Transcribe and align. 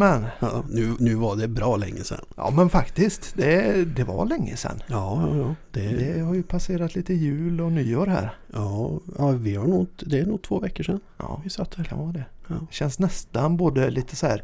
Jajamän. 0.00 0.26
Ja, 0.40 0.64
nu, 0.68 0.94
nu 0.98 1.14
var 1.14 1.36
det 1.36 1.48
bra 1.48 1.76
länge 1.76 2.04
sedan. 2.04 2.24
Ja 2.36 2.50
men 2.50 2.68
faktiskt, 2.70 3.34
det, 3.36 3.84
det 3.84 4.04
var 4.04 4.26
länge 4.26 4.56
sedan. 4.56 4.82
Ja, 4.86 5.28
ja, 5.28 5.36
ja. 5.36 5.54
Det, 5.70 5.88
Det 5.88 6.20
har 6.20 6.34
ju 6.34 6.42
passerat 6.42 6.94
lite 6.94 7.14
jul 7.14 7.60
och 7.60 7.72
nyår 7.72 8.06
här. 8.06 8.36
ja, 8.52 9.00
ja 9.18 9.28
vi 9.30 9.56
har 9.56 9.66
nog, 9.66 9.86
det 9.96 10.18
är 10.18 10.26
nog 10.26 10.42
två 10.42 10.60
veckor 10.60 10.84
sedan 10.84 11.00
Ja, 11.18 11.40
vi 11.44 11.50
satt 11.50 11.70
det 11.70 11.76
här. 11.76 11.84
kan 11.84 11.98
vara 11.98 12.12
det. 12.12 12.24
Ja. 12.48 12.54
Känns 12.70 12.98
nästan 12.98 13.56
både 13.56 13.90
lite 13.90 14.16
så 14.16 14.26
här 14.26 14.42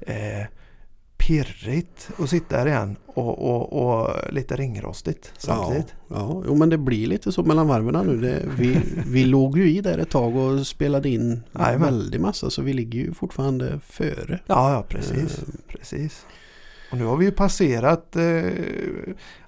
eh, 0.00 0.46
pirrigt 1.26 2.10
att 2.18 2.30
sitta 2.30 2.56
här 2.56 2.66
igen 2.66 2.96
och, 3.06 3.38
och, 3.38 3.72
och 4.00 4.10
lite 4.32 4.56
ringrostigt 4.56 5.32
samtidigt. 5.38 5.94
Ja, 6.08 6.16
ja, 6.16 6.42
jo, 6.46 6.54
men 6.54 6.68
det 6.68 6.78
blir 6.78 7.06
lite 7.06 7.32
så 7.32 7.42
mellan 7.42 7.68
varven 7.68 8.06
nu. 8.06 8.20
Det, 8.20 8.42
vi, 8.58 8.78
vi 9.06 9.24
låg 9.24 9.58
ju 9.58 9.70
i 9.70 9.80
där 9.80 9.98
ett 9.98 10.10
tag 10.10 10.36
och 10.36 10.66
spelade 10.66 11.08
in 11.08 11.42
Jajamän. 11.58 11.80
väldigt 11.80 12.20
massa 12.20 12.50
så 12.50 12.62
vi 12.62 12.72
ligger 12.72 12.98
ju 12.98 13.14
fortfarande 13.14 13.80
före. 13.86 14.40
Ja, 14.46 14.72
ja 14.72 14.84
precis. 14.88 15.38
Eh. 15.38 15.44
precis. 15.68 16.26
Och 16.92 16.98
nu 16.98 17.04
har 17.04 17.16
vi 17.16 17.24
ju 17.24 17.30
passerat 17.30 18.16
eh, 18.16 18.42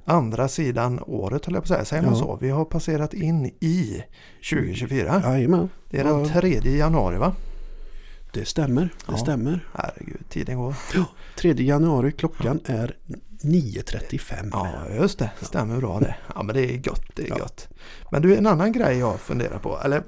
andra 0.04 0.48
sidan 0.48 1.00
året 1.06 1.44
höll 1.46 1.54
jag 1.54 1.62
på 1.62 1.66
att 1.66 1.68
säga. 1.68 1.84
Säger 1.84 2.02
man 2.02 2.12
Ja. 2.12 2.18
så? 2.20 2.38
Vi 2.40 2.50
har 2.50 2.64
passerat 2.64 3.14
in 3.14 3.46
i 3.60 4.02
2024. 4.50 5.22
Jajamän, 5.24 5.68
Det 5.90 5.98
är 5.98 6.04
den 6.04 6.24
Ja. 6.24 6.40
3 6.40 6.76
januari 6.76 7.16
va? 7.18 7.32
Det 8.40 8.44
stämmer. 8.44 8.82
Det 8.82 8.88
Ja. 9.12 9.16
stämmer. 9.16 9.68
Herregud, 9.74 10.28
tiden 10.28 10.56
går. 10.58 10.74
3 11.38 11.52
januari, 11.52 12.12
klockan 12.12 12.60
är 12.64 12.96
9.35. 13.42 14.48
Ja, 14.52 14.68
just 15.00 15.18
det. 15.18 15.30
Stämmer 15.42 15.76
bra 15.76 16.00
det. 16.00 16.14
Ja, 16.34 16.42
men 16.42 16.54
det 16.56 16.74
är 16.74 16.76
gott. 16.76 17.02
Det 17.14 17.22
är 17.22 17.28
Ja. 17.28 17.36
gott. 17.38 17.68
Men 18.12 18.22
du, 18.22 18.36
en 18.36 18.46
annan 18.46 18.72
grej 18.72 18.98
jag 18.98 19.20
funderar 19.20 19.58
på. 19.58 19.78
Eller, 19.84 20.02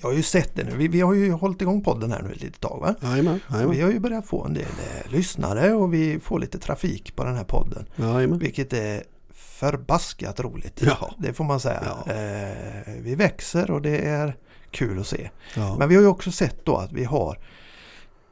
jag 0.00 0.08
har 0.08 0.14
ju 0.16 0.22
sett 0.22 0.54
det 0.54 0.64
nu. 0.64 0.76
Vi, 0.76 0.88
vi 0.88 1.00
har 1.00 1.14
ju 1.14 1.32
hållit 1.32 1.62
igång 1.62 1.82
podden 1.84 2.12
här 2.12 2.22
nu 2.22 2.32
ett 2.32 2.42
litet 2.42 2.60
tag 2.60 2.80
va? 2.80 2.94
Jajamän, 3.02 3.40
Vi 3.48 3.54
jajamän. 3.54 3.82
har 3.82 3.90
ju 3.92 3.98
börjat 4.00 4.26
få 4.26 4.44
en 4.44 4.54
del 4.54 4.62
eh, 4.64 5.12
lyssnare 5.12 5.72
och 5.72 5.94
vi 5.94 6.20
får 6.20 6.38
lite 6.38 6.58
trafik 6.58 7.16
på 7.16 7.24
den 7.24 7.36
här 7.36 7.44
podden. 7.44 7.86
jajamän. 7.96 8.38
Vilket 8.38 8.72
är 8.72 9.02
förbaskat 9.34 10.40
roligt. 10.40 10.82
Ja. 10.82 11.14
Det 11.18 11.32
får 11.32 11.44
man 11.44 11.60
säga. 11.60 11.82
Ja. 12.06 12.12
Eh, 12.12 12.94
vi 13.00 13.14
växer 13.14 13.70
och 13.70 13.82
det 13.82 13.98
är 13.98 14.36
kul 14.70 14.98
att 14.98 15.06
se. 15.06 15.30
Ja. 15.56 15.76
Men 15.78 15.88
vi 15.88 15.94
har 15.94 16.02
ju 16.02 16.08
också 16.08 16.30
sett 16.32 16.64
då 16.64 16.76
att 16.76 16.92
vi 16.92 17.04
har 17.04 17.38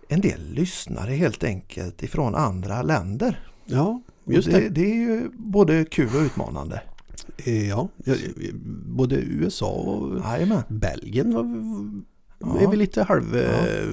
en 0.09 0.21
del 0.21 0.51
lyssnare 0.53 1.11
helt 1.11 1.45
enkelt 1.45 2.03
ifrån 2.03 2.35
andra 2.35 2.83
länder. 2.83 3.51
ja, 3.65 4.03
just 4.27 4.51
det, 4.51 4.61
det. 4.61 4.69
det 4.69 4.91
är 4.91 4.95
ju 4.95 5.29
både 5.33 5.85
kul 5.85 6.09
och 6.17 6.23
utmanande. 6.23 6.83
Eh, 7.37 7.69
Ja, 7.69 7.89
både 8.87 9.17
USA 9.17 9.71
och 9.71 10.19
Jajamän. 10.25 10.63
Belgien 10.69 11.35
var, 11.35 11.45
Ja. 12.41 12.61
är 12.61 12.69
vi 12.71 12.77
lite 12.77 13.03
halv 13.03 13.37
Ja. 13.37 13.41
eh, 13.43 13.89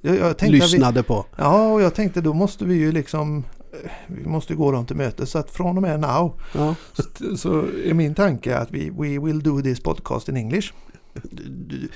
Jag, 0.00 0.16
jag 0.16 0.30
att 0.30 0.42
vi, 0.42 0.48
lyssnade 0.50 1.02
på. 1.02 1.26
ja, 1.36 1.72
och 1.72 1.82
jag 1.82 1.94
tänkte 1.94 2.20
då 2.20 2.32
måste 2.34 2.64
vi 2.64 2.74
ju 2.74 2.92
liksom 2.92 3.44
eh, 3.84 3.90
vi 4.06 4.26
måste 4.26 4.54
gå 4.54 4.72
dem 4.72 4.86
till 4.86 4.96
mötes 4.96 5.30
så 5.30 5.38
att 5.38 5.50
från 5.50 5.76
och 5.76 5.82
med 5.82 6.00
now 6.00 6.40
Ja. 6.54 6.74
så, 6.92 7.36
så 7.36 7.64
är 7.84 7.94
min 7.94 8.14
tanke 8.14 8.56
att 8.58 8.70
vi 8.70 8.90
we 8.90 9.18
will 9.26 9.42
do 9.42 9.62
this 9.62 9.80
podcast 9.82 10.28
in 10.28 10.36
English. 10.36 10.72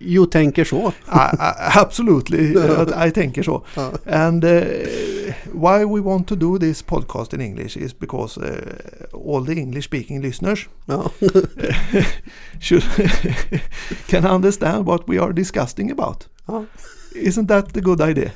Jo, 0.00 0.26
tänker 0.26 0.64
så. 0.64 0.92
I, 1.06 1.36
I, 1.38 1.52
absolutely, 1.78 2.54
I, 2.54 3.08
I 3.08 3.10
tänker 3.10 3.42
så. 3.42 3.64
Ja. 3.74 3.92
And 4.06 4.44
uh, 4.44 4.50
why 5.52 5.84
we 5.84 6.00
want 6.00 6.28
to 6.28 6.34
do 6.36 6.58
this 6.58 6.82
podcast 6.82 7.34
in 7.34 7.40
English 7.40 7.76
is 7.76 7.98
because 7.98 8.40
uh, 8.40 8.50
all 9.12 9.46
the 9.46 9.52
English 9.52 9.84
speaking 9.84 10.22
listeners 10.22 10.58
should 12.60 12.82
can 14.06 14.26
understand 14.26 14.86
what 14.86 15.08
we 15.08 15.18
are 15.18 15.32
discussing 15.32 15.90
about. 15.90 16.28
Isn't 17.14 17.46
that 17.48 17.72
the 17.72 17.80
good 17.80 18.00
idea? 18.00 18.30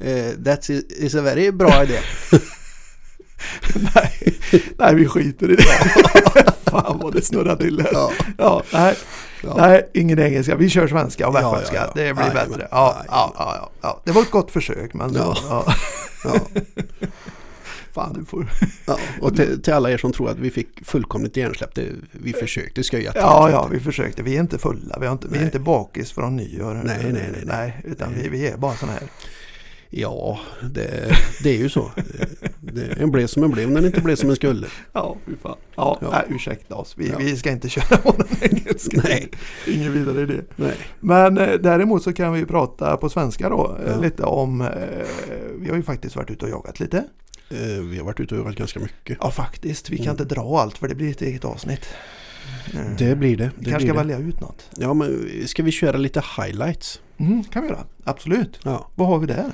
Eh, 0.00 0.34
That 0.44 0.68
is 0.70 1.14
a 1.14 1.22
very 1.22 1.50
bra 1.52 1.82
idé. 1.82 1.98
nej, 3.94 4.34
nej, 4.78 4.94
vi 4.94 5.06
skiter 5.08 5.50
i 5.50 5.56
det. 5.56 5.62
Fan 6.70 6.98
vad 6.98 7.12
det 7.14 7.22
snurrar 7.22 7.56
till 7.56 7.80
här. 7.80 7.90
Ja. 7.92 8.12
Ja, 8.38 8.62
nej, 8.72 8.94
Ja. 9.42 9.54
nej, 9.56 9.90
ingen 9.94 10.18
engelska. 10.18 10.56
Vi 10.56 10.70
kör 10.70 10.88
svenska 10.88 11.28
och 11.28 11.34
västgötska. 11.34 11.76
ja. 11.76 11.92
Det 11.94 12.14
blir 12.14 12.24
Jajamän. 12.24 12.48
bättre. 12.50 12.68
Ja, 12.70 12.96
ja, 13.08 13.14
Jajamän. 13.14 13.32
ja, 13.38 13.54
ja, 13.60 13.70
ja. 13.80 14.00
Det 14.04 14.12
var 14.12 14.22
ett 14.22 14.30
gott 14.30 14.50
försök 14.50 14.94
men 14.94 15.14
Ja. 15.14 15.36
ja. 15.48 15.66
Fan, 17.92 18.12
du 18.18 18.24
får... 18.24 18.46
Ja. 18.86 18.98
Och 19.20 19.36
till, 19.36 19.62
till 19.62 19.72
alla 19.72 19.90
er 19.90 19.98
som 19.98 20.12
tror 20.12 20.30
att 20.30 20.38
vi 20.38 20.50
fick 20.50 20.86
fullkomligt 20.86 21.36
hjärnsläpp, 21.36 21.78
vi 22.12 22.32
försökte 22.32 22.82
skoja 22.84 23.12
till. 23.12 23.20
Ja, 23.20 23.50
ja, 23.50 23.66
vi 23.72 23.80
försökte. 23.80 24.22
Vi 24.22 24.36
är 24.36 24.40
inte 24.40 24.58
fulla. 24.58 24.98
Vi, 25.00 25.06
har 25.06 25.12
inte, 25.12 25.26
vi 25.28 25.34
är 25.34 25.38
Nej. 25.38 25.44
inte 25.46 25.58
bakis 25.58 26.12
från 26.12 26.36
nyår. 26.36 26.74
Nej, 26.74 26.98
nej, 27.02 27.12
nej, 27.12 27.28
nej. 27.32 27.42
nej 27.44 27.80
utan 27.84 28.12
Nej. 28.12 28.22
Vi, 28.22 28.28
vi 28.28 28.46
är 28.48 28.56
bara 28.56 28.76
sådana 28.76 28.92
här. 28.98 29.08
Ja, 29.90 30.38
det, 30.70 31.16
det 31.42 31.50
är 31.50 31.58
ju 31.58 31.68
så. 31.68 31.90
Det, 32.60 33.00
en 33.00 33.10
blev 33.10 33.26
som 33.26 33.42
en 33.44 33.50
blev, 33.50 33.66
men 33.66 33.74
den 33.74 33.86
inte 33.86 34.00
blev 34.00 34.16
som 34.16 34.30
en 34.30 34.36
skulle. 34.36 34.66
Ja, 34.92 35.16
fy 35.26 35.32
fan. 35.42 35.56
Ja, 35.76 35.98
Ja. 36.02 36.10
Nej, 36.10 36.22
ursäkta 36.28 36.74
oss. 36.74 36.94
Vi, 36.98 37.08
Ja. 37.08 37.16
vi 37.18 37.36
ska 37.36 37.50
inte 37.50 37.68
köra 37.68 37.96
på 37.96 38.14
den 38.18 38.50
engelska. 38.50 39.00
Nej. 39.04 39.28
Ingen 39.66 39.92
vidare 39.92 40.20
idé. 40.22 40.40
Nej. 40.56 40.74
Men 41.00 41.38
eh, 41.38 41.52
däremot 41.54 42.02
så 42.02 42.12
kan 42.12 42.32
vi 42.32 42.44
prata 42.44 42.96
på 42.96 43.08
svenska 43.08 43.48
då. 43.48 43.76
eh, 43.86 43.90
Ja. 43.92 44.00
Lite 44.00 44.22
om, 44.22 44.60
eh, 44.60 44.68
vi 45.60 45.68
har 45.68 45.76
ju 45.76 45.82
faktiskt 45.82 46.16
varit 46.16 46.30
ute 46.30 46.44
och 46.44 46.50
jagat 46.50 46.80
lite. 46.80 47.04
Vi 47.90 47.98
har 47.98 48.04
varit 48.04 48.20
ute 48.20 48.34
och 48.34 48.40
jagat 48.40 48.56
ganska 48.56 48.80
mycket. 48.80 49.18
Ja 49.20 49.30
faktiskt, 49.30 49.90
vi 49.90 49.96
kan 49.96 50.06
Mm. 50.06 50.14
inte 50.22 50.34
dra 50.34 50.60
allt 50.60 50.78
för 50.78 50.88
det 50.88 50.94
blir 50.94 51.10
ett 51.10 51.22
eget 51.22 51.44
avsnitt. 51.44 51.86
Mm. 52.74 52.96
Det 52.98 53.16
blir 53.16 53.36
det. 53.36 53.50
vi 53.58 53.64
det 53.64 53.70
kanske 53.70 53.86
blir 53.86 53.94
ska 53.94 54.02
det. 54.02 54.08
välja 54.14 54.28
ut 54.28 54.40
något. 54.40 54.70
Ja, 54.76 54.94
men 54.94 55.28
ska 55.46 55.62
vi 55.62 55.70
köra 55.72 55.96
lite 55.96 56.22
highlights? 56.36 57.00
Mm, 57.18 57.44
kan 57.44 57.62
vi 57.62 57.68
göra, 57.68 57.84
absolut. 58.04 58.60
Ja. 58.64 58.90
Vad 58.94 59.08
har 59.08 59.18
vi 59.18 59.26
där? 59.26 59.52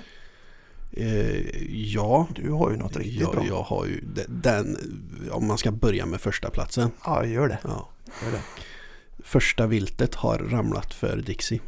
Eh, 0.97 1.73
ja, 1.73 2.27
Du 2.35 2.51
har 2.51 2.71
ju 2.71 2.77
något 2.77 2.97
riktigt 2.97 3.21
jag, 3.21 3.33
bra. 3.33 3.45
jag 3.49 3.63
har 3.63 3.87
ju 3.87 4.01
de- 4.01 4.25
den, 4.29 4.77
om 5.31 5.47
man 5.47 5.59
ska 5.59 5.71
börja 5.73 6.07
med 6.07 6.21
första 6.21 6.51
platsen. 6.51 6.91
Ja, 7.05 7.25
gör 7.25 7.49
det. 7.49 7.59
Ja. 7.65 7.89
Gör 8.25 8.33
det. 8.33 8.41
Första 9.25 9.67
viltet 9.67 10.15
har 10.15 10.39
ramlat 10.39 10.95
för 10.95 11.17
Dixie. 11.17 11.61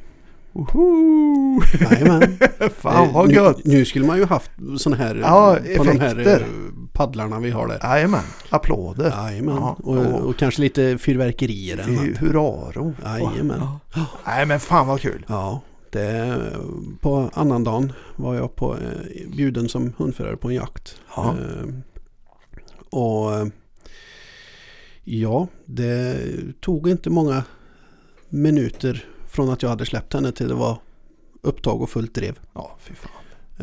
Woho! 0.52 1.60
Jajamän. 1.80 2.38
Fan 2.80 3.12
vad 3.12 3.28
Eh, 3.30 3.34
gött! 3.34 3.64
nu, 3.64 3.74
nu 3.78 3.84
skulle 3.84 4.06
man 4.06 4.18
ju 4.18 4.24
haft 4.24 4.50
sådana 4.78 5.02
här 5.04 5.14
Ja, 5.16 5.58
på 5.76 5.84
de 5.84 6.00
här 6.00 6.28
eh, 6.28 6.46
paddlarna 6.92 7.40
vi 7.40 7.50
har 7.50 7.68
där. 7.68 7.78
Jajamän, 7.82 8.24
applåder. 8.50 9.10
Jajamän. 9.10 9.54
Ja, 9.56 9.76
och, 9.82 9.96
och- 9.96 10.20
och 10.28 10.36
kanske 10.36 10.60
lite 10.62 10.98
fyrverkerier. 10.98 11.76
Hurrarop. 12.20 12.94
Jajamän. 13.04 13.62
Ja. 13.94 14.04
Nej 14.26 14.46
men 14.46 14.60
fan 14.60 14.86
vad 14.86 15.00
kul. 15.00 15.24
Ja, 15.28 15.60
det, 15.92 16.52
på 17.00 17.30
annandagen 17.34 17.92
var 18.16 18.34
jag 18.34 18.56
på, 18.56 18.74
eh, 18.74 19.30
bjuden 19.36 19.68
som 19.68 19.92
hundförare 19.98 20.36
på 20.36 20.48
en 20.48 20.54
jakt. 20.54 21.00
Ja. 21.16 21.34
Eh, 21.38 21.66
och 22.90 23.34
eh, 23.34 23.46
ja, 25.04 25.48
det 25.64 26.18
tog 26.60 26.88
inte 26.88 27.10
många 27.10 27.44
minuter 28.28 29.04
från 29.26 29.50
att 29.50 29.62
jag 29.62 29.70
hade 29.70 29.86
släppt 29.86 30.14
henne 30.14 30.32
till 30.32 30.48
det 30.48 30.54
var 30.54 30.78
upptag 31.42 31.82
och 31.82 31.90
fullt 31.90 32.14
drev. 32.14 32.38
Ja, 32.54 32.76
fy 32.80 32.94
fan. 32.94 33.10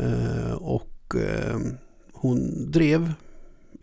Eh, 0.04 0.52
och 0.52 1.14
eh, 1.16 1.58
hon 2.12 2.70
drev 2.70 3.12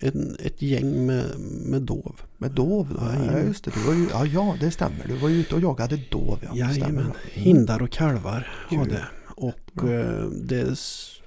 en, 0.02 0.36
ett 0.40 0.62
gäng 0.62 1.06
med, 1.06 1.26
med 1.66 1.82
dov. 1.82 2.22
Med 2.38 2.52
dov? 2.52 2.98
Ja, 3.32 3.40
just 3.40 3.64
det. 3.64 3.72
Du 3.76 3.80
var 3.80 3.94
ju, 3.94 4.08
ja, 4.12 4.26
ja, 4.26 4.56
det 4.60 4.72
stämmer. 4.72 5.08
Du 5.08 5.14
var 5.16 5.30
ju 5.30 5.36
ute 5.40 5.56
och 5.56 5.62
jagade 5.62 6.00
dov. 6.12 6.40
Ja. 6.44 6.56
Jajamän, 6.56 7.12
hindar 7.34 7.82
och 7.82 7.92
kalvar 7.92 8.48
var 8.72 8.86
det. 8.86 9.06
Och 9.36 9.90
eh, 9.90 10.26
det 10.30 10.80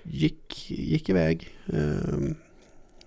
gick, 0.03 0.71
gick 0.71 1.09
iväg. 1.09 1.49
Eh, 1.67 2.35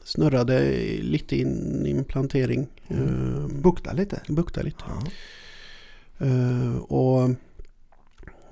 snurrade 0.03 0.59
lite 1.01 1.35
in 1.37 1.83
i 1.85 1.91
en 1.91 2.03
plantering. 2.03 2.67
Eh, 2.87 3.47
Bukta 3.47 3.93
lite. 3.93 4.21
buktade 4.27 4.65
lite. 4.65 4.83
Eh, 6.17 6.77
och 6.77 7.29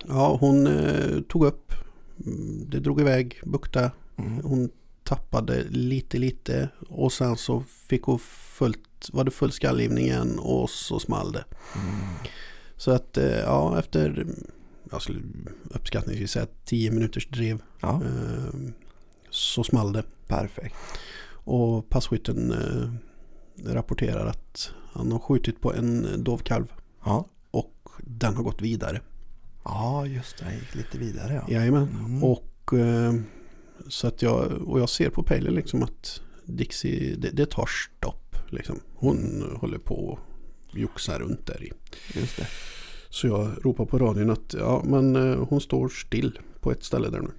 ja, 0.08 0.38
hon 0.40 0.68
eh, 0.68 1.22
tog 1.30 1.46
upp. 1.46 1.74
mm, 2.26 2.66
Det 2.70 2.80
drog 2.80 3.02
iväg, 3.02 3.40
bukta. 3.46 3.92
Mm. 4.18 4.40
Hon 4.44 4.70
tappade 5.06 5.63
lite 5.69 6.18
lite 6.18 6.69
och 6.90 7.13
sen 7.13 7.38
så 7.38 7.63
fick 7.88 8.04
hon 8.04 8.19
fullt, 8.19 9.10
var 9.13 9.24
det 9.24 9.31
full 9.31 9.52
skallgivning 9.52 10.06
igen 10.06 10.40
och 10.40 10.69
så 10.69 11.00
small 11.00 11.31
det. 11.31 11.44
Mm. 11.75 11.96
Så 12.78 12.92
att 12.92 13.18
eh, 13.18 13.40
ja, 13.40 13.80
efter 13.80 14.25
jag 14.92 15.02
skulle 15.02 15.19
uppskattningsvis 15.69 16.31
säga 16.31 16.48
10 16.66 16.92
minuters 16.92 17.28
drev 17.28 17.62
Ja, 17.81 18.02
eh, 18.06 18.54
så 19.30 19.63
small 19.63 19.94
det. 19.94 20.04
perfekt. 20.28 20.75
Och 21.28 21.90
passkytten 21.90 22.51
eh, 22.51 22.90
rapporterar 23.74 24.25
att 24.25 24.72
han 24.94 25.12
har 25.12 25.19
skjutit 25.19 25.62
på 25.62 25.74
en 25.74 26.24
dovkalv 26.24 26.66
Ja, 27.06 27.25
och 27.51 27.90
den 28.00 28.36
har 28.36 28.44
gått 28.44 28.62
vidare. 28.62 29.01
ja 29.63 30.06
just 30.06 30.38
det. 30.38 30.54
Gick 30.56 30.75
lite 30.75 30.98
vidare 30.98 31.34
ja. 31.48 31.54
Jajamän. 31.54 31.88
Mm. 32.06 32.24
Och, 32.24 32.74
eh, 32.74 33.13
så 33.88 34.07
att 34.07 34.22
jag, 34.22 34.51
och 34.51 34.80
jag 34.80 34.89
ser 34.89 35.10
på 35.10 35.24
pejlen 35.24 35.54
liksom 35.54 35.83
att 35.83 36.22
Dixie, 36.45 37.16
det, 37.16 37.30
det 37.30 37.45
tar 37.45 37.66
stopp. 37.66 38.36
Liksom. 38.50 38.80
Hon 38.95 39.44
håller 39.60 39.77
på 39.77 39.95
och 39.95 40.19
joxar 40.72 41.19
runt 41.19 41.48
där 41.48 41.63
i. 41.63 41.72
Så 43.10 43.27
jag 43.27 43.51
ropar 43.62 43.86
på 43.86 44.00
radion 44.00 44.30
att 44.30 44.54
ja, 44.60 44.81
men 44.86 45.16
eh, 45.16 45.48
hon 45.50 45.62
står 45.62 45.89
still 45.89 46.39
på 46.60 46.72
ett 46.72 46.83
ställe 46.83 47.10
där 47.10 47.22
nu. 47.22 47.31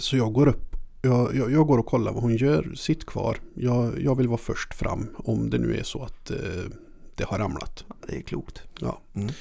Så 0.00 0.16
jag 0.16 0.32
går 0.32 0.48
upp. 0.48 0.76
Jag, 1.02 1.36
jag, 1.36 1.52
jag 1.52 1.66
går 1.66 1.78
och 1.78 1.86
kollar 1.86 2.12
vad 2.12 2.22
hon 2.22 2.36
gör. 2.36 2.74
Sitt 2.76 3.06
kvar. 3.06 3.38
Jag, 3.54 4.02
jag 4.02 4.14
vill 4.14 4.28
vara 4.28 4.38
först 4.38 4.74
fram 4.74 5.08
om 5.16 5.50
det 5.50 5.58
nu 5.58 5.76
är 5.76 5.82
så 5.82 6.02
att 6.02 6.30
eh, 6.30 6.36
det 7.14 7.24
har 7.24 7.38
ramlat. 7.38 7.84
Det 8.06 8.16
är 8.16 8.20
klokt. 8.20 8.62
Ja. 8.80 9.00
Mm. 9.14 9.32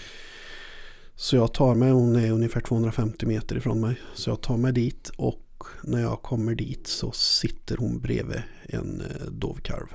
Så 1.16 1.36
jag 1.36 1.54
tar 1.54 1.76
mig, 1.76 1.92
hon 1.92 2.16
är 2.16 2.32
ungefär 2.32 2.62
250 2.62 3.26
meter 3.26 3.58
ifrån 3.58 3.82
mig. 3.82 4.02
Så 4.14 4.30
jag 4.30 4.42
tar 4.42 4.58
mig 4.58 4.74
dit 4.74 5.12
och 5.18 5.47
när 5.84 6.02
jag 6.02 6.22
kommer 6.22 6.56
dit 6.56 6.88
så 6.88 7.12
sitter 7.12 7.78
hon 7.78 8.00
bredvid 8.00 8.42
en 8.64 9.02
eh, 9.02 9.26
dovkalv. 9.28 9.88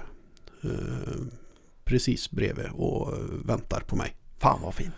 Eh, 0.64 0.70
precis 1.84 2.30
bredvid 2.30 2.66
och 2.72 3.14
väntar 3.44 3.80
på 3.80 3.96
mig. 3.96 4.16
Fan 4.38 4.60
vad 4.62 4.74
fint. 4.74 4.94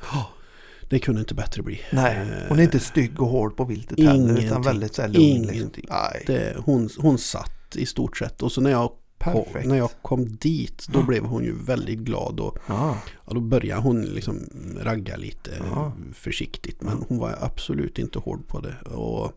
Det 0.91 0.99
kunde 0.99 1.21
inte 1.21 1.35
bättre 1.35 1.63
bli. 1.63 1.81
Nej, 1.93 2.17
Eh, 2.17 2.49
hon 2.49 2.59
är 2.59 2.63
inte 2.63 2.81
stygg 2.81 3.21
och 3.23 3.29
hård 3.29 3.57
på 3.57 3.65
viltet 3.65 4.01
heller 4.01 4.39
utan 4.45 4.63
väldigt 4.63 4.95
så 4.95 5.03
här 5.03 5.09
lugn. 5.09 5.23
Liksom. 5.43 5.55
Ingenting. 5.57 5.87
Det, 6.27 6.57
hon, 6.65 6.89
hon 6.99 7.19
satt 7.19 7.77
i 7.77 7.87
stort 7.87 8.17
sett 8.17 8.43
och 8.43 8.53
så 8.53 8.61
när 8.61 8.71
jag, 8.71 8.93
perfekt. 9.19 9.67
när 9.67 9.77
jag 9.77 9.91
kom 10.03 10.37
dit 10.37 10.87
då 10.93 10.99
Ja. 10.99 11.03
blev 11.05 11.25
hon 11.25 11.45
ju 11.45 11.55
väldigt 11.65 11.99
glad 11.99 12.41
och 12.41 12.59
Ja, 12.67 12.99
ja, 13.27 13.33
då 13.35 13.41
började 13.41 13.81
hon 13.83 14.03
liksom 14.03 14.49
ragga 14.81 15.17
lite 15.17 15.51
Ja. 15.71 15.93
försiktigt 16.15 16.83
men 16.83 17.05
hon 17.09 17.19
var 17.19 17.39
absolut 17.41 17.99
inte 17.99 18.19
hård 18.19 18.49
på 18.49 18.61
det. 18.61 18.77
Och 18.91 19.33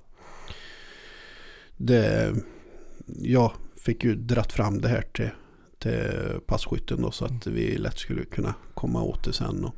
det 1.78 2.34
jag 3.22 3.52
fick 3.76 4.04
ju 4.04 4.16
dratt 4.16 4.54
fram 4.54 4.82
det 4.82 4.88
här 4.88 5.02
till, 5.14 5.30
till 5.80 6.12
passkytten 6.48 7.02
då, 7.02 7.12
så 7.12 7.26
att 7.26 7.48
vi 7.48 7.78
lätt 7.78 7.98
skulle 7.98 8.26
kunna 8.26 8.54
komma 8.74 9.02
åt 9.04 9.24
det 9.24 9.34
sen. 9.34 9.66
Och 9.66 9.76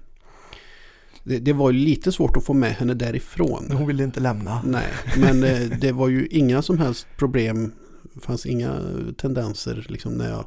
det, 1.23 1.39
det 1.39 1.53
var 1.53 1.71
lite 1.71 2.11
svårt 2.11 2.37
att 2.37 2.43
få 2.45 2.53
med 2.53 2.71
henne 2.71 2.93
därifrån. 2.93 3.71
hon 3.71 3.87
ville 3.87 4.03
inte 4.03 4.19
lämna. 4.19 4.61
Nej, 4.65 4.87
men 5.17 5.43
eh, 5.43 5.59
det 5.81 5.91
var 5.91 6.07
ju 6.07 6.27
inga 6.27 6.61
som 6.61 6.77
helst 6.77 7.07
problem. 7.17 7.71
Det 8.13 8.19
fanns 8.19 8.45
inga 8.45 8.81
tendenser 9.17 9.85
liksom 9.89 10.13
när 10.13 10.29
jag 10.29 10.45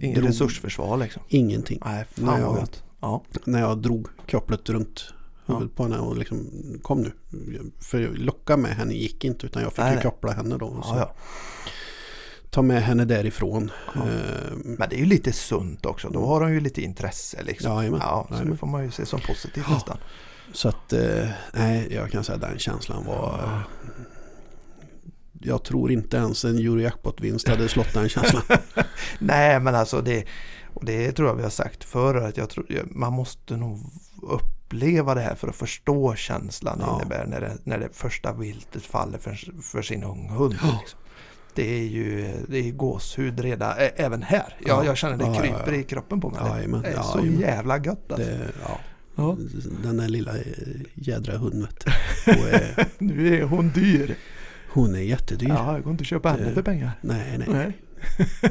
Ingen 0.00 0.14
drog- 0.20 0.28
resursförsvar 0.28 0.96
liksom. 0.98 1.22
Ingenting. 1.28 1.78
Nej, 1.84 2.04
fan 2.10 2.40
jag 2.40 2.52
vet. 2.54 2.60
gott. 2.60 2.82
Ja, 3.00 3.24
När 3.44 3.60
jag 3.60 3.78
drog 3.78 4.06
kopplet 4.30 4.68
runt 4.70 5.04
på 5.76 5.82
henne 5.82 5.98
och 5.98 6.16
liksom 6.16 6.50
kom 6.82 7.02
nu. 7.02 7.12
För 7.80 8.00
locka 8.14 8.56
med 8.56 8.76
henne 8.76 8.94
gick 8.94 9.24
inte 9.24 9.46
utan 9.46 9.62
jag 9.62 9.72
fick 9.72 9.78
Nej, 9.84 9.94
ju 9.96 10.02
koppla 10.02 10.32
henne 10.32 10.56
då. 10.58 10.66
och 10.66 10.84
så 10.84 10.90
ja, 10.94 10.98
ja. 10.98 11.14
Ta 12.50 12.62
med 12.62 12.82
henne 12.82 13.04
därifrån. 13.04 13.70
Ja. 13.94 14.00
Eh, 14.00 14.52
Men 14.56 14.88
det 14.88 14.96
är 14.96 14.98
ju 15.00 15.06
lite 15.06 15.32
sunt 15.32 15.86
också. 15.86 16.08
Då 16.08 16.26
har 16.26 16.40
hon 16.40 16.52
ju 16.52 16.60
lite 16.60 16.82
intresse 16.82 17.42
liksom. 17.42 17.72
Jajamän. 17.72 18.00
Ja, 18.02 18.24
så 18.28 18.34
Jajamän. 18.34 18.52
det 18.52 18.58
får 18.58 18.66
man 18.66 18.84
ju 18.84 18.90
se 18.90 19.06
som 19.06 19.20
positivt 19.20 19.64
Ja. 19.68 19.74
nästan. 19.74 19.98
Så 20.52 20.68
att, 20.68 20.92
eh, 20.92 21.28
nej, 21.54 21.88
jag 21.90 22.10
kan 22.10 22.24
säga 22.24 22.36
att 22.36 22.40
den 22.42 22.58
känslan 22.58 23.04
var... 23.06 23.62
Jag 25.40 25.64
tror 25.64 25.92
inte 25.92 26.16
ens 26.16 26.44
en 26.44 26.58
Eurojackpot-vinst 26.58 27.48
hade 27.48 27.68
slått 27.68 27.92
den 27.94 28.08
känslan. 28.08 28.42
Nej, 29.18 29.60
men 29.60 29.74
alltså 29.74 30.00
det, 30.00 30.24
och 30.74 30.84
det 30.84 31.12
tror 31.12 31.28
jag 31.28 31.34
vi 31.36 31.42
har 31.42 31.50
sagt 31.50 31.84
förr, 31.84 32.14
att 32.14 32.36
jag 32.36 32.50
tror, 32.50 32.66
man 32.90 33.12
måste 33.12 33.56
nog 33.56 33.80
uppleva 34.68 35.14
det 35.14 35.20
här 35.20 35.34
för 35.34 35.48
att 35.48 35.56
förstå 35.56 36.14
känslan 36.14 36.78
det 36.78 36.84
Ja. 36.84 36.96
innebär 37.00 37.26
när 37.26 37.40
det, 37.40 37.56
när 37.64 37.78
det 37.78 37.88
första 37.92 38.32
viltet 38.32 38.82
faller 38.82 39.18
för, 39.18 39.62
för 39.62 39.82
sin 39.82 40.02
unghund. 40.04 40.54
Ja. 40.62 40.78
Liksom. 40.80 40.98
Det 41.54 41.78
är 41.78 41.84
ju 41.84 42.34
det 42.48 42.58
är 42.58 42.70
gåshud 42.72 43.40
redan, 43.40 43.70
ä- 43.78 43.92
även 43.96 44.22
här. 44.22 44.56
Jag, 44.66 44.68
Ja. 44.68 44.84
jag 44.84 44.96
känner 44.96 45.16
det 45.16 45.24
Ja, 45.24 45.34
ja, 45.34 45.40
kryper 45.40 45.72
ja. 45.72 45.78
i 45.78 45.82
kroppen 45.82 46.20
på 46.20 46.30
mig. 46.30 46.40
Jajamän, 46.46 46.82
det 46.82 46.88
är 46.88 47.02
så 47.02 47.26
jävla 47.40 47.78
gött 47.78 48.12
alltså. 48.12 48.26
Det, 48.30 48.50
ja, 48.68 48.78
Ja. 49.16 49.36
Den 49.82 49.96
där 49.96 50.08
lilla 50.08 50.36
eh, 50.36 50.42
jädra 50.94 51.36
hunden. 51.38 51.68
Nu 52.98 53.36
är 53.38 53.42
hon 53.42 53.68
dyr. 53.68 54.16
Hon 54.72 54.94
är 54.94 55.00
jättedyr. 55.00 55.48
Ja, 55.48 55.72
jag 55.74 55.82
går 55.82 55.90
inte 55.90 56.02
att 56.02 56.06
köpa 56.06 56.28
henne 56.30 56.44
Det- 56.44 56.54
för 56.54 56.62
pengar. 56.62 56.92
Nej, 57.00 57.38
nej. 57.38 57.48
Nej. 57.50 57.78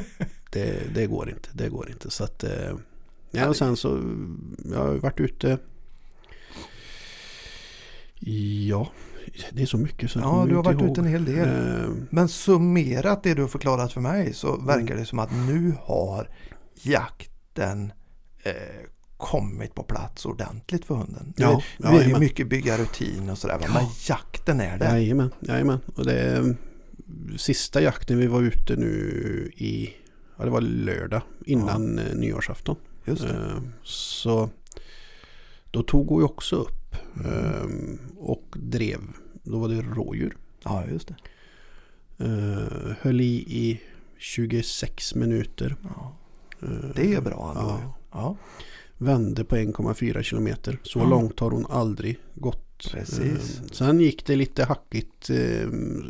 Det, 0.50 0.94
det 0.94 1.06
går 1.06 1.30
inte. 1.30 1.48
Det 1.52 1.68
går 1.68 1.90
inte. 1.90 2.10
Så 2.10 2.24
att, 2.24 2.44
eh, 2.44 2.50
ja, 2.64 2.76
Ja, 3.30 3.48
och 3.48 3.56
sen 3.56 3.76
så 3.76 3.88
jag 4.72 4.78
har 4.78 4.94
varit 4.94 5.20
ute. 5.20 5.58
Ja, 8.26 8.88
det 9.52 9.62
är 9.62 9.66
så 9.66 9.78
mycket 9.78 10.10
så 10.10 10.18
Ja, 10.18 10.46
du 10.48 10.56
har 10.56 10.62
varit 10.62 10.80
ihåg. 10.80 10.90
ute 10.90 11.00
en 11.00 11.06
hel 11.06 11.24
del. 11.24 11.48
Eh, 11.48 11.88
Men 12.10 12.28
summerat 12.28 13.22
det 13.22 13.34
du 13.34 13.42
har 13.42 13.48
förklarat 13.48 13.92
för 13.92 14.00
mig 14.00 14.32
så 14.34 14.56
verkar 14.56 14.80
Mm. 14.86 14.98
det 14.98 15.06
som 15.06 15.18
att 15.18 15.30
nu 15.32 15.74
har 15.82 16.28
jakten 16.82 17.92
eh, 18.42 18.52
kommit 19.16 19.74
på 19.74 19.82
plats 19.82 20.26
ordentligt 20.26 20.84
för 20.84 20.94
hunden. 20.94 21.32
Ja, 21.36 21.62
är 21.78 21.82
det 21.82 21.92
ju 21.92 21.96
jajamän. 21.98 22.20
mycket 22.20 22.48
bygga 22.48 22.78
rutin 22.78 23.30
och 23.30 23.38
sådär 23.38 23.58
va, 23.58 23.66
men 23.74 23.84
jakten 24.08 24.60
är 24.60 24.78
där. 24.78 24.96
Jajamän, 24.96 25.30
jajamän. 25.40 25.78
Och 25.96 26.04
det 26.06 26.20
är 26.20 26.56
sista 27.36 27.80
jakten 27.82 28.18
vi 28.18 28.26
var 28.26 28.42
ute 28.42 28.76
nu 28.76 29.50
i, 29.56 29.90
ja 30.38 30.44
det 30.44 30.50
var 30.50 30.60
lördag 30.60 31.22
innan 31.46 32.00
ja. 32.08 32.14
nyårsafton. 32.14 32.76
Just 33.04 33.22
det. 33.22 33.28
Eh, 33.34 33.62
Så 33.82 34.50
då 35.70 35.82
tog 35.82 36.08
hon 36.08 36.18
ju 36.20 36.24
också 36.24 36.56
upp 36.56 36.83
Mm. 37.24 37.98
eh, 38.00 38.18
och 38.18 38.54
drev. 38.56 39.00
Då 39.42 39.58
var 39.58 39.68
det 39.68 39.82
rådjur. 39.82 40.36
Ja, 40.64 40.84
just 40.92 41.08
det. 41.08 41.14
Eh, 42.18 42.94
Höll 43.00 43.20
i 43.20 43.34
i 43.34 43.80
26 44.18 45.14
minuter. 45.14 45.76
Ja, 45.82 46.16
det 46.94 47.14
är 47.14 47.20
bra 47.20 47.54
ändå. 47.56 47.70
Ja. 47.80 47.96
Ja, 48.12 48.36
Vände 48.98 49.44
på 49.44 49.56
1,4 49.56 50.22
kilometer. 50.22 50.78
Så 50.82 50.98
Ja. 50.98 51.04
långt 51.08 51.40
har 51.40 51.50
hon 51.50 51.66
aldrig 51.66 52.18
gått. 52.34 52.60
precis. 52.92 53.60
Sen 53.72 54.00
gick 54.00 54.26
det 54.26 54.36
lite 54.36 54.64
hackigt. 54.64 55.30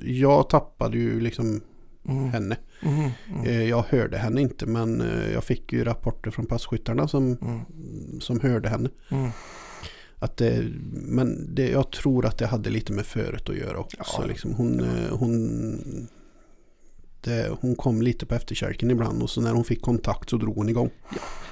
Jag 0.03 0.49
tappade 0.49 0.99
ju 0.99 1.21
liksom 1.21 1.61
Mm. 2.09 2.25
henne. 2.29 2.57
Mm. 2.83 3.11
Mm. 3.29 3.69
Jag 3.69 3.85
hörde 3.89 4.19
henne 4.19 4.41
inte 4.41 4.67
men 4.67 5.01
eh, 5.01 5.33
jag 5.33 5.45
fick 5.45 5.73
ju 5.73 5.85
rapporter 5.85 6.31
från 6.31 6.47
passkyttarna 6.47 7.09
som, 7.09 7.37
Mm. 7.43 8.21
som 8.21 8.41
hörde 8.41 8.69
henne. 8.69 8.91
Mm. 10.25 10.31
Att 10.31 10.37
det, 10.37 10.65
men 10.93 11.55
det, 11.55 11.69
jag 11.71 11.91
tror 11.93 12.27
att 12.27 12.39
det 12.39 12.47
hade 12.47 12.71
lite 12.71 12.93
med 12.93 13.07
föret 13.07 13.49
att 13.49 13.57
göra 13.57 13.79
också. 13.79 13.97
Ja, 14.19 14.25
liksom. 14.27 14.55
hon, 14.55 14.79
ja. 14.79 14.85
eh, 15.05 15.19
hon, 15.19 16.09
det, 17.21 17.51
hon 17.61 17.77
kom 17.77 18.03
lite 18.03 18.27
på 18.27 18.35
efterkälken 18.35 18.91
ibland 18.91 19.23
och 19.23 19.31
så 19.31 19.41
när 19.41 19.53
hon 19.53 19.65
fick 19.65 19.83
kontakt 19.83 20.31
så 20.31 20.37
drog 20.37 20.57
hon 20.57 20.69
igång. 20.69 20.91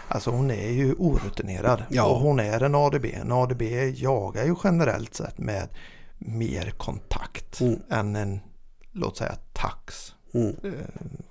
Alltså 0.09 0.31
hon 0.31 0.51
är 0.51 0.71
ju 0.71 0.95
orutinerad 0.95 1.83
Ja. 1.91 2.05
och 2.07 2.21
hon 2.21 2.41
är 2.41 2.63
en 2.63 2.75
ADB. 2.75 3.05
En 3.05 3.33
ADB 3.33 3.63
jagar 3.95 4.45
ju 4.45 4.55
generellt 4.65 5.15
sett 5.15 5.39
med 5.39 5.69
mer 6.19 6.71
kontakt 6.71 7.61
Mm. 7.61 7.81
än 7.91 8.17
en, 8.17 8.41
låt 8.93 9.17
säga 9.17 9.35
tax. 9.53 10.15
Mm. 10.35 10.57
eh, 10.65 10.73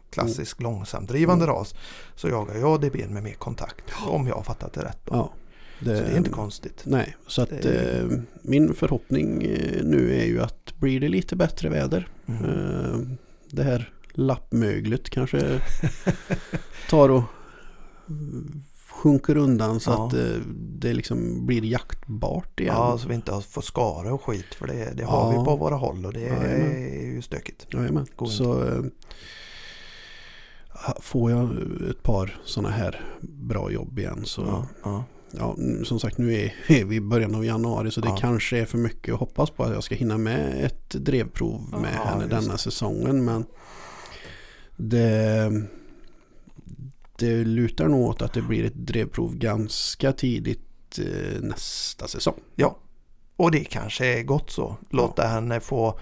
klassisk 0.10 0.62
långsamdrivande 0.62 1.48
ras 1.48 1.76
så 2.16 2.30
jagar 2.30 2.56
jag 2.56 2.74
ADB 2.74 2.96
med 3.10 3.24
mer 3.24 3.34
kontakt. 3.34 3.84
Om 4.08 4.28
jag 4.28 4.36
har 4.36 4.44
fattat 4.44 4.74
det 4.74 4.82
rätt. 4.86 5.00
Då. 5.06 5.14
Ja, 5.16 5.32
Så 5.84 5.86
det 5.90 6.00
är 6.00 6.18
inte 6.18 6.30
konstigt. 6.30 6.82
Nej, 6.86 7.16
så 7.28 7.42
att 7.42 7.50
Det 7.50 7.70
är- 7.70 8.04
eh, 8.12 8.20
min 8.42 8.74
förhoppning 8.74 9.44
eh, 9.44 9.84
nu 9.84 10.16
är 10.20 10.26
ju 10.26 10.42
att 10.42 10.74
blir 10.80 11.00
det 11.00 11.10
lite 11.10 11.36
bättre 11.36 11.70
väder. 11.70 12.08
Mm. 12.26 12.44
Eh, 12.46 13.00
det 13.52 13.64
här 13.64 13.94
lappmöglet 14.14 15.10
kanske 15.10 15.62
tar 16.90 17.10
och 17.10 17.24
sjunker 18.90 19.38
undan 19.38 19.80
så 19.80 19.92
Ja. 19.92 20.08
att 20.08 20.14
eh, 20.14 20.42
det 20.58 20.94
liksom 20.94 21.46
blir 21.46 21.66
jaktbart 21.66 22.60
igen. 22.60 22.74
Ja, 22.78 22.98
så 22.98 23.08
vi 23.08 23.16
inte 23.16 23.42
får 23.50 23.62
skara 23.62 24.14
och 24.14 24.22
skit 24.24 24.56
för 24.56 24.68
det, 24.68 24.94
det 24.96 25.04
har 25.04 25.34
Ja. 25.34 25.40
vi 25.40 25.46
på 25.46 25.56
våra 25.56 25.76
håll 25.76 26.06
och 26.06 26.14
det 26.14 26.20
Jajamän. 26.20 26.72
är 26.72 27.06
ju 27.06 27.22
stökigt. 27.22 27.66
Jajamän. 27.74 28.06
Så 28.28 28.68
eh, 28.68 28.82
får 31.02 31.32
jag 31.32 31.50
ett 31.90 32.04
par 32.04 32.40
sådana 32.46 32.70
här 32.70 33.06
bra 33.22 33.72
jobb 33.72 34.00
igen 34.00 34.22
så 34.26 34.66
Ja, 35.34 35.56
ja. 35.58 35.64
Ja, 35.80 35.86
som 35.86 36.00
sagt 36.00 36.18
nu 36.18 36.34
är, 36.36 36.54
är 36.68 36.86
vi 36.86 36.96
i 36.96 37.02
början 37.02 37.36
av 37.36 37.46
januari 37.46 37.92
så 37.92 38.02
det 38.02 38.08
Ja. 38.08 38.18
kanske 38.18 38.58
är 38.60 38.66
för 38.66 38.78
mycket 38.78 39.14
att 39.14 39.20
hoppas 39.20 39.50
på 39.50 39.64
att 39.64 39.74
jag 39.74 39.84
ska 39.84 39.96
hinna 39.96 40.18
med 40.18 40.66
ett 40.66 40.90
drevprov 40.90 41.62
med 41.82 41.92
Ja, 41.96 42.10
henne 42.10 42.28
denna 42.28 42.58
säsongen. 42.58 43.26
Men 43.26 43.46
Det, 44.78 45.52
det 47.18 47.44
lutar 47.44 47.88
nog 47.88 48.02
åt 48.10 48.22
att 48.22 48.34
det 48.34 48.42
blir 48.42 48.66
ett 48.66 48.76
drevprov 48.88 49.36
ganska 49.38 50.12
tidigt 50.12 51.00
eh, 51.00 51.42
nästa 51.42 52.08
säsong. 52.08 52.40
Ja, 52.56 52.78
och 53.36 53.52
det 53.52 53.64
kanske 53.64 54.06
är 54.20 54.24
gott 54.24 54.52
så. 54.52 54.76
Låta 54.90 55.28
henne 55.28 55.60
få 55.60 56.00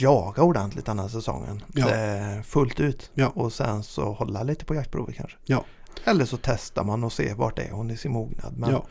jaga 0.00 0.42
ordentligt 0.42 0.86
den 0.86 0.98
här 0.98 1.08
säsongen. 1.08 1.62
Ja. 1.74 1.90
Eh, 1.94 2.42
fullt 2.42 2.80
ut. 2.80 3.10
Ja. 3.14 3.28
Och 3.28 3.52
sen 3.52 3.82
så 3.82 4.12
hålla 4.12 4.42
lite 4.42 4.64
på 4.64 4.74
jaktprovet 4.74 5.14
kanske. 5.16 5.36
Ja. 5.44 5.64
Eller 6.04 6.24
så 6.24 6.38
testar 6.42 6.84
man 6.84 7.04
och 7.04 7.12
ser 7.12 7.34
vart 7.34 7.58
är 7.58 7.70
hon 7.70 7.90
i 7.90 7.96
sin 7.96 8.12
mognad. 8.12 8.54
Men 8.58 8.70
ja, 8.70 8.86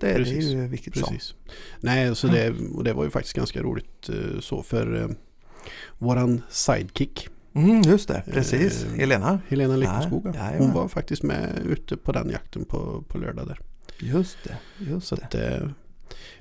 det, 0.00 0.06
det 0.06 0.30
är 0.30 0.40
ju 0.40 0.66
vilket 0.66 0.94
som. 0.96 1.02
precis. 1.02 1.34
Nej, 1.80 2.16
så 2.16 2.26
det, 2.26 2.54
och 2.74 2.84
det 2.84 2.92
var 2.92 3.04
ju 3.04 3.10
faktiskt 3.10 3.36
ganska 3.36 3.62
roligt 3.62 4.08
eh, 4.08 4.40
så 4.40 4.62
för 4.62 5.02
eh, 5.02 5.08
våran 5.98 6.42
sidekick 6.50 7.28
Mm, 7.54 7.82
just 7.82 8.08
det, 8.08 8.22
precis. 8.32 8.84
Eh, 8.84 8.92
Helena. 8.98 9.40
Helena 9.48 9.76
Lyckoskog. 9.76 10.32
Ja, 10.34 10.50
Hon 10.58 10.72
var 10.72 10.88
faktiskt 10.88 11.22
med 11.22 11.58
ute 11.66 11.96
på 11.96 12.12
den 12.12 12.30
jakten 12.30 12.64
på, 12.64 13.04
på 13.08 13.18
lördag 13.18 13.46
där. 13.46 13.58
Just 13.98 14.38
det, 14.44 14.56
just 14.78 15.06
Så 15.06 15.14
att 15.14 15.34
eh, 15.34 15.68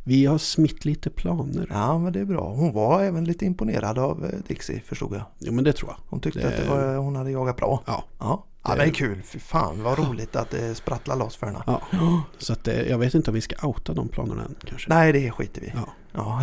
vi 0.04 0.26
har 0.26 0.38
smitt 0.38 0.86
lite 0.86 1.10
planer. 1.10 1.68
Ja, 1.70 1.98
men 2.00 2.14
det 2.14 2.20
är 2.20 2.26
bra. 2.26 2.54
Hon 2.54 2.74
var 2.74 3.02
även 3.04 3.26
lite 3.26 3.46
imponerad 3.46 4.00
av 4.00 4.26
eh, 4.26 4.40
Dixie, 4.48 4.82
förstod 4.86 5.14
jag. 5.16 5.24
Jo 5.40 5.54
men 5.54 5.64
det 5.64 5.74
tror 5.74 5.90
jag. 5.92 5.98
Hon 6.10 6.20
tyckte 6.20 6.40
Det- 6.40 6.48
att 6.48 6.58
det 6.58 6.70
var, 6.70 6.96
hon 6.96 7.16
hade 7.16 7.32
jagat 7.32 7.58
bra. 7.58 7.84
Ja. 7.88 8.04
Ja, 8.20 8.46
ja 8.64 8.76
Det- 8.76 8.84
är 8.84 8.90
kul. 8.90 9.22
Fy 9.26 9.40
fan 9.40 9.84
vad 9.84 10.00
roligt 10.00 10.36
att 10.36 10.50
det 10.50 10.76
sprattlar 10.76 11.16
loss 11.16 11.36
för 11.36 11.48
henne. 11.48 11.64
Ja. 11.68 11.82
Så 12.38 12.54
att 12.54 12.68
eh, 12.68 12.82
jag 12.82 12.98
vet 12.98 13.14
inte 13.14 13.32
om 13.32 13.36
vi 13.36 13.42
ska 13.42 13.68
outa 13.68 13.94
de 13.94 14.08
planerna 14.08 14.42
än 14.46 14.56
kanske. 14.66 14.90
Nej, 14.94 15.12
det 15.14 15.32
skiter 15.32 15.62
vi 15.62 15.72
Ja. 15.76 15.94
Ja. 16.14 16.42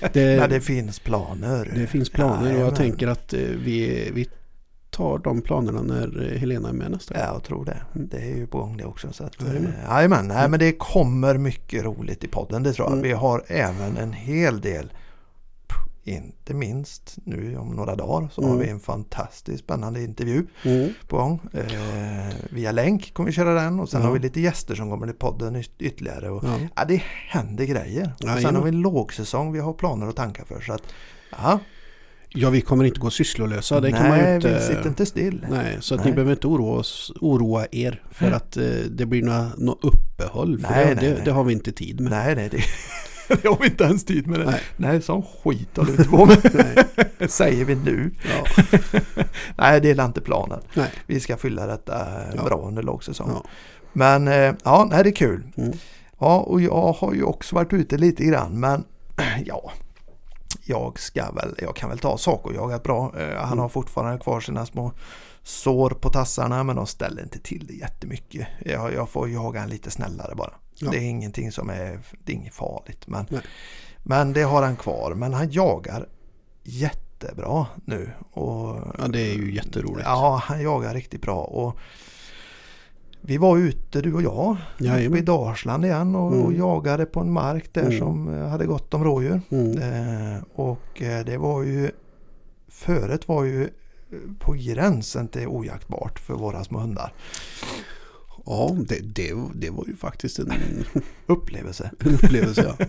Det, 0.12 0.40
Men 0.40 0.50
det 0.50 0.60
finns 0.60 0.98
planer. 0.98 1.72
det 1.74 1.86
finns 1.86 2.10
planer 2.10 2.54
och 2.54 2.60
jag 2.60 2.76
tänker 2.76 3.08
att 3.08 3.32
eh, 3.32 3.40
vi, 3.40 4.10
vi 4.14 4.28
tar 4.90 5.18
de 5.18 5.42
planerna 5.42 5.82
när 5.82 6.32
eh, 6.32 6.38
Helena 6.38 6.68
är 6.68 6.72
med 6.72 6.90
nästa 6.90 7.14
gång. 7.14 7.22
Ja, 7.26 7.32
jag 7.32 7.42
tror 7.44 7.64
det. 7.64 7.82
Mm. 7.94 8.08
Det 8.08 8.16
är 8.16 8.36
ju 8.36 8.46
på 8.46 8.58
gång 8.58 8.76
det 8.76 8.84
också. 8.84 9.12
Så 9.12 9.24
att, 9.24 9.42
eh, 9.42 9.48
jajamän, 9.88 10.28
nej 10.28 10.48
men 10.48 10.60
det 10.60 10.72
kommer 10.72 11.38
mycket 11.38 11.84
roligt 11.84 12.24
i 12.24 12.28
podden, 12.28 12.62
det 12.62 12.72
tror 12.72 12.86
jag. 12.86 12.92
Mm. 12.92 13.02
Vi 13.02 13.12
har 13.12 13.44
även 13.46 13.96
en 13.96 14.12
hel 14.12 14.60
del, 14.60 14.92
inte 16.04 16.54
minst 16.54 17.18
nu 17.24 17.56
om 17.56 17.68
några 17.76 17.96
dagar, 17.96 18.28
så 18.32 18.42
har 18.42 18.48
Mm. 18.48 18.60
vi 18.60 18.68
en 18.68 18.80
fantastiskt 18.80 19.64
spännande 19.64 20.02
intervju 20.02 20.46
Mm. 20.64 20.92
på 21.08 21.16
gång. 21.16 21.40
Eh, 21.54 22.34
via 22.50 22.72
länk 22.72 23.14
kommer 23.14 23.26
vi 23.26 23.32
köra 23.32 23.54
den 23.62 23.80
och 23.80 23.88
sen 23.88 24.00
Ja. 24.00 24.06
har 24.06 24.12
vi 24.14 24.18
lite 24.18 24.40
gäster 24.40 24.74
som 24.74 24.90
kommer 24.90 25.06
till 25.06 25.16
podden 25.16 25.56
yt- 25.56 25.70
ytterligare. 25.78 26.30
Och, 26.30 26.44
Ja. 26.44 26.58
ja, 26.76 26.84
det 26.84 27.02
händer 27.28 27.64
grejer. 27.64 28.12
Och 28.22 28.40
sen 28.42 28.54
har 28.56 28.62
vi 28.62 28.68
en 28.68 28.80
lågsäsong 28.80 29.52
vi 29.52 29.58
har 29.58 29.72
planer 29.72 30.08
och 30.08 30.16
tankar 30.16 30.44
för. 30.44 30.60
Så 30.60 30.72
att, 30.72 30.82
ja, 31.30 31.58
ja, 32.28 32.50
vi 32.50 32.60
kommer 32.60 32.84
inte 32.84 33.00
gå 33.00 33.10
sysslolösa. 33.10 33.80
Det 33.80 33.90
nej, 33.90 34.00
kan 34.00 34.08
man 34.08 34.18
ju 34.18 34.34
inte... 34.34 34.54
vi 34.54 34.60
sitter 34.60 34.88
inte 34.88 35.06
still. 35.06 35.46
Nej, 35.50 35.76
så 35.80 35.94
att 35.94 36.00
Nej. 36.00 36.08
ni 36.10 36.14
behöver 36.14 36.32
inte 36.32 36.46
oroa, 36.46 36.78
oss, 36.78 37.12
oroa 37.20 37.66
er 37.72 38.02
för 38.10 38.30
att 38.30 38.56
eh, 38.56 38.64
det 38.90 39.06
blir 39.06 39.22
några, 39.22 39.48
några 39.56 39.78
uppehåll. 39.82 40.58
För 40.60 40.70
Nej, 40.70 40.86
det, 40.86 40.94
nej, 40.94 41.10
det, 41.18 41.22
det 41.24 41.30
har 41.30 41.44
vi 41.44 41.52
inte 41.52 41.72
tid 41.72 42.00
med. 42.00 42.10
Nej, 42.10 42.34
nej, 42.36 42.48
det, 42.48 42.58
det 43.42 43.48
har 43.48 43.58
vi 43.60 43.66
inte 43.66 43.84
ens 43.84 44.04
tid 44.04 44.26
med. 44.26 44.40
Det. 44.40 44.46
Nej. 44.46 44.60
Nej, 44.76 45.02
sån 45.02 45.22
skit 45.22 45.76
håller 45.76 45.92
vi 45.92 45.98
inte 45.98 46.10
på 46.10 46.26
med. 46.26 47.30
Säger 47.30 47.64
vi 47.64 47.74
nu. 47.74 48.10
Ja, 48.22 48.64
Nej, 49.56 49.80
det 49.80 49.90
är 49.90 50.04
inte 50.06 50.20
planen. 50.20 50.60
nej. 50.74 50.90
Vi 51.06 51.20
ska 51.20 51.36
fylla 51.36 51.66
detta 51.66 52.00
eh, 52.00 52.34
Ja. 52.36 52.44
bra 52.44 52.56
under 52.66 52.82
lågsäsong. 52.82 53.30
Ja. 53.34 53.44
Men 53.92 54.28
eh, 54.28 54.54
ja, 54.64 54.86
nej, 54.90 55.02
det 55.04 55.10
är 55.10 55.14
kul. 55.14 55.42
Mm. 55.56 55.72
Ja, 56.18 56.38
och 56.40 56.60
jag 56.60 56.92
har 56.92 57.14
ju 57.14 57.22
också 57.22 57.54
varit 57.54 57.72
ute 57.72 57.96
lite 57.98 58.24
grann, 58.24 58.60
men 58.60 58.84
ja. 59.46 59.72
Jag 60.64 60.98
ska 60.98 61.30
väl, 61.32 61.54
jag 61.58 61.76
kan 61.76 61.88
väl 61.90 61.98
ta 61.98 62.18
sak 62.18 62.46
och 62.46 62.54
jaga 62.54 62.78
bra. 62.78 63.12
Eh, 63.18 63.36
Han 63.36 63.46
Mm. 63.46 63.58
har 63.58 63.68
fortfarande 63.68 64.18
kvar 64.18 64.40
sina 64.40 64.66
små 64.66 64.92
sår 65.42 65.90
på 65.90 66.10
tassarna 66.10 66.64
men 66.64 66.76
de 66.76 66.86
ställer 66.86 67.22
inte 67.22 67.38
till 67.38 67.66
det 67.66 67.74
jättemycket. 67.74 68.46
Jag, 68.64 68.94
jag 68.94 69.08
får 69.08 69.28
jaga 69.30 69.62
en 69.62 69.68
lite 69.68 69.90
snällare 69.90 70.34
bara. 70.34 70.52
Ja. 70.82 70.90
Det 70.90 70.96
är 70.98 71.02
ingenting 71.02 71.52
som 71.52 71.70
är, 71.70 71.98
det 72.24 72.32
är 72.32 72.36
inget 72.36 72.54
farligt. 72.54 73.06
Men, 73.06 73.26
Nej. 73.30 73.40
men 74.02 74.32
det 74.32 74.42
har 74.42 74.62
han 74.62 74.76
kvar. 74.76 75.14
Men 75.14 75.34
han 75.34 75.50
jagar 75.50 76.06
jättebra 76.62 77.66
nu. 77.84 78.10
Och, 78.30 78.76
ja, 78.98 79.08
det 79.08 79.20
är 79.20 79.34
ju 79.34 79.54
jätteroligt. 79.54 80.06
Ja, 80.08 80.42
han 80.44 80.62
jagar 80.62 80.94
riktigt 80.94 81.22
bra. 81.22 81.44
Och 81.44 81.76
vi 83.20 83.36
var 83.36 83.58
ute 83.58 84.00
du 84.00 84.14
och 84.14 84.22
jag 84.22 84.56
uppe 84.74 84.84
i 84.84 84.86
Jajamän. 84.86 85.24
Dalsland 85.24 85.84
igen 85.84 86.14
och, 86.14 86.26
och 86.26 86.34
Mm. 86.46 86.56
jagade 86.58 87.06
på 87.06 87.20
en 87.20 87.32
mark 87.32 87.72
där 87.74 87.82
Mm. 87.86 87.98
som 87.98 88.28
hade 88.28 88.66
gott 88.66 88.94
om 88.94 89.04
rådjur. 89.04 89.40
Mm. 89.50 89.78
Eh, 89.78 90.42
och 90.54 91.02
eh, 91.02 91.24
det 91.24 91.36
var 91.38 91.62
ju 91.62 91.90
Föret 92.68 93.28
var 93.28 93.44
ju 93.44 93.68
på 94.38 94.52
gränsen 94.52 95.28
till 95.28 95.46
ojaktbart 95.46 96.18
för 96.18 96.34
våra 96.34 96.64
små 96.64 96.78
hundar. 96.78 97.12
Ja, 98.46 98.76
det, 98.88 98.98
det, 99.14 99.32
det 99.54 99.70
var 99.70 99.84
ju 99.86 99.96
faktiskt 99.96 100.38
en, 100.38 100.52
Upplevelse. 101.26 101.90
en 101.98 102.14
upplevelse. 102.14 102.74
Ja. 102.78 102.86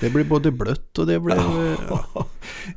Det 0.00 0.10
blev 0.10 0.28
både 0.28 0.50
blött 0.50 0.98
och 0.98 1.06
det 1.06 1.20
blev... 1.20 1.38
eh, 1.38 1.78
Ja, 1.90 2.26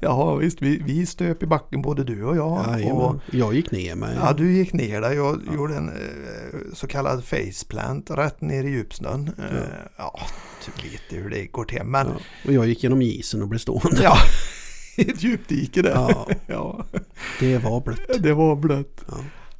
Ja 0.01 0.35
visst, 0.41 0.61
vi, 0.61 0.77
vi 0.85 1.05
stöp 1.05 1.43
i 1.43 1.45
backen 1.45 1.81
både 1.81 2.03
du 2.03 2.23
och 2.23 2.37
jag. 2.37 2.51
och, 2.51 2.73
jajamän. 2.79 3.19
jag 3.31 3.53
gick 3.55 3.71
ner 3.71 3.95
mig. 3.95 4.15
ja, 4.21 4.33
du 4.33 4.53
gick 4.53 4.73
ner 4.73 5.01
där. 5.01 5.11
Jag 5.11 5.41
Ja. 5.47 5.53
gjorde 5.53 5.75
en 5.75 5.89
eh, 5.89 6.59
så 6.73 6.87
kallad 6.87 7.23
faceplant 7.23 8.11
rätt 8.11 8.41
ner 8.41 8.63
i 8.63 8.69
djupsnön. 8.69 9.31
Eh, 9.37 9.57
ja, 9.97 10.19
du 10.65 10.89
vet 10.89 11.01
ju 11.09 11.21
hur 11.23 11.29
det 11.29 11.45
går 11.45 11.65
till. 11.65 11.83
Men 11.83 12.07
Ja. 12.07 12.13
Och 12.47 12.53
jag 12.53 12.67
gick 12.67 12.83
genom 12.83 13.01
isen 13.01 13.41
och 13.41 13.47
blev 13.47 13.59
stående. 13.59 14.03
ja, 14.03 14.17
i 14.97 15.09
ett 15.11 15.23
djupdike 15.23 15.81
där. 15.81 15.91
Ja, 15.91 16.27
Ja, 16.47 16.85
det 17.39 17.57
var 17.57 17.81
blött. 17.81 17.99
det 18.23 18.33
var 18.33 18.55
blött. 18.55 19.05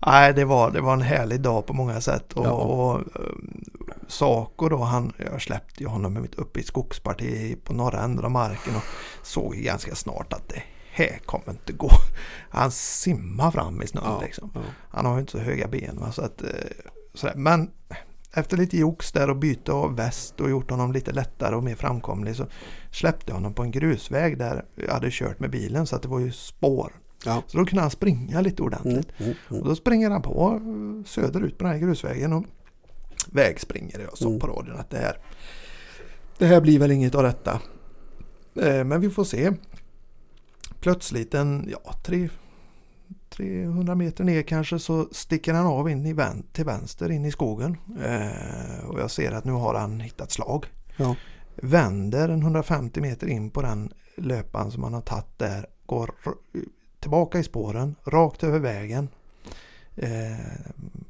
Nej, 0.06 0.34
det 0.34 0.46
var, 0.46 0.72
det 0.72 0.82
var 0.82 0.94
en 0.94 1.02
härlig 1.02 1.42
dag 1.42 1.66
på 1.66 1.74
många 1.74 2.02
sätt. 2.02 2.34
Och, 2.34 2.46
Ja. 2.46 2.52
och 2.52 3.02
um, 3.16 3.64
Saco 4.08 4.70
då, 4.70 4.78
han, 4.78 5.14
jag 5.32 5.42
släppte 5.42 5.84
ju 5.84 5.90
honom 5.90 6.28
uppe 6.38 6.60
i 6.60 6.64
skogsparti 6.64 7.58
på 7.64 7.74
norra 7.74 8.02
änden 8.02 8.26
av 8.26 8.32
marken 8.32 8.76
och 8.76 8.84
såg 9.24 9.54
ganska 9.56 9.96
snart 9.96 10.34
att 10.34 10.50
det 10.50 10.64
här 10.92 11.20
kommer 11.26 11.50
inte 11.52 11.74
gå. 11.74 11.90
Han 12.50 12.72
simmar 12.72 13.52
fram 13.52 13.82
i 13.82 13.88
snön 13.88 14.04
Ja. 14.06 14.22
liksom. 14.22 14.52
Ja. 14.56 14.62
Han 14.90 15.06
har 15.06 15.14
ju 15.14 15.20
inte 15.20 15.32
så 15.32 15.38
höga 15.40 15.68
ben. 15.68 16.00
Va? 16.00 16.12
Så 16.12 16.22
att, 16.22 16.42
eh, 16.42 16.48
sådär. 17.14 17.36
Men 17.36 17.72
efter 18.34 18.58
lite 18.58 18.78
jox 18.78 19.12
där 19.12 19.30
och 19.30 19.36
byte 19.38 19.72
av 19.72 19.96
väst 19.96 20.40
och 20.40 20.50
gjort 20.50 20.72
honom 20.72 20.92
lite 20.92 21.12
lättare 21.12 21.56
och 21.56 21.64
mer 21.64 21.76
framkomlig 21.76 22.36
så 22.36 22.46
släppte 22.92 23.24
jag 23.28 23.36
honom 23.36 23.54
på 23.54 23.64
en 23.64 23.72
grusväg 23.72 24.38
där 24.38 24.66
jag 24.76 24.94
hade 24.94 25.08
kört 25.12 25.40
med 25.40 25.50
bilen 25.50 25.88
så 25.88 25.96
att 25.96 26.02
det 26.02 26.08
var 26.08 26.20
ju 26.20 26.32
spår. 26.32 26.92
Ja. 27.26 27.44
Så 27.48 27.58
då 27.58 27.66
kunde 27.66 27.82
han 27.82 27.92
springa 27.92 28.42
lite 28.42 28.64
ordentligt. 28.64 29.08
Mm, 29.18 29.24
mm, 29.32 29.36
Och 29.48 29.52
mm. 29.56 29.68
då 29.68 29.76
springer 29.76 30.10
han 30.10 30.22
på 30.22 30.62
söderut 31.06 31.58
på 31.58 31.64
den 31.64 31.74
här 31.74 31.80
grusvägen 31.80 32.34
och 32.34 32.46
vägspringer. 33.32 34.00
Jag 34.00 34.18
sa 34.18 34.28
Mm. 34.28 34.40
på 34.40 34.48
radion 34.48 34.76
att 34.80 34.90
det 34.90 34.98
här, 34.98 35.18
det 36.38 36.46
här 36.46 36.62
blir 36.62 36.80
väl 36.80 36.92
inget 36.92 37.16
av 37.16 37.24
detta. 37.24 37.62
Eh, 38.62 38.84
Men 38.84 39.02
vi 39.02 39.10
får 39.10 39.24
se. 39.24 39.52
Plötsligt 40.80 41.34
en, 41.34 41.68
ja, 41.72 41.94
tre, 42.04 42.30
300 43.30 43.96
meter 43.96 44.24
ner 44.24 44.42
kanske 44.42 44.80
så 44.80 45.08
sticker 45.12 45.54
han 45.54 45.66
av 45.66 45.90
in 45.90 46.06
i 46.06 46.14
vän, 46.14 46.44
till 46.52 46.66
vänster 46.66 47.12
in 47.12 47.26
i 47.26 47.32
skogen. 47.32 47.78
Eh, 48.04 48.86
och 48.90 49.00
jag 49.00 49.12
ser 49.12 49.32
att 49.32 49.46
nu 49.46 49.52
har 49.52 49.74
han 49.76 50.00
hittat 50.00 50.32
slag. 50.32 50.66
Ja. 50.98 51.16
Vänder 51.56 52.30
en 52.30 52.42
150 52.42 53.02
meter 53.02 53.28
in 53.28 53.50
på 53.50 53.62
den 53.62 53.94
löpan 54.18 54.72
som 54.72 54.84
han 54.84 54.94
har 54.94 55.02
tagit 55.02 55.38
där. 55.40 55.66
Går 55.86 56.12
tillbaka 57.04 57.40
i 57.40 57.44
spåren, 57.44 57.96
rakt 58.04 58.44
över 58.44 58.60
vägen. 58.60 59.08
Eh, 59.96 60.38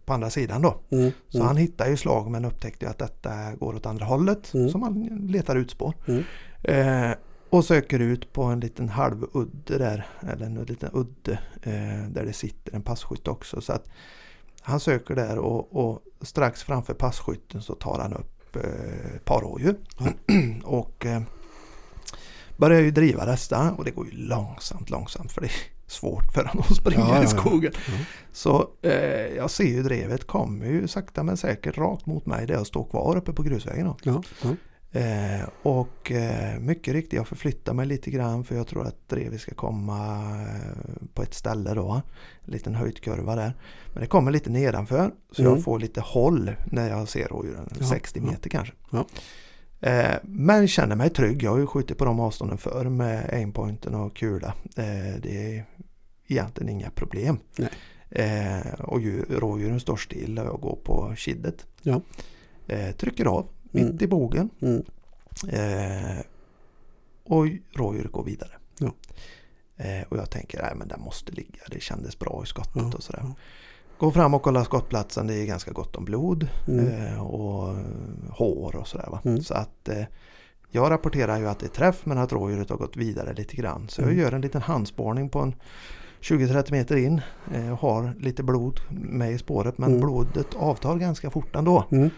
på 0.05 0.13
andra 0.13 0.29
sidan 0.29 0.61
då. 0.61 0.79
Mm, 0.89 1.11
Så 1.29 1.37
mm. 1.37 1.47
han 1.47 1.57
hittar 1.57 1.89
ju 1.89 1.97
slag 1.97 2.31
men 2.31 2.45
upptäckte 2.45 2.89
att 2.89 2.97
detta 2.97 3.55
går 3.55 3.75
åt 3.75 3.85
andra 3.85 4.05
hållet. 4.05 4.53
Mm. 4.53 4.69
Så 4.69 4.77
man 4.77 5.03
letar 5.27 5.55
ut 5.55 5.71
spår. 5.71 5.93
Mm. 6.07 6.23
Eh, 6.63 7.15
och 7.49 7.65
söker 7.65 7.99
ut 7.99 8.33
på 8.33 8.43
en 8.43 8.59
liten 8.59 8.89
halvudde 8.89 9.77
där. 9.77 10.05
Eller 10.31 10.45
en 10.45 10.55
liten 10.55 10.89
udde. 10.93 11.39
Eh, 11.63 12.09
där 12.09 12.25
det 12.25 12.33
sitter 12.33 12.75
en 12.75 12.81
passkytt 12.81 13.27
också. 13.27 13.61
Så 13.61 13.73
att 13.73 13.89
han 14.61 14.79
söker 14.79 15.15
där 15.15 15.37
och, 15.37 15.75
och 15.85 16.03
strax 16.21 16.63
framför 16.63 16.93
passkytten 16.93 17.61
så 17.61 17.75
tar 17.75 17.99
han 17.99 18.13
upp 18.13 18.55
eh, 18.55 19.15
ett 19.15 19.25
par 19.25 19.41
rådjur. 19.41 19.75
och 20.63 21.05
eh, 21.05 21.21
börjar 22.57 22.81
ju 22.81 22.91
driva 22.91 23.25
dessa 23.25 23.71
och 23.71 23.85
det 23.85 23.91
går 23.91 24.05
ju 24.05 24.11
långsamt, 24.11 24.89
långsamt 24.89 25.31
för 25.31 25.41
det 25.41 25.49
svårt 25.93 26.33
för 26.33 26.43
honom 26.45 26.63
att 26.69 26.75
springa 26.75 26.99
Ja, 26.99 27.15
ja, 27.15 27.23
i 27.23 27.27
skogen. 27.27 27.71
Ja. 27.75 27.93
Så 28.31 28.69
eh, 28.81 28.91
jag 29.35 29.51
ser 29.51 29.63
ju 29.63 29.83
drevet 29.83 30.27
kommer 30.27 30.65
ju 30.65 30.87
sakta 30.87 31.23
men 31.23 31.37
säkert 31.37 31.77
rakt 31.77 32.05
mot 32.05 32.25
mig 32.25 32.47
där 32.47 32.53
jag 32.53 32.67
står 32.67 32.83
kvar 32.83 33.17
uppe 33.17 33.33
på 33.33 33.43
grusvägen. 33.43 33.85
Då. 33.85 33.95
Eh, 34.99 35.49
och 35.61 36.11
eh, 36.11 36.59
mycket 36.59 36.93
riktigt, 36.93 37.13
jag 37.13 37.27
förflyttar 37.27 37.73
mig 37.73 37.85
lite 37.85 38.11
grann 38.11 38.43
för 38.43 38.55
jag 38.55 38.67
tror 38.67 38.87
att 38.87 39.09
drevet 39.09 39.41
ska 39.41 39.55
komma 39.55 40.19
eh, 40.41 41.07
på 41.13 41.21
ett 41.23 41.33
ställe 41.33 41.73
då. 41.73 42.01
En 42.45 42.53
liten 42.53 42.75
höjdkurva 42.75 43.35
där. 43.35 43.53
Men 43.93 44.01
det 44.01 44.07
kommer 44.07 44.31
lite 44.31 44.49
nedanför 44.49 45.11
så 45.31 45.41
Mm. 45.41 45.53
jag 45.53 45.63
får 45.63 45.79
lite 45.79 46.01
håll 46.01 46.51
när 46.71 46.89
jag 46.89 47.09
ser 47.09 47.27
rådjuren. 47.27 47.69
Ja, 47.79 47.85
60 47.85 48.19
ja. 48.19 48.31
meter 48.31 48.49
kanske. 48.49 48.73
Eh, 49.83 50.15
men 50.23 50.67
känner 50.67 50.95
mig 50.95 51.09
trygg. 51.09 51.43
Jag 51.43 51.51
har 51.51 51.57
ju 51.57 51.67
skjutit 51.67 51.97
på 51.97 52.05
de 52.05 52.19
avstånden 52.19 52.57
förr 52.57 52.85
med 52.89 53.29
aimpointen 53.33 53.95
och 53.95 54.15
kula. 54.15 54.53
Eh, 54.77 55.19
det 55.21 55.57
är 55.57 55.65
egentligen 56.27 56.69
inga 56.69 56.89
problem. 56.89 57.37
Eh, 58.09 58.73
och 58.79 59.01
djur, 59.01 59.25
rådjuren 59.29 59.79
står 59.79 59.95
still 59.95 60.39
och 60.39 60.45
jag 60.45 60.61
går 60.61 60.75
på 60.83 61.13
kiddet. 61.17 61.65
Ja. 61.81 62.01
Eh, 62.67 62.91
trycker 62.95 63.25
av 63.25 63.47
mitt 63.63 63.83
Mm. 63.83 63.97
i 64.03 64.07
bågen. 64.07 64.49
Mm. 64.61 64.83
Eh, 65.49 66.17
och 67.23 67.45
rådjuret 67.75 68.11
går 68.11 68.23
vidare. 68.23 68.51
Ja. 68.79 68.93
Eh, 69.77 70.03
och 70.09 70.17
jag 70.17 70.29
tänker, 70.29 70.61
nej 70.61 70.73
men 70.75 70.87
den 70.87 71.01
måste 71.01 71.31
ligga. 71.31 71.61
Det 71.69 71.81
kändes 71.81 72.19
bra 72.19 72.41
i 72.43 72.47
skottet 72.47 72.75
Ja, 72.75 72.91
och 72.95 73.03
sådär. 73.03 73.21
ja. 73.23 73.35
Går 73.97 74.11
fram 74.11 74.33
och 74.33 74.41
kollar 74.41 74.63
skottplatsen. 74.63 75.27
Det 75.27 75.33
är 75.35 75.45
ganska 75.45 75.71
gott 75.71 75.95
om 75.95 76.05
blod 76.05 76.47
Mm. 76.67 76.87
eh, 76.87 77.21
och 77.23 77.69
eh, 77.69 77.75
hår 78.29 78.75
och 78.75 78.87
sådär. 78.87 79.19
Mm. 79.25 79.41
Så 79.43 79.53
att 79.53 79.89
eh, 79.89 80.03
jag 80.71 80.91
rapporterar 80.91 81.37
ju 81.39 81.47
att 81.47 81.59
det 81.59 81.65
är 81.65 81.69
träff 81.69 82.05
men 82.05 82.17
att 82.17 82.31
rådjuret 82.33 82.69
har 82.69 82.77
gått 82.77 82.97
vidare 82.97 83.33
lite 83.33 83.55
grann. 83.55 83.89
Så 83.89 84.01
jag 84.01 84.07
Mm. 84.09 84.19
gör 84.21 84.31
en 84.31 84.41
liten 84.41 84.61
handspårning 84.61 85.29
på 85.29 85.39
en 85.39 85.55
20-30 86.21 86.71
meter 86.71 86.95
in. 86.97 87.21
Eh, 87.53 87.79
har 87.79 88.13
lite 88.19 88.43
blod 88.43 88.79
med 88.89 89.31
i 89.31 89.37
spåret 89.37 89.77
men 89.77 89.89
Mm. 89.89 90.01
blodet 90.01 90.55
avtar 90.55 90.95
ganska 90.97 91.29
fort 91.29 91.55
ändå. 91.55 91.85
Mm. 91.91 92.09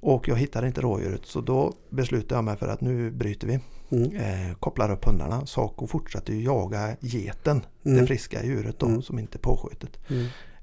Och 0.00 0.28
jag 0.28 0.36
hittar 0.36 0.66
inte 0.66 0.80
rådjuret 0.80 1.24
så 1.26 1.40
då 1.40 1.72
beslutar 1.90 2.36
jag 2.36 2.44
mig 2.44 2.56
för 2.56 2.68
att 2.68 2.80
nu 2.80 3.10
bryter 3.10 3.46
vi. 3.46 3.60
Mm. 3.90 4.16
Eh, 4.16 4.54
kopplar 4.56 4.90
upp 4.92 5.04
hundarna. 5.04 5.46
Saco 5.46 5.86
fortsätter 5.86 6.32
jaga 6.34 6.96
geten, 7.00 7.62
det 7.82 7.90
Mm. 7.90 8.06
friska 8.06 8.44
djuret 8.44 8.78
då, 8.78 8.86
Mm. 8.86 9.02
som 9.02 9.18
inte 9.18 9.36
är 9.36 9.40
påskjutet. 9.40 9.98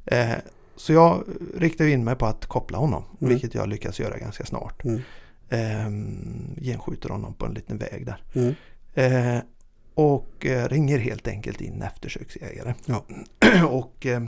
Eh, 0.06 0.32
så 0.82 0.94
jag 0.94 1.24
riktar 1.58 1.86
in 1.86 2.04
mig 2.04 2.16
på 2.16 2.26
att 2.26 2.46
koppla 2.46 2.78
honom, 2.78 3.04
Mm. 3.22 3.34
vilket 3.34 3.54
jag 3.56 3.70
lyckas 3.70 4.00
göra 4.00 4.18
ganska 4.18 4.46
snart. 4.46 4.84
Mm. 4.84 5.02
Eh, 5.50 5.90
genskjuter 6.64 7.10
honom 7.10 7.34
på 7.34 7.46
en 7.46 7.54
liten 7.54 7.78
väg 7.78 8.06
där. 8.06 8.24
Mm. 8.36 8.56
Eh, 8.94 9.42
och 9.94 10.46
eh, 10.46 10.68
ringer 10.70 10.98
helt 10.98 11.28
enkelt 11.28 11.62
in 11.62 11.82
eftersöksjägare. 11.82 12.74
Ja. 12.86 13.06
och 13.70 14.06
eh, 14.06 14.22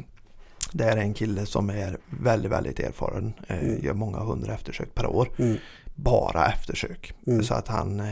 det 0.72 0.83
är 0.83 0.98
en 0.98 1.13
kille 1.13 1.45
som 1.45 1.69
är 1.69 1.98
väldigt, 2.22 2.51
väldigt 2.51 2.79
erfaren. 2.79 3.33
Eh, 3.48 3.57
Mm. 3.60 3.83
Gör 3.86 3.93
många 3.93 4.19
hundra 4.19 4.53
eftersök 4.53 4.95
per 4.95 5.05
år. 5.05 5.27
Mm. 5.38 5.57
Bara 5.95 6.45
eftersök. 6.48 7.13
Mm. 7.27 7.43
Så 7.43 7.53
att 7.53 7.67
han, 7.67 8.00
eh, 8.00 8.10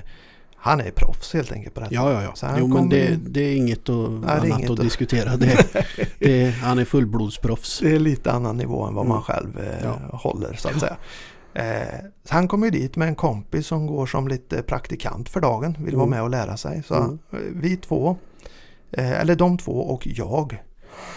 han 0.63 0.81
är 0.81 0.91
proffs 0.91 1.33
helt 1.33 1.51
enkelt 1.51 1.73
på 1.75 1.79
detta. 1.81 1.93
Ja, 1.93 2.23
ja, 2.23 2.31
Så 2.35 2.45
ja. 2.45 2.49
han 2.49 2.59
Jo, 2.59 2.67
men 2.67 2.89
det, 2.89 3.15
det 3.27 3.41
är 3.41 3.55
inget 3.55 3.79
att, 3.79 3.85
det 4.21 4.27
är 4.27 4.31
annat 4.31 4.45
inget 4.45 4.69
att 4.69 4.79
att- 4.79 4.85
diskutera. 4.85 5.37
Det, 5.37 5.65
det, 6.19 6.49
han 6.51 6.79
är 6.79 6.85
fullblodsproffs. 6.85 7.79
Det 7.79 7.95
är 7.95 7.99
lite 7.99 8.31
annan 8.31 8.57
nivå 8.57 8.83
än 8.83 8.93
vad 8.93 9.05
man 9.05 9.17
Mm. 9.17 9.23
själv 9.23 9.59
eh, 9.59 9.83
Ja. 9.83 10.17
håller 10.17 10.53
så 10.53 10.69
att 10.69 10.79
säga. 10.79 10.97
Eh, 11.53 11.99
så 12.23 12.33
han 12.33 12.47
kommer 12.47 12.65
ju 12.67 12.71
dit 12.71 12.95
med 12.95 13.07
en 13.07 13.15
kompis 13.15 13.67
som 13.67 13.87
går 13.87 14.05
som 14.05 14.27
lite 14.27 14.63
praktikant 14.63 15.29
för 15.29 15.41
dagen. 15.41 15.77
Vill 15.79 15.95
vara 15.95 16.03
Mm. 16.07 16.09
med 16.17 16.23
och 16.23 16.29
lära 16.29 16.57
sig. 16.57 16.83
Så 16.87 16.95
Mm. 16.95 17.19
vi 17.61 17.77
två, 17.77 18.17
eh, 18.91 19.11
eller 19.21 19.35
de 19.35 19.57
två 19.57 19.71
och 19.81 20.07
jag 20.07 20.57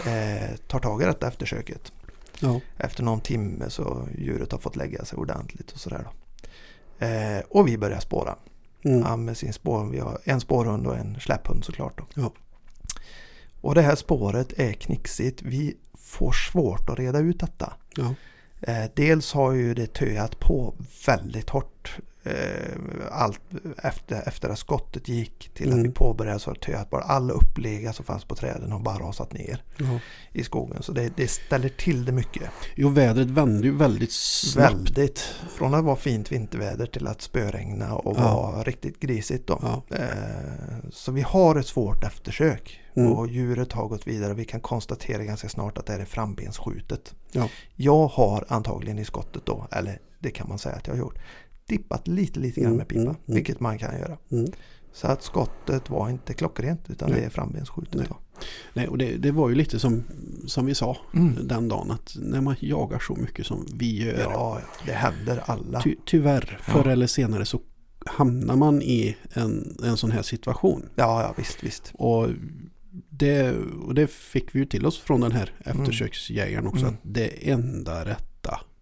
eh, 0.05 0.55
tar 0.67 0.79
tag 0.79 1.01
i 1.01 1.05
detta 1.05 1.27
eftersöket. 1.27 1.91
Ja. 2.39 2.59
Efter 2.77 3.03
någon 3.03 3.19
timme 3.21 3.65
så 3.69 4.07
djuret 4.17 4.51
har 4.51 4.59
fått 4.59 4.75
lägga 4.75 5.05
sig 5.05 5.17
ordentligt 5.17 5.71
och 5.71 5.79
sådär. 5.79 6.03
Då. 6.03 6.11
Eh, 7.05 7.41
och 7.49 7.67
vi 7.67 7.77
börjar 7.77 7.99
spåra. 7.99 8.35
Mm. 8.85 9.03
Han 9.03 9.25
med 9.25 9.37
sin 9.37 9.53
spår, 9.53 9.85
vi 9.85 9.99
har 9.99 10.19
en 10.23 10.41
spårhund 10.41 10.87
och 10.87 10.97
en 10.97 11.19
släpphund 11.19 11.65
såklart. 11.65 11.97
Då. 11.97 12.05
Ja. 12.13 12.31
Och 13.61 13.75
det 13.75 13.81
här 13.81 13.95
spåret 13.95 14.53
är 14.59 14.73
knixigt. 14.73 15.41
Vi 15.41 15.77
får 15.93 16.31
svårt 16.31 16.89
att 16.89 16.99
reda 16.99 17.19
ut 17.19 17.39
detta. 17.39 17.73
Ja. 17.95 18.15
Eh, 18.61 18.91
dels 18.95 19.33
har 19.33 19.51
ju 19.51 19.73
det 19.73 19.93
töat 19.93 20.39
på 20.39 20.75
väldigt 21.05 21.49
hårt. 21.49 21.97
Eh, 22.25 22.77
allt 23.11 23.41
efter, 23.83 24.27
efter 24.27 24.49
att 24.49 24.59
skottet 24.59 25.07
gick 25.07 25.49
till 25.53 25.67
att 25.67 25.73
Mm. 25.73 25.83
vi 25.83 25.89
påbörjade 25.91 26.39
så 26.39 26.53
töat 26.55 26.89
bara 26.89 27.01
alla 27.03 27.33
upplegar 27.33 27.91
som 27.91 28.05
fanns 28.05 28.23
på 28.25 28.35
träden 28.35 28.71
har 28.71 28.79
bara 28.79 28.97
rasat 28.99 29.33
ner 29.33 29.63
Ja. 29.77 29.99
i 30.31 30.43
skogen. 30.43 30.83
Så 30.83 30.91
det, 30.91 31.17
det 31.17 31.27
ställer 31.27 31.69
till 31.69 32.05
det 32.05 32.11
mycket. 32.11 32.43
Jo, 32.75 32.89
vädret 32.89 33.27
vände 33.27 33.67
ju 33.67 33.75
väldigt 33.77 34.11
snabbt. 34.11 34.73
Väldigt. 34.73 35.19
Från 35.57 35.73
att 35.73 35.83
vara 35.85 35.95
fint 35.95 36.31
vinterväder 36.31 36.85
till 36.85 37.07
att 37.07 37.21
spöregna 37.21 37.95
och 37.95 38.17
Ja. 38.17 38.41
vara 38.41 38.63
riktigt 38.63 38.99
grisigt. 38.99 39.47
Då. 39.47 39.59
Ja. 39.61 39.95
Eh, 39.97 40.09
Så 40.91 41.11
vi 41.11 41.21
har 41.21 41.55
ett 41.55 41.67
svårt 41.67 42.03
eftersök. 42.03 42.79
Mm. 42.95 43.11
Och 43.11 43.27
djuret 43.27 43.71
har 43.73 43.87
gått 43.87 44.07
vidare. 44.07 44.33
Vi 44.33 44.45
kan 44.45 44.59
konstatera 44.61 45.23
ganska 45.23 45.49
snart 45.49 45.77
att 45.77 45.85
det 45.85 45.93
här 45.93 45.99
är 45.99 46.05
frambensskjutet. 46.05 47.15
Ja. 47.31 47.49
Jag 47.75 48.07
har 48.07 48.45
antagligen 48.47 48.99
i 48.99 49.05
skottet 49.05 49.45
då, 49.45 49.67
eller 49.71 49.99
det 50.19 50.31
kan 50.31 50.49
man 50.49 50.59
säga 50.59 50.75
att 50.75 50.87
jag 50.87 50.93
har 50.93 50.99
gjort, 50.99 51.17
dippat 51.69 52.07
lite 52.07 52.39
lite 52.39 52.59
grann 52.61 52.67
Mm, 52.67 52.77
med 52.77 52.87
pipa. 52.87 53.01
mm, 53.01 53.15
mm. 53.27 53.35
Vilket 53.35 53.59
man 53.59 53.77
kan 53.77 53.99
göra. 53.99 54.17
Mm. 54.31 54.51
Så 54.93 55.07
att 55.07 55.23
skottet 55.23 55.89
var 55.89 56.09
inte 56.09 56.33
klockrent 56.33 56.89
utan 56.89 57.09
Nej. 57.09 57.19
det 57.19 57.25
är 57.25 57.29
frambensskjutet. 57.29 57.95
Nej. 57.95 58.07
Nej, 58.73 58.87
och 58.87 58.97
det, 58.97 59.17
det 59.17 59.31
var 59.31 59.49
ju 59.49 59.55
lite 59.55 59.79
som, 59.79 60.03
som 60.47 60.65
vi 60.65 60.75
sa 60.75 60.97
Mm. 61.13 61.47
den 61.47 61.67
dagen 61.67 61.91
att 61.91 62.15
när 62.19 62.41
man 62.41 62.55
jagar 62.59 62.99
så 62.99 63.15
mycket 63.15 63.45
som 63.45 63.65
vi 63.75 64.03
gör. 64.05 64.19
Ja, 64.19 64.29
ja, 64.31 64.61
det 64.85 64.91
händer 64.91 65.43
alla. 65.45 65.81
Ty, 65.81 65.95
tyvärr, 66.05 66.59
förr 66.61 66.81
Ja. 66.85 66.91
eller 66.91 67.07
senare 67.07 67.45
så 67.45 67.59
hamnar 68.05 68.55
man 68.55 68.81
i 68.81 69.15
en, 69.33 69.77
en 69.83 69.97
sån 69.97 70.11
här 70.11 70.21
situation. 70.21 70.89
Ja, 70.95 71.21
ja 71.21 71.33
visst, 71.37 71.63
visst. 71.63 71.91
Och 71.93 72.27
det, 73.09 73.51
och 73.87 73.95
det 73.95 74.07
fick 74.11 74.55
vi 74.55 74.59
ju 74.59 74.65
till 74.65 74.85
oss 74.85 74.99
från 74.99 75.21
den 75.21 75.31
här 75.31 75.51
eftersöksjägaren 75.59 76.67
också. 76.67 76.81
Mm. 76.85 76.93
Att 76.93 76.99
det 77.03 77.49
enda 77.51 78.05
rätta 78.05 78.34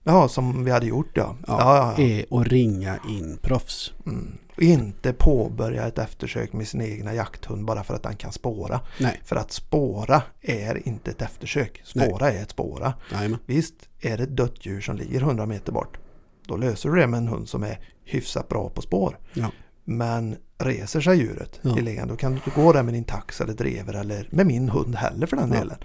Ja, 0.04 0.28
som 0.28 0.64
vi 0.64 0.72
hade 0.72 0.86
gjort 0.86 1.12
ja. 1.14 1.36
ja, 1.48 1.58
ja, 1.60 1.96
ja, 1.98 2.04
är 2.04 2.42
att 2.42 2.48
ringa 2.48 3.00
in 3.10 3.38
proffs. 3.42 3.94
Mm. 4.06 4.38
Inte 4.58 5.14
påbörja 5.14 5.88
ett 5.88 5.98
eftersök 5.98 6.54
med 6.54 6.68
sin 6.68 6.82
egna 6.82 7.14
jakthund 7.14 7.66
bara 7.66 7.84
för 7.84 7.94
att 7.94 8.06
han 8.06 8.16
kan 8.16 8.32
spåra. 8.32 8.80
Nej, 9.00 9.22
För 9.24 9.36
att 9.36 9.52
spåra 9.52 10.22
är 10.42 10.88
inte 10.88 11.12
ett 11.12 11.22
eftersök. 11.22 11.82
Spåra 11.84 12.32
är 12.32 12.42
ett 12.42 12.50
spåra. 12.50 12.94
nej 13.12 13.36
Visst, 13.46 13.76
är 14.02 14.18
det 14.18 14.24
ett 14.24 14.38
dött 14.38 14.66
djur 14.66 14.82
som 14.82 14.96
ligger 14.96 15.22
100 15.22 15.46
meter 15.46 15.72
bort. 15.72 15.98
Då 16.46 16.58
löser 16.58 16.90
du 16.90 16.96
det 16.96 17.08
med 17.08 17.18
en 17.18 17.28
hund 17.28 17.50
som 17.50 17.64
är 17.64 17.80
hyfsat 18.04 18.50
bra 18.50 18.70
på 18.70 18.82
spår. 18.82 19.18
Ja. 19.34 19.52
Men 19.84 20.36
reser 20.58 21.02
sig 21.02 21.18
djuret 21.18 21.60
Ja. 21.62 21.78
i 21.78 21.82
liggande, 21.82 22.14
då 22.14 22.18
kan 22.18 22.32
du 22.32 22.38
inte 22.38 22.62
gå 22.62 22.74
där 22.74 22.84
med 22.84 22.94
din 22.94 23.04
tax 23.04 23.42
eller 23.42 23.54
drever 23.54 23.94
eller 23.94 24.28
med 24.32 24.46
min 24.48 24.70
hund 24.70 24.96
heller 24.96 25.28
för 25.28 25.38
den 25.38 25.52
Ja. 25.54 25.60
delen. 25.60 25.78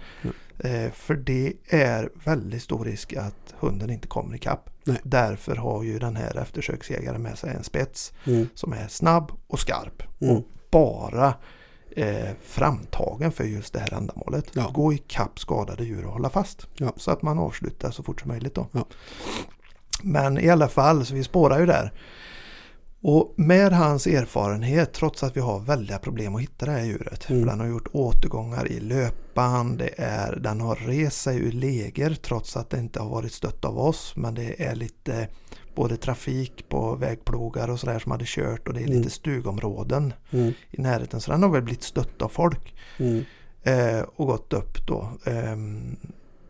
Eh, 0.59 0.91
för 0.91 1.13
det 1.15 1.53
är 1.69 2.09
väldigt 2.25 2.63
stor 2.63 2.85
risk 2.85 3.13
att 3.13 3.53
hunden 3.59 3.89
inte 3.89 4.07
kommer 4.07 4.35
ikapp. 4.35 4.69
Nej. 4.83 4.97
Därför 5.03 5.55
har 5.55 5.83
ju 5.83 5.99
den 5.99 6.15
här 6.15 6.37
eftersöksjägaren 6.37 7.21
med 7.21 7.37
sig 7.37 7.53
en 7.55 7.63
spets 7.63 8.13
Mm. 8.25 8.47
som 8.55 8.73
är 8.73 8.87
snabb 8.87 9.31
och 9.47 9.59
skarp. 9.59 10.03
Mm. 10.21 10.35
Och 10.35 10.43
bara 10.71 11.33
eh, 11.95 12.29
framtagen 12.43 13.31
för 13.31 13.43
just 13.43 13.73
det 13.73 13.79
här 13.79 13.93
ändamålet. 13.93 14.45
Ja. 14.53 14.71
Gå 14.73 14.93
ikapp 14.93 15.39
skadade 15.39 15.83
djur 15.83 16.05
och 16.05 16.11
hålla 16.13 16.29
fast. 16.29 16.67
Ja. 16.77 16.93
Så 16.97 17.11
att 17.11 17.21
man 17.21 17.39
avslutar 17.39 17.91
så 17.91 18.03
fort 18.03 18.21
som 18.21 18.27
möjligt 18.27 18.55
då. 18.55 18.67
Ja. 18.71 18.85
Men 20.03 20.37
i 20.37 20.49
alla 20.49 20.67
fall, 20.67 21.05
så 21.05 21.13
vi 21.15 21.23
spårar 21.23 21.59
ju 21.59 21.65
där. 21.65 21.91
Och 23.01 23.33
med 23.37 23.71
hans 23.73 24.07
erfarenhet, 24.07 24.93
trots 24.93 25.23
att 25.23 25.37
vi 25.37 25.41
har 25.41 25.59
väldiga 25.59 25.97
problem 25.99 26.35
att 26.35 26.41
hitta 26.41 26.65
det 26.65 26.71
här 26.71 26.83
djuret. 26.85 27.29
Mm. 27.29 27.41
För 27.41 27.49
den 27.49 27.59
har 27.59 27.67
gjort 27.67 27.87
återgångar 27.91 28.67
i 28.71 28.79
löpan, 28.79 29.77
det 29.77 29.89
är, 29.97 30.35
den 30.35 30.61
har 30.61 30.75
rest 30.75 31.21
sig 31.21 31.37
ur 31.37 31.51
läger 31.51 32.13
trots 32.21 32.57
att 32.57 32.69
det 32.69 32.79
inte 32.79 32.99
har 32.99 33.09
varit 33.09 33.31
stött 33.33 33.65
av 33.65 33.79
oss. 33.79 34.13
Men 34.15 34.35
det 34.35 34.63
är 34.65 34.75
lite 34.75 35.27
både 35.75 35.97
trafik 35.97 36.69
på 36.69 36.95
vägplogar 36.95 37.69
och 37.69 37.79
sådär 37.79 37.99
som 37.99 38.11
hade 38.11 38.25
kört 38.27 38.67
och 38.67 38.73
det 38.73 38.79
är 38.79 38.87
Mm. 38.87 38.97
lite 38.97 39.09
stugområden 39.09 40.13
Mm. 40.31 40.53
i 40.71 40.81
närheten. 40.81 41.21
Så 41.21 41.31
den 41.31 41.43
har 41.43 41.49
väl 41.49 41.61
blivit 41.61 41.83
stött 41.83 42.21
av 42.21 42.29
folk 42.29 42.75
Mm. 42.97 43.23
eh, 43.63 44.01
och 44.15 44.27
gått 44.27 44.53
upp 44.53 44.87
då. 44.87 45.09
Ehm, 45.25 45.95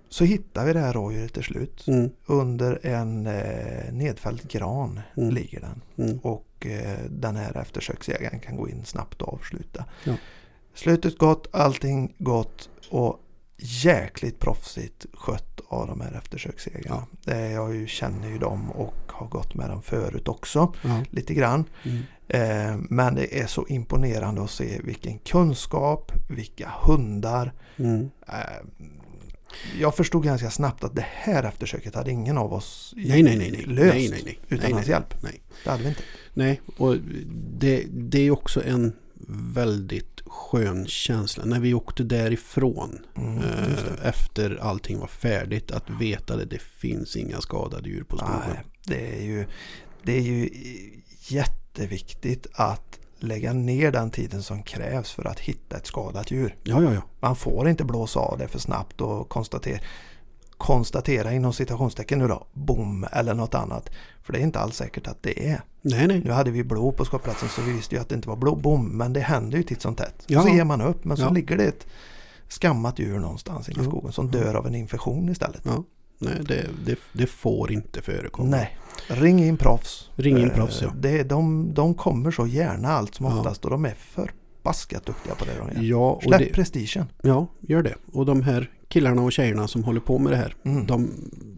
så 0.09 0.23
hittar 0.23 0.65
vi 0.65 0.73
det 0.73 0.79
här 0.79 0.93
rådjuret 0.93 1.33
till 1.33 1.43
slut. 1.43 1.87
Mm. 1.87 2.09
Under 2.25 2.85
en 2.85 3.27
eh, 3.27 3.91
nedfälld 3.93 4.49
gran 4.49 4.99
Mm. 5.17 5.33
ligger 5.33 5.59
den. 5.59 5.81
Mm. 6.07 6.19
Och 6.19 6.65
eh, 6.65 6.97
den 7.09 7.35
här 7.35 7.57
eftersöksjägaren 7.57 8.39
kan 8.39 8.55
gå 8.55 8.69
in 8.69 8.85
snabbt 8.85 9.21
och 9.21 9.33
avsluta. 9.33 9.85
Ja. 10.03 10.15
Slutet 10.73 11.17
gott, 11.17 11.47
allting 11.51 12.13
gott 12.17 12.69
och 12.89 13.19
jäkligt 13.57 14.39
proffsigt 14.39 15.05
skött 15.13 15.59
av 15.67 15.87
de 15.87 16.01
här 16.01 16.13
eftersöksjägarna. 16.17 17.07
Eh, 17.27 17.51
jag 17.51 17.75
ju, 17.75 17.87
känner 17.87 18.29
ju 18.29 18.37
dem 18.37 18.71
och 18.71 18.95
har 19.07 19.27
gått 19.27 19.53
med 19.55 19.69
dem 19.69 19.81
förut 19.81 20.27
också. 20.27 20.73
Ja. 20.83 21.03
Lite 21.09 21.33
grann. 21.33 21.65
Mm. 21.83 22.03
Eh, 22.27 22.77
men 22.89 23.15
det 23.15 23.39
är 23.39 23.47
så 23.47 23.67
imponerande 23.67 24.43
att 24.43 24.49
se 24.51 24.81
vilken 24.83 25.19
kunskap, 25.19 26.11
vilka 26.29 26.69
hundar. 26.83 27.53
Mm. 27.77 28.09
Eh, 28.27 28.35
jag 29.79 29.95
förstod 29.95 30.23
ganska 30.23 30.49
snabbt 30.49 30.83
att 30.83 30.95
det 30.95 31.05
här 31.09 31.43
eftersöket 31.43 31.95
hade 31.95 32.11
ingen 32.11 32.37
av 32.37 32.53
oss 32.53 32.93
Nej, 32.97 33.23
nej, 33.23 33.37
nej, 33.37 33.51
nej. 33.51 33.65
löst 33.65 33.93
nej, 33.93 34.09
nej, 34.09 34.21
nej. 34.25 34.39
utan 34.47 34.63
nej, 34.63 34.73
hans 34.73 34.87
nej. 34.87 34.93
hjälp. 34.93 35.23
Nej. 35.23 35.41
Det 35.63 35.69
hade 35.69 35.83
vi 35.83 35.89
inte. 35.89 36.01
Nej, 36.33 36.61
och 36.77 36.97
det, 37.57 37.85
det 37.89 38.19
är 38.19 38.31
också 38.31 38.63
en 38.63 38.93
väldigt 39.53 40.21
skön 40.25 40.87
känsla 40.87 41.45
när 41.45 41.59
vi 41.59 41.73
åkte 41.73 42.03
därifrån 42.03 42.99
Mm, 43.17 43.37
eh, 43.37 44.07
efter 44.07 44.55
allting 44.61 44.99
var 44.99 45.07
färdigt 45.07 45.71
att 45.71 45.89
veta 45.89 46.33
att 46.33 46.49
det 46.49 46.61
finns 46.61 47.15
inga 47.15 47.41
skadade 47.41 47.89
djur 47.89 48.03
på 48.03 48.17
skogen. 48.17 48.41
Nej, 48.47 48.63
det 48.85 49.17
är 49.17 49.23
ju, 49.23 49.45
det 50.03 50.17
är 50.17 50.21
ju 50.21 50.49
jätteviktigt 51.27 52.47
att 52.53 52.88
lägga 53.23 53.53
ner 53.53 53.91
den 53.91 54.11
tiden 54.11 54.43
som 54.43 54.63
krävs 54.63 55.11
för 55.11 55.27
att 55.27 55.39
hitta 55.39 55.77
ett 55.77 55.85
skadat 55.87 56.31
djur. 56.31 56.55
Ja, 56.63 56.83
ja, 56.83 56.93
ja. 56.93 57.01
Man 57.19 57.35
får 57.35 57.69
inte 57.69 57.83
blåsa 57.83 58.19
av 58.19 58.37
det 58.37 58.47
för 58.47 58.59
snabbt 58.59 59.01
och 59.01 59.29
konstatera, 59.29 59.79
konstatera 60.57 61.33
inom 61.33 61.53
citationstecken 61.53 62.19
nu 62.19 62.27
då, 62.27 62.47
bom 62.53 63.05
eller 63.11 63.33
något 63.33 63.55
annat. 63.55 63.89
För 64.23 64.33
det 64.33 64.39
är 64.39 64.43
inte 64.43 64.59
alls 64.59 64.75
säkert 64.75 65.07
att 65.07 65.23
det 65.23 65.47
är. 65.49 65.61
Nej, 65.81 66.07
nej. 66.07 66.21
Nu 66.25 66.31
hade 66.31 66.51
vi 66.51 66.63
blod 66.63 66.95
på 66.97 67.05
skottplatsen 67.05 67.49
så 67.49 67.61
vi 67.61 67.71
visste 67.73 67.95
ju 67.95 68.01
att 68.01 68.09
det 68.09 68.15
inte 68.15 68.29
var 68.29 68.35
blod, 68.35 68.61
bom, 68.61 68.97
men 68.97 69.13
det 69.13 69.19
händer 69.19 69.57
ju 69.57 69.63
titt 69.63 69.81
som 69.81 69.95
tätt. 69.95 70.23
Ja. 70.27 70.41
Så 70.41 70.49
ger 70.49 70.63
man 70.63 70.81
upp, 70.81 71.05
men 71.05 71.17
så 71.17 71.23
Ja. 71.23 71.29
ligger 71.29 71.57
det 71.57 71.65
ett 71.65 71.87
skammat 72.47 72.99
djur 72.99 73.19
någonstans 73.19 73.69
inne 73.69 73.81
i 73.81 73.85
skogen 73.85 74.11
som 74.11 74.31
dör 74.31 74.53
av 74.55 74.67
en 74.67 74.75
infektion 74.75 75.29
istället. 75.29 75.61
Ja. 75.63 75.83
Nej, 76.19 76.33
det, 76.47 76.65
det, 76.85 76.99
det 77.13 77.27
får 77.27 77.71
inte 77.71 78.01
förekomma. 78.01 78.49
Nej, 78.49 78.77
ring 79.07 79.39
in 79.39 79.57
proffs. 79.57 80.09
Ring 80.15 80.37
in 80.37 80.49
Eh, 80.49 80.55
proffs, 80.55 80.81
ja. 80.81 80.91
Det, 80.99 81.23
de, 81.23 81.73
de 81.73 81.93
kommer 81.93 82.31
så 82.31 82.47
gärna 82.47 82.87
allt 82.89 83.15
som 83.15 83.25
Ja. 83.25 83.37
oftast 83.39 83.65
och 83.65 83.71
de 83.71 83.85
är 83.85 83.93
förbaskat 83.99 85.05
duktiga 85.05 85.35
på 85.35 85.45
det 85.45 85.51
de 85.57 85.75
gör. 85.81 85.89
Ja, 85.89 86.11
och 86.11 86.23
Släpp 86.23 86.39
det, 86.39 86.53
prestigen. 86.53 87.05
ja, 87.21 87.47
gör 87.59 87.83
det. 87.83 87.95
Och 88.13 88.25
de 88.25 88.41
här 88.43 88.71
killarna 88.87 89.21
och 89.21 89.31
tjejerna 89.31 89.67
som 89.67 89.83
håller 89.83 89.99
på 90.01 90.19
med 90.19 90.31
det 90.31 90.37
här, 90.37 90.55
Mm. 90.65 90.85
de, 90.87 91.09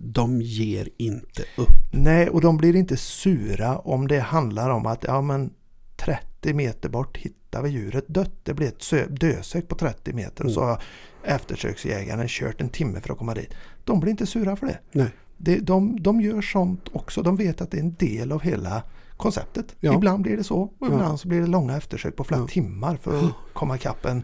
de 0.02 0.42
ger 0.42 0.90
inte 0.98 1.42
upp. 1.58 1.68
Nej, 1.92 2.30
och 2.30 2.42
de 2.42 2.58
blir 2.58 2.76
inte 2.76 2.98
sura 2.98 3.78
om 3.78 4.08
det 4.08 4.20
handlar 4.20 4.70
om 4.70 4.86
att 4.86 5.04
ja 5.08 5.22
men 5.22 5.50
30 5.96 6.54
meter 6.54 6.90
bort 6.90 7.18
hittar 7.18 7.62
vi 7.64 7.70
djuret 7.70 8.06
dött. 8.08 8.32
Det 8.44 8.54
blir 8.54 8.68
ett 8.68 8.80
sö- 8.80 9.10
dödsök 9.10 9.68
på 9.68 9.76
30 9.76 10.14
meter 10.14 10.46
och 10.46 10.52
så 10.52 10.62
har 10.64 10.82
eftersöksjägaren 11.24 12.28
kört 12.28 12.62
en 12.62 12.70
timme 12.70 13.02
för 13.02 13.12
att 13.12 13.18
komma 13.18 13.34
dit. 13.34 13.54
De 13.84 14.00
blir 14.00 14.12
inte 14.12 14.26
sura 14.26 14.56
för 14.56 14.68
det. 14.68 14.80
Nej. 14.92 15.10
det 15.38 15.60
de, 15.60 16.04
de 16.04 16.22
gör 16.22 16.42
sånt 16.42 16.88
också. 16.94 17.22
De 17.22 17.36
vet 17.36 17.62
att 17.62 17.72
det 17.72 17.78
är 17.78 17.82
en 17.82 17.94
del 17.96 18.32
av 18.32 18.42
hela 18.42 18.84
konceptet. 19.18 19.76
Ja. 19.80 19.96
Ibland 19.96 20.24
blir 20.24 20.38
det 20.38 20.44
så 20.44 20.58
och 20.62 20.74
Ja. 20.80 20.86
ibland 20.94 21.20
så 21.20 21.28
blir 21.28 21.42
det 21.42 21.48
långa 21.48 21.78
eftersök 21.78 22.16
på 22.16 22.24
flera 22.24 22.42
Ja. 22.42 22.48
timmar 22.48 22.96
för 22.96 23.18
att 23.20 23.32
komma 23.54 23.76
ikapp 23.76 24.06
en 24.06 24.24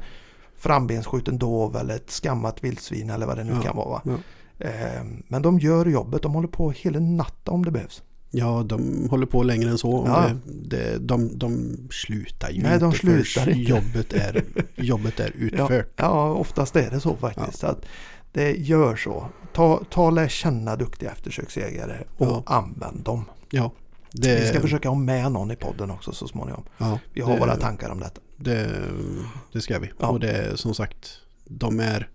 frambensskjuten 0.58 1.38
dov 1.38 1.76
eller 1.76 1.96
ett 1.96 2.12
skammat 2.12 2.64
vildsvin 2.64 3.10
eller 3.10 3.26
vad 3.26 3.38
det 3.38 3.44
nu 3.44 3.52
Ja. 3.54 3.62
kan 3.62 3.76
vara. 3.76 3.90
va. 3.90 4.02
Ja. 4.06 4.66
Eh, 4.66 5.04
Men 5.28 5.42
de 5.42 5.60
gör 5.60 5.86
jobbet. 5.86 6.22
De 6.22 6.34
håller 6.34 6.48
på 6.48 6.72
hela 6.72 7.00
natten 7.00 7.54
om 7.54 7.66
det 7.66 7.72
behövs. 7.72 8.04
Ja, 8.32 8.64
de 8.66 9.08
håller 9.10 9.26
på 9.26 9.44
längre 9.44 9.70
än 9.70 9.78
så. 9.78 9.92
Om 10.00 10.08
Ja. 10.10 10.30
Det, 10.46 10.78
det, 10.78 10.98
de, 10.98 11.38
de 11.38 11.78
slutar 11.92 12.50
ju 12.52 12.62
Nej, 12.62 12.74
inte 12.74 12.86
de 12.86 12.92
förrän 12.94 13.24
slutar 13.24 13.50
inte. 13.50 13.72
Jobbet 13.72 14.14
är, 14.14 14.44
jobbet 14.76 15.20
är 15.20 15.32
Ja, 15.38 15.46
utfört. 15.46 15.94
ja, 15.96 16.30
oftast 16.34 16.76
är 16.76 16.90
det 16.90 17.00
så 17.00 17.16
faktiskt. 17.16 17.60
Så 17.60 17.68
att 17.68 17.86
det 18.38 18.52
gör 18.52 18.96
så. 18.96 19.30
Ta, 19.54 19.84
ta 19.90 20.10
lär 20.10 20.28
känna 20.28 20.76
duktiga 20.76 21.12
eftersöksjägare 21.12 22.04
och 22.18 22.28
Ja. 22.28 22.44
använd 22.46 23.04
dem. 23.04 23.26
Ja. 23.50 23.72
Det, 24.12 24.40
Vi 24.42 24.48
ska 24.48 24.62
försöka 24.62 24.90
ha 24.90 24.96
med 24.96 25.32
någon 25.32 25.52
i 25.52 25.56
podden 25.56 25.92
också 25.92 26.12
så 26.12 26.28
småningom. 26.28 26.64
ja, 26.78 27.00
Vi 27.14 27.22
har 27.22 27.34
det, 27.34 27.40
våra 27.40 27.56
tankar 27.56 27.90
om 27.90 28.00
detta. 28.00 28.22
Det, 28.38 28.70
det 29.54 29.62
ska 29.62 29.80
vi. 29.80 29.92
Ja. 30.00 30.08
Och 30.08 30.20
det 30.20 30.58
som 30.60 30.74
sagt, 30.74 31.20
de 31.46 31.80
är 31.80 32.10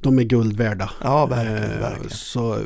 de 0.00 0.18
är 0.18 0.22
guld 0.22 0.56
värda. 0.56 0.90
Ja, 1.02 1.26
verkligen. 1.26 1.72
Eh, 1.72 1.80
verkligen. 1.80 2.10
Så, 2.10 2.58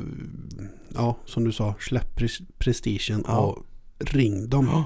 ja, 0.95 1.17
som 1.27 1.45
du 1.45 1.53
sa, 1.53 1.75
släpp 1.81 2.17
pres- 2.19 2.43
prestigen 2.59 3.25
Ja. 3.29 3.37
och 3.39 3.65
ring 3.99 4.49
dem. 4.49 4.69
Ja, 4.73 4.85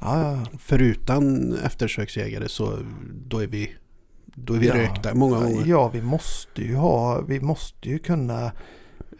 ja, 0.00 0.32
ja. 0.52 0.58
Förutan 0.58 1.52
eftersöksjägare 1.64 2.48
så 2.48 2.78
då 3.28 3.38
är 3.42 3.46
vi, 3.46 3.74
då 4.34 4.54
är 4.54 4.58
vi 4.58 4.66
Ja. 4.68 4.74
rökta 4.74 5.14
många 5.14 5.40
gånger. 5.40 5.66
Ja, 5.66 5.88
vi 5.88 6.02
måste 6.02 6.62
ju 6.62 6.74
ha, 6.76 7.20
vi 7.20 7.40
måste 7.40 7.88
ju 7.88 7.98
kunna 7.98 8.52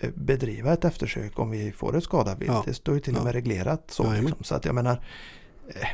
eh, 0.00 0.10
bedriva 0.14 0.72
ett 0.72 0.84
eftersök 0.84 1.38
om 1.38 1.50
vi 1.50 1.72
får 1.72 1.96
ett 1.96 2.04
skadat 2.04 2.38
vilt. 2.40 2.50
Ja. 2.52 2.62
Det 2.66 2.74
står 2.74 2.94
ju 2.94 3.00
till 3.00 3.14
och 3.14 3.20
Ja. 3.20 3.24
med 3.24 3.32
reglerat 3.32 3.84
så. 3.90 4.02
Jajamän. 4.02 4.24
Liksom. 4.24 4.44
Så 4.44 4.54
att 4.54 4.64
jag 4.64 4.74
menar, 4.74 5.04
eh, 5.68 5.88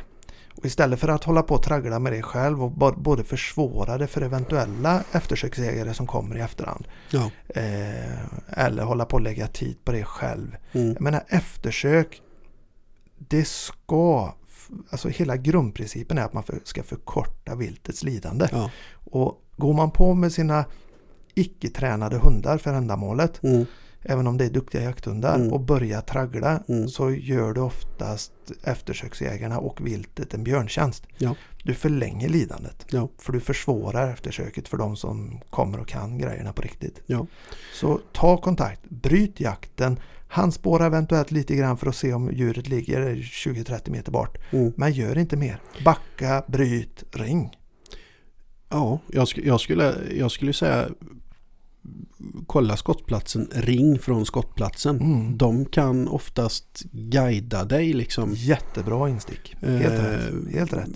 istället 0.63 0.99
för 0.99 1.07
att 1.07 1.23
hålla 1.23 1.41
på 1.43 1.53
och 1.55 1.63
traggla 1.63 1.99
med 1.99 2.13
det 2.13 2.21
själv 2.21 2.63
och 2.63 2.71
både 3.01 3.23
försvåra 3.23 3.97
det 3.97 4.07
för 4.07 4.21
eventuella 4.21 5.03
eftersöksägare 5.11 5.93
som 5.93 6.07
kommer 6.07 6.37
i 6.37 6.39
efterhand. 6.39 6.87
Ja. 7.09 7.31
Eh, 7.49 8.63
eller 8.65 8.83
hålla 8.83 9.05
på 9.05 9.13
och 9.15 9.21
lägga 9.21 9.47
tid 9.47 9.77
på 9.85 9.91
det 9.91 10.03
själv. 10.03 10.55
Mm. 10.71 10.87
Jag 10.93 11.01
menar 11.01 11.23
eftersök, 11.27 12.21
det 13.17 13.47
ska, 13.47 14.33
alltså 14.89 15.09
hela 15.09 15.37
grundprincipen 15.37 16.17
är 16.17 16.21
att 16.21 16.33
man 16.33 16.43
ska 16.63 16.83
förkorta 16.83 17.55
viltets 17.55 18.03
lidande. 18.03 18.47
Ja. 18.51 18.71
Och 18.93 19.41
går 19.57 19.73
man 19.73 19.91
på 19.91 20.13
med 20.13 20.31
sina 20.33 20.65
icke-tränade 21.35 22.17
hundar 22.17 22.57
för 22.57 22.73
ändamålet, 22.73 23.43
Mm. 23.43 23.65
även 24.01 24.27
om 24.27 24.37
det 24.37 24.45
är 24.45 24.49
duktiga 24.49 24.81
jakthundar, 24.83 25.35
Mm. 25.35 25.53
och 25.53 25.59
börjar 25.59 26.01
traggla 26.01 26.63
Mm. 26.67 26.87
så 26.87 27.11
gör 27.11 27.53
du 27.53 27.61
oftast 27.61 28.31
eftersöksjägarna 28.63 29.59
och 29.59 29.87
viltet 29.87 30.33
en 30.33 30.43
björntjänst. 30.43 31.07
Ja. 31.17 31.35
Du 31.63 31.73
förlänger 31.73 32.29
lidandet. 32.29 32.85
Ja. 32.91 33.09
För 33.17 33.33
du 33.33 33.39
försvårar 33.39 34.11
eftersöket 34.13 34.67
för 34.67 34.77
de 34.77 34.95
som 34.95 35.39
kommer 35.49 35.79
och 35.79 35.87
kan 35.87 36.17
grejerna 36.17 36.53
på 36.53 36.61
riktigt. 36.61 37.01
Ja. 37.05 37.25
Så 37.73 37.99
ta 38.11 38.37
kontakt, 38.37 38.81
bryt 38.89 39.39
jakten, 39.39 39.99
handspåra 40.31 40.85
eventuellt 40.85 41.31
lite 41.31 41.55
grann 41.55 41.77
för 41.77 41.87
att 41.87 41.95
se 41.95 42.13
om 42.13 42.31
djuret 42.33 42.67
ligger 42.69 43.15
20-30 43.15 43.89
meter 43.91 44.11
bort. 44.11 44.37
Mm. 44.51 44.73
Men 44.77 44.91
gör 44.93 45.17
inte 45.17 45.37
mer. 45.37 45.61
Backa, 45.85 46.43
bryt, 46.47 47.03
ring. 47.11 47.49
Ja, 48.69 48.99
jag, 49.11 49.25
sk- 49.25 49.41
jag, 49.47 49.61
skulle, 49.61 49.93
jag 50.17 50.31
skulle 50.31 50.53
säga 50.53 50.89
kolla 52.47 52.77
skottplatsen, 52.77 53.49
ring 53.53 53.99
från 53.99 54.25
skottplatsen. 54.25 54.99
Mm. 55.01 55.37
De 55.37 55.65
kan 55.65 56.07
oftast 56.07 56.83
guida 56.91 57.65
dig 57.65 57.93
liksom. 57.93 58.33
Jättebra 58.35 59.09
instick. 59.09 59.55
Helt 59.61 59.85
Eh, 59.85 60.03
rätt. 60.03 60.53
Helt 60.53 60.73
rätt. 60.73 60.89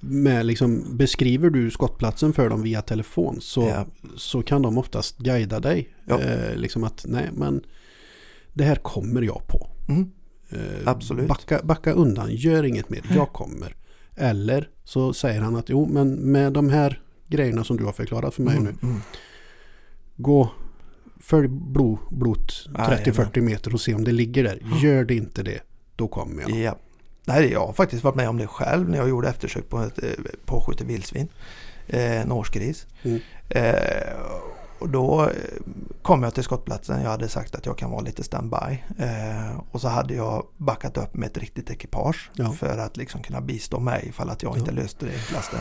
Med 0.00 0.46
liksom, 0.46 0.96
beskriver 0.96 1.50
du 1.50 1.70
skottplatsen 1.70 2.32
för 2.32 2.48
dem 2.50 2.62
via 2.62 2.82
telefon 2.82 3.38
så, 3.40 3.62
Ja. 3.68 3.86
så 4.16 4.42
kan 4.42 4.62
de 4.62 4.78
oftast 4.78 5.18
guida 5.18 5.60
dig. 5.60 5.88
Ja. 6.06 6.20
Eh, 6.20 6.56
liksom 6.56 6.84
att 6.84 7.04
nej 7.08 7.28
men 7.32 7.60
det 8.52 8.64
här 8.64 8.76
kommer 8.76 9.22
jag 9.22 9.46
på. 9.46 9.70
Mm. 9.88 10.10
Eh, 10.50 10.88
Absolut. 10.88 11.28
Backa, 11.28 11.60
backa 11.62 11.92
undan, 11.92 12.30
gör 12.30 12.64
inget 12.64 12.90
mer, 12.90 13.02
jag 13.14 13.32
kommer. 13.32 13.76
Eller 14.16 14.68
så 14.84 15.12
säger 15.12 15.40
han 15.40 15.56
att 15.56 15.68
jo 15.68 15.86
men 15.86 16.14
med 16.14 16.52
de 16.52 16.68
här 16.70 17.02
grejerna 17.28 17.64
som 17.64 17.76
du 17.76 17.84
har 17.84 17.92
förklarat 17.92 18.34
för 18.34 18.42
mig 18.42 18.54
nu. 18.54 18.60
Mm. 18.60 18.78
Mm. 18.82 19.00
Gå 20.16 20.50
följ 21.20 21.48
blod, 21.48 22.52
Jajamän. 22.78 22.98
30-40 22.98 23.40
meter 23.40 23.74
och 23.74 23.80
se 23.80 23.94
om 23.94 24.04
det 24.04 24.12
ligger 24.12 24.44
där. 24.44 24.62
Gör 24.82 25.04
det 25.04 25.14
inte 25.14 25.42
det, 25.42 25.60
då 25.96 26.08
kommer 26.08 26.42
jag. 26.42 26.50
Ja. 26.50 26.76
Nej, 27.24 27.52
jag 27.52 27.66
har 27.66 27.72
faktiskt 27.72 28.04
varit 28.04 28.14
med 28.14 28.28
om 28.28 28.36
det 28.36 28.46
själv 28.46 28.88
när 28.88 28.98
jag 28.98 29.08
gjorde 29.08 29.28
eftersök 29.28 29.68
på 29.68 29.78
ett 29.78 30.02
eh, 30.02 30.10
påskjutet 30.44 30.86
vildsvin. 30.86 31.28
Eh, 31.86 32.20
en 32.20 32.32
årsgris. 32.32 32.86
Mm. 33.02 33.20
Eh, 33.48 33.72
och 34.80 34.88
då 34.88 35.22
eh, 35.22 35.28
kom 36.02 36.22
jag 36.22 36.34
till 36.34 36.44
skottplatsen. 36.44 37.02
Jag 37.02 37.10
hade 37.10 37.28
sagt 37.28 37.54
att 37.54 37.66
jag 37.66 37.78
kan 37.78 37.90
vara 37.90 38.00
lite 38.00 38.24
standby. 38.24 38.82
Eh, 38.98 39.60
och 39.70 39.80
så 39.80 39.88
hade 39.88 40.14
jag 40.14 40.46
backat 40.56 40.96
upp 40.96 41.14
med 41.14 41.26
ett 41.26 41.38
riktigt 41.38 41.70
ekipage 41.70 42.30
Ja. 42.34 42.50
för 42.52 42.78
att 42.78 42.96
liksom 42.96 43.22
kunna 43.22 43.40
bistå 43.40 43.80
mig 43.80 44.04
ifall 44.08 44.30
att 44.30 44.42
jag 44.42 44.52
Ja. 44.54 44.58
inte 44.58 44.70
löste 44.72 45.06
det 45.06 45.12
enklaste. 45.12 45.56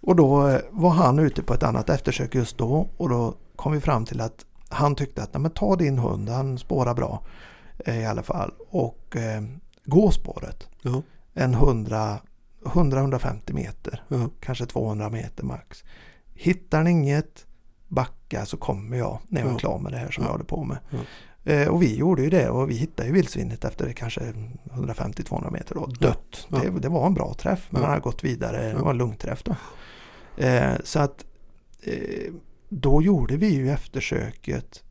Och 0.00 0.16
då 0.16 0.48
eh, 0.48 0.60
var 0.70 0.90
han 0.90 1.18
ute 1.18 1.42
på 1.42 1.54
ett 1.54 1.62
annat 1.62 1.90
eftersök 1.90 2.34
just 2.34 2.58
då 2.58 2.88
och 2.96 3.08
då 3.08 3.34
kom 3.56 3.72
vi 3.72 3.80
fram 3.80 4.04
till 4.04 4.20
att 4.20 4.44
han 4.68 4.94
tyckte 4.94 5.22
att 5.22 5.32
Nej, 5.34 5.40
men 5.42 5.50
ta 5.50 5.76
din 5.76 5.98
hund, 5.98 6.28
han 6.28 6.58
spårar 6.58 6.94
bra 6.94 7.22
eh, 7.78 8.00
i 8.02 8.06
alla 8.06 8.22
fall. 8.22 8.52
Och 8.70 9.16
eh, 9.16 9.42
gå 9.84 10.10
spåret. 10.10 10.68
Ja, 10.82 11.02
En 11.34 11.54
100 11.54 12.18
100-150 12.64 13.52
meter, 13.52 14.02
kanske 14.40 14.66
200 14.66 15.10
meter 15.10 15.44
max. 15.44 15.84
Hittar 16.34 16.82
ni 16.82 16.90
inget, 16.90 17.46
backa 17.88 18.46
så 18.46 18.56
kommer 18.56 18.96
jag 18.96 19.18
när 19.28 19.40
jag 19.40 19.54
är 19.54 19.58
klar 19.58 19.78
med 19.78 19.92
det 19.92 19.98
här 19.98 20.10
som 20.10 20.22
Ja. 20.22 20.28
jag 20.28 20.32
håller 20.32 20.44
på 20.44 20.64
med. 20.64 20.78
Eh, 21.44 21.68
och 21.68 21.82
vi 21.82 21.96
gjorde 21.96 22.22
ju 22.22 22.30
det 22.30 22.48
och 22.50 22.70
vi 22.70 22.74
hittade 22.74 23.08
ju 23.08 23.14
vildsvinet 23.14 23.64
efter 23.64 23.92
kanske 23.92 24.20
150-200 24.64 25.50
meter 25.52 25.74
då, 25.74 25.86
dött. 25.86 26.46
Det, 26.48 26.70
det 26.80 26.88
var 26.88 27.06
en 27.06 27.14
bra 27.14 27.34
träff 27.34 27.66
men 27.70 27.80
han 27.82 27.90
hade 27.90 28.02
gått 28.02 28.24
vidare, 28.24 28.68
det 28.72 28.82
var 28.82 28.90
en 28.90 28.98
lugnträff 28.98 29.42
då. 29.42 29.56
Eh, 30.44 30.72
så 30.84 30.98
att 31.00 31.24
eh, 31.82 32.32
då 32.68 33.02
gjorde 33.02 33.36
vi 33.36 33.54
ju 33.54 33.70
eftersöket 33.70 34.82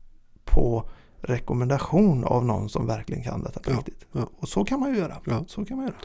på 0.44 0.88
rekommendation 1.20 2.24
av 2.24 2.44
någon 2.44 2.68
som 2.68 2.86
verkligen 2.86 3.22
kan 3.24 3.42
detta 3.42 3.60
på 3.60 3.70
Ja. 3.70 3.76
riktigt. 3.76 4.06
Ja. 4.12 4.28
Och 4.38 4.48
så 4.48 4.64
kan 4.64 4.80
man 4.80 4.90
ju 4.94 4.98
göra. 4.98 5.16
Ja. 5.26 5.44
Så 5.48 5.64
kan 5.64 5.76
man 5.76 5.86
göra. 5.86 5.96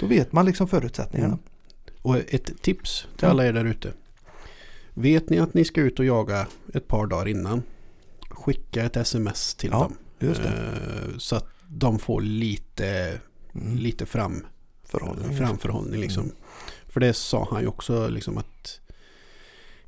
Då 0.00 0.06
vet 0.06 0.32
man 0.32 0.46
liksom 0.46 0.68
förutsättningarna. 0.68 1.32
Mm. 1.34 1.44
Och 2.02 2.16
ett 2.16 2.62
tips 2.62 3.06
till 3.18 3.28
alla 3.28 3.46
er 3.46 3.52
där 3.52 3.64
ute. 3.64 3.92
Vet 4.94 5.30
ni 5.30 5.38
att 5.38 5.54
ni 5.54 5.64
ska 5.64 5.80
ut 5.80 5.98
och 5.98 6.04
jaga 6.04 6.46
ett 6.74 6.88
par 6.88 7.06
dagar 7.06 7.28
innan? 7.28 7.62
Skicka 8.30 8.84
ett 8.84 8.96
sms 8.96 9.54
till 9.54 9.70
Ja, 9.72 9.90
dem. 10.18 10.28
Eh, 10.34 11.18
Så 11.18 11.36
att 11.36 11.46
de 11.68 11.98
får 11.98 12.20
lite, 12.20 13.18
Mm. 13.54 13.76
lite 13.76 14.06
fram, 14.06 14.46
Förhållning. 14.84 15.36
framförhållning. 15.38 16.00
Liksom. 16.00 16.22
Mm. 16.24 16.36
För 16.86 17.00
det 17.00 17.14
sa 17.14 17.48
han 17.50 17.60
ju 17.60 17.66
också 17.68 18.08
liksom 18.08 18.38
att 18.38 18.80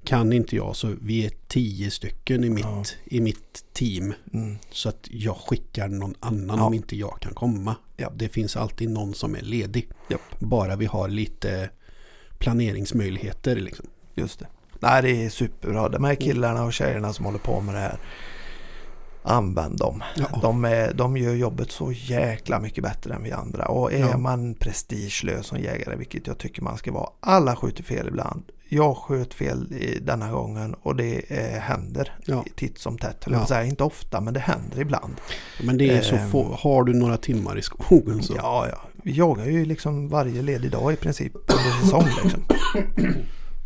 kan 0.05 0.33
inte 0.33 0.57
jag 0.57 0.77
så 0.77 0.95
vi 1.03 1.27
är 1.27 1.31
tio 1.49 1.91
stycken 1.91 2.45
i 2.45 2.51
mitt, 2.51 2.65
Ja. 2.65 2.85
i 3.05 3.21
mitt 3.21 3.65
team. 3.73 4.15
Mm. 4.33 4.59
Så 4.71 4.89
att 4.89 5.09
jag 5.11 5.37
skickar 5.37 5.89
någon 5.89 6.15
annan 6.21 6.59
Ja. 6.59 6.65
om 6.65 6.75
inte 6.75 6.97
jag 6.97 7.21
kan 7.21 7.35
komma. 7.35 7.77
Ja. 7.97 8.13
Det 8.17 8.29
finns 8.29 8.57
alltid 8.57 8.91
någon 8.91 9.15
som 9.15 9.35
är 9.37 9.41
ledig. 9.43 9.89
Bara 10.39 10.77
vi 10.77 10.87
har 10.87 11.09
lite 11.09 11.71
planeringsmöjligheter. 12.39 13.57
Liksom. 13.57 13.87
Just 14.15 14.39
det. 14.39 14.47
Nej, 14.81 15.03
det 15.03 15.25
är 15.25 15.29
superbra. 15.29 15.89
De 15.89 16.05
här 16.05 16.15
killarna 16.15 16.65
och 16.65 16.73
tjejerna 16.73 17.13
som 17.13 17.25
håller 17.25 17.39
på 17.39 17.61
med 17.61 17.75
det 17.75 17.81
här. 17.81 17.99
Använd 19.23 19.79
dem. 19.79 20.03
Ja. 20.17 20.39
De, 20.43 20.65
är, 20.65 20.93
de 20.95 21.17
gör 21.17 21.35
jobbet 21.35 21.71
så 21.71 21.93
jäkla 21.93 22.61
mycket 22.61 22.85
bättre 22.85 23.15
än 23.15 23.23
vi 23.23 23.33
andra. 23.33 23.65
Och 23.69 23.93
är 23.93 23.99
Ja. 23.99 24.17
man 24.19 24.55
prestigelös 24.55 25.47
som 25.47 25.59
jägare, 25.59 25.97
vilket 25.97 26.27
jag 26.27 26.39
tycker 26.39 26.63
man 26.63 26.79
ska 26.79 26.93
vara. 26.93 27.09
Alla 27.21 27.57
skjuter 27.57 27.83
fel 27.83 28.09
ibland. 28.09 28.43
Jag 28.69 28.97
sköt 28.97 29.35
fel 29.35 29.73
i 29.73 29.99
denna 30.03 30.31
gången 30.31 30.75
och 30.83 30.97
det 30.97 31.21
eh, 31.29 31.61
händer 31.61 32.13
Ja. 32.25 32.45
titt 32.55 32.79
som 32.79 32.99
tätt. 32.99 33.25
Ja. 33.27 33.47
säga. 33.47 33.65
Inte 33.65 33.85
ofta, 33.85 34.21
men 34.21 34.35
det 34.35 34.41
händer 34.41 34.81
ibland. 34.81 35.15
Men 35.63 35.79
det 35.79 35.91
är 35.91 36.03
så 36.03 36.17
Ehm. 36.17 36.31
få, 36.31 36.57
har 36.61 36.85
du 36.85 36.93
några 36.95 37.17
timmar 37.17 37.59
i 37.59 37.63
skogen 37.63 38.23
så. 38.23 38.35
Ja, 38.37 38.67
ja. 38.71 38.79
Vi 39.03 39.13
jagar 39.13 39.45
ju 39.47 39.65
liksom 39.65 40.09
varje 40.09 40.43
ledig 40.43 40.71
dag 40.71 40.93
i 40.93 40.97
princip 40.97 41.33
under 41.37 41.83
säsong. 41.85 42.05
Liksom. 42.23 42.43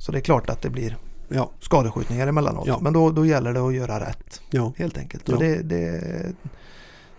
Så 0.00 0.12
det 0.12 0.18
är 0.18 0.22
klart 0.22 0.50
att 0.50 0.62
det 0.62 0.70
blir 0.70 0.96
Ja, 1.28 1.50
skadeskjutningar 1.60 2.26
emellanåt. 2.26 2.66
Ja. 2.66 2.78
Men 2.82 2.92
då, 2.92 3.10
då 3.10 3.26
gäller 3.26 3.52
det 3.52 3.60
att 3.60 3.74
göra 3.74 4.00
rätt 4.00 4.40
ja. 4.50 4.72
helt 4.76 4.98
enkelt. 4.98 5.28
Ja. 5.28 5.36
Det, 5.36 5.62
det, 5.62 6.02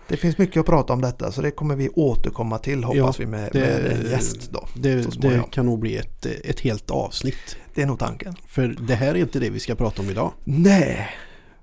det 0.08 0.16
finns 0.16 0.38
mycket 0.38 0.60
att 0.60 0.66
prata 0.66 0.92
om 0.92 1.00
detta 1.00 1.32
så 1.32 1.42
det 1.42 1.50
kommer 1.50 1.76
vi 1.76 1.88
återkomma 1.88 2.58
till 2.58 2.84
hoppas 2.84 3.20
vi 3.20 3.26
med, 3.26 3.50
det- 3.52 3.58
med 3.60 3.92
en 3.92 4.10
gäst 4.10 4.50
då. 4.52 4.68
Det, 4.74 5.20
det 5.20 5.42
kan 5.50 5.66
nog 5.66 5.78
bli 5.78 5.96
ett, 5.96 6.26
ett 6.26 6.60
helt 6.60 6.90
avsnitt. 6.90 7.56
Det 7.74 7.82
är 7.82 7.86
nog 7.86 7.98
tanken. 7.98 8.34
För 8.46 8.76
det 8.86 8.94
här 8.94 9.08
är 9.08 9.14
inte 9.14 9.38
det 9.38 9.50
vi 9.50 9.60
ska 9.60 9.74
prata 9.74 10.02
om 10.02 10.10
idag. 10.10 10.32
Nej! 10.44 11.10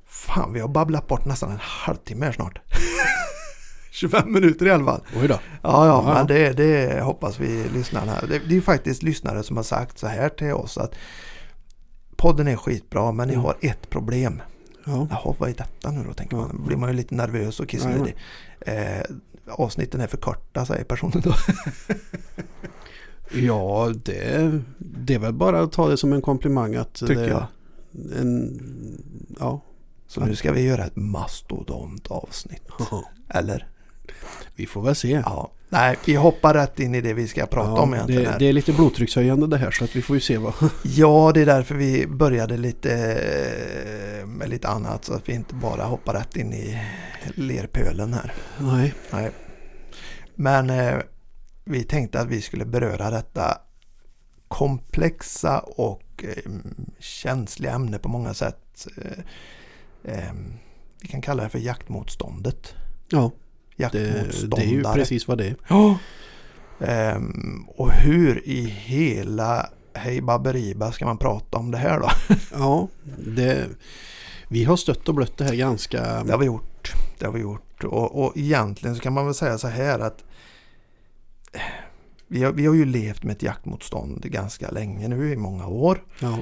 Fan 0.07 0.53
vi 0.53 0.59
har 0.59 0.67
babblat 0.67 1.07
bort 1.07 1.25
nästan 1.25 1.51
en 1.51 1.59
halvtimme 1.61 2.25
här 2.25 2.31
snart. 2.33 2.59
25 3.99 4.33
minuter 4.33 4.65
i 4.65 4.71
alla 4.71 4.85
fall. 4.85 5.01
Oj 5.21 5.27
då. 5.27 5.33
Ja, 5.33 5.39
ja, 5.61 6.03
Ja. 6.07 6.13
men 6.13 6.27
det, 6.27 6.53
det 6.53 7.01
hoppas 7.01 7.39
vi 7.39 7.63
lyssnarna. 7.73 8.13
Det, 8.21 8.27
det 8.27 8.35
är 8.45 8.55
ju 8.55 8.61
faktiskt 8.61 9.03
lyssnare 9.03 9.43
som 9.43 9.55
har 9.57 9.63
sagt 9.63 9.97
så 9.99 10.07
här 10.07 10.29
till 10.29 10.53
oss 10.53 10.77
att 10.77 10.95
podden 12.15 12.47
är 12.47 12.55
skitbra 12.55 13.11
men 13.11 13.27
ni 13.27 13.33
Mm. 13.33 13.45
har 13.45 13.55
ett 13.61 13.89
problem. 13.89 14.41
Ja. 14.85 15.07
Jaha, 15.09 15.35
vad 15.39 15.49
är 15.49 15.53
detta 15.53 15.91
nu 15.91 16.03
då? 16.07 16.13
Tänker 16.13 16.37
Ja. 16.37 16.41
man. 16.41 16.57
Då 16.57 16.63
blir 16.67 16.77
man 16.77 16.89
ju 16.89 16.95
lite 16.95 17.15
nervös 17.15 17.59
och 17.59 17.67
kissnödig. 17.69 18.15
Eh, 18.61 19.01
avsnitten 19.51 20.01
är 20.01 20.07
för 20.07 20.17
korta, 20.17 20.65
säger 20.65 20.83
personen 20.83 21.21
då. 21.23 21.33
Ja, 23.33 23.91
det, 24.05 24.59
det 24.77 25.13
är 25.15 25.19
väl 25.19 25.33
bara 25.33 25.61
att 25.61 25.71
ta 25.71 25.87
det 25.89 25.97
som 25.97 26.13
en 26.13 26.21
komplimang 26.21 26.75
att 26.75 26.93
Tycker 26.93 27.15
det, 27.15 27.27
jag. 27.27 27.45
En, 28.19 28.59
ja, 29.39 29.61
Så 30.07 30.25
nu 30.25 30.35
ska 30.35 30.51
vi 30.51 30.61
göra 30.61 30.85
ett 30.85 30.95
mastodont 30.95 32.07
avsnitt. 32.07 32.63
Eller? 33.29 33.67
Vi 34.55 34.65
får 34.65 34.81
väl 34.81 34.95
se. 34.95 35.21
Ja. 35.25 35.51
Nej, 35.71 35.97
vi 36.05 36.15
hoppar 36.15 36.53
rätt 36.53 36.79
in 36.79 36.95
i 36.95 37.01
det 37.01 37.13
vi 37.13 37.27
ska 37.27 37.45
prata 37.45 37.69
Ja, 37.69 37.81
om 37.81 37.93
egentligen. 37.93 38.23
det, 38.23 38.37
det 38.39 38.45
är 38.45 38.53
lite 38.53 38.73
blodtryckshöjande 38.73 39.47
det 39.47 39.57
här 39.57 39.71
så 39.71 39.83
att 39.83 39.95
vi 39.95 40.01
får 40.01 40.15
ju 40.15 40.19
se 40.19 40.37
vad... 40.37 40.53
Ja, 40.83 41.31
det 41.33 41.41
är 41.41 41.45
därför 41.45 41.75
vi 41.75 42.07
började 42.07 42.57
lite 42.57 42.91
eh, 44.21 44.25
med 44.27 44.49
lite 44.49 44.67
annat. 44.67 45.05
Så 45.05 45.13
att 45.13 45.29
vi 45.29 45.33
inte 45.33 45.55
bara 45.55 45.83
hoppar 45.83 46.13
rätt 46.13 46.35
in 46.35 46.53
i 46.53 46.81
lerpölen 47.35 48.13
här. 48.13 48.33
Nej, 48.59 48.93
Nej. 49.11 49.31
Men 50.35 50.69
eh, 50.69 50.95
vi 51.63 51.83
tänkte 51.83 52.19
att 52.21 52.27
vi 52.27 52.41
skulle 52.41 52.65
beröra 52.65 53.09
detta 53.11 53.57
komplexa 54.47 55.59
och 55.59 56.23
eh, 56.23 56.51
känsliga 56.99 57.73
ämne 57.73 57.99
på 57.99 58.09
många 58.09 58.33
sätt. 58.33 58.87
Eh, 58.97 60.13
eh, 60.13 60.33
vi 61.01 61.07
kan 61.07 61.21
kalla 61.21 61.43
det 61.43 61.49
för 61.49 61.59
jaktmotståndet. 61.59 62.73
ja, 63.09 63.31
Jaktmotståndare. 63.79 64.61
det 64.61 64.69
är 64.69 64.73
ju 64.73 64.83
precis 64.83 65.27
vad 65.27 65.37
det 65.37 65.45
är. 65.45 65.55
Ja. 65.67 65.97
Ehm, 66.79 67.65
och 67.67 67.91
hur 67.91 68.47
i 68.47 68.65
hela 68.65 69.69
hej 69.93 70.21
baberiba 70.21 70.91
ska 70.91 71.05
man 71.05 71.17
prata 71.17 71.57
om 71.57 71.71
det 71.71 71.77
här 71.77 71.99
då? 71.99 72.09
Ja, 72.53 72.87
det, 73.17 73.67
vi 74.47 74.63
har 74.63 74.75
stött 74.75 75.09
och 75.09 75.15
blött 75.15 75.37
det 75.37 75.43
här 75.43 75.55
ganska... 75.55 76.23
Det 76.23 76.31
har 76.31 76.39
vi 76.39 76.45
gjort. 76.45 76.93
Det 77.19 77.25
har 77.25 77.33
vi 77.33 77.39
gjort. 77.39 77.83
Och, 77.83 78.23
och 78.23 78.37
egentligen 78.37 78.95
så 78.95 79.01
kan 79.01 79.13
man 79.13 79.25
väl 79.25 79.33
säga 79.33 79.57
så 79.57 79.67
här 79.67 79.99
att 79.99 80.23
vi 82.27 82.43
har, 82.43 82.51
vi 82.51 82.65
har 82.65 82.73
ju 82.73 82.85
levt 82.85 83.23
med 83.23 83.35
ett 83.35 83.43
jaktmotstånd 83.43 84.21
ganska 84.21 84.71
länge 84.71 85.07
nu 85.07 85.31
i 85.31 85.35
många 85.35 85.67
år. 85.67 86.03
Ja, 86.19 86.37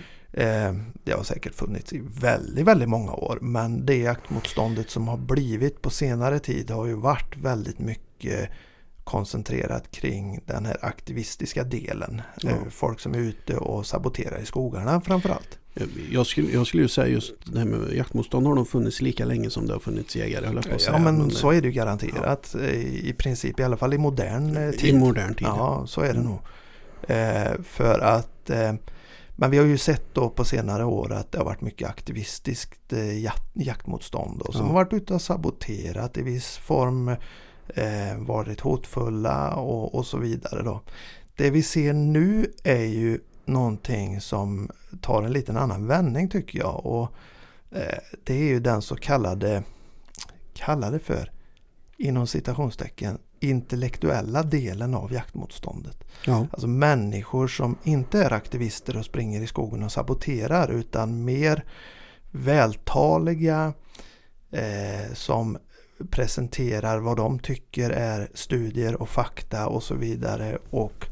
det 1.03 1.11
har 1.11 1.23
säkert 1.23 1.55
funnits 1.55 1.93
i 1.93 2.01
väldigt, 2.19 2.65
väldigt 2.65 2.89
många 2.89 3.11
år. 3.13 3.39
Men 3.41 3.85
det 3.85 3.97
jaktmotståndet 3.97 4.89
som 4.89 5.07
har 5.07 5.17
blivit 5.17 5.81
på 5.81 5.89
senare 5.89 6.39
tid 6.39 6.69
har 6.71 6.85
ju 6.85 6.93
varit 6.93 7.37
väldigt 7.37 7.79
mycket 7.79 8.49
koncentrerat 9.03 9.91
kring 9.91 10.39
den 10.45 10.65
här 10.65 10.77
aktivistiska 10.81 11.63
delen. 11.63 12.21
Ja. 12.41 12.49
Eh, 12.49 12.55
folk 12.69 12.99
som 12.99 13.13
är 13.13 13.19
ute 13.19 13.57
och 13.57 13.85
saboterar 13.85 14.39
i 14.39 14.45
skogarna 14.45 15.01
framförallt. 15.01 15.59
jag, 16.11 16.25
skulle, 16.27 16.51
jag 16.51 16.67
skulle 16.67 16.83
ju 16.83 16.89
säga 16.89 17.07
just 17.07 17.33
det 17.45 17.59
här 17.59 17.65
med 17.65 17.93
jaktmotstånd 17.93 18.47
har 18.47 18.55
nog 18.55 18.67
funnits 18.67 19.01
lika 19.01 19.25
länge 19.25 19.49
som 19.49 19.67
det 19.67 19.73
har 19.73 19.79
funnits 19.79 20.15
jägare 20.15 20.45
höll 20.45 20.55
jag 20.55 20.69
på 20.69 20.75
att 20.75 20.81
säga. 20.81 20.93
Ja 20.93 20.99
men 20.99 21.27
det- 21.29 21.35
så 21.35 21.51
är 21.51 21.61
det 21.61 21.67
ju 21.67 21.73
garanterat. 21.73 22.55
eh, 22.55 22.69
I 23.09 23.15
princip 23.17 23.59
i 23.59 23.63
alla 23.63 23.77
fall 23.77 23.93
i 23.93 23.97
modern 23.97 24.57
eh, 24.57 24.69
I 24.69 24.77
tid. 24.77 24.95
modern 24.95 25.33
tid. 25.35 25.47
Ja, 25.47 25.83
så 25.87 26.01
är 26.01 26.13
det 26.13 26.19
Mm. 26.19 26.23
nog. 26.25 26.39
Eh, 27.07 27.61
för 27.63 27.99
att 27.99 28.49
eh, 28.49 28.73
men 29.39 29.51
vi 29.51 29.57
har 29.57 29.65
ju 29.65 29.77
sett 29.77 30.13
då 30.13 30.29
på 30.29 30.45
senare 30.45 30.85
år 30.85 31.13
att 31.13 31.31
det 31.31 31.37
har 31.37 31.45
varit 31.45 31.61
mycket 31.61 31.89
aktivistiskt 31.89 32.93
eh, 32.93 33.19
jakt, 33.23 33.43
jaktmotstånd 33.53 34.41
och 34.41 34.53
som 34.53 34.61
Ja. 34.61 34.67
har 34.67 34.73
varit 34.73 34.93
ute 34.93 35.13
och 35.13 35.21
saboterat 35.21 36.17
i 36.17 36.21
viss 36.21 36.57
form, 36.57 37.07
eh, 37.67 38.17
varit 38.17 38.59
hotfulla 38.59 39.55
och, 39.55 39.95
och 39.95 40.05
så 40.05 40.17
vidare. 40.17 40.63
Då. 40.63 40.81
Det 41.35 41.49
vi 41.49 41.63
ser 41.63 41.93
nu 41.93 42.51
är 42.63 42.83
ju 42.85 43.19
någonting 43.45 44.21
som 44.21 44.69
tar 45.01 45.23
en 45.23 45.33
liten 45.33 45.57
annan 45.57 45.87
vändning 45.87 46.29
tycker 46.29 46.59
jag 46.59 46.85
och 46.85 47.09
eh, 47.71 47.97
det 48.23 48.33
är 48.33 48.43
ju 48.47 48.59
den 48.59 48.81
så 48.81 48.95
kallade, 48.95 49.63
kalla 50.53 50.91
det 50.91 50.99
för, 50.99 51.31
inom 51.97 52.27
citationstecken, 52.27 53.17
intellektuella 53.39 54.43
delen 54.43 54.93
av 54.93 55.13
jaktmotståndet. 55.13 56.03
Ja, 56.25 56.47
Alltså 56.51 56.67
människor 56.67 57.47
som 57.47 57.77
inte 57.83 58.23
är 58.23 58.33
aktivister 58.33 58.97
och 58.97 59.05
springer 59.05 59.41
i 59.41 59.47
skogen 59.47 59.83
och 59.83 59.91
saboterar 59.91 60.71
utan 60.71 61.25
mer 61.25 61.65
vältaliga 62.31 63.73
eh, 64.51 65.13
som 65.13 65.57
presenterar 66.09 66.97
vad 66.97 67.17
de 67.17 67.39
tycker 67.39 67.89
är 67.89 68.29
studier 68.33 69.01
och 69.01 69.09
fakta 69.09 69.67
och 69.67 69.83
så 69.83 69.95
vidare 69.95 70.57
och 70.69 71.05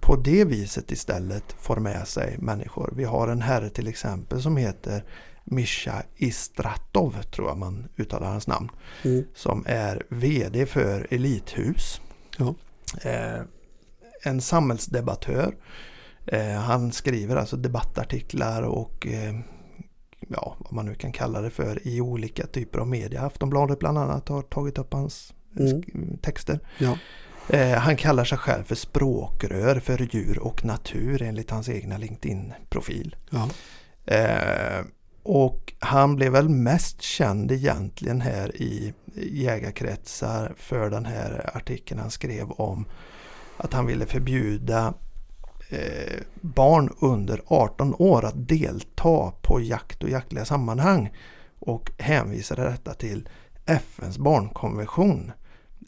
på 0.00 0.16
det 0.16 0.44
viset 0.44 0.90
istället 0.90 1.52
får 1.58 1.76
med 1.76 2.08
sig 2.08 2.36
människor. 2.38 2.92
Vi 2.96 3.04
har 3.04 3.28
en 3.28 3.42
herre 3.42 3.70
till 3.70 3.88
exempel 3.88 4.42
som 4.42 4.56
heter 4.56 5.04
Mischa 5.44 6.02
Istratov 6.16 7.22
tror 7.22 7.48
jag 7.48 7.58
man 7.58 7.88
uttalar 7.96 8.26
hans 8.30 8.46
namn 8.46 8.68
mm. 9.04 9.24
som 9.34 9.64
är 9.66 10.02
VD 10.08 10.66
för 10.66 11.06
Elithus. 11.10 12.00
Ja. 12.38 12.54
Eh, 13.10 13.40
en 14.22 14.40
samhällsdebattör. 14.40 15.56
Eh, 16.26 16.52
han 16.54 16.92
skriver 16.92 17.36
alltså 17.36 17.56
debattartiklar 17.56 18.62
och 18.62 19.06
eh, 19.06 19.34
ja, 20.28 20.56
vad 20.58 20.72
man 20.72 20.86
nu 20.86 20.94
kan 20.94 21.12
kalla 21.12 21.40
det 21.40 21.50
för 21.50 21.88
i 21.88 22.00
olika 22.00 22.46
typer 22.46 22.78
av 22.78 22.88
media. 22.88 23.22
Aftonbladet 23.22 23.78
bland 23.78 23.98
annat 23.98 24.28
har 24.28 24.42
tagit 24.42 24.78
upp 24.78 24.92
hans 24.92 25.34
Mm. 25.58 25.66
sk- 25.82 26.18
texter. 26.22 26.60
ja, 26.78 26.98
Eh, 27.48 27.78
han 27.78 27.96
kallar 27.96 28.24
sig 28.24 28.38
själv 28.38 28.64
för 28.64 28.74
språkrör 28.74 29.80
för 29.80 30.08
djur 30.16 30.38
och 30.38 30.64
natur 30.64 31.22
enligt 31.22 31.50
hans 31.50 31.68
egna 31.68 31.98
LinkedIn-profil. 31.98 33.16
ja, 33.30 33.48
Eh, 34.06 34.84
och 35.24 35.72
han 35.78 36.16
blev 36.16 36.32
väl 36.32 36.48
mest 36.48 37.02
känd 37.02 37.52
egentligen 37.52 38.20
här 38.20 38.56
i 38.56 38.94
jägarkretsar 39.14 40.54
för 40.56 40.90
den 40.90 41.04
här 41.04 41.50
artikeln 41.54 42.00
han 42.00 42.10
skrev 42.10 42.50
om 42.50 42.84
att 43.56 43.72
han 43.72 43.86
ville 43.86 44.06
förbjuda 44.06 44.94
eh, 45.68 46.20
barn 46.40 46.90
under 47.00 47.40
18 47.46 47.94
år 47.98 48.24
att 48.24 48.48
delta 48.48 49.32
på 49.42 49.60
jakt 49.60 50.02
och 50.02 50.10
jaktliga 50.10 50.44
sammanhang 50.44 51.12
och 51.58 51.90
hänvisade 51.98 52.64
detta 52.64 52.94
till 52.94 53.28
FNs 53.66 54.18
barnkonvention 54.18 55.32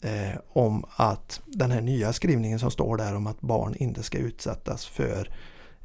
eh, 0.01 0.39
om 0.49 0.85
att 0.95 1.41
den 1.45 1.71
här 1.71 1.81
nya 1.81 2.13
skrivningen 2.13 2.59
som 2.59 2.71
står 2.71 2.97
där 2.97 3.15
om 3.15 3.27
att 3.27 3.41
barn 3.41 3.75
inte 3.75 4.03
ska 4.03 4.17
utsättas 4.17 4.85
för 4.85 5.29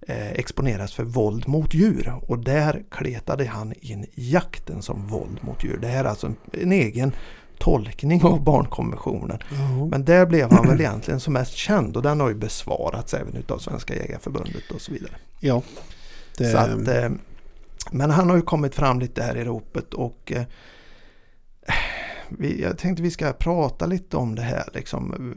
exponeras 0.09 0.93
för 0.95 1.05
våld 1.05 1.49
mot 1.49 1.75
djur. 1.75 2.15
Och 2.27 2.39
där 2.39 2.83
kletade 2.91 3.47
han 3.47 3.75
in 3.81 4.07
jakten 4.15 4.83
som 4.83 5.07
våld 5.07 5.39
mot 5.41 5.65
djur. 5.65 5.79
Det 5.83 5.89
här 5.89 6.05
är 6.05 6.09
alltså 6.09 6.27
en, 6.27 6.37
en 6.53 6.73
egen 6.73 7.13
tolkning 7.59 8.25
av 8.25 8.45
barnkonventionen. 8.45 9.39
ja. 9.51 9.87
Men 9.87 10.05
där 10.05 10.27
blev 10.27 10.53
han 10.53 10.69
väl 10.69 10.81
egentligen 10.81 11.21
som 11.21 11.33
mest 11.33 11.53
känd 11.55 11.97
och 11.97 12.03
den 12.03 12.21
har 12.21 12.29
ju 12.29 12.35
besvarats 12.35 13.15
även 13.15 13.37
utav 13.37 13.59
Svenska 13.59 13.95
Jägareförbundet 13.95 14.71
och 14.75 14.81
så 14.81 14.93
vidare. 14.93 15.13
ja. 15.41 15.63
Det, 16.39 16.51
Så 16.51 16.57
att, 16.59 16.89
eh, 16.89 17.11
Men 17.91 18.11
han 18.11 18.29
har 18.31 18.37
ju 18.37 18.43
kommit 18.43 18.75
fram 18.75 19.01
lite 19.01 19.23
här 19.23 19.37
i 19.37 19.45
ropet 19.45 19.95
och 19.95 20.33
eh, 20.33 20.43
vi, 22.29 22.63
jag 22.63 22.79
tänkte 22.79 23.03
vi 23.03 23.11
ska 23.11 23.33
prata 23.33 23.87
lite 23.87 24.17
om 24.17 24.35
det 24.35 24.43
här 24.43 24.69
liksom. 24.75 25.35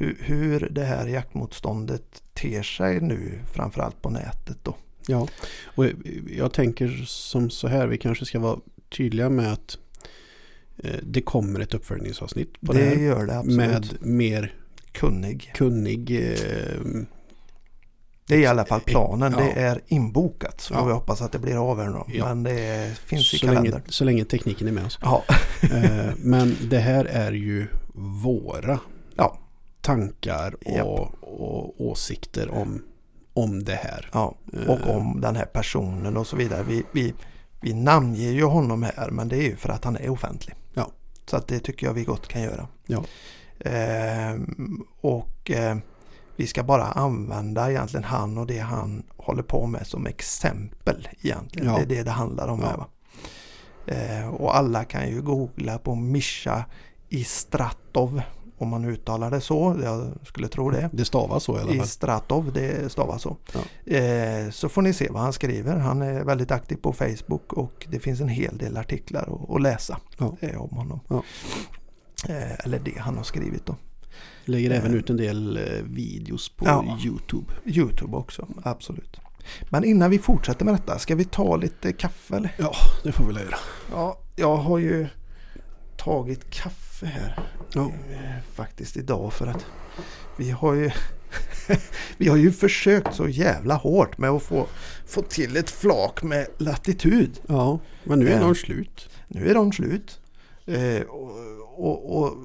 Hur, 0.00 0.16
hur 0.20 0.68
det 0.70 0.84
här 0.84 1.06
jaktmotståndet 1.06 2.22
ter 2.34 2.62
sig 2.62 3.00
nu 3.00 3.38
framförallt 3.52 4.02
på 4.02 4.10
nätet 4.10 4.56
då. 4.62 4.76
Ja, 5.06 5.28
och 5.64 5.86
jag 6.30 6.52
tänker 6.52 7.04
som 7.06 7.50
så 7.50 7.68
här, 7.68 7.86
vi 7.86 7.98
kanske 7.98 8.24
ska 8.24 8.38
vara 8.38 8.58
tydliga 8.96 9.28
med 9.28 9.52
att 9.52 9.78
eh, 10.84 10.94
det 11.02 11.22
kommer 11.22 11.60
ett 11.60 11.74
uppföljningsavsnitt 11.74 12.60
på 12.60 12.72
det, 12.72 12.78
det 12.78 12.84
här 12.84 12.96
gör 12.96 13.26
det 13.26 13.38
absolut. 13.38 13.56
med 13.56 13.88
mer 14.00 14.54
kunnig. 14.92 15.50
kunnig 15.54 16.10
eh, 16.10 16.80
Det 18.26 18.34
är 18.34 18.38
i 18.38 18.46
alla 18.46 18.64
fall 18.64 18.80
planen. 18.80 19.34
Ja. 19.38 19.44
Det 19.44 19.60
är 19.60 19.80
inbokat. 19.86 20.60
Så 20.60 20.74
Ja. 20.74 20.84
vi 20.84 20.92
hoppas 20.92 21.22
att 21.22 21.32
det 21.32 21.38
blir 21.38 21.70
av 21.70 21.80
här 21.80 21.88
nu. 21.90 22.16
Ja. 22.18 22.34
Men 22.34 22.42
det 22.42 22.98
finns 23.04 23.34
i 23.34 23.38
så, 23.38 23.46
länge, 23.46 23.56
kalendern. 23.56 23.82
så 23.88 24.04
länge 24.04 24.24
tekniken 24.24 24.68
är 24.68 24.72
med 24.72 24.84
oss. 24.84 24.98
Ja. 25.02 25.24
Eh, 25.62 26.14
men 26.16 26.56
det 26.70 26.78
här 26.78 27.04
är 27.04 27.32
ju 27.32 27.66
våra. 28.22 28.78
Tankar 29.80 30.54
och, 30.66 30.72
Japp. 30.72 30.86
och 31.20 31.80
åsikter 31.80 32.50
om, 32.50 32.82
om 33.32 33.64
det 33.64 33.74
här. 33.74 34.10
ja. 34.12 34.34
Och 34.68 34.80
Eh, 34.80 34.96
om 34.96 35.20
den 35.20 35.36
här 35.36 35.44
personen 35.46 36.16
och 36.16 36.26
så 36.26 36.36
vidare. 36.36 36.62
Vi, 36.62 36.84
vi, 36.92 37.14
vi 37.60 37.74
namnger 37.74 38.30
ju 38.30 38.44
honom 38.44 38.82
här 38.82 39.10
men 39.10 39.28
det 39.28 39.36
är 39.36 39.42
ju 39.42 39.56
för 39.56 39.68
att 39.68 39.84
han 39.84 39.96
är 39.96 40.10
offentlig. 40.10 40.54
Ja. 40.74 40.90
Så 41.26 41.36
att 41.36 41.48
det 41.48 41.58
tycker 41.60 41.86
jag 41.86 41.94
vi 41.94 42.04
gott 42.04 42.28
kan 42.28 42.42
göra. 42.42 42.68
Ja. 42.86 43.04
Ehm, 43.64 44.84
och 45.00 45.50
eh, 45.50 45.76
vi 46.36 46.46
ska 46.46 46.62
bara 46.62 46.84
använda 46.84 47.70
egentligen 47.70 48.04
han 48.04 48.38
och 48.38 48.46
det 48.46 48.58
han 48.58 49.02
håller 49.16 49.42
på 49.42 49.66
med 49.66 49.86
som 49.86 50.06
exempel 50.06 51.08
egentligen. 51.22 51.68
Ja. 51.68 51.76
Det 51.76 51.82
är 51.82 51.86
det 51.86 52.02
det 52.02 52.10
handlar 52.10 52.48
om 52.48 52.60
Ja. 52.60 52.66
här. 52.66 52.76
Va? 52.76 52.86
Eh, 53.86 54.28
och 54.28 54.56
alla 54.56 54.84
kan 54.84 55.08
ju 55.08 55.22
googla 55.22 55.78
på 55.78 55.94
Mischa 55.94 56.64
Istratov 57.08 58.22
om 58.60 58.68
man 58.68 58.84
uttalar 58.84 59.30
det 59.30 59.40
så. 59.40 59.76
Jag 59.82 60.12
skulle 60.26 60.48
tro 60.48 60.70
det. 60.70 60.90
Det 60.92 61.04
stavas 61.04 61.44
så 61.44 61.56
i 61.56 61.60
alla 61.60 61.68
fall. 61.72 61.84
Istratov, 61.84 62.52
det 62.52 62.92
stavas 62.92 63.22
så. 63.22 63.36
Ja. 63.54 63.94
Eh, 63.96 64.50
så 64.50 64.68
får 64.68 64.82
ni 64.82 64.92
se 64.92 65.08
vad 65.10 65.22
han 65.22 65.32
skriver. 65.32 65.76
Han 65.76 66.02
är 66.02 66.24
väldigt 66.24 66.50
aktiv 66.50 66.76
på 66.76 66.92
Facebook 66.92 67.52
och 67.52 67.86
det 67.90 67.98
finns 68.00 68.20
en 68.20 68.28
hel 68.28 68.58
del 68.58 68.76
artiklar 68.76 69.22
att, 69.22 69.50
att 69.56 69.62
läsa 69.62 69.98
Ja. 70.18 70.36
eh, 70.40 70.62
om 70.62 70.70
honom. 70.76 71.00
Ja. 71.08 71.22
Eh, 72.28 72.64
eller 72.64 72.78
det 72.78 72.98
han 72.98 73.16
har 73.16 73.24
skrivit 73.24 73.66
då. 73.66 73.76
Lägger 74.44 74.70
även 74.70 74.94
ut 74.94 75.10
en 75.10 75.16
del 75.16 75.60
videos 75.84 76.48
på. 76.48 76.96
Youtube. 77.04 77.52
Youtube 77.64 78.16
också, 78.16 78.46
absolut. 78.62 79.20
Men 79.70 79.84
innan 79.84 80.10
vi 80.10 80.18
fortsätter 80.18 80.64
med 80.64 80.74
detta, 80.74 80.98
ska 80.98 81.14
vi 81.14 81.24
ta 81.24 81.56
lite 81.56 81.92
kaffe 81.92 82.36
eller? 82.36 82.54
Ja, 82.58 82.72
det 83.04 83.12
får 83.12 83.24
vi 83.24 83.34
göra. 83.34 83.56
Ja, 83.92 84.18
jag 84.36 84.56
har 84.56 84.78
ju 84.78 85.06
tagit 85.96 86.50
kaffe 86.50 87.06
här 87.06 87.40
Ja. 87.74 87.92
eh, 88.12 88.42
faktiskt 88.54 88.96
idag 88.96 89.32
för 89.32 89.46
att 89.46 89.66
vi 90.36 90.50
har 90.50 90.74
ju 90.74 90.90
vi 92.16 92.28
har 92.28 92.36
ju 92.36 92.52
försökt 92.52 93.14
så 93.14 93.28
jävla 93.28 93.74
hårt 93.74 94.18
med 94.18 94.30
att 94.30 94.42
få, 94.42 94.66
få 95.06 95.22
till 95.22 95.56
ett 95.56 95.70
flak 95.70 96.22
med 96.22 96.46
latitud. 96.58 97.40
ja, 97.46 97.78
men 98.04 98.18
nu 98.18 98.28
är 98.28 98.34
Eh. 98.36 98.40
de 98.40 98.54
slut. 98.54 99.10
Nu 99.28 99.48
är 99.48 99.54
de 99.54 99.72
slut. 99.72 100.20
Eh, 100.66 101.00
och, 101.02 101.38
och, 101.76 102.22
och 102.22 102.36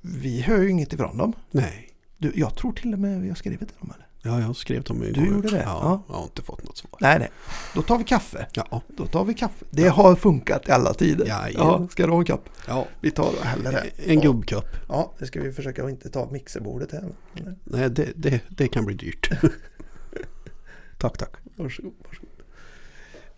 vi 0.00 0.40
hör 0.40 0.62
ju 0.62 0.70
inget 0.70 0.92
ifrån 0.92 1.16
dem. 1.18 1.32
Nej. 1.50 1.88
Du, 2.18 2.32
jag 2.34 2.54
tror 2.56 2.72
till 2.72 2.92
och 2.92 2.98
med 2.98 3.20
vi 3.20 3.28
har 3.28 3.34
skrivit 3.36 3.68
till 3.68 3.78
dem 3.80 3.92
eller? 3.94 4.07
Ja, 4.22 4.40
jag 4.40 4.56
skrev 4.56 4.82
dem 4.82 5.02
igår. 5.02 5.12
Du 5.22 5.26
gjorde 5.28 5.48
det? 5.50 5.62
Ja, 5.62 5.80
Ja. 5.82 6.02
Jag 6.08 6.14
har 6.14 6.22
inte 6.22 6.42
fått 6.42 6.64
något 6.64 6.76
svar. 6.76 6.98
Nej, 7.00 7.18
nej. 7.18 7.30
Då 7.74 7.82
tar 7.82 7.98
vi 7.98 8.04
kaffe. 8.04 8.46
Ja, 8.52 8.82
Då 8.96 9.06
tar 9.06 9.24
vi 9.24 9.34
kaffe. 9.34 9.64
Det 9.70 9.88
har 9.88 10.14
funkat 10.16 10.68
i 10.68 10.70
alla 10.70 10.94
tider. 10.94 11.26
Jajamän. 11.26 11.52
Ja, 11.82 11.88
ska 11.90 12.06
du 12.06 12.12
ha 12.12 12.18
en 12.18 12.24
kopp? 12.24 12.48
ja. 12.66 12.86
Vi 13.00 13.10
tar 13.10 13.24
och 13.38 13.44
häller 13.44 13.72
det. 13.72 14.10
en 14.12 14.14
Ja. 14.14 14.20
gubbkopp. 14.22 14.68
Ja, 14.88 15.14
det 15.18 15.26
ska 15.26 15.40
vi 15.40 15.52
försöka 15.52 15.84
att 15.84 15.90
inte 15.90 16.10
ta 16.10 16.30
mixerbordet 16.30 16.92
här. 16.92 17.04
Nej. 17.32 17.54
Nej, 17.64 17.90
det, 17.90 18.12
det, 18.16 18.40
det 18.48 18.68
kan 18.68 18.84
bli 18.86 18.94
dyrt. 18.94 19.30
tack, 20.98 21.18
tack. 21.18 21.32
Varsågod. 21.56 21.94
varsågod. 22.08 22.30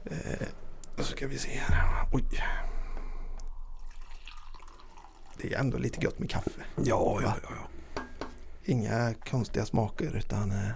Eh, 0.05 0.47
och 0.99 1.05
så 1.05 1.13
ska 1.13 1.27
vi 1.27 1.39
se 1.39 1.49
här. 1.69 2.09
Oj. 2.13 2.25
Det 5.43 5.55
är 5.55 5.59
ändå 5.61 5.79
lite 5.79 6.01
gott 6.07 6.19
med 6.19 6.31
kaffe. 6.31 6.51
Ja, 6.77 7.19
ja, 7.23 7.35
ja. 7.43 7.49
ja. 7.51 7.69
Inga 8.65 9.15
konstiga 9.31 9.65
smaker 9.67 10.17
utan... 10.17 10.51
Eh, 10.51 10.69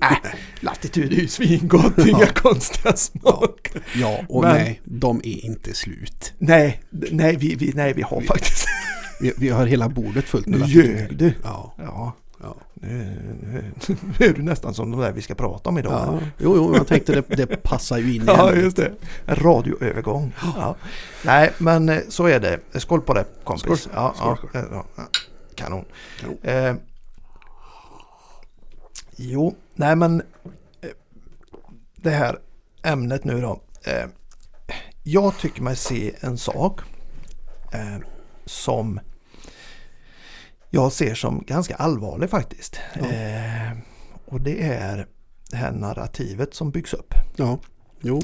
äh, 0.12 0.18
latitud 0.60 1.12
är 1.12 1.16
ju 1.16 1.28
svingott. 1.28 1.98
Inga 2.06 2.26
konstiga 2.26 2.96
smaker. 2.96 3.82
Ja, 3.96 4.20
och 4.28 4.42
Men- 4.42 4.54
nej, 4.56 4.80
de 4.84 5.18
är 5.24 5.44
inte 5.44 5.74
slut. 5.74 6.32
Nej, 6.38 6.82
nej, 6.90 7.36
vi, 7.36 7.54
vi, 7.54 7.72
nej, 7.74 7.92
vi 7.92 8.02
har 8.02 8.20
faktiskt... 8.20 8.66
Vi, 9.20 9.32
vi 9.38 9.48
har 9.48 9.66
hela 9.66 9.88
bordet 9.88 10.24
fullt 10.24 10.46
med 10.46 10.54
Nu 10.60 10.66
latitud. 10.66 10.84
ljög 10.96 11.16
du. 11.18 11.32
Ja, 11.44 11.74
Ja, 11.78 12.12
ja. 12.40 12.56
nu, 12.74 12.88
nu, 13.42 13.72
nu 14.18 14.26
är 14.26 14.32
du 14.34 14.42
nästan 14.42 14.74
som 14.74 14.90
de 14.90 15.00
där 15.00 15.12
vi 15.12 15.22
ska 15.22 15.34
prata 15.34 15.68
om 15.70 15.78
idag. 15.78 15.92
ja. 15.92 16.18
Jo, 16.38 16.56
jo, 16.56 16.76
jag 16.76 16.86
tänkte 16.86 17.12
det, 17.12 17.36
det 17.36 17.46
passar 17.62 17.98
ju 17.98 18.14
in 18.14 18.22
i 18.22 18.24
Ja, 18.26 18.54
just 18.54 18.76
det. 18.76 18.92
En 19.26 19.36
radioövergång. 19.36 20.32
Ja. 20.56 20.76
Nej, 21.24 21.52
men 21.58 21.88
eh, 21.88 21.98
så 22.08 22.26
är 22.26 22.40
det. 22.40 22.60
Skål 22.80 23.00
på 23.00 23.14
det 23.14 23.24
kompis. 23.44 23.62
Skål. 23.62 23.92
Ja, 23.94 24.14
Skål, 24.16 24.38
ja, 24.52 24.60
ja, 24.72 24.84
ja. 24.96 25.02
Kanon. 25.54 25.84
Kanon. 26.20 26.38
Eh, 26.42 26.74
jo, 29.18 29.54
nej 29.74 29.96
men 29.96 30.20
eh, 30.80 30.90
det 31.96 32.10
här 32.10 32.38
ämnet 32.82 33.24
nu 33.24 33.40
då. 33.40 33.60
Eh, 33.84 34.06
jag 35.02 35.38
tycker 35.38 35.62
mig 35.62 35.76
se 35.76 36.14
en 36.20 36.38
sak 36.38 36.80
eh, 37.72 37.98
som 38.44 39.00
jag 40.70 40.92
ser 40.92 41.14
som 41.14 41.44
ganska 41.46 41.74
allvarlig 41.74 42.30
faktiskt. 42.30 42.80
Ja. 42.94 43.06
Och 44.26 44.40
det 44.40 44.62
är 44.62 45.06
det 45.50 45.56
här 45.56 45.72
narrativet 45.72 46.54
som 46.54 46.70
byggs 46.70 46.94
upp. 46.94 47.14
Ja, 47.36 47.58
jo. 48.00 48.20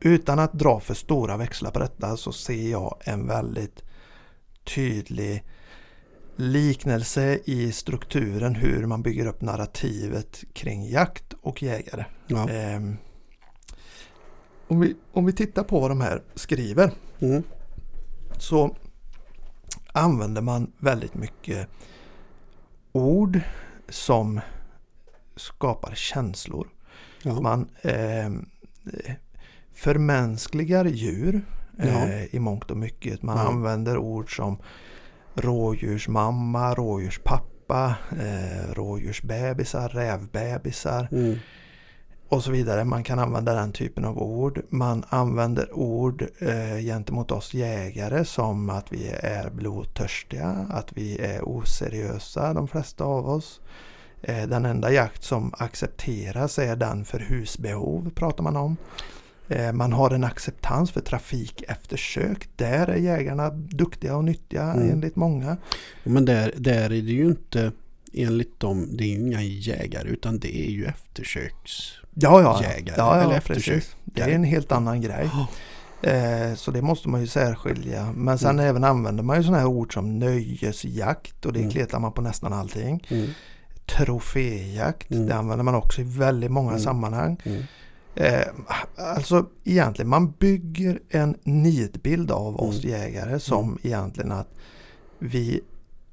Utan 0.00 0.38
att 0.38 0.52
dra 0.52 0.80
för 0.80 0.94
stora 0.94 1.36
växlar 1.36 1.70
på 1.70 1.78
detta 1.78 2.16
så 2.16 2.32
ser 2.32 2.70
jag 2.70 2.98
en 3.04 3.26
väldigt 3.26 3.82
tydlig 4.64 5.44
liknelse 6.36 7.40
i 7.44 7.72
strukturen 7.72 8.54
hur 8.54 8.86
man 8.86 9.02
bygger 9.02 9.26
upp 9.26 9.40
narrativet 9.40 10.44
kring 10.52 10.88
jakt 10.88 11.34
och 11.40 11.62
jägare. 11.62 12.04
Ja. 12.26 12.50
Eh, 12.50 12.80
om, 14.68 14.80
vi, 14.80 14.96
om 15.12 15.26
vi 15.26 15.32
tittar 15.32 15.62
på 15.62 15.80
vad 15.80 15.90
de 15.90 16.00
här 16.00 16.22
skriver 16.34 16.90
Mm. 17.20 17.42
så 18.38 18.76
använder 19.92 20.42
man 20.42 20.72
väldigt 20.78 21.14
mycket 21.14 21.68
ord 22.92 23.40
som 23.88 24.40
skapar 25.36 25.94
känslor. 25.94 26.68
Ja. 27.22 27.40
Man 27.40 27.68
eh, 27.82 28.30
förmänskligar 29.72 30.84
djur 30.84 31.42
eh, 31.78 32.34
i 32.34 32.38
mångt 32.38 32.70
och 32.70 32.76
mycket. 32.76 33.22
Man 33.22 33.36
Ja. 33.36 33.42
använder 33.48 33.96
ord 33.98 34.36
som 34.36 34.58
rådjursmamma, 35.36 36.74
rådjurspappa, 36.74 37.94
eh, 38.10 38.72
rådjursbebisar, 38.74 39.88
rävbebisar 39.88 41.08
Mm. 41.12 41.38
och 42.28 42.42
så 42.42 42.50
vidare. 42.50 42.84
Man 42.84 43.02
kan 43.04 43.18
använda 43.18 43.54
den 43.54 43.72
typen 43.72 44.04
av 44.04 44.18
ord. 44.18 44.62
Man 44.68 45.04
använder 45.08 45.72
ord 45.78 46.26
eh, 46.38 46.78
gentemot 46.78 47.30
oss 47.32 47.54
jägare 47.54 48.24
som 48.24 48.70
att 48.70 48.92
vi 48.92 49.08
är 49.08 49.50
blodtörstiga, 49.50 50.66
att 50.70 50.92
vi 50.92 51.18
är 51.18 51.48
oseriösa 51.48 52.54
de 52.54 52.68
flesta 52.68 53.04
av 53.04 53.28
oss. 53.28 53.60
Eh, 54.22 54.46
den 54.48 54.64
enda 54.64 54.92
jakt 54.92 55.22
som 55.24 55.52
accepteras 55.58 56.58
är 56.58 56.76
den 56.76 57.04
för 57.04 57.18
husbehov 57.18 58.10
pratar 58.14 58.42
man 58.44 58.56
om. 58.56 58.76
Eh, 59.48 59.72
man 59.72 59.92
har 59.92 60.10
en 60.10 60.24
acceptans 60.24 60.90
för 60.90 61.00
trafikeftersök. 61.00 62.48
Där 62.56 62.86
är 62.86 62.96
jägarna 62.96 63.50
duktiga 63.50 64.16
och 64.16 64.24
nyttiga 64.24 64.62
Mm. 64.62 64.90
enligt 64.90 65.16
många. 65.16 65.56
Men 66.04 66.24
där, 66.24 66.52
där 66.56 66.84
är 66.84 66.88
det 66.88 66.96
ju 66.96 67.24
inte 67.26 67.72
enligt 68.12 68.60
dem, 68.60 68.88
det 68.96 69.04
är 69.04 69.08
ju 69.08 69.14
inga 69.20 69.42
jägare 69.42 70.08
utan 70.08 70.38
det 70.38 70.56
är 70.66 70.70
ju 70.70 70.84
eftersöks... 70.84 71.72
Ja, 72.14 72.40
ja, 72.42 72.62
Jägare, 72.62 72.94
ja, 72.98 73.16
ja 73.18 73.22
eller 73.24 73.40
precis. 73.40 73.96
Det 74.04 74.22
är 74.22 74.28
en 74.28 74.44
helt 74.44 74.72
annan 74.72 75.00
grej. 75.00 75.30
Eh, 76.02 76.54
så 76.54 76.70
det 76.70 76.82
måste 76.82 77.08
man 77.08 77.20
ju 77.20 77.26
särskilja. 77.26 78.12
Men 78.14 78.38
sen 78.38 78.58
även 78.58 78.84
använder 78.84 79.22
man 79.22 79.36
ju 79.36 79.42
sådana 79.42 79.58
här 79.58 79.66
ord 79.66 79.94
som 79.94 80.18
nöjesjakt 80.18 81.46
och 81.46 81.52
det 81.52 81.58
Mm. 81.58 81.70
kletar 81.70 81.98
man 81.98 82.12
på 82.12 82.20
nästan 82.22 82.52
allting. 82.52 83.06
Mm. 83.08 83.26
Troféjakt, 83.86 85.10
Mm. 85.10 85.26
det 85.26 85.34
använder 85.34 85.62
man 85.64 85.74
också 85.74 86.00
i 86.00 86.04
väldigt 86.04 86.50
många 86.50 86.70
Mm. 86.70 86.82
sammanhang. 86.82 87.36
Mm. 88.16 88.34
Eh, 88.34 88.46
alltså 88.96 89.46
egentligen, 89.64 90.08
man 90.08 90.30
bygger 90.30 91.00
en 91.08 91.36
nidbild 91.44 92.30
av 92.30 92.60
oss 92.60 92.84
Mm. 92.84 93.00
jägare 93.00 93.40
som 93.40 93.78
egentligen 93.82 94.32
att 94.32 94.48
vi 95.18 95.60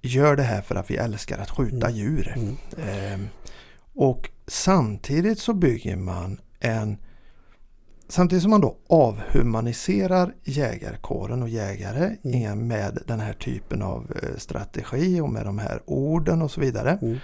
gör 0.01 0.36
det 0.36 0.43
här 0.43 0.62
för 0.62 0.76
att 0.76 0.91
vi 0.91 0.95
älskar 0.95 1.38
att 1.38 1.49
skjuta 1.49 1.88
Mm. 1.88 1.99
djur. 1.99 2.36
Mm. 2.36 2.56
Eh, 2.78 3.28
och 3.93 4.30
samtidigt 4.47 5.39
så 5.39 5.54
bygger 5.54 5.95
man 5.95 6.39
en 6.60 6.97
samtidigt 8.08 8.41
som 8.41 8.51
man 8.51 8.62
då 8.62 8.78
avhumaniserar 8.89 10.34
jägarkåren 10.43 11.41
och 11.43 11.49
jägare 11.49 12.16
mm. 12.24 12.68
med 12.68 12.99
den 13.08 13.20
här 13.20 13.34
typen 13.34 13.82
av 13.82 14.12
eh, 14.24 14.38
strategi 14.38 15.22
och 15.22 15.30
med 15.30 15.45
de 15.45 15.60
här 15.60 15.82
orden 15.86 16.41
och 16.41 16.51
så 16.51 16.62
vidare. 16.62 16.99
Mm. 17.01 17.18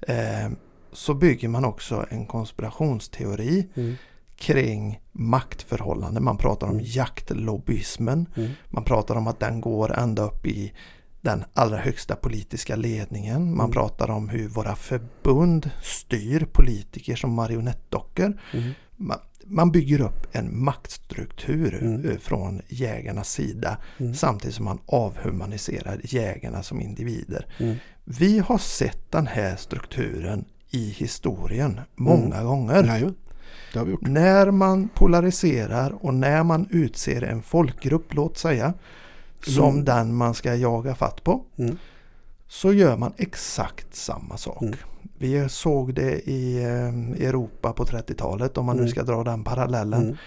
Eh, 0.00 0.58
så 0.92 1.14
bygger 1.14 1.48
man 1.48 1.64
också 1.64 2.06
en 2.10 2.26
konspirationsteori 2.26 3.68
mm. 3.74 3.94
Kring 4.36 5.00
maktförhållanden. 5.12 6.24
Man 6.24 6.38
pratar 6.38 6.66
om 6.66 6.72
mm. 6.72 6.84
jaktlobbyismen. 6.88 8.26
Mm. 8.36 8.50
Man 8.68 8.84
pratar 8.84 9.14
om 9.14 9.26
att 9.26 9.40
den 9.40 9.60
går 9.60 9.98
ända 9.98 10.22
upp 10.22 10.46
i 10.46 10.72
den 11.20 11.44
allra 11.54 11.76
högsta 11.76 12.16
politiska 12.16 12.76
ledningen. 12.76 13.56
Man 13.56 13.64
mm. 13.64 13.70
pratar 13.70 14.10
om 14.10 14.28
hur 14.28 14.48
våra 14.48 14.76
förbund 14.76 15.70
styr 15.82 16.46
politiker 16.52 17.16
som 17.16 17.32
marionettdockor. 17.32 18.40
Mm. 18.52 18.70
Man, 18.96 19.18
man, 19.44 19.72
bygger 19.72 20.00
upp 20.00 20.26
en 20.32 20.64
maktstruktur 20.64 21.74
mm. 21.74 22.10
Eh, 22.10 22.18
från 22.18 22.62
jägarnas 22.68 23.32
sida 23.32 23.78
mm. 23.98 24.14
samtidigt 24.14 24.56
som 24.56 24.64
man 24.64 24.78
avhumaniserar 24.86 26.00
jägarna 26.04 26.62
som 26.62 26.80
individer. 26.80 27.46
Mm. 27.58 27.76
Vi 28.04 28.38
har 28.38 28.58
sett 28.58 29.10
den 29.12 29.26
här 29.26 29.56
strukturen 29.56 30.44
i 30.70 30.90
historien 30.90 31.80
många 31.94 32.42
mm. 33.80 33.94
gånger. 33.94 34.08
Nej, 34.10 34.22
när 34.24 34.50
man 34.50 34.88
polariserar 34.88 36.04
och 36.04 36.14
när 36.14 36.44
man 36.44 36.68
utser 36.70 37.22
en 37.22 37.42
folkgrupp, 37.42 38.14
låt 38.14 38.38
säga, 38.38 38.74
som 39.46 39.70
mm. 39.70 39.84
den 39.84 40.14
man 40.14 40.34
ska 40.34 40.54
jaga 40.54 40.94
fatt 40.94 41.24
på. 41.24 41.44
Mm. 41.56 41.76
Så 42.48 42.72
gör 42.72 42.96
man 42.96 43.12
exakt 43.16 43.94
samma 43.94 44.36
sak. 44.36 44.62
Mm. 44.62 44.74
Vi 45.18 45.48
såg 45.48 45.94
det 45.94 46.30
i 46.30 46.62
eh, 46.62 47.28
Europa 47.28 47.72
på 47.72 47.84
30-talet 47.84 48.58
om 48.58 48.66
man 48.66 48.76
nu 48.76 48.82
mm. 48.82 48.90
ska 48.90 49.02
dra 49.02 49.24
den 49.24 49.44
parallellen. 49.44 50.18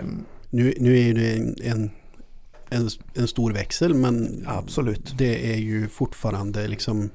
Um, 0.00 0.24
nu, 0.50 0.74
nu 0.78 0.98
är 0.98 1.14
det 1.14 1.36
en, 1.68 1.90
en, 2.70 2.90
en 3.14 3.28
stor 3.28 3.52
växel 3.52 3.94
men 3.94 4.44
absolut. 4.48 5.14
det 5.18 5.52
är 5.52 5.58
ju 5.58 5.88
fortfarande 5.88 6.68
liksom 6.68 7.10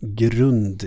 grund 0.00 0.84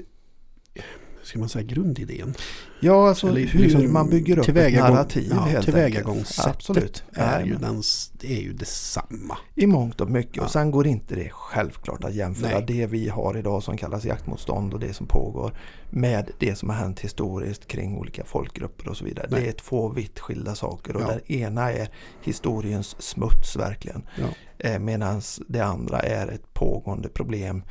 ska 1.28 1.40
man 1.40 1.50
säga, 1.50 1.64
grundidén. 1.64 2.34
Ja, 2.80 3.10
alltså 3.10 3.28
Eller, 3.28 3.42
hur 3.42 3.60
liksom, 3.60 3.94
man 3.94 4.10
bygger 4.10 4.40
upp 4.40 4.48
ett 4.48 4.74
narrativ 4.74 5.32
ja, 5.36 5.42
helt 5.42 5.66
Tillvägagångssättet 5.66 6.56
Absolut. 6.56 7.04
Är, 7.14 7.46
ju 7.46 7.56
den, 7.56 7.82
är 8.24 8.42
ju 8.42 8.54
detsamma. 8.54 9.38
I 9.56 9.68
mångt 9.68 10.02
och 10.02 10.10
mycket. 10.10 10.36
Ja. 10.36 10.44
Och 10.44 10.52
sen 10.52 10.72
går 10.72 10.88
inte 10.88 11.16
det 11.16 11.30
självklart 11.32 12.04
att 12.04 12.16
jämföra 12.16 12.50
Nej. 12.50 12.64
det 12.68 12.86
vi 12.86 13.10
har 13.10 13.38
idag 13.38 13.64
som 13.64 13.78
kallas 13.78 14.06
jaktmotstånd 14.06 14.74
och 14.74 14.80
det 14.80 14.94
som 14.94 15.08
pågår 15.08 15.54
med 15.90 16.32
det 16.40 16.56
som 16.56 16.70
har 16.70 16.76
hänt 16.76 17.00
historiskt 17.00 17.68
kring 17.68 17.98
olika 17.98 18.24
folkgrupper 18.24 18.90
och 18.90 18.98
så 18.98 19.06
vidare. 19.06 19.28
Nej. 19.30 19.42
Det 19.42 19.48
är 19.48 19.52
två 19.54 19.90
vitt 19.90 20.20
skilda 20.20 20.56
saker 20.56 20.96
och 20.96 21.02
ja. 21.02 21.12
det 21.28 21.34
ena 21.34 21.72
är 21.72 21.90
historiens 22.24 23.02
smuts 23.02 23.56
verkligen. 23.56 24.04
Ja. 24.16 24.28
Eh, 24.60 24.80
Medan 24.80 25.22
det 25.48 25.62
andra 25.62 26.00
är 26.00 26.28
ett 26.28 26.54
pågående 26.54 27.10
problem 27.10 27.64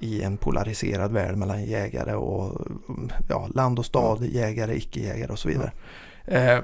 i 0.00 0.22
en 0.22 0.36
polariserad 0.36 1.12
värld 1.12 1.36
mellan 1.36 1.64
jägare 1.64 2.14
och 2.14 2.66
ja, 3.28 3.48
land 3.54 3.78
och 3.78 3.86
stad, 3.86 4.24
jägare, 4.24 4.76
icke-jägare 4.76 5.32
och 5.32 5.38
så 5.38 5.48
vidare. 5.48 5.72
Eh, 6.24 6.58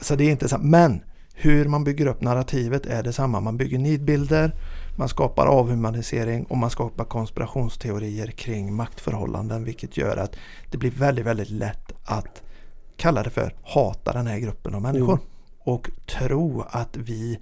så 0.00 0.14
det 0.14 0.24
är 0.24 0.30
inte 0.30 0.48
sant. 0.48 0.64
Men 0.64 1.00
hur 1.40 1.68
man 1.68 1.84
bygger 1.84 2.06
upp 2.06 2.20
narrativet 2.20 2.86
är 2.86 3.02
detsamma. 3.02 3.40
Man 3.40 3.56
bygger 3.56 3.78
nidbilder, 3.78 4.52
man 4.96 5.08
skapar 5.08 5.46
avhumanisering 5.46 6.44
och 6.44 6.56
man 6.56 6.70
skapar 6.70 7.04
konspirationsteorier 7.04 8.26
kring 8.26 8.74
maktförhållanden 8.74 9.64
vilket 9.64 9.96
gör 9.96 10.16
att 10.16 10.36
det 10.70 10.78
blir 10.78 10.90
väldigt, 10.90 11.26
väldigt 11.26 11.50
lätt 11.50 11.92
att 12.04 12.42
kalla 12.96 13.22
det 13.22 13.30
för 13.30 13.54
hata 13.62 14.12
den 14.12 14.26
här 14.26 14.38
gruppen 14.38 14.74
av 14.74 14.82
människor. 14.82 15.12
Mm. 15.12 15.24
Och 15.60 15.90
tro 16.06 16.64
att 16.70 16.96
vi 16.96 17.38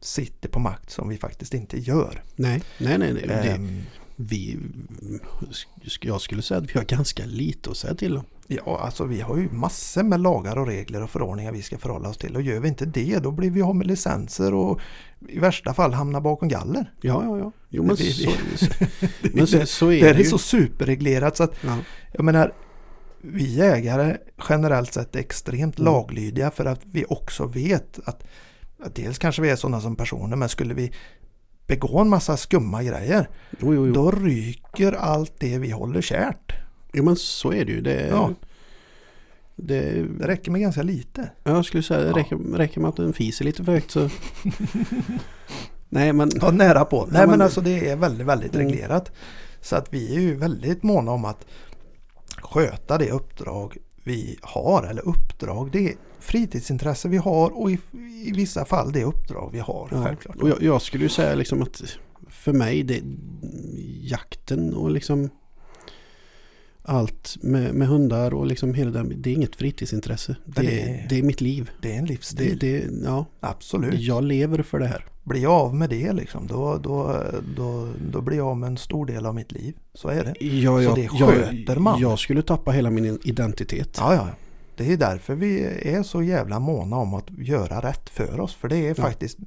sitter 0.00 0.48
på 0.48 0.58
makt 0.58 0.90
som 0.90 1.08
vi 1.08 1.16
faktiskt 1.18 1.54
inte 1.54 1.78
gör. 1.78 2.22
Nej, 2.36 2.62
nej, 2.78 2.98
nej. 2.98 3.24
nej. 3.26 3.54
Um, 3.54 3.82
vi, 4.16 4.58
jag 6.00 6.20
skulle 6.20 6.42
säga 6.42 6.58
att 6.58 6.74
vi 6.74 6.78
har 6.78 6.84
ganska 6.84 7.24
lite 7.26 7.70
att 7.70 7.76
säga 7.76 7.94
till 7.94 8.16
om. 8.16 8.24
Ja, 8.46 8.80
alltså 8.80 9.04
vi 9.04 9.20
har 9.20 9.36
ju 9.36 9.50
massor 9.50 10.02
med 10.02 10.20
lagar 10.20 10.58
och 10.58 10.66
regler 10.66 11.02
och 11.02 11.10
förordningar 11.10 11.52
vi 11.52 11.62
ska 11.62 11.78
förhålla 11.78 12.08
oss 12.08 12.16
till 12.16 12.36
och 12.36 12.42
gör 12.42 12.60
vi 12.60 12.68
inte 12.68 12.84
det 12.84 13.18
då 13.18 13.30
blir 13.30 13.50
vi 13.50 13.62
av 13.62 13.76
med 13.76 13.86
licenser 13.86 14.54
och 14.54 14.80
i 15.28 15.38
värsta 15.38 15.74
fall 15.74 15.92
hamnar 15.92 16.20
bakom 16.20 16.48
galler. 16.48 16.92
Ja, 17.00 17.24
ja, 17.24 17.38
ja. 17.38 17.52
Jo, 17.68 17.82
men, 17.82 17.96
det, 17.96 18.04
så, 18.04 18.30
men 19.32 19.46
så, 19.46 19.66
så, 19.66 19.92
är 19.92 20.04
det, 20.04 20.12
det 20.12 20.20
är 20.20 20.24
så 20.24 20.38
superreglerat 20.38 21.36
så 21.36 21.42
att 21.42 21.54
ja. 21.64 21.78
jag 22.12 22.24
menar 22.24 22.52
vi 23.20 23.44
jägare 23.44 24.16
generellt 24.48 24.94
sett 24.94 25.16
är 25.16 25.20
extremt 25.20 25.78
mm. 25.78 25.92
laglydiga 25.92 26.50
för 26.50 26.64
att 26.64 26.80
vi 26.84 27.04
också 27.08 27.46
vet 27.46 27.98
att 28.04 28.24
dels 28.94 29.18
kanske 29.18 29.42
vi 29.42 29.50
är 29.50 29.56
sådana 29.56 29.80
som 29.80 29.96
personer 29.96 30.36
men 30.36 30.48
skulle 30.48 30.74
vi 30.74 30.92
begå 31.66 32.00
en 32.00 32.08
massa 32.08 32.36
skumma 32.36 32.82
grejer. 32.82 33.28
Jo, 33.60 33.74
jo, 33.74 33.86
jo. 33.86 33.92
Då 33.92 34.10
ryker 34.10 34.92
allt 34.92 35.32
det 35.38 35.58
vi 35.58 35.70
håller 35.70 36.00
kärt. 36.00 36.52
Jo 36.92 37.04
men 37.04 37.16
så 37.16 37.52
är 37.52 37.64
det 37.64 37.72
ju. 37.72 37.80
Det, 37.80 38.06
ja. 38.06 38.30
det, 39.56 40.02
det 40.02 40.28
räcker 40.28 40.50
med 40.50 40.60
ganska 40.60 40.82
lite. 40.82 41.30
Jag 41.44 41.64
skulle 41.64 41.82
säga 41.82 42.00
det 42.00 42.08
ja. 42.08 42.16
räcker, 42.16 42.36
räcker 42.36 42.80
med 42.80 42.88
att 42.88 42.96
den 42.96 43.12
fiser 43.12 43.44
lite 43.44 43.64
för 43.64 43.72
högt 43.72 43.90
så... 43.90 44.08
Nej 45.88 46.12
men... 46.12 46.30
Ja, 46.40 46.50
nära 46.50 46.84
på. 46.84 47.06
Nej 47.10 47.20
men, 47.20 47.30
men 47.30 47.42
alltså 47.42 47.60
det 47.60 47.90
är 47.90 47.96
väldigt, 47.96 48.26
väldigt 48.26 48.54
mm. 48.54 48.66
reglerat. 48.66 49.12
Så 49.60 49.76
att 49.76 49.92
vi 49.92 50.16
är 50.16 50.20
ju 50.20 50.34
väldigt 50.34 50.82
måna 50.82 51.10
om 51.10 51.24
att 51.24 51.46
sköta 52.42 52.98
det 52.98 53.10
uppdrag 53.10 53.76
vi 54.04 54.38
har. 54.42 54.82
Eller 54.82 55.08
uppdrag, 55.08 55.70
det 55.72 55.94
fritidsintresse 56.26 57.08
vi 57.08 57.16
har 57.16 57.60
och 57.60 57.70
i, 57.70 57.78
i 58.24 58.32
vissa 58.32 58.64
fall 58.64 58.92
det 58.92 59.04
uppdrag 59.04 59.50
vi 59.52 59.58
har. 59.58 59.88
Ja. 59.92 60.04
Självklart. 60.04 60.36
Och 60.36 60.48
jag, 60.48 60.62
jag, 60.62 60.82
skulle 60.82 61.04
ju 61.04 61.08
säga 61.08 61.34
liksom 61.34 61.62
att 61.62 61.82
för 62.28 62.52
mig 62.52 62.82
det 62.82 63.02
jakten 64.00 64.74
och 64.74 64.90
liksom 64.90 65.30
allt 66.82 67.36
med, 67.40 67.74
med 67.74 67.88
hundar 67.88 68.34
och 68.34 68.46
liksom 68.46 68.74
hela 68.74 68.90
den, 68.90 69.22
det 69.22 69.30
är 69.30 69.34
inget 69.34 69.56
fritidsintresse. 69.56 70.36
Det, 70.44 70.62
det, 70.62 70.80
är, 70.80 71.06
det 71.08 71.18
är 71.18 71.22
mitt 71.22 71.40
liv. 71.40 71.70
Det 71.82 71.94
är 71.94 71.98
en 71.98 72.06
livsstil. 72.06 72.58
Det, 72.58 72.78
det, 72.78 73.04
ja, 73.04 73.26
Absolut. 73.40 74.00
Jag 74.00 74.24
lever 74.24 74.62
för 74.62 74.78
det 74.78 74.86
här. 74.86 75.06
Blir 75.24 75.42
jag 75.42 75.52
av 75.52 75.74
med 75.74 75.90
det 75.90 76.12
liksom, 76.12 76.46
då, 76.46 76.78
då, 76.82 77.22
då, 77.56 77.88
då 78.12 78.20
blir 78.20 78.36
jag 78.36 78.46
av 78.46 78.56
med 78.56 78.66
en 78.66 78.76
stor 78.76 79.06
del 79.06 79.26
av 79.26 79.34
mitt 79.34 79.52
liv. 79.52 79.74
Så 79.94 80.08
är 80.08 80.24
det. 80.24 80.46
Ja, 80.46 80.82
så 80.82 80.94
det 80.94 81.08
sköter 81.08 81.76
man. 81.76 82.00
Jag 82.00 82.18
skulle 82.18 82.42
tappa 82.42 82.70
hela 82.70 82.90
min 82.90 83.18
identitet. 83.24 83.96
Ja, 83.98 84.14
ja. 84.14 84.28
Det 84.76 84.92
är 84.92 84.96
därför 84.96 85.34
vi 85.34 85.64
är 85.82 86.02
så 86.02 86.22
jävla 86.22 86.58
måna 86.58 86.96
om 86.96 87.14
att 87.14 87.30
göra 87.38 87.80
rätt 87.80 88.10
för 88.10 88.40
oss. 88.40 88.54
För 88.54 88.68
det 88.68 88.76
är 88.76 88.88
ja. 88.88 88.94
faktiskt 88.94 89.38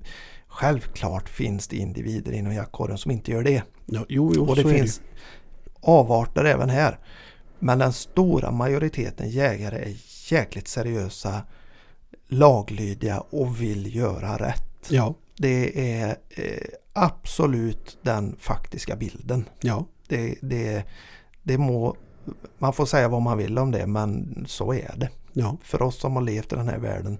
Självklart 0.50 1.30
finns 1.30 1.68
det 1.68 1.76
individer 1.76 2.32
inom 2.32 2.54
jaktkåren 2.54 2.98
som 2.98 3.12
inte 3.12 3.32
gör 3.32 3.44
det. 3.44 3.64
Ja, 3.86 4.06
jo, 4.10 4.32
jo, 4.36 4.46
och 4.46 4.56
det 4.56 4.64
finns 4.64 4.98
det. 4.98 5.04
avarter 5.82 6.46
även 6.46 6.70
här. 6.70 7.00
Men 7.60 7.80
den 7.80 7.94
stora 7.94 8.52
majoriteten 8.52 9.30
jägare 9.30 9.78
är 9.78 9.96
jäkligt 10.32 10.68
seriösa, 10.68 11.42
laglydiga 12.28 13.20
och 13.20 13.62
vill 13.62 13.96
göra 13.96 14.38
rätt. 14.38 14.90
Ja. 14.90 15.16
Det 15.38 15.92
är 15.94 16.18
eh, 16.30 16.68
absolut 16.94 17.98
den 18.02 18.36
faktiska 18.40 18.96
bilden. 18.96 19.46
Ja. 19.62 19.86
Det, 20.08 20.36
det, 20.42 20.84
det 21.44 21.58
må, 21.58 21.96
man 22.58 22.74
får 22.74 22.86
säga 22.86 23.08
vad 23.08 23.22
man 23.22 23.38
vill 23.38 23.58
om 23.58 23.72
det 23.72 23.88
men 23.88 24.44
så 24.48 24.74
är 24.74 24.94
det. 24.98 25.10
Ja. 25.34 25.58
För 25.62 25.82
oss 25.82 26.00
som 26.00 26.16
har 26.16 26.22
levt 26.22 26.54
i 26.54 26.56
den 26.56 26.68
här 26.68 26.80
världen 26.80 27.18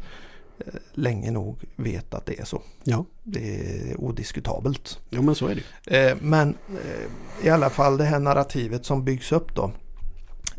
eh, 0.60 0.74
länge 0.94 1.32
nog 1.32 1.64
vet 1.76 2.14
att 2.14 2.26
det 2.26 2.40
är 2.40 2.46
så. 2.46 2.62
Ja. 2.84 3.06
Det 3.24 3.60
är 3.60 4.02
odiskutabelt. 4.02 5.00
Ja 5.10 5.22
men 5.22 5.36
så 5.36 5.48
är 5.48 5.56
det. 5.86 6.10
Eh, 6.10 6.18
men 6.22 6.58
eh, 6.70 7.48
i 7.48 7.50
alla 7.50 7.70
fall 7.70 7.98
det 7.98 8.04
här 8.04 8.20
narrativet 8.20 8.86
som 8.86 9.06
byggs 9.06 9.32
upp 9.32 9.56
då 9.56 9.72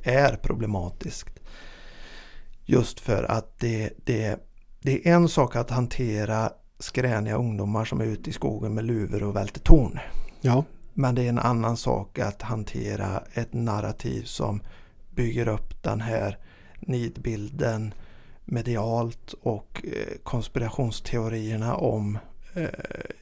är 0.03 0.37
problematiskt. 0.37 1.29
Just 2.65 3.01
för 3.01 3.23
att 3.23 3.59
det, 3.59 3.91
det, 4.05 4.39
det 4.81 5.09
är 5.09 5.15
en 5.15 5.29
sak 5.29 5.57
att 5.57 5.71
hantera 5.71 6.53
skräniga 6.79 7.37
ungdomar 7.37 7.85
som 7.85 8.01
är 8.01 8.05
ute 8.05 8.31
i 8.31 8.33
skogen 8.33 8.75
med 8.75 8.85
luvor 8.85 9.23
och 9.23 9.37
välter 9.37 9.61
torn. 9.61 9.99
Ja. 10.41 10.65
Men 10.95 11.15
det 11.15 11.23
är 11.23 11.29
en 11.29 11.39
annan 11.39 11.77
sak 11.77 12.19
att 12.19 12.43
hantera 12.43 13.23
ett 13.35 13.53
narrativ 13.53 14.23
som 14.23 14.63
bygger 15.11 15.49
upp 15.49 15.83
den 15.83 16.01
här 16.01 16.39
nidbilden 16.81 17.95
medialt 18.45 19.35
och 19.43 19.85
eh, 19.85 20.19
konspirationsteorierna 20.23 21.75
om 21.75 22.19
eh, 22.55 22.69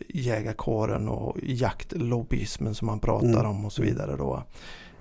jägarkåren 0.08 1.08
och 1.08 1.36
jaktlobbyismen 1.42 2.74
som 2.74 2.86
man 2.86 3.00
pratar 3.00 3.28
mm. 3.28 3.46
om 3.46 3.64
och 3.64 3.72
så 3.72 3.82
vidare. 3.82 4.16
Då. 4.16 4.42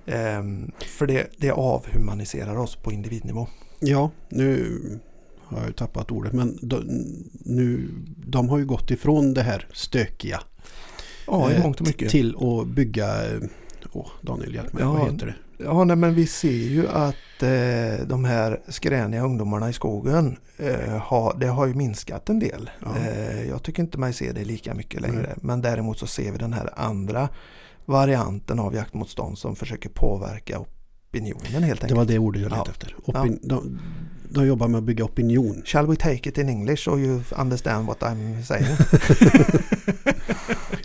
Ehm, 0.06 0.72
för 0.78 1.06
det, 1.06 1.26
det 1.36 1.50
avhumaniserar 1.50 2.56
oss 2.56 2.76
på 2.76 2.92
individnivå. 2.92 3.46
Ja, 3.80 4.10
nu 4.28 4.80
har 5.44 5.64
jag 5.64 5.76
tappat 5.76 6.10
ordet 6.10 6.32
men 6.32 6.58
de, 6.62 6.84
nu, 7.32 7.88
de 8.26 8.48
har 8.48 8.58
ju 8.58 8.66
gått 8.66 8.90
ifrån 8.90 9.34
det 9.34 9.42
här 9.42 9.66
stökiga. 9.72 10.40
Ja, 11.26 11.52
i 11.52 11.62
mångt 11.62 11.80
och 11.80 11.86
mycket. 11.86 12.10
Till 12.10 12.36
att 12.36 12.66
bygga, 12.66 13.24
åh 13.92 14.08
Daniel 14.20 14.54
hjälp 14.54 14.72
mig, 14.72 14.82
ja, 14.82 14.92
vad 14.92 15.12
heter 15.12 15.26
det? 15.26 15.34
Ja, 15.58 15.84
nej, 15.84 15.96
men 15.96 16.14
vi 16.14 16.26
ser 16.26 16.50
ju 16.50 16.88
att 16.88 17.42
eh, 17.42 18.06
de 18.06 18.24
här 18.24 18.60
skräniga 18.68 19.22
ungdomarna 19.24 19.68
i 19.70 19.72
skogen 19.72 20.36
eh, 20.56 20.96
har, 20.98 21.36
det 21.40 21.46
har 21.46 21.66
ju 21.66 21.74
minskat 21.74 22.28
en 22.28 22.38
del. 22.38 22.70
Ja. 22.80 22.96
Eh, 22.98 23.48
jag 23.48 23.62
tycker 23.62 23.82
inte 23.82 23.98
mig 23.98 24.12
se 24.12 24.32
det 24.32 24.44
lika 24.44 24.74
mycket 24.74 25.00
längre. 25.00 25.22
Nej. 25.22 25.34
Men 25.36 25.62
däremot 25.62 25.98
så 25.98 26.06
ser 26.06 26.32
vi 26.32 26.38
den 26.38 26.52
här 26.52 26.70
andra 26.76 27.28
varianten 27.86 28.58
av 28.58 28.74
jaktmotstånd 28.74 29.38
som 29.38 29.56
försöker 29.56 29.88
påverka 29.88 30.58
opinionen 30.58 31.62
helt 31.62 31.80
Det 31.80 31.84
enkelt. 31.84 31.98
var 31.98 32.04
det 32.04 32.18
ordet 32.18 32.42
jag 32.42 32.50
letade 32.50 32.70
Ja. 32.70 32.70
efter. 32.72 32.94
Opin- 33.04 33.38
de, 33.42 33.78
de 34.30 34.46
jobbar 34.46 34.68
med 34.68 34.78
att 34.78 34.84
bygga 34.84 35.04
opinion. 35.04 35.62
Shall 35.64 35.86
we 35.86 35.96
take 35.96 36.28
it 36.28 36.38
in 36.38 36.48
English 36.48 36.84
so 36.84 36.98
you 36.98 37.20
understand 37.36 37.86
what 37.86 38.00
I'm 38.00 38.42
saying? 38.42 38.66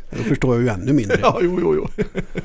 Då 0.09 0.23
förstår 0.23 0.55
jag 0.55 0.63
ju 0.63 0.69
ännu 0.69 0.93
mindre. 0.93 1.17
ja, 1.21 1.39
jo, 1.41 1.57
jo, 1.61 1.75
jo. 1.75 2.03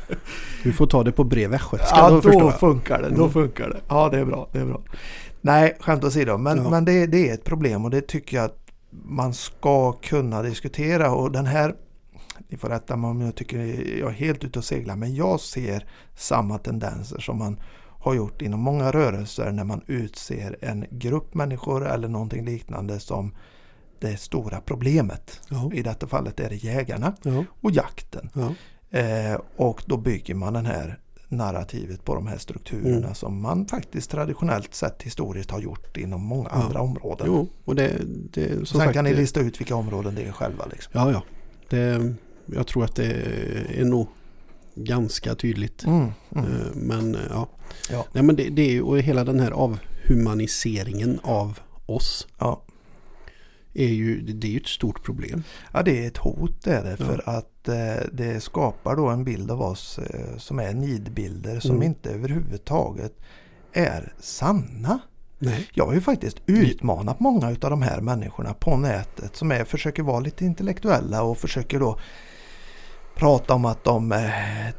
Du 0.63 0.73
får 0.73 0.87
ta 0.87 1.03
det 1.05 1.13
på 1.13 1.25
bred 1.25 1.51
västgötska. 1.51 1.97
Ja, 1.97 2.11
då 2.11 2.21
då 2.21 2.51
funkar 2.51 3.03
det. 3.03 3.09
Då 3.09 3.15
Mm. 3.23 3.31
funkar 3.31 3.69
det. 3.69 3.81
Ja, 3.89 4.09
det 4.09 4.19
är 4.19 4.25
bra. 4.25 4.49
Det 4.53 4.59
är 4.59 4.65
bra. 4.65 4.81
Nej, 5.41 5.77
skämt 5.81 6.05
åsido. 6.05 6.39
Men, 6.39 6.57
Ja. 6.65 6.71
men 6.71 6.85
det, 6.85 7.07
det 7.07 7.29
är 7.31 7.35
ett 7.35 7.45
problem 7.45 7.85
och 7.85 7.91
det 7.91 8.01
tycker 8.09 8.37
jag 8.37 8.45
att 8.47 8.59
man 8.91 9.35
ska 9.35 9.93
kunna 9.93 10.43
diskutera. 10.43 11.11
Och 11.11 11.33
den 11.33 11.47
här, 11.47 11.75
ni 12.49 12.57
får 12.59 12.69
rätta 12.69 12.97
mig 12.97 13.11
om 13.11 13.21
jag 13.21 13.35
tycker 13.35 13.59
jag 14.01 14.09
är 14.09 14.15
helt 14.15 14.45
ute 14.45 14.59
och 14.59 14.65
seglar, 14.65 14.97
men 14.97 15.15
jag 15.15 15.41
ser 15.41 15.87
samma 16.17 16.59
tendenser 16.59 17.21
som 17.21 17.39
man 17.39 17.61
har 18.01 18.15
gjort 18.15 18.43
inom 18.43 18.61
många 18.61 18.91
rörelser 18.91 19.51
när 19.53 19.65
man 19.65 19.81
utser 19.87 20.57
en 20.61 20.85
grupp 20.91 21.35
människor 21.35 21.87
eller 21.89 22.09
någonting 22.09 22.45
liknande 22.45 23.01
som 23.01 23.35
det 24.01 24.17
stora 24.21 24.61
problemet. 24.61 25.41
Ja, 25.49 25.71
I 25.75 25.83
detta 25.83 26.07
fallet 26.07 26.41
är 26.41 26.49
det 26.49 26.65
jägarna 26.65 27.13
ja, 27.23 27.45
och 27.61 27.71
jakten. 27.71 28.31
Eh, 28.91 29.41
och 29.57 29.83
då 29.87 29.97
bygger 29.97 30.35
man 30.35 30.53
den 30.53 30.67
här 30.67 30.99
narrativet 31.29 32.05
på 32.05 32.15
de 32.15 32.27
här 32.27 32.39
strukturerna 32.39 32.97
Mm. 32.97 33.15
som 33.15 33.41
man 33.43 33.67
faktiskt 33.67 34.11
traditionellt 34.11 34.75
sett 34.75 35.03
historiskt 35.03 35.51
har 35.51 35.61
gjort 35.61 35.97
inom 35.97 36.21
många 36.23 36.49
Ja. 36.53 36.63
andra 36.63 36.81
områden. 36.81 37.27
Jo, 37.27 37.49
och 37.65 37.75
det, 37.75 37.93
det 38.33 38.49
som 38.57 38.67
Sen 38.67 38.81
sagt, 38.81 38.93
kan 38.93 39.05
ni 39.05 39.15
lista 39.15 39.41
ut 39.41 39.61
vilka 39.61 39.75
områden 39.77 40.15
det 40.15 40.23
är 40.25 40.33
själva. 40.33 40.65
Liksom. 40.71 40.91
Ja, 40.95 41.13
ja. 41.13 41.23
Det, 41.69 42.15
jag 42.47 42.67
tror 42.67 42.85
att 42.85 42.95
det 42.97 43.13
är 43.79 43.85
nog 43.85 44.09
ganska 44.75 45.35
tydligt. 45.35 45.85
Mm, 45.85 46.09
mm. 46.37 46.45
Eh, 46.45 46.51
Men 46.75 47.15
eh, 47.15 47.21
ja. 47.31 47.49
Ja. 47.91 48.05
Nej, 48.13 48.23
men 48.23 48.37
det, 48.37 48.49
det 48.49 48.63
är 48.63 48.71
ju 48.73 48.83
och 48.83 48.99
hela 48.99 49.25
den 49.25 49.41
här 49.41 49.51
avhumaniseringen 49.51 51.21
av 51.23 51.59
oss 51.87 52.27
Ja. 52.39 52.63
Är 53.75 53.89
ju, 53.89 54.21
det 54.21 54.47
är 54.47 54.51
ju 54.51 54.59
ett 54.61 54.67
stort 54.67 55.05
problem. 55.05 55.43
ja, 55.73 55.83
det 55.83 56.05
är 56.05 56.07
ett 56.09 56.17
hot 56.17 56.67
är 56.67 56.83
det. 56.85 56.97
Ja. 56.99 57.05
För 57.07 57.23
att 57.29 57.69
eh, 57.69 58.07
det 58.13 58.41
skapar 58.41 58.97
då 58.97 59.09
en 59.09 59.25
bild 59.25 59.51
av 59.51 59.63
oss 59.63 59.99
eh, 59.99 60.37
som 60.37 60.59
är 60.59 60.73
nidbilder 60.75 61.61
som 61.61 61.71
Mm. 61.71 61.83
inte 61.83 62.11
överhuvudtaget 62.11 63.13
är 63.73 64.13
sanna. 64.21 64.99
Nej. 65.39 65.69
Jag 65.75 65.87
har 65.87 65.95
ju 65.95 66.01
faktiskt 66.01 66.37
utmanat 66.47 67.21
många 67.21 67.47
av 67.49 67.55
de 67.71 67.83
här 67.83 68.01
människorna 68.01 68.55
på 68.55 68.77
nätet 68.77 69.37
som 69.37 69.53
är, 69.53 69.65
försöker 69.65 70.03
vara 70.03 70.21
lite 70.21 70.45
intellektuella 70.45 71.23
och 71.23 71.39
försöker 71.39 71.81
då 71.81 71.99
prata 73.17 73.55
om 73.55 73.65
att 73.65 73.85
de, 73.85 74.13
eh, 74.13 74.31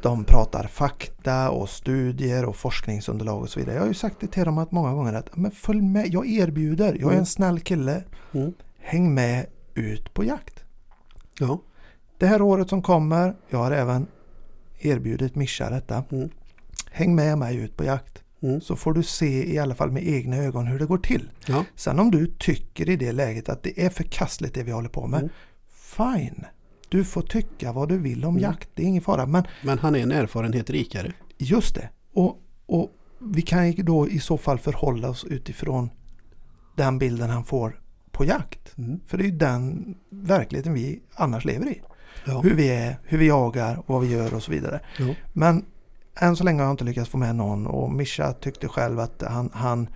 de 0.02 0.24
pratar 0.24 0.66
fakta 0.66 1.50
och 1.50 1.68
studier 1.68 2.44
och 2.44 2.56
forskningsunderlag 2.56 3.40
och 3.42 3.48
så 3.50 3.60
vidare. 3.60 3.74
Jag 3.74 3.82
har 3.82 3.88
ju 3.88 3.94
sagt 3.94 4.16
det 4.20 4.26
till 4.26 4.44
dem 4.44 4.58
att 4.58 4.72
många 4.72 4.92
gånger 4.94 5.12
att 5.12 5.36
men 5.36 5.50
följ 5.50 5.82
med, 5.82 6.06
jag 6.14 6.26
erbjuder, 6.28 6.86
jag 6.92 7.02
är 7.02 7.06
Mm. 7.06 7.18
en 7.18 7.26
snäll 7.26 7.60
kille. 7.60 8.02
Mm. 8.34 8.52
Häng 8.80 9.14
med 9.14 9.46
ut 9.74 10.14
på 10.14 10.24
jakt. 10.24 10.64
Ja. 11.38 11.62
Det 12.18 12.26
här 12.26 12.42
året 12.42 12.68
som 12.68 12.82
kommer, 12.82 13.36
jag 13.48 13.58
har 13.58 13.70
även 13.72 14.06
erbjudit 14.78 15.34
Mischa 15.34 15.70
detta. 15.70 16.04
Mm. 16.10 16.28
Häng 16.90 17.14
med 17.14 17.38
mig 17.38 17.56
ut 17.56 17.76
på 17.76 17.84
jakt. 17.84 18.22
Mm. 18.42 18.60
Så 18.60 18.76
får 18.76 18.92
du 18.92 19.02
se 19.02 19.52
i 19.54 19.58
alla 19.58 19.74
fall 19.74 19.90
med 19.90 20.08
egna 20.08 20.36
ögon 20.36 20.66
hur 20.66 20.78
det 20.78 20.86
går 20.86 20.98
till. 20.98 21.30
Ja. 21.46 21.64
Sen 21.74 21.98
om 21.98 22.10
du 22.10 22.26
tycker 22.38 22.88
i 22.90 22.96
det 22.96 23.12
läget 23.12 23.48
att 23.48 23.62
det 23.62 23.84
är 23.84 23.90
förkastligt 23.90 24.54
det 24.54 24.62
vi 24.62 24.70
håller 24.72 24.88
på 24.88 25.06
med. 25.06 25.20
Mm. 25.20 25.30
Fine. 25.96 26.44
Du 26.88 27.04
får 27.04 27.22
tycka 27.22 27.72
vad 27.72 27.88
du 27.88 27.98
vill 27.98 28.24
om 28.24 28.30
Mm. 28.36 28.42
jakt. 28.42 28.68
Det 28.74 28.82
är 28.82 28.86
ingen 28.86 29.02
fara. 29.02 29.26
Men 29.26 29.44
Men 29.64 29.78
han 29.78 29.94
är 29.94 29.98
en 29.98 30.12
erfarenhet 30.12 30.70
rikare. 30.70 31.12
just 31.38 31.74
det. 31.74 31.88
Och, 32.12 32.38
och 32.66 32.90
vi 33.20 33.42
kan 33.42 33.70
ju 33.72 33.82
då 33.82 34.08
i 34.08 34.18
så 34.18 34.38
fall 34.38 34.58
förhålla 34.58 35.08
oss 35.10 35.24
utifrån 35.24 35.90
den 36.76 36.98
bilden 36.98 37.30
han 37.30 37.44
får 37.44 37.80
på 38.20 38.24
jakt. 38.24 38.78
Mm. 38.78 39.00
För 39.06 39.18
det 39.18 39.24
är 39.24 39.26
ju 39.26 39.36
den 39.36 39.94
verkligheten 40.10 40.74
vi 40.74 41.00
annars 41.14 41.44
lever 41.44 41.66
i. 41.66 41.80
Ja. 42.24 42.40
Hur 42.40 42.54
vi 42.54 42.68
är, 42.68 42.98
hur 43.04 43.18
vi 43.18 43.26
jagar, 43.26 43.82
vad 43.86 44.00
vi 44.00 44.12
gör 44.12 44.34
och 44.34 44.42
så 44.42 44.50
vidare. 44.50 44.80
Ja. 44.98 45.14
Men 45.32 45.64
än 46.14 46.36
så 46.36 46.44
länge 46.44 46.58
har 46.60 46.66
jag 46.66 46.72
inte 46.72 46.84
lyckats 46.84 47.10
få 47.10 47.18
med 47.18 47.36
någon 47.36 47.66
och 47.66 47.92
Mischa 47.92 48.32
tyckte 48.32 48.68
själv 48.68 49.00
att 49.00 49.22
han, 49.22 49.50
han, 49.52 49.88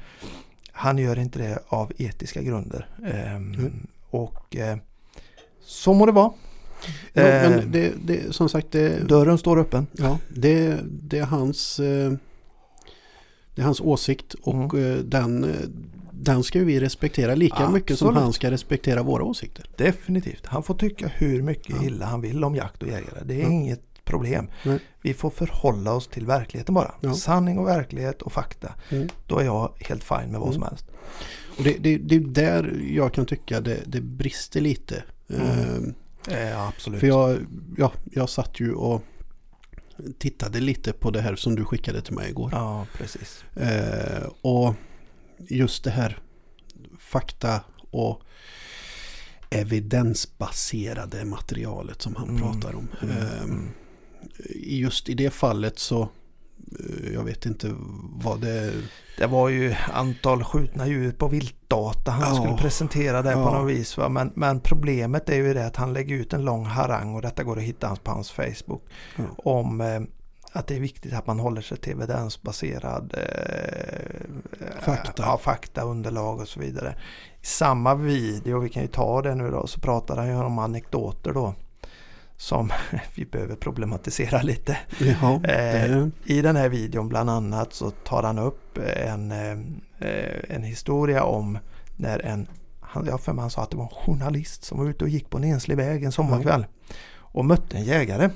han 0.72 0.99
gör 0.99 1.18
inte 1.18 1.39
det 1.39 1.59
av 1.68 1.93
etiska 1.99 2.43
grunder. 2.43 2.89
Ehm, 3.07 3.55
Mm. 3.55 3.87
Och 4.11 4.57
eh, 4.57 4.77
så 5.61 5.95
må 5.95 6.07
det 6.07 6.12
vara. 6.12 6.33
Ja, 7.12 7.22
men 7.22 7.72
det, 7.72 7.93
det, 8.05 8.35
som 8.35 8.49
sagt, 8.49 8.70
det, 8.70 9.09
Dörren 9.09 9.39
står 9.39 9.59
öppen. 9.59 9.87
ja, 9.93 10.18
det, 10.29 10.79
det 10.85 11.18
är 11.18 11.25
hans 11.25 11.81
eh, 11.81 12.12
det 13.55 13.62
är 13.62 13.64
hans 13.64 13.81
åsikt 13.81 14.35
och 14.35 14.79
eh, 14.79 14.99
den, 14.99 15.45
eh, 15.45 15.51
den 16.21 16.43
ska 16.43 16.61
vi 16.61 16.81
respektera 16.81 17.35
lika 17.35 17.71
mycket 17.71 17.99
som 17.99 18.09
Absolut. 18.09 18.23
han 18.25 18.33
ska 18.33 18.51
respektera 18.51 19.03
våra 19.03 19.25
åsikter. 19.25 19.71
Definitivt. 19.77 20.47
Han 20.47 20.62
får 20.62 20.75
tycka 20.75 21.09
hur 21.09 21.43
mycket 21.43 21.77
Ja. 21.77 21.85
illa 21.87 22.07
han 22.07 22.21
vill 22.21 22.45
om 22.45 22.55
jakt 22.55 22.83
och 22.83 22.89
jägare. 22.89 23.21
Det 23.25 23.35
är 23.35 23.43
Ja. 23.43 23.49
inget 23.49 23.81
problem. 24.05 24.49
Nej. 24.65 24.79
Vi 25.03 25.15
får 25.15 25.31
förhålla 25.31 25.93
oss 25.93 26.09
till 26.09 26.27
verkligheten 26.27 26.75
bara. 26.75 26.95
Ja. 27.01 27.15
Sanning 27.15 27.59
och 27.59 27.67
verklighet 27.67 28.23
och 28.23 28.33
fakta. 28.33 28.75
Mm. 28.91 29.09
Då 29.27 29.39
är 29.39 29.45
jag 29.45 29.73
helt 29.81 30.05
fine 30.05 30.31
med 30.31 30.41
vad 30.41 30.49
Mm. 30.49 30.53
som 30.55 30.62
helst. 30.62 30.87
Och 31.59 31.65
det, 31.65 31.77
det, 31.81 31.99
det 31.99 32.15
är 32.15 32.21
där 32.21 32.81
jag 32.91 33.12
kan 33.15 33.27
tycka 33.27 33.61
det, 33.61 33.79
det 33.87 34.01
brister 34.01 34.61
lite. 34.61 35.03
Mm. 35.31 35.49
Eh, 35.49 35.95
Eh, 36.29 36.69
absolut. 36.69 37.01
För 37.01 37.07
jag, 37.07 37.39
ja, 37.77 37.93
jag 38.12 38.29
satt 38.29 38.61
ju 38.61 38.73
och 38.75 39.03
tittade 40.19 40.61
lite 40.61 40.93
på 40.93 41.11
det 41.11 41.21
här 41.21 41.37
som 41.37 41.55
du 41.57 41.65
skickade 41.65 42.03
till 42.03 42.15
mig 42.15 42.31
igår. 42.31 42.51
Ja, 42.53 42.87
precis. 42.99 43.45
Eh, 43.57 44.29
och 44.43 44.75
just 45.39 45.85
det 45.85 45.91
här 45.91 46.18
fakta 46.99 47.61
och 47.91 48.22
evidensbaserade 49.51 51.24
materialet 51.24 52.03
som 52.03 52.16
han 52.16 52.28
Mm. 52.28 52.41
pratar 52.43 52.74
om. 52.76 52.89
Mm. 53.03 53.16
Eh, 53.16 53.43
Mm. 53.43 53.68
just 54.64 55.09
i 55.09 55.14
det 55.14 55.30
fallet 55.30 55.78
så 55.78 56.03
eh, 56.03 57.12
jag 57.14 57.24
vet 57.24 57.47
inte 57.47 57.74
vad 58.24 58.41
det 58.41 58.72
Det 59.18 59.26
var 59.26 59.49
ju 59.49 59.74
antal 59.93 60.45
skjutna 60.45 60.87
djur 60.89 61.12
på 61.12 61.28
viltdata 61.28 62.11
han 62.11 62.35
Ja. 62.37 62.43
skulle 62.43 62.57
presentera 62.62 63.22
på 63.22 63.28
Ja. 63.28 63.59
något 63.61 63.70
vis. 63.70 63.97
Va? 63.97 64.09
Men, 64.09 64.32
men 64.35 64.61
problemet 64.61 65.28
är 65.28 65.35
ju 65.37 65.55
det 65.55 65.66
att 65.66 65.76
han 65.76 65.93
lägger 65.93 66.14
ut 66.16 66.32
en 66.32 66.45
lång 66.45 66.64
harang 66.64 67.14
och 67.14 67.22
detta 67.22 67.43
går 67.45 67.57
att 67.59 67.62
hitta 67.64 67.97
på 67.97 68.11
hans 68.11 68.30
Facebook. 68.30 68.82
Ja. 69.16 69.24
Om 69.39 69.80
eh, 69.80 70.01
att 70.57 70.67
det 70.67 70.77
är 70.77 70.81
viktigt 70.81 71.15
att 71.15 71.27
man 71.27 71.39
håller 71.39 71.61
sig 71.63 71.79
till 71.79 71.93
evidensbaserad 71.93 73.15
eh, 73.17 74.81
Fakta. 74.81 75.23
Ja, 75.23 75.39
fakta, 75.39 75.83
underlag 75.83 76.41
och 76.41 76.49
så 76.49 76.61
vidare. 76.61 76.95
I 77.43 77.47
samma 77.47 77.95
video, 77.95 78.59
vi 78.59 78.69
kan 78.69 78.83
ju 78.83 78.89
ta 78.89 79.23
det 79.23 79.35
nu 79.35 79.51
då, 79.51 79.67
så 79.67 79.81
pratar 79.81 80.17
han 80.17 80.29
ju 80.29 80.35
om 80.35 80.59
anekdoter 80.59 81.33
då. 81.33 81.55
Som 82.37 82.71
vi 83.15 83.25
behöver 83.25 83.57
problematisera 83.57 84.43
lite. 84.43 84.79
Ja, 84.99 85.41
Eh, 85.45 86.07
I 86.25 86.43
den 86.43 86.57
här 86.57 86.69
videon 86.69 87.09
bland 87.09 87.31
annat 87.31 87.73
så 87.73 87.91
tar 87.91 88.23
han 88.23 88.39
upp 88.39 88.79
en, 88.97 89.33
eh, 89.33 89.59
en 90.49 90.63
historia 90.63 91.25
om 91.25 91.59
när 91.97 92.19
en, 92.19 92.47
han, 92.81 93.07
jag 93.07 93.21
för 93.21 93.33
mig 93.33 93.43
han 93.43 93.51
sa 93.51 93.63
att 93.63 93.71
det 93.71 93.77
var 93.77 93.85
en 93.85 94.07
journalist 94.07 94.65
som 94.65 94.79
var 94.79 94.87
ute 94.87 95.05
och 95.05 95.11
gick 95.11 95.31
på 95.31 95.39
en 95.39 95.45
enslig 95.45 95.77
väg 95.77 96.05
en 96.05 96.13
sommarkväll. 96.13 96.67
Och 97.17 97.45
mötte 97.45 97.77
en 97.77 97.85
jägare 97.85 98.31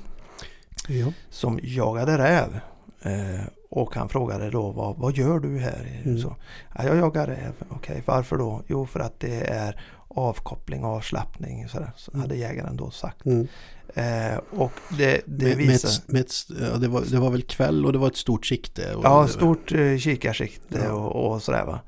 ja. 0.87 1.07
som 1.29 1.59
jagade 1.63 2.17
räv. 2.17 2.59
Eh, 3.01 3.41
och 3.71 3.95
han 3.95 4.09
frågade 4.09 4.49
då 4.49 4.71
vad, 4.71 4.97
vad 4.97 5.15
gör 5.17 5.39
du 5.39 5.59
här? 5.59 6.01
Mm. 6.05 6.17
Så, 6.19 6.35
ja, 6.77 6.83
jag 6.83 6.95
jagar 6.97 7.27
räv. 7.27 7.53
Okej, 7.69 8.03
varför 8.05 8.37
då? 8.37 8.61
Jo, 8.67 8.85
för 8.85 8.99
att 8.99 9.19
det 9.19 9.41
är 9.49 9.81
avkoppling 10.07 10.83
och 10.83 10.89
avslappning. 10.91 11.67
Sådär. 11.69 11.91
Så 11.95 12.11
Mm. 12.11 12.21
hade 12.21 12.35
jägaren 12.35 12.77
då 12.77 12.91
sagt. 12.91 13.25
Mm. 13.25 13.47
Eh, 13.95 14.37
och 14.51 14.71
det, 14.97 15.21
det 15.25 15.45
Med, 15.45 15.57
med 15.57 15.67
visar... 15.67 15.89
ett, 15.89 16.07
med 16.11 16.21
ett, 16.21 16.31
ja, 16.71 16.77
det, 16.77 16.87
var, 16.87 17.01
det 17.11 17.17
var 17.19 17.29
väl 17.29 17.41
kväll 17.43 17.85
och 17.85 17.93
det 17.93 17.99
var 17.99 18.07
ett 18.07 18.17
stort 18.17 18.45
sikte. 18.45 18.95
Och 18.95 19.05
Ja, 19.05 19.27
stort 19.27 19.71
eh, 19.71 19.97
kikarsikte 19.97 20.81
Ja. 20.85 20.91
och, 20.91 21.31
och 21.31 21.41
sådär 21.41 21.65
va. 21.65 21.79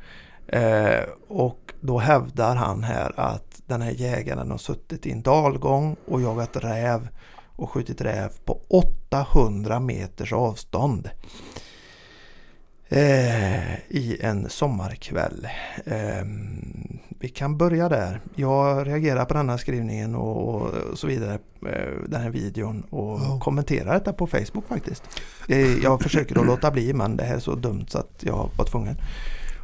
Eh, 0.48 1.04
och 1.28 1.74
då 1.82 1.98
hävdar 2.00 2.56
han 2.56 2.84
här 2.84 3.20
att 3.20 3.62
den 3.66 3.82
här 3.82 3.92
jägaren 3.92 4.52
har 4.52 4.58
suttit 4.58 5.06
i 5.06 5.12
en 5.12 5.22
dalgång 5.22 5.96
och 6.08 6.22
jagat 6.22 6.56
räv 6.56 7.08
och 7.62 7.70
skjutit 7.70 8.01
räv 8.01 8.30
på 8.45 8.59
800 8.68 9.80
meters 9.80 10.34
avstånd. 10.34 11.09
Eh, 12.89 13.74
I 13.89 14.18
en 14.22 14.49
sommarkväll. 14.49 15.47
Eh, 15.86 16.26
vi 17.20 17.30
kan 17.30 17.57
börja 17.57 17.89
där. 17.89 18.22
Jag 18.36 18.88
reagerar 18.88 19.26
på 19.26 19.34
denna 19.34 19.57
skrivningen 19.57 20.16
och, 20.16 20.55
och 20.55 20.97
så 20.97 21.07
vidare. 21.07 21.34
eh, 21.68 22.01
Den 22.07 22.22
här 22.22 22.30
videon 22.30 22.82
och 22.89 23.20
Ja. 23.22 23.39
kommenterar 23.43 23.93
detta 23.93 24.14
på 24.14 24.28
Facebook 24.28 24.68
faktiskt. 24.68 25.03
Eh, 25.49 25.78
Jag 25.84 26.01
försöker 26.01 26.39
att 26.39 26.45
låta 26.45 26.72
bli 26.72 26.93
men 26.93 27.18
det 27.18 27.24
här 27.24 27.36
är 27.36 27.39
så 27.39 27.55
dumt 27.55 27.86
så 27.88 27.97
att 27.97 28.24
jag 28.26 28.49
var 28.57 28.66
tvungen. 28.66 28.95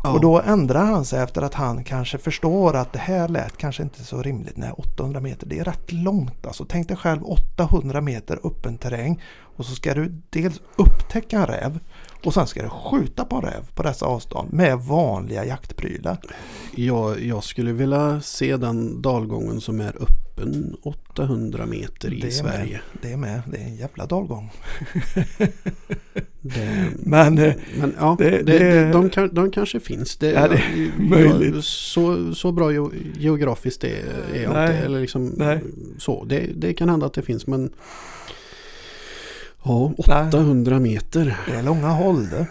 Ja. 0.07 0.13
Och 0.13 0.21
då 0.21 0.41
ändrar 0.41 0.85
han 0.85 1.05
sig 1.05 1.23
efter 1.23 1.41
att 1.41 1.53
han 1.53 1.83
kanske 1.83 2.17
förstår 2.17 2.75
att 2.75 2.93
det 2.93 2.99
här 2.99 3.27
lät 3.27 3.57
kanske 3.57 3.83
inte 3.83 4.03
så 4.03 4.21
rimligt. 4.21 4.57
Nej, 4.57 4.71
800 4.71 5.19
meter, 5.19 5.47
det 5.47 5.59
är 5.59 5.63
rätt 5.63 5.91
långt 5.91 6.45
alltså. 6.45 6.65
Tänk 6.69 6.87
dig 6.87 6.97
själv 6.97 7.23
800 7.23 8.01
meter 8.01 8.39
öppen 8.43 8.77
terräng 8.77 9.21
och 9.57 9.65
så 9.65 9.75
ska 9.75 9.93
du 9.93 10.21
dels 10.29 10.61
upptäcka 10.75 11.37
en 11.37 11.45
räv 11.45 11.79
och 12.23 12.33
sen 12.33 12.47
ska 12.47 12.63
du 12.63 12.69
skjuta 12.69 13.25
på 13.25 13.35
en 13.35 13.41
räv 13.41 13.71
på 13.75 13.83
dessa 13.83 14.05
avstånd 14.05 14.53
med 14.53 14.79
vanliga 14.79 15.45
jaktprylar. 15.45 16.17
Jag, 16.75 17.23
jag 17.23 17.43
skulle 17.43 17.73
vilja 17.73 18.21
se 18.21 18.57
den 18.57 19.01
dalgången 19.01 19.61
som 19.61 19.79
är 19.79 19.95
öppen 20.01 20.75
800 20.83 21.65
meter 21.65 22.13
i 22.13 22.19
Det 22.19 22.31
Sverige. 22.31 22.81
Med. 22.93 23.01
Det 23.01 23.11
är 23.11 23.17
med, 23.17 23.41
det 23.51 23.57
är 23.57 23.65
en 23.65 23.75
jävla 23.75 24.05
dalgång. 24.05 24.51
Det, 26.55 26.87
Men 26.99 27.37
eh, 27.37 27.53
men 27.79 27.95
ja, 27.99 28.15
det- 28.19 28.29
det, 28.29 28.43
det- 28.43 28.59
det, 28.59 28.91
de, 28.91 29.09
kan, 29.09 29.33
de 29.33 29.51
kanske 29.51 29.79
finns. 29.79 30.15
Det, 30.17 30.31
Ja, 30.31 30.47
det 30.47 30.55
är 30.55 30.91
möjligt. 31.09 31.55
Jag, 31.55 31.63
så, 31.63 32.35
så 32.35 32.51
bra 32.51 32.71
geo- 32.71 32.91
geografiskt 33.19 33.83
är, 33.83 33.89
är 34.33 34.43
jag 34.43 34.53
Nej. 34.53 34.71
inte. 34.75 34.85
Eller 34.85 34.99
liksom, 35.01 35.33
Nej. 35.37 35.59
Så, 35.97 36.25
det, 36.25 36.49
det 36.55 36.73
kan 36.73 36.89
hända 36.89 37.05
att 37.05 37.13
det 37.13 37.21
finns 37.21 37.47
men 37.47 37.69
Ja, 39.63 39.93
Nej. 40.07 40.27
800 40.27 40.79
meter. 40.79 41.37
det 41.47 41.55
är 41.57 41.63
långa 41.63 41.87
håll 41.89 42.29
det. 42.29 42.45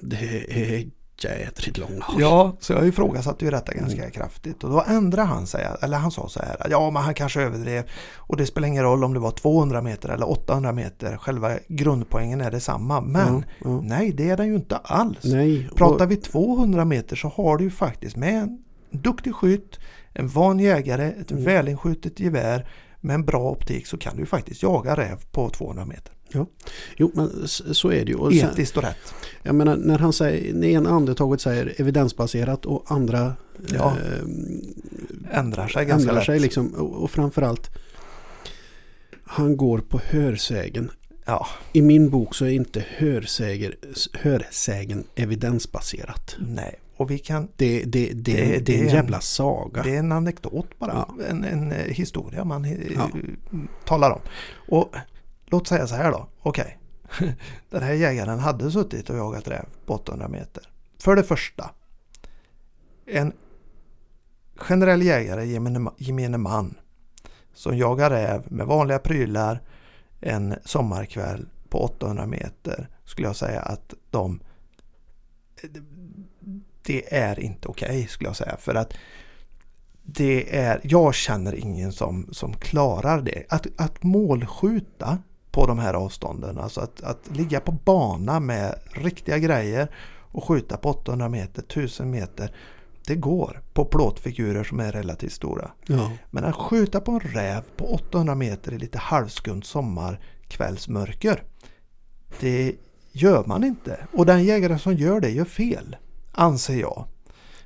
Det 0.00 0.44
är 0.50 0.86
jädrigt 1.28 1.78
långa 1.78 2.04
håll. 2.04 2.20
Ja, 2.20 2.56
så 2.60 2.72
jag 2.72 2.86
ifrågasatte 2.88 3.44
ju 3.44 3.50
detta 3.50 3.74
ganska 3.74 3.98
Mm. 4.00 4.10
kraftigt. 4.10 4.64
Och 4.64 4.70
då 4.70 4.84
ändrade 4.88 5.28
han 5.28 5.46
sig, 5.46 5.66
eller 5.82 5.98
han 5.98 6.10
sa 6.10 6.28
så 6.28 6.40
här, 6.40 6.56
ja 6.70 6.90
men 6.90 7.02
han 7.02 7.14
kanske 7.14 7.42
överdrev. 7.42 7.84
Och 8.16 8.36
det 8.36 8.46
spelar 8.46 8.68
ingen 8.68 8.82
roll 8.84 9.04
om 9.04 9.14
det 9.14 9.20
var 9.20 9.30
200 9.30 9.82
meter 9.82 10.08
eller 10.08 10.30
800 10.30 10.72
meter. 10.72 11.16
Själva 11.16 11.50
grundpoängen 11.68 12.40
är 12.40 12.50
detsamma. 12.50 13.00
Men 13.00 13.34
Ja, 13.34 13.42
ja. 13.70 13.80
nej, 13.80 14.12
det 14.12 14.30
är 14.30 14.36
den 14.36 14.46
ju 14.48 14.54
inte 14.54 14.76
alls. 14.76 15.24
Nej. 15.24 15.68
Pratar 15.76 16.06
vi 16.06 16.16
200 16.16 16.84
meter 16.84 17.16
så 17.16 17.28
har 17.28 17.56
du 17.56 17.64
ju 17.64 17.70
faktiskt 17.70 18.16
med 18.16 18.34
en 18.42 18.58
duktig 18.90 19.34
skytt, 19.34 19.78
en 20.12 20.28
van 20.28 20.58
jägare, 20.58 21.04
ett 21.20 21.30
Mm. 21.30 21.44
välinskjutet 21.44 22.20
gevär 22.20 22.68
med 23.00 23.14
en 23.14 23.24
bra 23.24 23.50
optik 23.50 23.86
så 23.86 23.98
kan 23.98 24.16
du 24.16 24.26
faktiskt 24.26 24.62
jaga 24.62 24.96
räv 24.96 25.16
på 25.32 25.50
200 25.50 25.84
meter. 25.84 26.12
Jo, 26.96 27.10
men 27.14 27.48
så 27.48 27.92
är 27.92 28.04
det 28.04 28.10
ju. 28.10 28.14
Och 28.14 28.32
sen, 28.32 28.50
Etiskt 28.50 28.76
och 28.76 28.82
rätt. 28.82 29.14
jag 29.42 29.54
menar, 29.54 29.76
när 29.76 29.98
han 29.98 30.12
säger, 30.12 30.54
när 30.54 30.68
ena 30.68 30.90
andetaget 30.90 31.40
säger 31.40 31.74
evidensbaserat 31.80 32.66
och 32.66 32.84
andra 32.92 33.32
Ja, 33.74 33.96
eh, 34.04 35.38
Ändrar 35.38 35.68
sig 35.68 35.84
ganska 35.86 36.00
ändrar 36.08 36.14
lätt. 36.14 36.26
sig 36.26 36.40
liksom. 36.40 36.74
Och, 36.74 37.02
och 37.02 37.10
framförallt 37.10 37.70
han 39.24 39.56
går 39.56 39.78
på 39.78 40.00
hörsägen. 40.04 40.90
Ja, 41.24 41.46
I 41.72 41.82
min 41.82 42.10
bok 42.10 42.34
så 42.34 42.44
är 42.44 42.50
inte 42.50 42.84
hörsäger, 42.96 43.76
hörsägen 44.12 45.04
evidensbaserat. 45.14 46.36
nej. 46.38 46.74
Och 46.96 47.10
vi 47.10 47.18
kan 47.18 47.48
Det, 47.56 47.84
det, 47.84 48.10
det, 48.14 48.32
Det- 48.32 48.58
det, 48.58 48.78
är 48.80 48.82
en- 48.82 48.88
jävla 48.94 49.20
saga. 49.20 49.82
Det 49.82 49.94
är 49.94 49.98
en 49.98 50.12
anekdot 50.12 50.78
bara. 50.78 50.92
Ja. 51.18 51.24
En, 51.28 51.44
en 51.44 51.72
eh, 51.72 51.84
historia 51.84 52.44
man 52.44 52.64
eh, 52.64 52.72
Ja. 52.94 53.10
talar 53.84 54.10
om. 54.10 54.20
Och 54.68 54.94
låt 55.50 55.68
säga 55.68 55.86
så 55.86 55.94
här 55.94 56.12
då. 56.12 56.28
Okej. 56.42 56.78
Den 57.70 57.82
här 57.82 57.92
jägaren 57.92 58.38
hade 58.38 58.70
suttit 58.70 59.10
och 59.10 59.16
jagat 59.16 59.48
räv 59.48 59.64
på 59.86 59.94
800 59.94 60.28
meter. 60.28 60.70
För 60.98 61.16
det 61.16 61.22
första. 61.22 61.70
En 63.06 63.32
generell 64.56 65.02
jägare, 65.02 65.46
gemene, 65.46 65.90
gemene 65.98 66.38
man. 66.38 66.74
Som 67.54 67.78
jagar 67.78 68.10
räv 68.10 68.52
med 68.52 68.66
vanliga 68.66 68.98
prylar 68.98 69.62
en 70.20 70.54
sommarkväll 70.64 71.48
på 71.68 71.84
800 71.84 72.26
meter. 72.26 72.88
Skulle 73.04 73.28
jag 73.28 73.36
säga 73.36 73.60
att 73.60 73.94
de 74.10 74.40
det 76.82 77.14
är 77.14 77.40
inte 77.40 77.68
okej 77.68 78.06
skulle 78.06 78.28
jag 78.28 78.36
säga. 78.36 78.56
För 78.56 78.74
att 78.74 78.94
det 80.02 80.56
är, 80.56 80.80
jag 80.82 81.14
känner 81.14 81.54
ingen 81.54 81.92
som, 81.92 82.28
som 82.32 82.52
klarar 82.52 83.22
det. 83.22 83.44
Att, 83.48 83.66
att 83.76 84.02
målskjuta 84.02 85.18
på 85.50 85.66
de 85.66 85.78
här 85.78 85.94
avstånden, 85.94 86.58
alltså 86.58 86.80
att, 86.80 87.02
att 87.02 87.36
ligga 87.36 87.60
på 87.60 87.72
bana 87.72 88.40
med 88.40 88.74
riktiga 88.92 89.38
grejer 89.38 89.88
och 90.32 90.44
skjuta 90.44 90.76
på 90.76 90.88
800 90.88 91.28
meter, 91.28 91.62
1000 91.62 92.10
meter. 92.10 92.54
Det 93.06 93.16
går 93.16 93.62
på 93.72 93.84
plåtfigurer 93.84 94.64
som 94.64 94.80
är 94.80 94.92
relativt 94.92 95.32
stora. 95.32 95.70
Ja. 95.86 96.12
Men 96.30 96.44
att 96.44 96.56
skjuta 96.56 97.00
på 97.00 97.12
en 97.12 97.20
räv 97.20 97.62
på 97.76 97.94
800 97.94 98.34
meter 98.34 98.72
i 98.72 98.78
lite 98.78 98.98
halvskumt 98.98 99.62
sommarkvällsmörker. 99.62 101.42
Det 102.40 102.74
gör 103.12 103.44
man 103.44 103.64
inte. 103.64 104.06
Och 104.12 104.26
den 104.26 104.44
jägare 104.44 104.78
som 104.78 104.94
gör 104.94 105.20
det 105.20 105.30
gör 105.30 105.44
fel. 105.44 105.96
Anser 106.32 106.80
jag. 106.80 107.04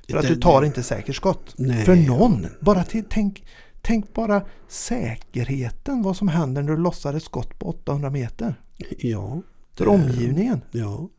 För 0.09 0.17
att 0.17 0.27
du 0.27 0.35
tar 0.35 0.63
inte 0.63 0.83
säkert 0.83 1.15
skott. 1.15 1.53
Nej. 1.57 1.85
För 1.85 1.95
någon. 1.95 2.47
Bara 2.59 2.83
till, 2.83 3.03
tänk, 3.09 3.43
tänk 3.85 4.13
bara 4.13 4.41
säkerheten. 4.67 6.01
Vad 6.01 6.17
som 6.17 6.27
händer 6.27 6.63
när 6.63 6.71
du 6.71 6.77
lossar 6.81 7.13
ett 7.13 7.23
skott 7.23 7.59
på 7.59 7.65
800 7.69 8.09
meter. 8.09 8.55
Ja. 8.97 9.41
För 9.73 9.85
Det- 9.85 9.91
omgivningen. 9.91 10.61
Ja. 10.71 11.09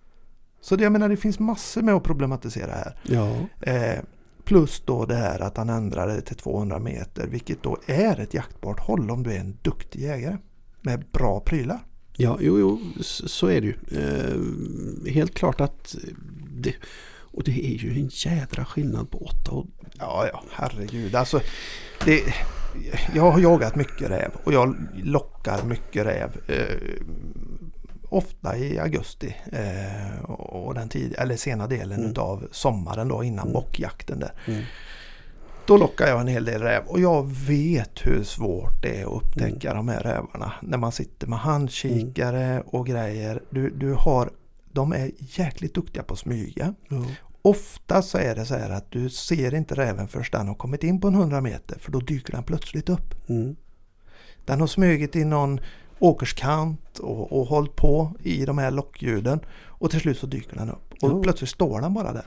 Så 0.60 0.76
det, 0.76 0.82
jag 0.82 0.92
menar 0.92 1.08
det 1.08 1.16
finns 1.16 1.38
massor 1.38 1.82
med 1.82 1.94
att 1.94 2.02
problematisera 2.02 2.72
här. 2.72 2.98
Ja. 3.02 3.36
Eh, 3.72 4.00
plus 4.44 4.82
då 4.86 5.04
det 5.04 5.14
här 5.14 5.40
att 5.40 5.56
han 5.56 5.68
ändrade 5.68 6.14
det 6.14 6.20
till 6.20 6.36
200 6.36 6.78
meter. 6.78 7.26
Vilket 7.26 7.62
då 7.62 7.78
är 7.86 8.20
ett 8.20 8.34
jaktbart 8.34 8.80
håll 8.80 9.10
om 9.10 9.22
du 9.22 9.32
är 9.32 9.38
en 9.40 9.56
duktig 9.62 10.00
jägare. 10.02 10.36
Med 10.82 11.04
bra 11.12 11.40
prylar. 11.40 11.78
Ja, 12.16 12.38
jo, 12.40 12.58
jo, 12.58 12.80
så 13.02 13.46
är 13.46 13.60
det 13.60 13.66
ju. 13.66 13.76
Eh, 14.00 15.12
helt 15.12 15.34
klart 15.34 15.60
att 15.60 15.96
det, 16.60 16.74
och 17.36 17.44
det 17.44 17.66
är 17.66 17.78
ju 17.78 17.90
en 17.90 18.08
jädra 18.12 18.64
skillnad 18.64 19.10
på 19.10 19.18
8 19.18 19.50
och 19.50 19.66
Ja, 19.98 20.28
ja, 20.32 20.42
herregud. 20.50 21.14
Alltså, 21.14 21.40
det, 22.04 22.22
jag 23.14 23.30
har 23.30 23.40
jagat 23.40 23.76
mycket 23.76 24.10
räv 24.10 24.30
och 24.44 24.52
jag 24.52 24.76
lockar 25.02 25.62
mycket 25.64 26.06
räv. 26.06 26.30
Eh, 26.48 26.76
ofta 28.08 28.56
i 28.56 28.78
augusti 28.78 29.34
eh, 29.52 30.22
och 30.30 30.74
den 30.74 30.88
tid, 30.88 31.14
eller 31.18 31.36
sena 31.36 31.66
delen 31.66 31.98
Mm. 31.98 32.10
utav 32.10 32.48
sommaren 32.52 33.08
då 33.08 33.24
innan 33.24 33.42
Mm. 33.48 33.52
bockjakten 33.52 34.18
där. 34.20 34.32
Mm. 34.46 34.62
Då 35.66 35.76
lockar 35.76 36.06
jag 36.08 36.20
en 36.20 36.26
hel 36.28 36.44
del 36.44 36.62
räv 36.62 36.82
och 36.86 37.00
jag 37.00 37.32
vet 37.32 38.06
hur 38.06 38.22
svårt 38.24 38.82
det 38.82 39.00
är 39.00 39.04
att 39.06 39.12
upptäcka 39.22 39.70
Mm. 39.70 39.86
de 39.86 39.92
här 39.92 40.00
rävarna. 40.00 40.52
När 40.62 40.78
man 40.78 40.92
sitter 40.92 41.26
med 41.26 41.38
handkikare 41.38 42.62
och 42.66 42.86
grejer. 42.86 43.42
Du, 43.50 43.70
du 43.70 43.92
har, 43.92 44.30
de 44.76 44.92
är 44.92 45.10
jäkligt 45.18 45.74
duktiga 45.74 46.02
på 46.02 46.14
att 46.14 46.20
smyga. 46.20 46.74
Ja. 46.88 47.04
Ofta 47.42 48.02
så 48.02 48.18
är 48.18 48.34
det 48.34 48.44
så 48.46 48.54
här 48.54 48.70
att 48.70 48.90
du 48.90 49.10
ser 49.10 49.54
inte 49.54 49.74
räven 49.74 50.08
först 50.08 50.32
den 50.32 50.48
har 50.48 50.54
kommit 50.54 50.84
in 50.84 51.00
på 51.00 51.08
en 51.08 51.14
100 51.14 51.40
meter 51.40 51.78
för 51.78 51.92
då 51.92 52.00
dyker 52.00 52.32
den 52.32 52.42
plötsligt 52.44 52.88
upp. 52.88 53.28
Mm. 53.28 53.56
Den 54.44 54.60
har 54.60 54.66
smugit 54.66 55.16
i 55.16 55.24
någon 55.24 55.60
åkerskant 55.98 56.98
och, 56.98 57.32
och 57.40 57.46
hållit 57.46 57.76
på 57.76 58.16
i 58.22 58.44
de 58.44 58.58
här 58.58 58.70
lockljuden 58.70 59.40
och 59.66 59.90
till 59.90 60.00
slut 60.00 60.18
så 60.18 60.26
dyker 60.26 60.56
den 60.56 60.70
upp 60.70 60.92
och 61.02 61.10
Ja. 61.10 61.22
plötsligt 61.22 61.50
står 61.50 61.80
den 61.80 61.94
bara 61.94 62.12
där. 62.12 62.26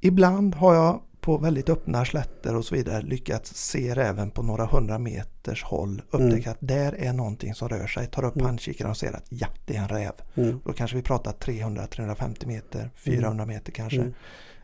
Ibland 0.00 0.54
har 0.54 0.74
jag 0.74 1.00
på 1.20 1.38
väldigt 1.38 1.68
öppna 1.68 2.04
slätter 2.04 2.56
och 2.56 2.64
så 2.64 2.74
vidare 2.74 3.02
lyckats 3.02 3.54
se 3.54 3.94
räven 3.94 4.30
på 4.30 4.42
några 4.42 4.66
hundra 4.66 4.98
meters 4.98 5.64
håll 5.64 6.02
upptäcka 6.10 6.50
att 6.50 6.56
där 6.60 6.92
är 6.92 7.12
någonting 7.12 7.54
som 7.54 7.68
rör 7.68 7.86
sig. 7.86 8.06
Tar 8.06 8.24
upp 8.24 8.34
Mm. 8.36 8.46
handkikaren 8.46 8.90
och 8.90 8.96
ser 8.96 9.12
att 9.16 9.26
ja, 9.28 9.46
det 9.66 9.76
är 9.76 9.82
en 9.82 9.88
räv. 9.88 10.12
Mm. 10.34 10.60
Då 10.64 10.72
kanske 10.72 10.96
vi 10.96 11.02
pratar 11.02 11.32
300-350 11.32 12.46
meter, 12.46 12.90
400 12.96 13.46
meter 13.46 13.72
kanske. 13.72 14.00
Mm. 14.00 14.14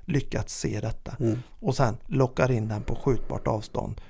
Lyckats 0.05 0.59
se 0.61 0.81
detta 0.81 1.17
Mm. 1.21 1.39
och 1.61 1.77
sen 1.77 1.97
lockar 2.07 2.51
in 2.51 2.69
den 2.69 2.83
på 2.83 2.95
skjutbart 2.95 3.47
avstånd. 3.47 4.01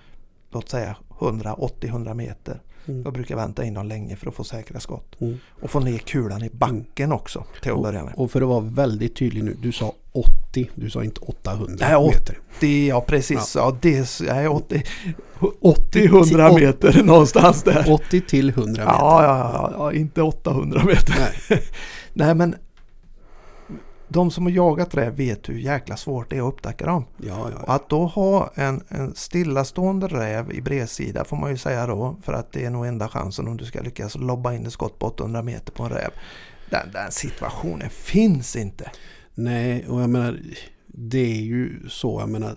Låt 0.51 0.69
säga 0.69 0.97
100-80-100 1.09 2.15
meter. 2.15 2.63
Mm. 2.87 3.03
Jag 3.03 3.13
brukar 3.13 3.37
vänta 3.37 3.65
in 3.65 3.75
dem 3.75 3.87
länge 3.87 4.17
för 4.17 4.29
att 4.29 4.35
få 4.35 4.45
säkra 4.45 4.81
skott. 4.81 5.21
Mm. 5.21 5.39
Och 5.63 5.71
få 5.71 5.81
ner 5.81 5.99
kulan 5.99 6.43
i 6.43 6.51
backen 6.51 7.13
också 7.13 7.45
till 7.63 7.73
att 7.73 7.83
börja 7.83 8.05
med. 8.05 8.15
Och 8.17 8.31
för 8.31 8.43
att 8.43 8.49
vara 8.49 8.61
väldigt 8.61 9.17
tydlig 9.17 9.45
nu, 9.45 9.57
du 9.63 9.73
sa 9.73 9.93
80, 10.15 10.71
du 10.75 10.91
sa 10.91 11.05
inte 11.05 11.21
800 11.21 11.87
Nej, 11.89 11.97
åt- 11.97 12.15
meter. 12.15 12.39
Det, 12.61 12.87
ja 12.87 13.01
precis, 13.01 13.55
ja. 13.57 13.77
det 13.81 13.97
är 13.97 14.35
nej, 14.35 14.49
80 14.49 14.83
80 15.61 16.09
80-100 16.09 16.55
meter 16.61 17.03
någonstans 17.03 17.63
där. 17.63 17.93
80 17.93 18.21
till 18.21 18.49
100 18.49 18.71
meter. 18.71 18.83
Ja, 18.85 19.25
ja, 19.25 19.39
ja, 19.39 19.73
ja, 19.79 19.93
inte 19.93 20.23
800 20.23 20.85
meter. 20.85 21.15
Nej. 21.51 21.63
Nej 22.13 22.35
men 22.35 22.55
de 24.09 24.31
som 24.31 24.45
har 24.45 24.53
jagat 24.53 24.95
räv 24.95 25.17
vet 25.17 25.49
hur 25.49 25.59
jäkla 25.59 25.97
svårt 25.97 26.31
det 26.31 26.37
är 26.37 26.41
att 26.49 26.55
upptäcka 26.55 26.87
dem. 26.87 27.05
Ja, 27.17 27.51
ja. 27.53 27.63
Och 27.63 27.75
att 27.75 27.89
då 27.89 28.07
ha 28.07 28.51
en, 28.55 28.83
en 28.89 29.15
stillastående 29.15 30.07
räv 30.09 30.53
i 30.53 30.61
bredsida 30.61 31.25
får 31.25 31.37
man 31.37 31.51
ju 31.51 31.57
säga 31.57 31.87
då 31.87 32.17
för 32.23 32.33
att 32.33 32.53
det 32.53 32.65
är 32.65 32.71
nog 32.71 32.87
enda 32.87 33.09
chansen 33.09 33.49
om 33.49 33.57
du 33.57 33.65
ska 33.65 33.81
lyckas 33.81 34.15
lobba 34.17 34.55
in 34.55 34.67
ett 34.67 34.73
skott 34.73 34.99
på 34.99 35.07
800 35.07 35.43
meter 35.43 35.73
på 35.73 35.83
en 35.83 35.91
räv. 35.91 36.11
Den, 36.71 36.91
den 36.93 37.13
situationen 37.13 37.91
finns 37.91 38.57
inte. 38.57 38.91
Nej, 39.35 39.89
och 39.89 40.03
jag 40.03 40.11
menar, 40.11 40.39
det 40.87 41.39
är 41.39 41.43
ju 41.43 41.89
så, 41.89 42.21
jag 42.21 42.29
menar, 42.29 42.57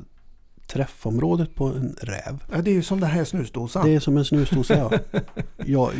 träffområdet 0.67 1.55
på 1.55 1.65
en 1.65 1.95
räv. 2.01 2.43
Ja, 2.51 2.61
det 2.61 2.71
är 2.71 2.73
ju 2.73 2.83
som 2.83 2.99
den 2.99 3.09
här 3.09 3.23
snusdosan. 3.23 3.85
Det 3.85 3.95
är 3.95 3.99
som 3.99 4.17
en 4.17 4.25
snusdosa 4.25 4.77
ja. 4.77 4.91
jag, 5.65 5.91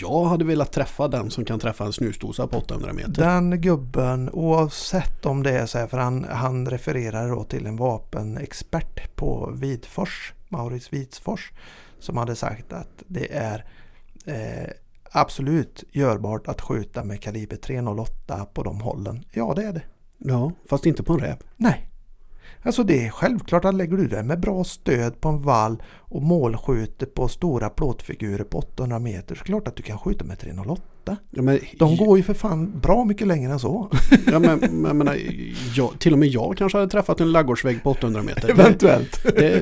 jag 0.00 0.24
hade 0.24 0.44
velat 0.44 0.72
träffa 0.72 1.08
den 1.08 1.30
som 1.30 1.44
kan 1.44 1.58
träffa 1.58 1.84
en 1.84 1.92
snusdosa 1.92 2.46
på 2.46 2.58
800 2.58 2.92
meter. 2.92 3.12
Den 3.12 3.60
gubben, 3.60 4.30
oavsett 4.32 5.26
om 5.26 5.42
det 5.42 5.50
är 5.50 5.66
så 5.66 5.78
här, 5.78 5.86
för 5.86 5.98
han, 5.98 6.24
han 6.30 6.70
refererar 6.70 7.28
då 7.28 7.44
till 7.44 7.66
en 7.66 7.76
vapenexpert 7.76 9.16
på 9.16 9.52
Vidfors, 9.54 10.32
Maurits 10.48 10.92
Vidsfors, 10.92 11.52
som 11.98 12.16
hade 12.16 12.36
sagt 12.36 12.72
att 12.72 13.02
det 13.06 13.36
är 13.36 13.64
eh, 14.26 14.70
absolut 15.10 15.84
görbart 15.92 16.48
att 16.48 16.60
skjuta 16.60 17.04
med 17.04 17.22
kaliber 17.22 17.56
308 17.56 18.46
på 18.54 18.62
de 18.62 18.80
hållen. 18.80 19.24
Ja, 19.32 19.52
det 19.56 19.64
är 19.64 19.72
det. 19.72 19.82
Ja, 20.18 20.52
fast 20.68 20.86
inte 20.86 21.02
på 21.02 21.12
en 21.12 21.20
räv. 21.20 21.36
Nej. 21.56 21.88
Alltså 22.62 22.82
det 22.84 23.06
är 23.06 23.10
självklart 23.10 23.64
att 23.64 23.74
lägger 23.74 23.96
du 23.96 24.08
det 24.08 24.22
med 24.22 24.40
bra 24.40 24.64
stöd 24.64 25.20
på 25.20 25.28
en 25.28 25.42
vall 25.42 25.82
och 25.86 26.22
målskjuter 26.22 27.06
på 27.06 27.28
stora 27.28 27.70
plåtfigurer 27.70 28.44
på 28.44 28.58
800 28.58 28.98
meter 28.98 29.34
så 29.34 29.44
klart 29.44 29.68
att 29.68 29.76
du 29.76 29.82
kan 29.82 29.98
skjuta 29.98 30.24
med 30.24 30.38
308. 30.38 30.82
Ja, 31.30 31.42
men, 31.42 31.58
De 31.78 31.96
går 31.96 32.16
ju 32.16 32.22
för 32.22 32.34
fan 32.34 32.80
bra 32.80 33.04
mycket 33.04 33.26
längre 33.26 33.52
än 33.52 33.58
så. 33.58 33.90
ja, 34.26 34.38
men, 34.38 34.58
men, 34.58 34.98
men, 34.98 35.10
jag, 35.74 35.98
till 35.98 36.12
och 36.12 36.18
med 36.18 36.28
jag 36.28 36.56
kanske 36.56 36.78
hade 36.78 36.90
träffat 36.90 37.20
en 37.20 37.32
laggårdsvägg 37.32 37.82
på 37.82 37.90
800 37.90 38.22
meter. 38.22 38.50
Eventuellt. 38.50 39.22
Det, 39.38 39.60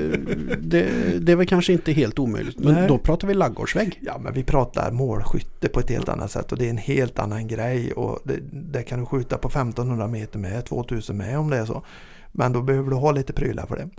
det, 0.61 0.89
det 1.19 1.31
är 1.31 1.35
väl 1.35 1.47
kanske 1.47 1.73
inte 1.73 1.91
helt 1.91 2.19
omöjligt. 2.19 2.59
Men 2.59 2.73
Nej. 2.73 2.87
då 2.87 2.97
pratar 2.97 3.27
vi 3.27 3.33
laggårdsvägg. 3.33 3.99
Ja 4.01 4.17
men 4.17 4.33
vi 4.33 4.43
pratar 4.43 4.91
målskytte 4.91 5.69
på 5.69 5.79
ett 5.79 5.89
helt 5.89 6.09
annat 6.09 6.31
sätt 6.31 6.51
och 6.51 6.57
det 6.57 6.65
är 6.65 6.69
en 6.69 6.77
helt 6.77 7.19
annan 7.19 7.47
grej 7.47 7.91
och 7.91 8.19
det, 8.23 8.39
det 8.51 8.83
kan 8.83 8.99
du 8.99 9.05
skjuta 9.05 9.37
på 9.37 9.47
1500 9.47 10.07
meter 10.07 10.39
med, 10.39 10.65
2000 10.65 11.17
med 11.17 11.39
om 11.39 11.49
det 11.49 11.57
är 11.57 11.65
så. 11.65 11.83
Men 12.31 12.53
då 12.53 12.61
behöver 12.61 12.89
du 12.89 12.95
ha 12.95 13.11
lite 13.11 13.33
prylar 13.33 13.65
för 13.65 13.75
det. 13.75 13.89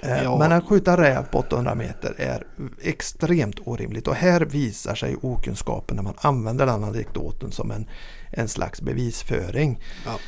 Eh, 0.00 0.22
Ja. 0.22 0.38
Men 0.38 0.52
att 0.52 0.64
skjuta 0.64 0.96
räv 0.96 1.22
på 1.22 1.38
800 1.38 1.74
meter 1.74 2.14
är 2.18 2.46
extremt 2.82 3.56
orimligt 3.64 4.08
och 4.08 4.14
här 4.14 4.40
visar 4.40 4.94
sig 4.94 5.16
okunskapen 5.22 5.96
när 5.96 6.02
man 6.02 6.14
använder 6.18 6.66
den 6.66 6.84
anekdoten 6.84 7.52
som 7.52 7.70
en, 7.70 7.86
en 8.32 8.48
slags 8.48 8.80
bevisföring. 8.82 9.80
Ja. 10.06 10.18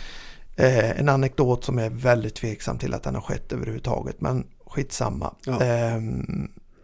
Eh, 0.64 1.00
en 1.00 1.08
anekdot 1.08 1.64
som 1.64 1.78
är 1.78 1.90
väldigt 1.90 2.34
tveksam 2.34 2.78
till 2.78 2.94
att 2.94 3.02
den 3.02 3.14
har 3.14 3.22
skett 3.22 3.52
överhuvudtaget 3.52 4.20
men 4.20 4.46
skitsamma. 4.66 5.34
Ja. 5.44 5.62
Eh, 5.64 6.00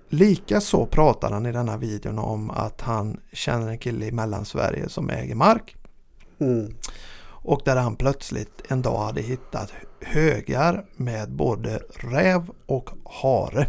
Likaså 0.09 0.87
pratar 0.87 1.31
han 1.31 1.47
i 1.47 1.53
denna 1.53 1.77
videon 1.77 2.19
om 2.19 2.51
att 2.51 2.81
han 2.81 3.21
känner 3.33 3.69
en 3.69 3.79
kille 3.79 4.07
i 4.07 4.13
Mellansverige 4.13 4.89
som 4.89 5.11
äger 5.11 5.35
mark 5.35 5.77
Mm. 6.41 6.75
och 7.27 7.61
där 7.65 7.77
han 7.77 7.97
plötsligt 7.97 8.63
en 8.69 8.83
dag 8.83 9.05
hade 9.05 9.21
hittat 9.23 9.73
högar 10.07 10.85
med 10.97 11.31
både 11.33 11.81
räv 11.95 12.51
och 12.67 12.91
hare. 13.05 13.67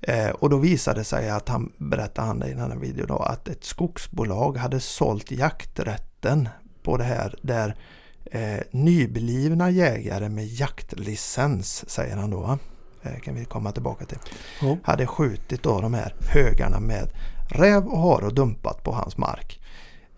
Eh, 0.00 0.28
och 0.30 0.50
då 0.50 0.56
visade 0.56 1.00
det 1.00 1.04
sig 1.04 1.30
att 1.30 1.48
han, 1.48 1.72
berättade 1.76 2.26
han 2.26 2.42
i 2.42 2.54
den 2.54 2.70
här 2.72 2.78
videon 2.78 3.06
då, 3.06 3.16
att 3.16 3.48
ett 3.48 3.64
skogsbolag 3.64 4.56
hade 4.56 4.80
sålt 4.80 5.30
jakträtten 5.30 6.48
på 6.82 6.96
det 6.96 7.04
här 7.04 7.34
där 7.42 7.76
eh, 8.24 8.60
nyblivna 8.70 9.70
jägare 9.70 10.28
med 10.28 10.46
jaktlicens, 10.46 11.90
säger 11.90 12.16
han 12.16 12.30
då? 12.30 12.58
Eh, 13.02 13.18
kan 13.20 13.34
vi 13.34 13.44
komma 13.44 13.72
tillbaka 13.72 14.04
till, 14.04 14.18
Ja. 14.62 14.76
hade 14.82 15.06
skjutit 15.06 15.62
då 15.62 15.80
de 15.80 15.94
här 15.94 16.14
högarna 16.20 16.80
med 16.80 17.10
räv 17.50 17.86
och 17.86 17.98
hare 17.98 18.26
och 18.26 18.34
dumpat 18.34 18.82
på 18.84 18.92
hans 18.92 19.16
mark. 19.16 19.60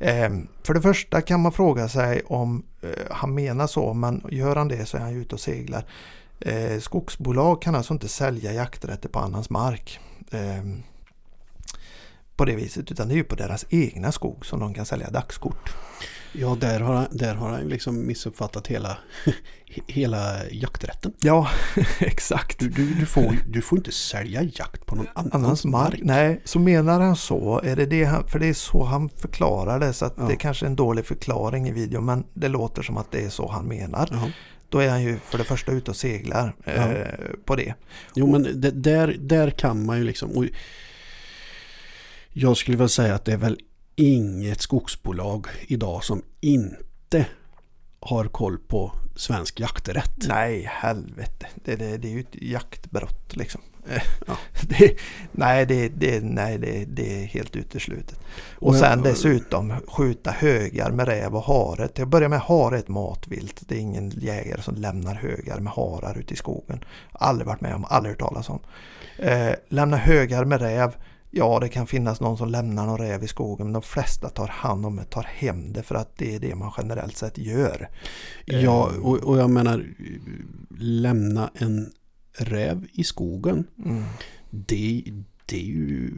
Ehm, 0.01 0.49
för 0.63 0.75
det 0.75 0.83
första 0.83 1.21
kan 1.21 1.41
man 1.41 1.53
fråga 1.53 1.89
sig 1.89 2.23
om 2.27 2.63
eh, 2.83 2.91
han 3.11 3.35
menar 3.35 3.67
så, 3.67 3.95
men 3.95 4.25
gör 4.31 4.57
han 4.57 4.69
det 4.69 4.87
så 4.87 4.97
är 4.97 5.01
han 5.01 5.17
ute 5.17 5.35
och 5.35 5.41
seglar. 5.41 5.85
Eh, 6.41 6.81
skogsbolag 6.81 7.63
kan 7.63 7.75
alltså 7.75 7.93
inte 7.93 8.09
sälja 8.09 8.53
jakträtter 8.53 9.09
på 9.09 9.19
annans 9.19 9.51
mark. 9.51 10.01
Ehm, 10.31 10.83
på 12.37 12.45
det 12.45 12.57
viset, 12.57 12.93
utan 12.93 13.09
det 13.09 13.15
är 13.15 13.17
ju 13.17 13.25
på 13.25 13.35
deras 13.35 13.67
egna 13.71 14.13
skog 14.13 14.47
som 14.47 14.61
de 14.61 14.75
kan 14.75 14.87
sälja 14.87 15.11
dagskort. 15.11 15.75
Ja, 16.33 16.57
där 16.61 16.81
har 16.81 16.95
han, 16.95 17.07
där 17.11 17.35
har 17.35 17.49
han 17.51 17.69
liksom 17.69 18.07
missuppfattat 18.07 18.67
hela, 18.67 18.99
hela 19.87 20.49
jakträtten. 20.51 21.13
Ja, 21.21 21.49
exakt. 22.01 22.59
Du, 22.59 22.69
du, 22.69 22.95
du, 22.95 23.07
får, 23.07 23.37
du 23.47 23.63
får 23.63 23.79
inte 23.79 23.93
sälja 23.93 24.43
jakt 24.43 24.87
på 24.87 24.95
någon 24.97 25.07
annans, 25.15 25.35
Annans 25.35 25.65
mark. 25.65 26.01
Nej, 26.03 26.41
så 26.45 26.59
menar 26.59 27.01
han 27.01 27.17
så. 27.17 27.61
Är 27.65 27.77
det 27.77 27.87
det 27.87 28.05
han, 28.05 28.29
för 28.29 28.39
det 28.39 28.47
är 28.47 28.55
så 28.55 28.85
han 28.85 29.09
förklarar 29.09 29.81
det. 29.81 29.93
Så 29.93 30.05
att 30.05 30.15
Ja. 30.17 30.25
det 30.25 30.33
är 30.33 30.37
kanske 30.37 30.67
är 30.67 30.71
en 30.71 30.77
dålig 30.77 31.07
förklaring 31.07 31.69
i 31.69 31.73
videon. 31.73 32.05
Men 32.05 32.25
det 32.35 32.49
låter 32.49 32.83
som 32.83 32.97
att 32.97 33.11
det 33.13 33.25
är 33.25 33.29
så 33.31 33.49
han 33.49 33.65
menar. 33.67 34.09
Jaha. 34.11 34.33
Då 34.69 34.79
är 34.79 34.89
han 34.89 35.03
ju 35.03 35.19
för 35.19 35.39
det 35.39 35.45
första 35.45 35.73
ute 35.73 35.91
och 35.91 35.97
seglar 35.97 36.55
eh, 36.65 36.93
på 37.45 37.57
det. 37.57 37.75
Jo, 38.15 38.27
men 38.27 38.61
det, 38.61 38.71
där, 38.71 39.17
där 39.21 39.51
kan 39.51 39.87
man 39.87 39.99
ju 39.99 40.05
liksom... 40.05 40.31
Och 40.31 40.45
jag 42.33 42.57
skulle 42.57 42.77
väl 42.77 42.89
säga 42.89 43.15
att 43.15 43.25
det 43.25 43.33
är 43.33 43.37
väl 43.37 43.59
inget 44.01 44.61
skogsbolag 44.61 45.47
idag 45.67 46.05
som 46.05 46.23
inte 46.41 47.27
har 48.01 48.25
koll 48.25 48.59
på 48.59 48.93
svensk 49.17 49.61
jakträtt. 49.61 50.25
Nej, 50.29 50.69
helvete. 50.71 51.47
Det, 51.65 51.77
det, 51.77 51.97
det 51.97 52.09
är 52.09 52.13
ju 52.13 52.21
ett 52.21 52.43
jaktbrott 52.43 53.37
liksom. 53.37 53.61
Eh, 53.89 54.03
Ja. 54.27 54.37
Det, 54.79 54.97
nej, 55.33 55.67
det, 55.67 55.89
det, 55.89 56.21
nej 56.25 56.59
det, 56.59 56.85
det 56.85 57.23
är 57.23 57.27
helt 57.27 57.57
uteslutet. 57.57 58.19
Och 58.59 58.69
Och 58.69 58.75
jag- 58.75 58.81
sen 58.81 59.03
dessutom 59.03 59.75
skjuta 59.89 60.31
högar 60.31 60.91
med 60.91 61.09
räv 61.09 61.37
och 61.37 61.43
hare. 61.43 61.89
Till 61.89 62.03
att 62.03 62.09
börja 62.09 62.29
med 62.29 62.41
hare 62.41 62.77
är 62.77 62.79
ett 62.79 62.89
matvilt. 62.89 63.63
Det 63.69 63.75
är 63.75 63.79
ingen 63.79 64.11
jägare 64.11 64.63
som 64.63 64.75
lämnar 64.75 65.15
högar 65.15 65.61
med 65.61 65.73
harar 65.73 66.19
ute 66.19 66.35
i 66.35 66.37
skogen. 66.37 66.85
Aldrig 67.13 67.47
varit 67.47 67.61
med 67.61 67.75
om, 67.75 67.85
aldrig 67.89 68.13
hört 68.13 68.21
talas 68.21 68.49
om. 68.49 68.61
Eh, 69.19 69.53
lämna 69.69 69.97
högar 69.97 70.45
med 70.45 70.61
räv. 70.61 70.95
Ja, 71.33 71.59
det 71.61 71.69
kan 71.69 71.87
finnas 71.87 72.21
någon 72.21 72.39
som 72.39 72.49
lämnar 72.49 72.87
någon 72.87 72.99
räv 72.99 73.25
i 73.25 73.29
skogen. 73.29 73.67
Men 73.67 73.73
de 73.73 73.83
flesta 73.83 74.29
tar 74.29 74.47
hand 74.49 74.87
om 74.87 74.97
det, 74.97 75.05
tar 75.05 75.23
hem 75.23 75.73
det 75.73 75.83
för 75.83 75.95
att 75.95 76.17
det 76.17 76.35
är 76.35 76.41
det 76.41 76.55
man 76.55 76.73
generellt 76.77 77.17
sett 77.17 77.39
gör. 77.39 77.89
Ja, 78.45 78.91
och, 79.03 79.17
och 79.17 79.39
jag 79.39 79.51
menar 79.51 79.85
lämna 80.79 81.51
en 81.55 81.93
räv 82.33 82.87
i 82.93 83.05
skogen. 83.05 83.65
Mm. 83.85 84.05
Det, 84.51 85.05
det 85.47 85.57
är 85.57 85.65
ju 85.65 86.11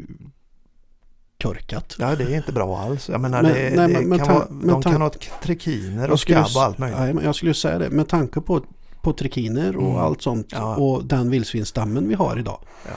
korkat. 1.43 1.97
Ja, 1.99 2.17
det 2.17 2.25
är 2.25 2.37
inte 2.37 2.53
bra 2.53 2.79
alls. 2.79 3.09
Jag 3.09 3.21
menar, 3.21 3.43
Men- 3.43 3.53
det, 3.53 3.73
nej, 3.77 3.95
det 3.95 4.01
men- 4.07 4.19
kan 4.19 4.27
ta- 4.29 4.35
vara, 4.51 4.81
de 4.81 4.83
kan 4.83 5.03
ha 5.03 5.11
trekiner 5.43 6.03
Jag 6.03 6.13
och 6.13 6.21
skabb 6.21 6.47
och 6.57 6.63
allt 6.63 6.79
möjligt. 6.79 6.99
Ja, 7.01 7.13
men 7.15 7.25
jag 7.25 7.35
skulle 7.35 7.55
säga 7.55 7.79
det. 7.79 7.91
Med 7.91 8.09
tanke 8.09 8.41
på, 8.41 8.61
på 9.03 9.13
trikiner 9.13 9.77
och 9.77 9.83
Mm. 9.91 9.97
allt 9.97 10.23
sånt 10.23 10.47
Ja. 10.53 10.77
och 10.77 11.05
den 11.05 11.31
vildsvinsstammen 11.31 12.09
vi 12.09 12.15
har 12.15 12.39
idag. 12.39 12.61
Ja, 12.87 12.93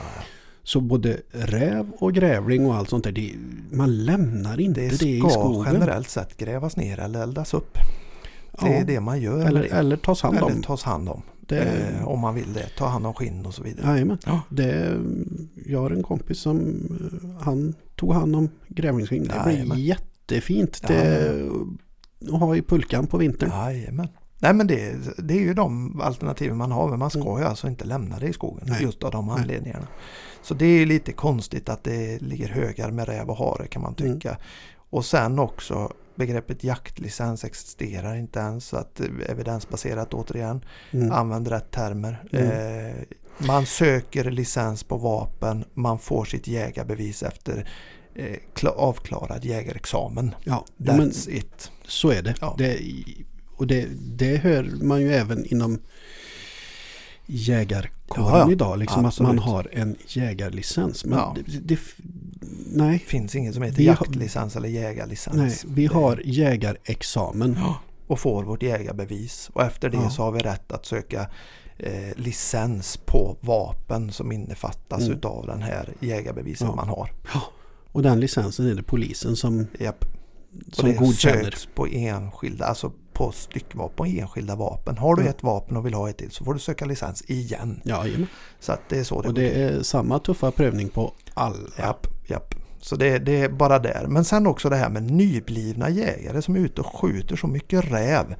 Så 0.68 0.82
både 0.82 1.18
räv 1.32 1.92
och 2.00 2.14
grävling 2.14 2.66
och 2.66 2.76
allt 2.76 2.90
sånt 2.90 3.04
där, 3.04 3.12
det, 3.12 3.34
man 3.72 4.06
lämnar 4.06 4.60
inte 4.60 4.82
det 4.82 4.88
det, 4.90 4.96
ska 4.98 5.06
i 5.08 5.20
skogen. 5.20 5.74
generellt 5.74 6.10
sett 6.10 6.38
grävas 6.38 6.78
ner 6.78 7.00
eller 7.00 7.24
eldas 7.24 7.54
upp. 7.54 7.78
Det 8.60 8.68
Ja. 8.68 8.74
är 8.74 8.86
det 8.86 9.00
man 9.00 9.22
gör. 9.22 9.46
Eller, 9.46 9.62
det. 9.62 9.68
eller 9.68 9.98
tas 9.98 10.22
hand 10.22 10.38
eller 10.38 10.56
om. 10.56 10.62
tas 10.64 10.84
hand 10.84 11.10
om. 11.10 11.22
Det, 11.48 11.60
Eh, 11.60 12.08
om 12.08 12.20
man 12.20 12.36
vill 12.36 12.54
det. 12.54 12.70
Ta 12.78 12.86
hand 12.88 13.06
om 13.08 13.14
skinn 13.14 13.46
och 13.46 13.54
så 13.54 13.64
vidare. 13.64 13.88
Jajamän. 13.92 14.18
Ja. 14.26 14.42
Det, 14.50 14.98
jag 15.66 15.80
har 15.80 15.92
en 15.92 16.04
kompis 16.04 16.40
som 16.40 16.60
eh, 16.60 17.44
han 17.46 17.74
tog 17.96 18.14
hand 18.14 18.36
om 18.36 18.50
grävlingsskinn. 18.68 19.24
Det 19.24 19.42
blir 19.46 19.54
Jajamän. 19.54 19.80
jättefint. 19.80 20.82
Det, 20.88 21.32
att 22.34 22.40
ha 22.40 22.56
i 22.56 22.62
pulkan 22.62 23.08
på 23.08 23.18
vintern. 23.18 23.50
Jajamän. 23.50 24.08
Nej 24.40 24.54
men 24.54 24.68
det, 24.68 24.96
det 25.18 25.34
är 25.34 25.42
ju 25.42 25.54
de 25.54 26.02
alternativen 26.02 26.58
man 26.58 26.72
har 26.72 26.90
men 26.90 27.00
man 27.00 27.10
ska 27.10 27.22
Mm. 27.22 27.42
ju 27.42 27.44
alltså 27.48 27.68
inte 27.68 27.86
lämna 27.86 28.20
det 28.20 28.28
i 28.28 28.34
skogen 28.34 28.66
Nej. 28.70 28.84
just 28.84 29.04
av 29.04 29.12
de 29.12 29.26
Nej. 29.48 29.76
Så 30.46 30.54
det 30.54 30.66
är 30.66 30.86
lite 30.86 31.12
konstigt 31.12 31.70
att 31.70 31.84
det 31.84 32.22
ligger 32.22 32.48
högar 32.48 32.92
med 32.92 33.08
räv 33.08 33.30
och 33.30 33.38
hare 33.38 33.68
kan 33.68 33.82
man 33.82 33.96
Mm. 34.00 34.14
tycka. 34.14 34.38
Och 34.90 35.06
sen 35.06 35.40
också 35.40 35.94
begreppet 36.16 36.64
jaktlicens 36.64 37.44
existerar 37.44 38.16
inte 38.16 38.40
ens 38.40 38.66
så 38.68 38.78
att 38.78 39.00
eh, 39.00 39.06
evidensbaserat 39.30 40.14
återigen. 40.14 40.66
Mm. 40.92 41.12
Använd 41.12 41.48
rätt 41.48 41.72
termer. 41.72 42.24
Mm. 42.34 42.50
Eh, 42.90 42.96
man 43.48 43.66
söker 43.66 44.32
licens 44.32 44.84
på 44.84 44.98
vapen, 44.98 45.66
man 45.74 46.00
får 46.00 46.26
sitt 46.26 46.48
jägarbevis 46.48 47.24
efter 47.24 47.70
eh, 48.16 48.36
kla- 48.56 48.76
avklarad 48.78 49.46
jägarexamen. 49.46 50.36
Ja, 50.44 50.66
men 50.78 51.12
That's 51.12 51.30
it. 51.30 51.72
så 51.88 52.10
är 52.12 52.22
det. 52.22 52.36
Ja. 52.42 52.56
det 52.58 52.80
och 53.58 53.68
det, 53.68 53.88
det 54.02 54.36
hör 54.38 54.72
man 54.82 55.02
ju 55.02 55.14
även 55.14 55.46
inom 55.46 55.80
jägarkåren 57.26 58.26
Ja, 58.28 58.40
ja. 58.40 58.52
idag. 58.52 58.80
Liksom 58.80 59.00
att 59.06 59.08
Absolut. 59.10 59.28
man 59.28 59.40
har 59.40 59.68
en 59.72 59.96
jägarlicens. 60.08 61.06
Men 61.06 61.20
Ja. 61.20 61.36
det, 61.46 61.60
det, 61.60 61.80
nej, 62.68 62.92
Det 63.06 63.10
finns 63.10 63.36
inget 63.36 63.54
som 63.54 63.64
heter 63.64 63.78
Vi 63.78 63.88
har- 63.88 63.94
jaktlicens 63.96 64.56
eller 64.56 64.70
jägarlicens. 64.70 65.36
nej, 65.38 65.74
vi 65.76 65.88
Det- 65.88 65.94
har 65.94 66.22
jägarexamen. 66.26 67.56
Ja, 67.60 67.80
och 68.08 68.20
får 68.20 68.44
vårt 68.44 68.64
jägarbevis. 68.64 69.50
Och 69.54 69.64
efter 69.64 69.90
det 69.90 69.98
Ja. 69.98 70.10
så 70.10 70.22
har 70.24 70.32
vi 70.32 70.40
rätt 70.40 70.72
att 70.72 70.86
söka 70.86 71.28
eh, 71.78 72.16
licens 72.16 72.98
på 73.06 73.38
vapen 73.42 74.12
som 74.12 74.32
innefattas 74.32 75.02
Mm. 75.02 75.14
utav 75.18 75.46
den 75.48 75.62
här 75.62 75.90
jägarbeviset 76.00 76.68
Ja. 76.68 76.76
man 76.76 76.90
har. 76.90 77.10
Och 77.92 78.02
den 78.04 78.20
licensen 78.20 78.68
är 78.70 78.76
det 78.76 78.84
polisen 78.84 79.36
som. 79.36 79.68
Och 80.70 80.76
som 80.76 80.90
det 80.90 80.96
godkänner. 80.96 81.44
söks 81.44 81.68
på 81.76 81.88
enskilda, 81.88 82.66
alltså 82.66 82.92
på 83.16 83.32
styckvapen 83.32 83.96
och 84.00 84.08
enskilda 84.08 84.56
vapen. 84.56 84.98
Har 84.98 85.16
du 85.16 85.24
Ja. 85.24 85.30
ett 85.30 85.44
vapen 85.44 85.78
och 85.78 85.86
vill 85.86 85.94
ha 85.94 86.10
ett 86.10 86.18
till 86.18 86.32
så 86.32 86.44
får 86.46 86.54
du 86.54 86.60
söka 86.60 86.86
licens 86.86 87.24
igen. 87.30 87.82
Ja, 87.84 88.06
jajamän. 88.06 88.28
Så 88.60 88.72
att 88.72 88.82
det 88.90 89.00
är 89.00 89.04
så 89.04 89.22
det 89.22 89.28
och 89.28 89.34
det 89.34 89.50
är 89.64 89.84
samma 89.84 90.20
tuffa 90.20 90.52
prövning 90.52 90.90
på 90.90 91.14
alla. 91.34 91.70
Japp, 91.78 92.08
japp. 92.28 92.56
Så 92.80 92.96
det, 92.96 93.20
det 93.20 93.42
är 93.42 93.50
bara 93.50 93.80
där. 93.80 94.06
Men 94.08 94.26
sen 94.26 94.48
också 94.48 94.70
det 94.70 94.76
här 94.76 94.90
med 94.90 95.04
nyblivna 95.12 95.90
jägare 95.90 96.42
som 96.42 96.56
är 96.56 96.60
ute 96.60 96.82
och 96.82 96.88
skjuter 97.02 97.36
så 97.36 97.48
mycket 97.48 97.92
räv. 97.92 98.36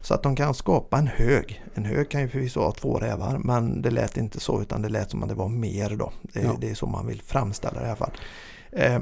Så 0.00 0.14
att 0.14 0.22
de 0.22 0.36
kan 0.36 0.54
skapa 0.54 0.98
en 0.98 1.06
hög. 1.06 1.64
En 1.74 1.84
hög 1.84 2.10
kan 2.10 2.20
ju 2.20 2.28
förvisso 2.28 2.60
ha 2.60 2.72
två 2.72 2.98
rävar 2.98 3.38
men 3.38 3.82
det 3.82 3.90
lät 3.90 4.16
inte 4.16 4.40
så 4.40 4.62
utan 4.62 4.82
det 4.82 4.88
lät 4.88 5.10
som 5.10 5.22
att 5.22 5.28
det 5.28 5.34
var 5.34 5.48
mer 5.48 5.96
då. 5.96 6.12
Det, 6.22 6.40
Ja. 6.42 6.56
det 6.60 6.70
är 6.70 6.74
så 6.74 6.86
man 6.86 7.06
vill 7.06 7.22
framställa 7.22 7.80
det 7.80 7.86
i 7.86 7.88
alla 7.88 7.96
fall. 7.96 8.12
Eh, 8.72 8.98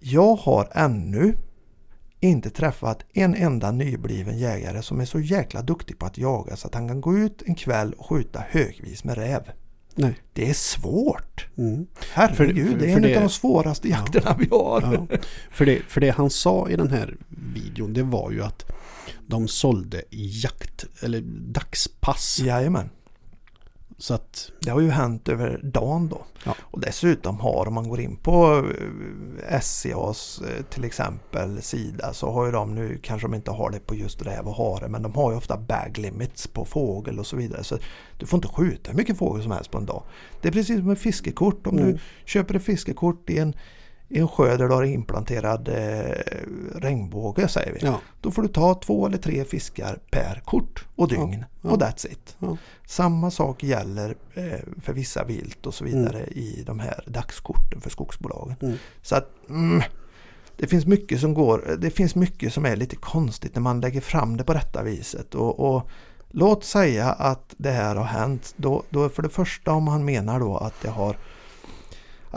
jag 0.00 0.34
har 0.36 0.68
ännu 0.72 1.36
inte 2.28 2.50
träffat 2.50 3.04
en 3.12 3.34
enda 3.34 3.70
nybliven 3.70 4.38
jägare 4.38 4.82
som 4.82 5.00
är 5.00 5.04
så 5.04 5.20
jäkla 5.20 5.62
duktig 5.62 5.98
på 5.98 6.06
att 6.06 6.18
jaga 6.18 6.56
så 6.56 6.66
att 6.66 6.74
han 6.74 6.88
kan 6.88 7.00
gå 7.00 7.18
ut 7.18 7.42
en 7.46 7.54
kväll 7.54 7.92
och 7.92 8.06
skjuta 8.06 8.44
högvis 8.48 9.04
med 9.04 9.14
räv. 9.18 9.42
Nej. 9.94 10.14
Det 10.32 10.50
är 10.50 10.54
svårt. 10.54 11.46
Mm. 11.58 11.86
Herregud, 12.12 12.70
För- 12.70 12.78
det 12.78 12.84
är 12.84 12.88
för 12.88 12.96
en 12.96 13.02
det- 13.02 13.16
av 13.16 13.22
de 13.22 13.28
svåraste 13.28 13.88
jakterna 13.88 14.36
vi 14.38 14.48
har. 14.50 15.06
Ja. 15.10 15.18
För, 15.50 15.66
det, 15.66 15.78
för 15.88 16.00
det 16.00 16.10
han 16.10 16.30
sa 16.30 16.68
i 16.68 16.76
den 16.76 16.90
här 16.90 17.16
videon 17.54 17.92
det 17.92 18.02
var 18.02 18.30
ju 18.30 18.42
att 18.42 18.64
de 19.26 19.48
sålde 19.48 20.02
jakt 20.10 20.84
eller 21.02 21.20
dagspass. 21.52 22.40
Jajamän. 22.44 22.90
Så 24.04 24.14
att 24.14 24.50
Det 24.60 24.70
har 24.70 24.80
ju 24.80 24.90
hänt 24.90 25.28
över 25.28 25.60
dagen 25.62 26.08
då. 26.08 26.24
Ja. 26.44 26.54
Och 26.60 26.80
dessutom 26.80 27.40
har, 27.40 27.68
om 27.68 27.74
man 27.74 27.88
går 27.88 28.00
in 28.00 28.16
på 28.16 28.64
eh, 29.48 29.60
SCAs 29.60 30.40
eh, 30.42 30.64
till 30.64 30.84
exempel 30.84 31.62
sida 31.62 32.12
så 32.12 32.30
har 32.30 32.46
ju 32.46 32.52
de 32.52 32.74
nu, 32.74 32.98
kanske 33.02 33.24
de 33.28 33.34
inte 33.34 33.50
har 33.50 33.70
det 33.70 33.80
på 33.86 33.94
just 33.94 34.22
räv 34.22 34.46
och 34.48 34.54
hare, 34.56 34.88
men 34.88 35.02
de 35.02 35.14
har 35.14 35.30
ju 35.30 35.36
ofta 35.36 35.56
bag 35.56 35.98
limits 35.98 36.46
på 36.46 36.64
fågel 36.64 37.18
och 37.18 37.26
så 37.26 37.36
vidare. 37.36 37.64
Så 37.64 37.78
du 38.18 38.26
får 38.26 38.36
inte 38.36 38.48
skjuta 38.48 38.90
hur 38.90 38.96
mycket 38.98 39.18
fågel 39.18 39.42
som 39.42 39.52
helst 39.52 39.70
på 39.70 39.78
en 39.78 39.86
dag. 39.86 40.02
Det 40.42 40.48
är 40.48 40.52
precis 40.52 40.78
som 40.78 40.86
med 40.86 40.98
fiskekort. 40.98 41.66
Om 41.66 41.78
Mm. 41.78 41.92
du 41.92 41.98
köper 42.24 42.54
ett 42.54 42.64
fiskekort 42.64 43.30
i 43.30 43.38
en, 43.38 43.54
i 44.08 44.18
en 44.18 44.28
sjö 44.28 44.56
där 44.56 44.68
du 44.68 44.74
har 44.74 44.82
implanterad 44.82 45.68
eh, 45.68 46.14
regnbåge 46.74 47.48
säger 47.48 47.72
vi. 47.72 47.78
ja, 47.82 48.00
Då 48.20 48.30
får 48.30 48.42
du 48.42 48.48
ta 48.48 48.74
två 48.74 49.06
eller 49.06 49.18
tre 49.18 49.44
fiskar 49.44 49.98
per 50.10 50.42
kort 50.44 50.84
och 50.96 51.08
dygn. 51.08 51.44
Ja. 51.60 51.70
Och 51.70 51.78
that's 51.78 52.06
it. 52.06 52.36
Ja. 52.38 52.56
Samma 52.86 53.30
sak 53.30 53.62
gäller 53.62 54.16
eh, 54.34 54.60
för 54.82 54.92
vissa 54.92 55.24
vilt 55.24 55.66
och 55.66 55.74
så 55.74 55.84
vidare 55.84 56.26
i 56.26 56.62
de 56.66 56.78
här 56.80 57.04
dagskorten 57.06 57.80
för 57.80 57.90
skogsbolagen. 57.90 58.56
Mm. 58.60 58.76
Så 59.02 59.16
att 59.16 59.30
mm, 59.48 59.82
det 60.56 60.66
finns 60.66 60.86
mycket 60.86 61.20
som 61.20 61.34
går, 61.34 61.76
det 61.78 61.90
finns 61.90 62.14
mycket 62.14 62.52
som 62.52 62.64
är 62.64 62.76
lite 62.76 62.96
konstigt 62.96 63.54
när 63.54 63.62
man 63.62 63.80
lägger 63.80 64.00
fram 64.00 64.36
det 64.36 64.44
på 64.44 64.52
detta 64.52 64.82
viset. 64.82 65.34
Och, 65.34 65.74
och 65.74 65.88
låt 66.30 66.64
säga 66.64 67.12
att 67.12 67.54
det 67.56 67.70
här 67.70 67.96
har 67.96 68.04
hänt. 68.04 68.54
Då, 68.56 68.82
då 68.90 69.08
för 69.08 69.22
det 69.22 69.28
första 69.28 69.72
om 69.72 69.88
han 69.88 70.04
menar 70.04 70.40
då 70.40 70.56
att 70.56 70.74
det 70.82 70.90
har 70.90 71.16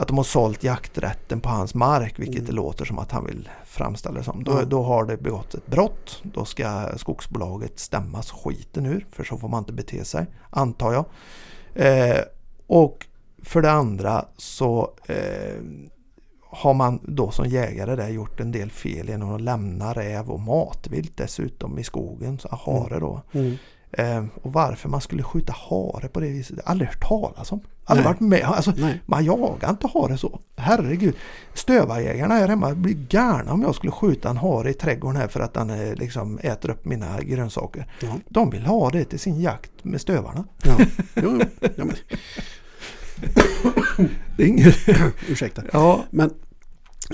att 0.00 0.08
de 0.08 0.16
har 0.16 0.24
sålt 0.24 0.64
jakträtten 0.64 1.40
på 1.40 1.48
hans 1.48 1.74
mark, 1.74 2.18
vilket 2.18 2.34
Mm. 2.36 2.46
det 2.46 2.52
låter 2.52 2.84
som 2.84 2.98
att 2.98 3.12
han 3.12 3.24
vill 3.26 3.48
framställa 3.64 4.18
det 4.18 4.24
som. 4.24 4.44
Då, 4.44 4.52
Ja. 4.52 4.64
då 4.64 4.82
har 4.82 5.04
det 5.04 5.16
begåtts 5.16 5.54
ett 5.54 5.66
brott. 5.66 6.20
Då 6.22 6.44
ska 6.44 6.88
skogsbolaget 6.96 7.78
stämmas 7.78 8.30
skiten 8.30 8.86
ur, 8.86 9.06
för 9.12 9.24
så 9.24 9.36
får 9.38 9.48
man 9.48 9.58
inte 9.58 9.72
bete 9.72 10.04
sig, 10.04 10.26
antar 10.50 10.92
jag. 10.92 11.04
Eh, 11.86 12.20
och 12.66 13.06
för 13.42 13.62
det 13.62 13.70
andra 13.70 14.24
så 14.36 14.90
eh, 15.06 15.62
har 16.50 16.74
man 16.74 17.00
då 17.02 17.30
som 17.30 17.46
jägare 17.48 17.96
där 17.96 18.08
gjort 18.08 18.40
en 18.40 18.52
del 18.52 18.70
fel 18.70 19.08
genom 19.08 19.34
att 19.34 19.40
lämna 19.40 19.92
räv 19.92 20.30
och 20.30 20.40
matvilt 20.40 21.16
dessutom 21.16 21.78
i 21.78 21.84
skogen, 21.84 22.38
så 22.38 22.48
hare 22.64 23.00
då. 23.00 23.22
mm. 23.32 23.56
Eh, 23.92 24.24
och 24.42 24.52
varför 24.52 24.88
man 24.88 25.00
skulle 25.00 25.22
skjuta 25.22 25.52
hare 25.70 26.08
på 26.08 26.20
det 26.20 26.28
viset, 26.28 26.56
det 26.56 26.62
har 26.62 26.66
jag 26.66 26.70
aldrig 26.70 26.88
hört 26.88 27.08
talas 27.08 27.52
om. 27.52 27.60
Aldrig 27.90 28.06
varit 28.06 28.20
med. 28.20 28.44
Alltså, 28.44 28.72
nej. 28.76 29.02
man 29.06 29.24
jagar 29.24 29.70
inte 29.70 29.86
hare 29.94 30.18
så. 30.18 30.40
Herregud. 30.56 31.14
Stövarjägarna 31.54 32.34
här 32.34 32.48
hemma 32.48 32.74
blir 32.74 32.94
galna 32.94 33.52
om 33.52 33.62
jag 33.62 33.74
skulle 33.74 33.92
skjuta 33.92 34.30
en 34.30 34.36
hare 34.36 34.70
i 34.70 34.74
trädgården 34.74 35.20
här 35.20 35.28
för 35.28 35.40
att 35.40 35.54
den 35.54 35.70
eh, 35.70 35.94
liksom 35.94 36.38
äter 36.42 36.70
upp 36.70 36.84
mina 36.84 37.20
grönsaker. 37.20 37.86
Ja. 38.00 38.18
De 38.28 38.50
vill 38.50 38.66
ha 38.66 38.90
det 38.90 39.04
till 39.04 39.18
sin 39.18 39.40
jakt 39.40 39.70
med 39.82 40.00
stövarna. 40.00 40.44
Ja. 40.64 40.78
Jo, 41.22 41.40
jo. 41.40 41.68
Ja, 41.76 41.84
men, 41.84 41.94
Det 44.36 44.42
är 44.42 44.46
inget... 44.46 44.76
ursäkta. 45.28 45.62
Ja, 45.72 46.04
Men 46.10 46.30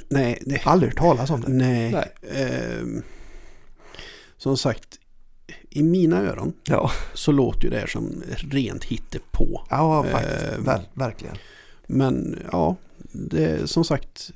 nej, 0.09 0.39
nej. 0.47 0.63
aldrig 0.65 0.91
hört 0.91 0.99
talas 0.99 1.31
om 1.31 1.41
det. 1.41 1.49
nej. 1.49 1.93
Nej. 1.93 2.13
Ehm, 2.43 3.03
som 4.37 4.57
sagt, 4.57 4.99
i 5.75 5.83
mina 5.83 6.21
öron 6.23 6.53
Ja, 6.65 6.91
så 7.15 7.33
låter 7.33 7.65
ju 7.65 7.71
det 7.71 7.79
här 7.79 7.87
som 7.87 8.23
rent 8.51 8.85
hittepå. 8.85 9.61
ja 9.71 10.03
faktiskt. 10.13 10.53
Eh, 10.53 10.59
Ver, 10.65 10.81
verkligen. 10.95 11.37
Men 11.87 12.39
ja, 12.53 12.77
det, 13.13 13.71
som 13.71 13.85
sagt, 13.85 14.31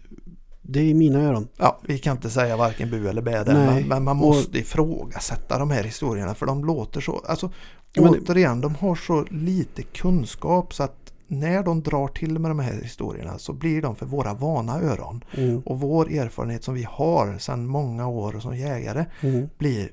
det 0.62 0.80
är 0.80 0.84
i 0.84 0.94
mina 0.94 1.18
öron. 1.22 1.48
Ja, 1.56 1.78
vi 1.82 1.98
kan 1.98 2.16
inte 2.16 2.30
säga 2.30 2.56
varken 2.56 2.90
bu 2.90 3.08
eller 3.08 3.22
bä 3.22 3.44
men, 3.46 3.88
men 3.88 4.04
man 4.04 4.08
och- 4.08 4.26
måste 4.26 4.58
ifrågasätta 4.58 5.58
de 5.58 5.70
här 5.70 5.84
historierna 5.84 6.34
för 6.34 6.46
de 6.46 6.64
låter 6.64 7.00
så, 7.00 7.22
alltså 7.28 7.50
Ja, 7.92 8.02
men- 8.02 8.14
återigen, 8.22 8.60
de 8.60 8.74
har 8.74 8.94
så 8.94 9.24
lite 9.30 9.82
kunskap 9.82 10.74
så 10.74 10.82
att 10.82 11.12
när 11.26 11.62
de 11.62 11.82
drar 11.82 12.08
till 12.08 12.38
med 12.38 12.50
de 12.50 12.58
här 12.58 12.72
historierna 12.82 13.38
så 13.38 13.52
blir 13.52 13.82
de 13.82 13.96
för 13.96 14.06
våra 14.06 14.34
vana 14.34 14.80
öron. 14.80 15.24
Mm. 15.36 15.60
Och 15.60 15.80
vår 15.80 16.12
erfarenhet 16.12 16.64
som 16.64 16.74
vi 16.74 16.86
har 16.90 17.38
sedan 17.38 17.66
många 17.66 18.06
år 18.08 18.40
som 18.40 18.56
jägare 18.56 19.04
Mm. 19.20 19.48
blir 19.58 19.92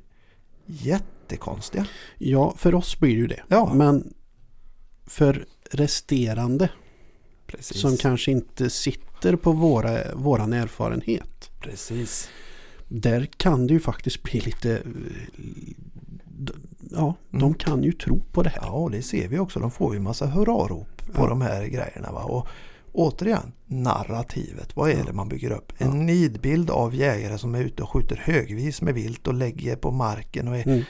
jättekonstiga. 1.29 1.85
Ja, 2.17 2.53
för 2.57 2.75
oss 2.75 2.99
blir 2.99 3.09
det 3.15 3.19
ju 3.21 3.27
det. 3.27 3.43
Ja. 3.47 3.73
Men 3.73 4.13
för 5.05 5.45
resterande 5.71 6.69
Precis. 7.47 7.81
som 7.81 7.97
kanske 7.97 8.31
inte 8.31 8.69
sitter 8.69 9.35
på 9.35 9.51
våra, 9.51 10.15
våran 10.15 10.53
erfarenhet. 10.53 11.49
Precis. 11.61 12.29
Där 12.87 13.25
kan 13.37 13.67
det 13.67 13.73
ju 13.73 13.79
faktiskt 13.79 14.23
bli 14.23 14.39
lite... 14.39 14.81
Ja, 16.91 17.15
de 17.31 17.37
Mm. 17.41 17.53
kan 17.53 17.83
ju 17.83 17.91
tro 17.91 18.19
på 18.31 18.43
det 18.43 18.49
här. 18.49 18.59
Ja, 18.61 18.69
och 18.71 18.91
det 18.91 19.01
ser 19.01 19.27
vi 19.27 19.39
också. 19.39 19.59
De 19.59 19.71
får 19.71 19.93
ju 19.93 19.99
massa 19.99 20.25
hurrarop 20.27 21.01
på 21.13 21.21
Ja. 21.23 21.27
de 21.27 21.41
här 21.41 21.65
grejerna. 21.65 22.11
Va? 22.11 22.23
Och 22.23 22.47
återigen, 22.91 23.51
narrativet. 23.65 24.75
Vad 24.75 24.89
är 24.89 24.97
Ja. 24.97 25.03
det 25.03 25.13
man 25.13 25.29
bygger 25.29 25.51
upp? 25.51 25.73
En 25.77 26.05
nidbild 26.05 26.69
av 26.69 26.95
jägare 26.95 27.37
som 27.37 27.55
är 27.55 27.61
ute 27.61 27.83
och 27.83 27.89
skjuter 27.89 28.15
högvis 28.15 28.81
med 28.81 28.93
vilt 28.93 29.27
och 29.27 29.33
lägger 29.33 29.75
på 29.75 29.91
marken 29.91 30.47
och 30.47 30.57
är, 30.57 30.67
Mm. 30.67 30.81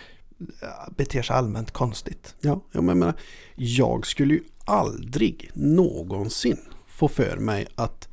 Beter 0.97 1.21
sig 1.21 1.36
allmänt 1.36 1.71
konstigt. 1.71 2.36
Ja, 2.41 2.61
jag 2.71 2.83
menar, 2.83 3.13
jag 3.55 4.05
skulle 4.07 4.33
ju 4.33 4.43
aldrig 4.65 5.51
någonsin 5.53 6.57
få 6.88 7.07
för 7.07 7.38
mig 7.38 7.67
att 7.75 8.07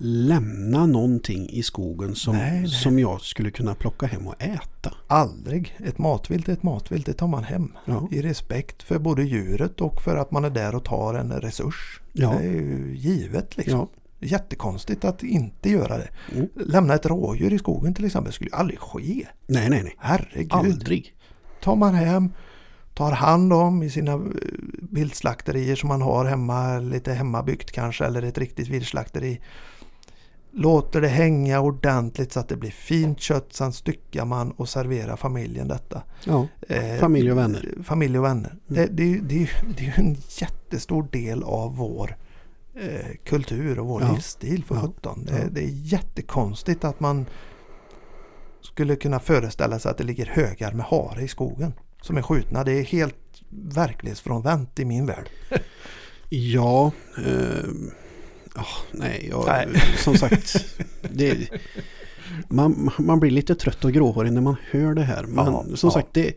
lämna 0.00 0.86
någonting 0.86 1.48
i 1.50 1.62
skogen 1.62 2.14
som, 2.14 2.36
Nej, 2.36 2.60
nej. 2.60 2.68
som 2.68 2.98
jag 2.98 3.20
skulle 3.20 3.50
kunna 3.50 3.74
plocka 3.74 4.06
hem 4.06 4.26
och 4.28 4.42
äta. 4.42 4.94
Aldrig. 5.06 5.76
Ett 5.84 5.98
matvilt 5.98 6.48
är 6.48 6.52
ett 6.52 6.62
matvilt. 6.62 7.06
Det 7.06 7.12
tar 7.12 7.26
man 7.26 7.44
hem. 7.44 7.72
Ja, 7.84 8.08
I 8.12 8.22
respekt 8.22 8.82
för 8.82 8.98
både 8.98 9.22
djuret 9.22 9.80
och 9.80 10.02
för 10.02 10.16
att 10.16 10.30
man 10.30 10.44
är 10.44 10.50
där 10.50 10.74
och 10.74 10.84
tar 10.84 11.14
en 11.14 11.32
resurs. 11.32 12.00
ja, 12.12 12.30
Det 12.30 12.46
är 12.46 12.52
ju 12.52 12.94
givet 12.96 13.56
liksom. 13.56 13.78
ja. 13.78 13.88
Jättekonstigt 14.20 15.04
att 15.04 15.22
inte 15.22 15.70
göra 15.70 15.98
det. 15.98 16.08
Mm. 16.34 16.48
Lämna 16.54 16.94
ett 16.94 17.06
rådjur 17.06 17.52
i 17.52 17.58
skogen 17.58 17.94
till 17.94 18.04
exempel 18.04 18.32
skulle 18.32 18.50
ju 18.50 18.56
aldrig 18.56 18.78
ske. 18.78 19.26
Nej, 19.46 19.70
nej, 19.70 19.82
nej. 19.82 19.94
Herregud. 19.98 20.52
Aldrig. 20.52 21.14
Tar 21.60 21.76
man 21.76 21.94
hem, 21.94 22.32
tar 22.94 23.12
hand 23.12 23.52
om 23.52 23.82
i 23.82 23.90
sina 23.90 24.12
eh, 24.12 24.20
viltslakterier 24.90 25.76
som 25.76 25.88
man 25.88 26.02
har 26.02 26.24
hemma, 26.24 26.78
lite 26.78 27.12
hemmabyggt 27.12 27.72
kanske, 27.72 28.04
eller 28.04 28.22
ett 28.22 28.38
riktigt 28.38 28.68
viltslakteri. 28.68 29.40
Låter 30.52 31.00
det 31.00 31.08
hänga 31.08 31.60
ordentligt 31.60 32.32
så 32.32 32.40
att 32.40 32.48
det 32.48 32.56
blir 32.56 32.70
fint 32.70 33.20
kött, 33.20 33.46
sen 33.52 33.72
styckar 33.72 34.24
man 34.24 34.50
och 34.50 34.68
serverar 34.68 35.16
familjen 35.16 35.68
detta. 35.68 36.02
Ja, 36.24 36.46
Eh, 36.68 37.00
familj 37.00 37.32
och 37.32 37.38
vänner. 37.38 37.64
Mm. 37.72 37.84
Familj 37.84 38.18
och 38.18 38.24
vänner. 38.24 38.54
Det, 38.66 38.86
det, 38.86 39.18
det, 39.18 39.34
ju- 39.34 39.48
det 39.76 39.86
är 39.86 39.98
en 39.98 40.16
jättestor 40.28 41.08
del 41.12 41.42
av 41.42 41.76
vår 41.76 42.16
eh, 42.74 43.06
kultur 43.24 43.78
och 43.78 43.86
vår 43.86 44.02
Ja. 44.02 44.12
livsstil 44.12 44.64
för 44.64 44.74
Ja. 44.74 44.80
17. 44.80 45.24
Det, 45.24 45.32
Ja. 45.38 45.44
det 45.50 45.60
är 45.64 45.68
jättekonstigt 45.70 46.84
att 46.84 47.00
man 47.00 47.26
skulle 48.72 48.96
kunna 48.96 49.20
föreställa 49.20 49.78
sig 49.78 49.90
att 49.90 49.98
det 49.98 50.04
ligger 50.04 50.26
högar 50.26 50.72
med 50.72 50.86
hare 50.86 51.22
i 51.22 51.28
skogen 51.28 51.72
som 52.02 52.16
är 52.16 52.22
skjutna. 52.22 52.64
Det 52.64 52.72
är 52.72 52.84
helt 52.84 53.16
verklighetsfrånvänt 53.50 54.78
i 54.78 54.84
min 54.84 55.06
värld. 55.06 55.28
Ja, 56.30 56.92
eh, 57.26 57.68
ja, 58.54 58.64
nej, 58.92 59.26
jag, 59.30 59.46
Nej. 59.46 59.68
som 59.98 60.14
sagt. 60.16 60.66
Det, 61.12 61.48
man, 62.48 62.90
man 62.98 63.20
blir 63.20 63.30
lite 63.30 63.54
trött 63.54 63.84
och 63.84 63.92
gråhårig 63.92 64.32
när 64.32 64.40
man 64.40 64.56
hör 64.70 64.94
det 64.94 65.02
här. 65.02 65.22
Men 65.24 65.46
Ja, 65.46 65.64
som 65.74 65.86
ja. 65.88 65.90
sagt, 65.90 66.08
det, 66.12 66.32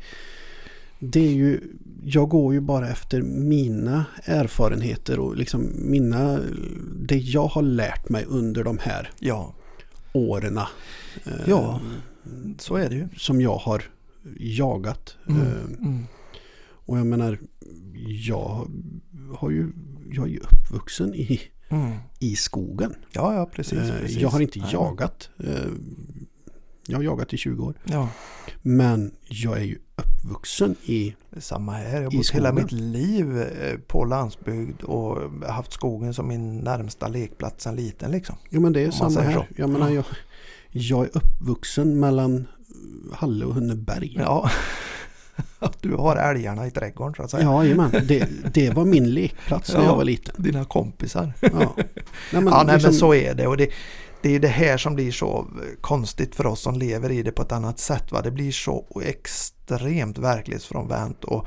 det 0.99 1.19
är 1.27 1.31
ju, 1.31 1.61
jag 2.03 2.29
går 2.29 2.53
ju 2.53 2.59
bara 2.59 2.89
efter 2.89 3.21
mina 3.21 4.05
erfarenheter 4.23 5.19
och 5.19 5.35
liksom 5.37 5.71
mina, 5.75 6.39
det 7.01 7.17
jag 7.17 7.47
har 7.47 7.61
lärt 7.61 8.09
mig 8.09 8.25
under 8.27 8.63
de 8.63 8.77
här 8.77 9.11
Ja, 9.19 9.53
åren. 10.13 10.57
Eh, 10.57 10.65
Ja. 11.47 11.79
Så 12.59 12.75
är 12.75 12.89
det 12.89 12.95
ju. 12.95 13.07
som 13.17 13.41
jag 13.41 13.55
har 13.57 13.83
jagat. 14.39 15.17
Mm. 15.27 15.41
Eh, 15.41 15.47
Mm. 15.79 16.05
Och 16.85 16.97
jag 16.97 17.05
menar, 17.07 17.39
jag 18.27 18.67
har 19.35 19.49
ju, 19.49 19.71
jag 20.11 20.25
är 20.25 20.29
ju 20.31 20.39
uppvuxen 20.39 21.15
i, 21.15 21.41
Mm. 21.69 21.91
i 22.19 22.35
skogen. 22.35 22.95
Ja, 23.13 23.33
ja 23.35 23.45
precis, 23.53 23.79
Eh, 23.79 23.99
precis. 23.99 24.17
Jag 24.17 24.29
har 24.29 24.39
inte 24.39 24.59
Nej, 24.59 24.69
jagat. 24.73 25.29
eh, 25.43 25.65
Jag 26.87 26.97
har 26.97 27.03
jagat 27.03 27.33
i 27.33 27.37
20 27.37 27.65
år. 27.65 27.73
Ja, 27.83 28.09
Men 28.61 29.11
jag 29.29 29.57
är 29.57 29.63
ju 29.63 29.77
uppvuxen 29.95 30.75
i, 30.85 31.15
samma 31.37 31.71
här. 31.71 31.95
Jag 32.01 32.11
har 32.11 32.17
bott 32.17 32.29
hela 32.31 32.53
mitt 32.53 32.71
liv 32.71 33.43
på 33.87 34.05
landsbygd 34.05 34.81
och 34.81 35.17
haft 35.49 35.73
skogen 35.73 36.13
som 36.13 36.27
min 36.27 36.57
närmsta 36.59 37.07
lekplats 37.07 37.63
sedan 37.63 37.75
liten 37.75 38.11
liksom. 38.11 38.35
ja 38.49 38.59
men 38.59 38.73
det 38.73 38.81
är 38.83 38.91
samma 38.91 39.19
här. 39.21 39.33
så. 39.33 39.45
Jag 39.57 39.69
menar, 39.69 39.89
jag, 39.89 40.05
jag 40.71 41.03
är 41.05 41.09
uppvuxen 41.17 41.99
mellan 41.99 42.47
Halle 43.13 43.45
och 43.45 43.53
Hunneberg. 43.53 44.15
Ja, 44.19 44.49
du 45.81 45.95
har 45.95 46.15
älgarna 46.15 46.67
i 46.67 46.71
trädgården 46.71 47.13
så 47.15 47.23
att 47.23 47.31
säga. 47.31 47.43
Ja, 47.43 47.63
jajamän. 47.63 47.91
det, 48.07 48.29
det 48.53 48.69
var 48.69 48.85
min 48.85 49.09
lekplats 49.13 49.73
när 49.73 49.79
Ja. 49.79 49.85
jag 49.85 49.95
var 49.95 50.03
liten. 50.03 50.35
Dina 50.37 50.65
kompisar. 50.65 51.33
Ja, 51.41 51.49
nej, 51.77 51.85
men, 52.31 52.45
ja, 52.47 52.63
nej, 52.65 52.73
liksom- 52.75 52.89
men 52.91 52.93
så 52.99 53.13
är 53.13 53.33
det. 53.33 53.47
Och 53.47 53.57
det, 53.57 53.69
det 54.21 54.35
är 54.35 54.39
det 54.39 54.47
här 54.47 54.77
som 54.77 54.95
blir 54.95 55.11
så 55.11 55.47
konstigt 55.81 56.35
för 56.35 56.45
oss 56.45 56.61
som 56.61 56.75
lever 56.75 57.11
i 57.11 57.23
det 57.23 57.31
på 57.31 57.41
ett 57.41 57.51
annat 57.51 57.79
sätt. 57.79 58.11
Va? 58.11 58.21
Det 58.21 58.31
blir 58.31 58.51
så 58.51 59.01
extremt 59.05 60.17
verklighetsfrånvänt 60.17 61.23
och 61.23 61.45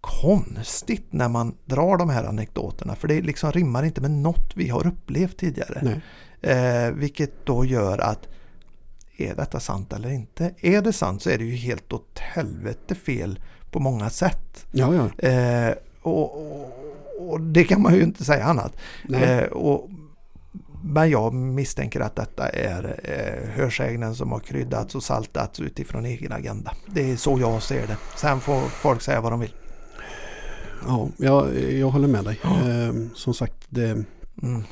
konstigt 0.00 1.06
när 1.12 1.28
man 1.28 1.54
drar 1.64 1.96
de 1.96 2.10
här 2.10 2.24
anekdoterna. 2.24 2.94
För 2.94 3.08
det 3.08 3.20
liksom 3.20 3.52
rimmar 3.52 3.82
inte 3.84 4.00
med 4.00 4.10
något 4.10 4.52
vi 4.56 4.68
har 4.68 4.86
upplevt 4.86 5.36
tidigare. 5.38 5.80
Nej. 5.82 6.00
Eh, 6.56 6.90
vilket 6.92 7.46
då 7.46 7.64
gör 7.64 7.98
att 7.98 8.28
är 9.18 9.34
detta 9.34 9.60
sant 9.60 9.92
eller 9.92 10.10
inte? 10.10 10.54
Är 10.60 10.82
det 10.82 10.92
sant 10.92 11.22
så 11.22 11.30
är 11.30 11.38
det 11.38 11.44
ju 11.44 11.56
helt 11.56 11.92
åt 11.92 12.18
helvete 12.18 12.94
fel 12.94 13.38
på 13.70 13.80
många 13.80 14.10
sätt. 14.10 14.66
Ja, 14.70 14.94
ja. 14.94 15.28
Eh, 15.28 15.74
och, 16.02 16.36
och, 16.36 16.72
och 17.18 17.40
det 17.40 17.64
kan 17.64 17.82
man 17.82 17.94
ju 17.94 18.02
inte 18.02 18.24
säga 18.24 18.44
annat. 18.44 18.72
Eh, 19.12 19.42
och, 19.44 19.90
men 20.82 21.10
jag 21.10 21.34
misstänker 21.34 22.00
att 22.00 22.16
detta 22.16 22.48
är 22.48 23.00
eh, 23.04 23.50
hörsägnen 23.50 24.14
som 24.14 24.32
har 24.32 24.40
kryddats 24.40 24.94
och 24.94 25.02
saltats 25.02 25.60
utifrån 25.60 26.06
egen 26.06 26.32
agenda. 26.32 26.74
Det 26.86 27.10
är 27.10 27.16
så 27.16 27.38
jag 27.40 27.62
ser 27.62 27.86
det. 27.86 27.96
Sen 28.16 28.40
får 28.40 28.60
folk 28.60 29.02
säga 29.02 29.20
vad 29.20 29.32
de 29.32 29.40
vill. 29.40 29.54
Ja, 30.86 31.08
jag, 31.16 31.60
jag 31.60 31.88
håller 31.88 32.08
med 32.08 32.24
dig. 32.24 32.40
Eh, 32.44 32.92
som 33.14 33.34
sagt, 33.34 33.66
det, 33.68 34.04
Mm. 34.42 34.64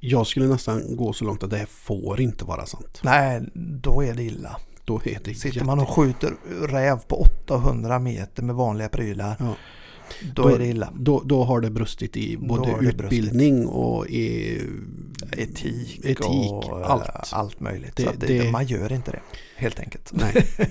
Jag 0.00 0.26
skulle 0.26 0.46
nästan 0.46 0.96
gå 0.96 1.12
så 1.12 1.24
långt 1.24 1.42
att 1.42 1.50
det 1.50 1.56
här 1.56 1.66
får 1.66 2.20
inte 2.20 2.44
vara 2.44 2.66
sant. 2.66 3.00
Nej, 3.02 3.42
då 3.54 4.02
är 4.04 4.14
det 4.14 4.22
illa. 4.22 4.56
Då 4.84 5.00
är 5.04 5.18
det 5.24 5.34
Sitter 5.34 5.64
man 5.64 5.80
och 5.80 5.88
skjuter 5.88 6.32
räv 6.68 6.96
på 7.08 7.16
800 7.20 7.98
meter 7.98 8.42
med 8.42 8.54
vanliga 8.54 8.88
prylar, 8.88 9.36
Ja. 9.38 9.54
då, 10.34 10.48
är 10.48 10.58
det 10.58 10.66
illa. 10.66 10.92
Då, 10.96 11.22
då 11.24 11.44
har 11.44 11.60
det 11.60 11.70
brustit 11.70 12.16
i 12.16 12.36
Då 12.36 12.46
både 12.46 12.72
utbildning 12.80 13.66
och 13.66 14.06
i 14.06 14.58
Etik, 15.32 16.00
Etik, 16.04 16.26
och 16.62 16.90
allt. 16.90 17.32
allt 17.32 17.60
möjligt. 17.60 17.96
Det- 17.96 18.20
det, 18.20 18.26
det- 18.26 18.50
Man 18.50 18.66
gör 18.66 18.92
inte 18.92 19.10
det, 19.10 19.20
helt 19.56 19.80
enkelt. 19.80 20.12
Nej, 20.12 20.32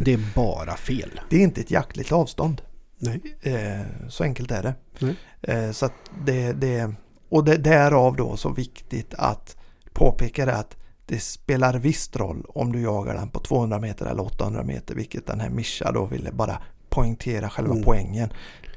det 0.00 0.12
är 0.12 0.34
bara 0.34 0.76
fel. 0.76 1.20
Det 1.30 1.36
är 1.36 1.40
inte 1.40 1.60
ett 1.60 1.70
jaktligt 1.70 2.12
avstånd. 2.12 2.62
Nej. 2.98 3.20
Eh, 3.42 4.08
så 4.08 4.24
enkelt 4.24 4.50
är 4.50 4.62
det. 4.62 4.74
Nej. 4.98 5.16
Eh, 5.42 5.70
så 5.72 5.86
att 5.86 5.92
det, 6.26 6.52
det, 6.52 6.92
och 7.28 7.44
det 7.44 7.56
därav 7.56 8.16
då 8.16 8.36
så 8.36 8.48
viktigt 8.50 9.14
att 9.14 9.56
påpeka 9.92 10.46
det 10.46 10.56
att 10.56 10.76
det 11.06 11.18
spelar 11.20 11.78
visst 11.78 12.16
roll 12.16 12.44
om 12.48 12.72
du 12.72 12.80
jagar 12.80 13.14
den 13.14 13.28
på 13.28 13.40
200 13.40 13.78
meter 13.80 14.06
eller 14.06 14.22
800 14.22 14.62
meter, 14.62 14.94
vilket 14.94 15.26
den 15.26 15.40
här 15.40 15.50
Mischa 15.50 15.92
då 15.92 16.04
ville 16.04 16.32
bara 16.32 16.58
poängtera 16.88 17.48
själva 17.50 17.72
Mm. 17.72 17.84
poängen. 17.84 18.28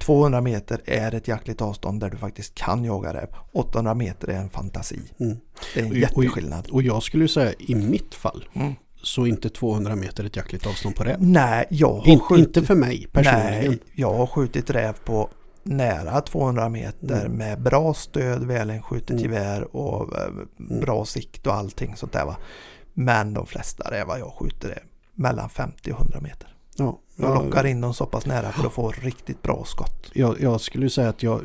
200 0.01 0.41
meter 0.41 0.81
är 0.85 1.15
ett 1.15 1.27
jaktligt 1.27 1.61
avstånd 1.61 1.99
där 1.99 2.09
du 2.09 2.17
faktiskt 2.17 2.55
kan 2.55 2.85
jaga 2.85 3.13
räv. 3.13 3.27
800 3.51 3.93
meter 3.93 4.27
är 4.27 4.37
en 4.37 4.49
fantasi. 4.49 4.99
Mm. 5.19 5.37
Det 5.73 5.79
är 5.79 5.85
en 5.85 5.91
Och- 5.91 5.97
jätteskillnad. 5.97 6.67
Och 6.71 6.81
jag 6.83 7.03
skulle 7.03 7.27
säga 7.27 7.53
i 7.59 7.75
mitt 7.75 8.15
fall 8.15 8.45
Mm. 8.53 8.73
så 9.03 9.25
inte 9.25 9.49
200 9.49 9.95
meter 9.95 10.23
ett 10.23 10.35
jaktligt 10.35 10.67
avstånd 10.67 10.95
på 10.95 11.03
räv. 11.03 11.15
Nej, 11.19 11.65
jag 11.69 11.93
har 11.93 12.07
In, 12.07 12.19
skjutit 12.19 12.47
inte 12.47 12.63
för 12.67 12.75
mig 12.75 13.07
personligen. 13.11 13.69
Nej, 13.69 13.79
jag 13.93 14.13
har 14.13 14.27
skjutit 14.27 14.69
räv 14.69 14.93
på 15.05 15.29
nära 15.63 16.21
200 16.21 16.69
meter 16.69 17.25
Mm. 17.25 17.37
med 17.37 17.61
bra 17.61 17.93
stöd, 17.93 18.43
välinskjutet 18.43 19.09
Mm. 19.09 19.23
gevär 19.23 19.75
och 19.75 20.17
eh, 20.17 20.31
bra 20.81 21.05
sikt 21.05 21.47
och 21.47 21.53
allting 21.53 21.95
sånt 21.95 22.13
där 22.13 22.25
va. 22.25 22.37
Men 22.93 23.33
de 23.33 23.45
flesta 23.45 23.91
rävar 23.91 24.17
jag 24.17 24.33
skjuter 24.33 24.69
är 24.69 24.83
mellan 25.13 25.49
50 25.49 25.91
och 25.91 25.99
100 25.99 26.19
meter. 26.21 26.55
Ja, 26.77 26.99
Jag 27.15 27.45
lockar 27.45 27.65
in 27.65 27.81
dem 27.81 27.93
så 27.93 28.05
pass 28.05 28.25
nära 28.25 28.51
för 28.51 28.67
att 28.67 28.73
få 28.73 28.91
riktigt 28.91 29.41
bra 29.41 29.63
skott. 29.65 30.11
jag, 30.13 30.41
jag 30.41 30.61
skulle 30.61 30.89
säga 30.89 31.09
att 31.09 31.23
jag, 31.23 31.41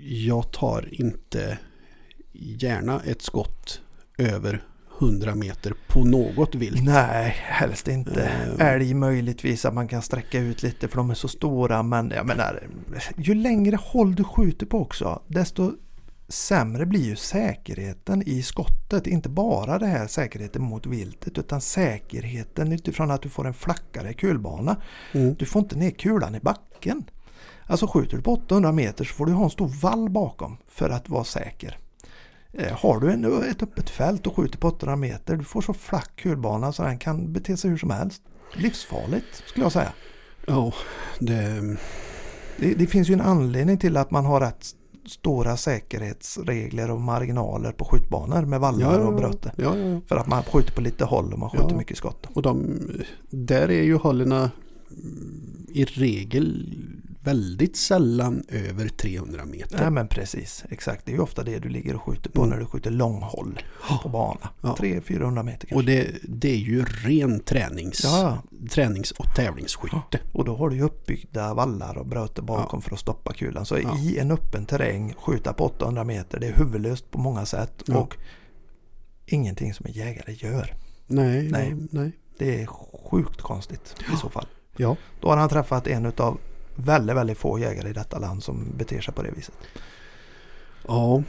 jag 0.00 0.50
tar 0.52 0.88
inte 1.00 1.58
gärna 2.32 3.00
ett 3.00 3.22
skott 3.22 3.80
över 4.18 4.62
100 5.00 5.34
meter 5.34 5.74
på 5.88 6.04
något 6.04 6.54
vilt. 6.54 6.84
Nej, 6.84 7.36
helst 7.38 7.88
inte. 7.88 8.22
Eh. 8.58 8.66
Älg 8.66 8.94
möjligtvis 8.94 9.64
att 9.64 9.74
man 9.74 9.88
kan 9.88 10.02
sträcka 10.02 10.38
ut 10.38 10.62
lite 10.62 10.88
för 10.88 10.96
de 10.96 11.10
är 11.10 11.14
så 11.14 11.28
stora. 11.28 11.82
Men 11.82 12.10
jag 12.10 12.26
menar, 12.26 12.68
ju 13.16 13.34
längre 13.34 13.78
håll 13.82 14.14
du 14.14 14.24
skjuter 14.24 14.66
på 14.66 14.80
också, 14.80 15.22
desto 15.26 15.72
sämre 16.28 16.86
blir 16.86 17.04
ju 17.04 17.16
säkerheten 17.16 18.22
i 18.26 18.42
skottet. 18.42 19.06
Inte 19.06 19.28
bara 19.28 19.78
det 19.78 19.86
här 19.86 20.06
säkerheten 20.06 20.62
mot 20.62 20.86
viltet 20.86 21.38
utan 21.38 21.60
säkerheten 21.60 22.72
utifrån 22.72 23.10
att 23.10 23.22
du 23.22 23.28
får 23.28 23.46
en 23.46 23.54
flackare 23.54 24.12
kulbana. 24.12 24.76
Mm. 25.12 25.34
Du 25.34 25.46
får 25.46 25.62
inte 25.62 25.76
ner 25.76 25.90
kulan 25.90 26.34
i 26.34 26.40
backen. 26.40 27.04
Alltså 27.66 27.86
skjuter 27.86 28.16
du 28.16 28.22
på 28.22 28.32
800 28.32 28.72
meter 28.72 29.04
så 29.04 29.14
får 29.14 29.26
du 29.26 29.32
ha 29.32 29.44
en 29.44 29.50
stor 29.50 29.68
vall 29.68 30.10
bakom 30.10 30.56
för 30.68 30.90
att 30.90 31.08
vara 31.08 31.24
säker. 31.24 31.78
Eh, 32.58 32.72
Har 32.72 33.00
du 33.00 33.10
en, 33.12 33.42
ett 33.50 33.62
öppet 33.62 33.90
fält 33.90 34.26
och 34.26 34.36
skjuter 34.36 34.58
på 34.58 34.68
800 34.68 34.96
meter, 34.96 35.36
du 35.36 35.44
får 35.44 35.60
så 35.62 35.74
flack 35.74 36.16
kulbana 36.16 36.72
så 36.72 36.82
den 36.82 36.98
kan 36.98 37.32
bete 37.32 37.56
sig 37.56 37.70
hur 37.70 37.76
som 37.78 37.90
helst. 37.90 38.22
Livsfarligt 38.56 39.42
skulle 39.46 39.64
jag 39.64 39.72
säga. 39.72 39.92
Ja, 40.46 40.72
det, 41.18 41.76
Det, 42.56 42.74
det 42.74 42.86
finns 42.86 43.08
ju 43.10 43.14
en 43.14 43.20
anledning 43.20 43.78
till 43.78 43.96
att 43.96 44.10
man 44.10 44.24
har 44.24 44.40
rätt 44.40 44.66
stora 45.06 45.56
säkerhetsregler 45.56 46.90
och 46.90 47.00
marginaler 47.00 47.72
på 47.72 47.84
skjutbanor 47.84 48.42
med 48.42 48.60
vallar 48.60 48.98
och 48.98 49.14
bröte. 49.14 49.52
Ja, 49.56 49.76
ja, 49.76 49.88
ja. 49.88 50.00
För 50.06 50.16
att 50.16 50.26
man 50.26 50.42
skjuter 50.42 50.72
på 50.72 50.80
lite 50.80 51.04
håll 51.04 51.32
och 51.32 51.38
man 51.38 51.50
skjuter 51.50 51.70
Ja. 51.70 51.76
mycket 51.76 51.96
skott. 51.96 52.26
Och 52.34 52.42
de, 52.42 52.80
där 53.30 53.70
är 53.70 53.82
ju 53.82 53.94
hållerna 53.96 54.50
i 55.68 55.84
regel 55.84 56.74
väldigt 57.24 57.76
sällan 57.76 58.44
över 58.48 58.88
300 58.88 59.44
meter. 59.44 59.78
Nej 59.78 59.90
men 59.90 60.08
precis, 60.08 60.64
exakt. 60.70 61.06
Det 61.06 61.12
är 61.12 61.14
ju 61.16 61.20
ofta 61.22 61.42
det 61.42 61.58
du 61.58 61.68
ligger 61.68 61.94
och 61.94 62.02
skjuter 62.02 62.30
på 62.30 62.40
Mm. 62.42 62.50
när 62.50 62.60
du 62.60 62.66
skjuter 62.66 62.90
långhåll 62.90 63.60
på 64.02 64.08
bana. 64.08 64.48
Ja. 64.62 64.76
300-400 64.80 65.42
meter 65.42 65.58
kanske. 65.66 65.74
Och 65.74 65.84
det, 65.84 66.08
det 66.22 66.50
är 66.50 66.56
ju 66.56 66.84
ren 66.84 67.40
tränings, 67.40 68.00
Ja, 68.04 68.38
tränings 68.70 69.10
och 69.10 69.26
tävlingsskytte. 69.36 70.20
och 70.32 70.44
då 70.44 70.56
har 70.56 70.70
du 70.70 70.76
ju 70.76 70.82
uppbyggda 70.82 71.54
vallar 71.54 71.98
och 71.98 72.06
bröte 72.06 72.42
bakom 72.42 72.82
för 72.82 72.92
att 72.94 73.00
stoppa 73.00 73.32
kulan. 73.32 73.66
Så 73.66 73.78
Ja. 73.78 73.98
i 73.98 74.18
en 74.18 74.30
öppen 74.30 74.66
terräng, 74.66 75.14
skjuta 75.18 75.52
på 75.52 75.64
800 75.64 76.04
meter, 76.04 76.40
det 76.40 76.46
är 76.46 76.54
huvudlöst 76.56 77.10
på 77.10 77.18
många 77.18 77.46
sätt. 77.46 77.82
Ja. 77.86 77.98
Och 77.98 78.16
ingenting 79.26 79.74
som 79.74 79.86
en 79.86 79.92
jägare 79.92 80.32
gör. 80.32 80.74
Nej, 81.06 81.48
Nej. 81.50 81.74
nej. 81.74 81.86
nej. 81.90 82.12
Det 82.38 82.62
är 82.62 82.66
sjukt 83.10 83.40
konstigt 83.42 83.94
i 84.14 84.16
så 84.16 84.28
fall. 84.30 84.46
Ja, 84.76 84.96
Då 85.20 85.28
har 85.28 85.36
han 85.36 85.48
träffat 85.48 85.86
en 85.86 86.06
av 86.16 86.38
väldigt, 86.74 87.16
väldigt 87.16 87.38
få 87.38 87.58
jägare 87.58 87.88
i 87.88 87.92
detta 87.92 88.18
land 88.18 88.42
som 88.42 88.66
beter 88.76 89.00
sig 89.00 89.14
på 89.14 89.22
det 89.22 89.30
viset. 89.30 89.54
ja. 90.88 91.22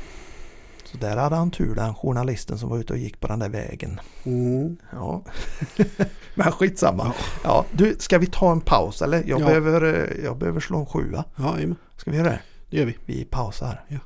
Så 0.86 0.98
där 0.98 1.18
hade 1.18 1.36
han 1.36 1.52
tur 1.52 1.76
den 1.76 1.96
journalisten 1.96 2.58
som 2.58 2.70
var 2.70 2.78
ute 2.78 2.94
och 2.94 3.00
gick 3.00 3.20
på 3.20 3.28
den 3.28 3.40
där 3.40 3.50
vägen. 3.50 4.00
Mm. 4.24 4.78
Ja. 4.92 5.22
Men 6.36 6.52
skitsamma. 6.52 7.04
Ja. 7.06 7.14
Ja, 7.44 7.66
du, 7.72 7.96
ska 8.00 8.18
vi 8.18 8.26
ta 8.26 8.52
en 8.52 8.62
paus 8.62 9.02
eller? 9.02 9.24
Jag, 9.28 9.42
Ja. 9.42 9.46
behöver, 9.46 9.82
eh, 9.94 10.24
jag 10.26 10.38
behöver 10.38 10.60
slå 10.60 10.80
en 10.80 10.86
sjua. 10.86 11.24
ja 11.36 11.54
jajamän. 11.56 11.76
Ska 11.98 12.12
vi 12.12 12.18
göra 12.18 12.30
det? 12.30 12.40
det 12.70 12.78
gör 12.78 12.86
vi. 12.86 12.98
Vi 13.06 13.26
pausar. 13.26 13.84
Ja. 13.88 13.98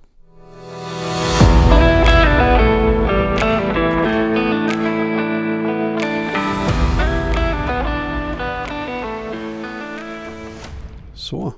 Så, 11.30 11.54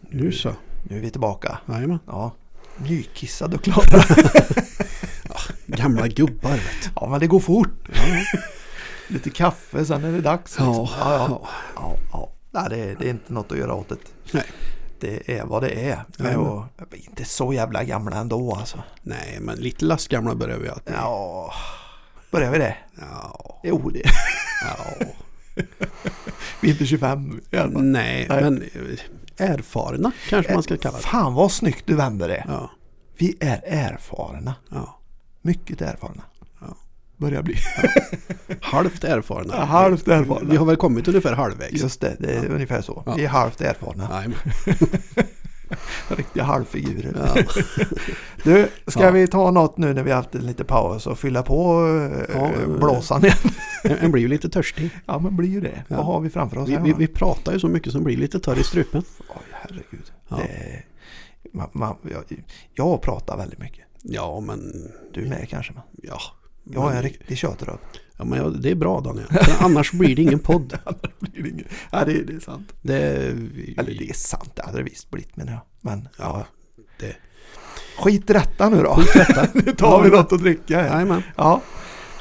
nu 0.00 0.32
så. 0.32 0.52
Nu 0.82 0.96
är 0.96 1.00
vi 1.00 1.10
tillbaka. 1.10 1.58
Jajamän. 1.68 1.98
Ja. 2.06 2.32
Nykissad 2.76 3.54
och 3.54 3.64
klara. 3.64 4.04
Gamla 5.66 6.08
gubbar 6.08 6.50
vet 6.50 6.82
du. 6.82 6.90
ja, 6.96 7.08
men 7.08 7.20
det 7.20 7.26
går 7.26 7.40
fort. 7.40 7.88
Lite 9.08 9.30
kaffe, 9.30 9.84
sen 9.84 10.04
är 10.04 10.12
det 10.12 10.20
dags. 10.20 10.58
liksom. 10.58 10.74
Ja, 10.74 10.88
ja, 10.98 11.26
ja. 11.28 11.28
ja. 11.30 11.48
ja, 11.76 11.96
ja. 12.12 12.28
Nej, 12.50 12.66
det, 12.70 12.76
är, 12.76 12.96
det 12.98 13.06
är 13.06 13.10
inte 13.10 13.32
något 13.32 13.52
att 13.52 13.58
göra 13.58 13.74
åt 13.74 13.88
det. 13.88 13.96
Nej. 14.32 14.44
Det 15.00 15.38
är 15.38 15.44
vad 15.44 15.62
det 15.62 15.90
är. 15.90 16.04
Och, 16.38 16.64
vi 16.90 16.98
är 16.98 17.04
inte 17.10 17.24
så 17.24 17.52
jävla 17.52 17.84
gamla 17.84 18.16
ändå 18.16 18.54
alltså. 18.54 18.82
Nej, 19.02 19.38
men 19.40 19.58
lite 19.58 19.84
lastgamla 19.84 20.34
börjar 20.34 20.58
vi 20.58 20.68
att. 20.68 20.82
Ja, 20.92 21.52
Börjar 22.30 22.50
vi 22.50 22.58
det? 22.58 22.76
Ja. 23.00 23.60
Jo, 23.62 23.90
det. 23.90 24.02
ja. 24.64 25.06
Vi 26.60 26.68
är 26.68 26.72
inte 26.72 26.86
25 26.86 27.40
i 27.50 27.56
alla 27.56 27.72
fall. 27.72 27.82
Nej, 27.82 28.26
Nej. 28.28 28.42
men 28.42 28.62
erfarna 29.36 30.12
kanske 30.28 30.54
man 30.54 30.62
ska 30.62 30.76
kalla 30.76 30.96
det. 30.96 31.02
Fan 31.02 31.34
vad 31.34 31.52
snyggt 31.52 31.86
du 31.86 31.94
vänder 31.94 32.28
det. 32.28 32.44
Ja. 32.48 32.70
Vi 33.18 33.36
är 33.40 33.60
erfarna. 33.66 34.54
ja. 34.70 35.00
Mycket 35.42 35.80
erfarna. 35.80 36.22
Ja. 36.60 36.76
Börjar 37.16 37.42
bli. 37.42 37.54
Halvt 38.60 39.04
erfarna. 39.04 39.54
Ja, 39.56 39.64
halvt 39.64 40.08
erfarna. 40.08 40.50
Vi 40.50 40.56
har 40.56 40.66
väl 40.66 40.76
kommit 40.76 41.08
ungefär 41.08 41.32
halvvägs. 41.32 41.82
Just 41.82 42.00
det, 42.00 42.16
det 42.20 42.34
är 42.34 42.46
ungefär 42.46 42.82
så. 42.82 43.12
Vi 43.16 43.24
är 43.24 43.28
halvt 43.28 43.60
erfarna. 43.60 44.22
Riktiga 46.08 46.44
halvfigurer. 46.44 47.32
ja. 47.36 47.42
Du, 48.44 48.68
ska 48.86 49.02
Ja. 49.04 49.10
vi 49.10 49.26
ta 49.26 49.50
något 49.50 49.76
nu 49.76 49.94
när 49.94 50.02
vi 50.02 50.10
har 50.10 50.16
haft 50.16 50.34
en 50.34 50.46
liten 50.46 50.66
paus 50.66 51.06
och 51.06 51.18
fylla 51.18 51.42
på 51.42 51.86
äh, 51.86 52.36
Ja, 52.36 52.50
eh, 52.52 52.68
blåsan 52.78 53.24
igen? 53.24 53.36
En- 54.00 54.12
blir 54.12 54.22
ju 54.22 54.28
lite 54.28 54.48
törstig. 54.48 54.90
Ja, 55.06 55.18
men 55.18 55.36
blir 55.36 55.48
ju 55.48 55.60
det. 55.60 55.84
Vad 55.88 56.04
har 56.04 56.20
vi 56.20 56.30
framför 56.30 56.58
oss 56.58 56.68
Vi, 56.68 56.76
vi, 56.76 56.92
vi 56.92 57.06
pratar 57.06 57.52
ju 57.52 57.60
så 57.60 57.68
mycket 57.68 57.92
som 57.92 58.04
blir 58.04 58.16
lite 58.16 58.40
torr 58.40 58.58
i 58.58 58.64
strupen. 58.64 59.02
Oj, 59.28 59.36
herregud. 59.52 60.12
Ja. 60.28 60.36
Det, 60.36 60.82
man, 61.52 61.68
man, 61.72 61.96
jag, 62.10 62.24
jag 62.74 63.02
pratar 63.02 63.36
väldigt 63.36 63.58
mycket. 63.58 63.84
Ja, 64.02 64.40
men... 64.40 64.72
Du 65.14 65.24
med 65.28 65.48
kanske? 65.48 65.72
Man. 65.72 65.82
Ja. 66.02 66.18
Jag 66.74 66.92
är 66.92 66.96
en 66.96 67.02
riktig 67.02 67.38
tjötröv. 67.38 67.78
ja, 68.18 68.24
men 68.24 68.38
ja, 68.38 68.48
det 68.48 68.70
är 68.70 68.74
bra 68.74 69.00
Daniel. 69.00 69.26
För 69.26 69.64
annars 69.64 69.92
blir 69.92 70.16
det 70.16 70.22
ingen 70.22 70.38
podd. 70.38 70.78
blir 71.18 71.42
det 71.42 71.48
inget. 71.48 71.66
Ja, 71.90 72.04
det, 72.04 72.22
det 72.22 72.32
är 72.32 72.40
sant. 72.40 72.72
Det, 72.82 72.96
Eller 73.76 73.94
det 73.98 74.08
är 74.10 74.14
sant, 74.14 74.50
det 74.56 74.62
hade 74.62 74.78
det 74.78 74.84
visst 74.84 75.10
blivit 75.10 75.36
menar 75.36 75.52
jag. 75.52 75.60
Men 75.80 76.08
ja. 76.18 76.46
Det- 77.00 77.16
Skit 77.98 78.30
i 78.30 78.32
detta 78.32 78.68
nu 78.68 78.82
då. 78.82 78.94
Skit 78.94 79.16
i 79.16 79.18
detta. 79.18 79.46
nu 79.54 79.62
tar 79.72 80.02
vi 80.02 80.10
något 80.10 80.32
att 80.32 80.40
dricka. 80.40 80.72
Jajamän. 80.86 81.22
Ja. 81.36 81.60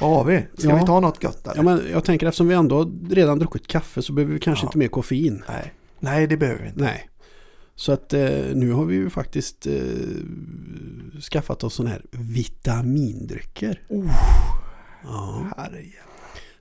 Vad 0.02 0.10
har 0.10 0.24
vi? 0.24 0.46
Ska 0.58 0.70
Ja. 0.70 0.76
vi 0.78 0.86
ta 0.86 1.00
något 1.00 1.22
gott 1.24 1.48
eller? 1.48 1.56
Ja, 1.56 1.64
men 1.64 1.82
jag 1.92 2.04
tänker 2.04 2.28
eftersom 2.28 2.48
vi 2.48 2.56
ändå 2.56 2.92
redan 3.10 3.40
druckit 3.40 3.68
kaffe 3.68 4.02
så 4.02 4.14
behöver 4.14 4.34
vi 4.34 4.40
kanske 4.40 4.66
Ja. 4.66 4.68
inte 4.68 4.78
mer 4.78 4.88
koffein. 4.88 5.44
Nej. 5.48 5.74
Nej, 6.00 6.28
det 6.28 6.38
behöver 6.38 6.62
vi 6.62 6.68
inte. 6.68 6.82
Nej. 6.82 7.10
Så 7.80 7.92
att 7.92 8.14
eh, 8.14 8.30
nu 8.54 8.72
har 8.72 8.86
vi 8.86 8.96
ju 8.96 9.10
faktiskt 9.10 9.68
eh, 9.68 9.74
skaffat 11.32 11.64
oss 11.64 11.74
sådana 11.74 11.92
här 11.92 12.02
vitamindrycker. 12.12 13.82
Oh. 13.90 14.12
Ja. 15.04 15.46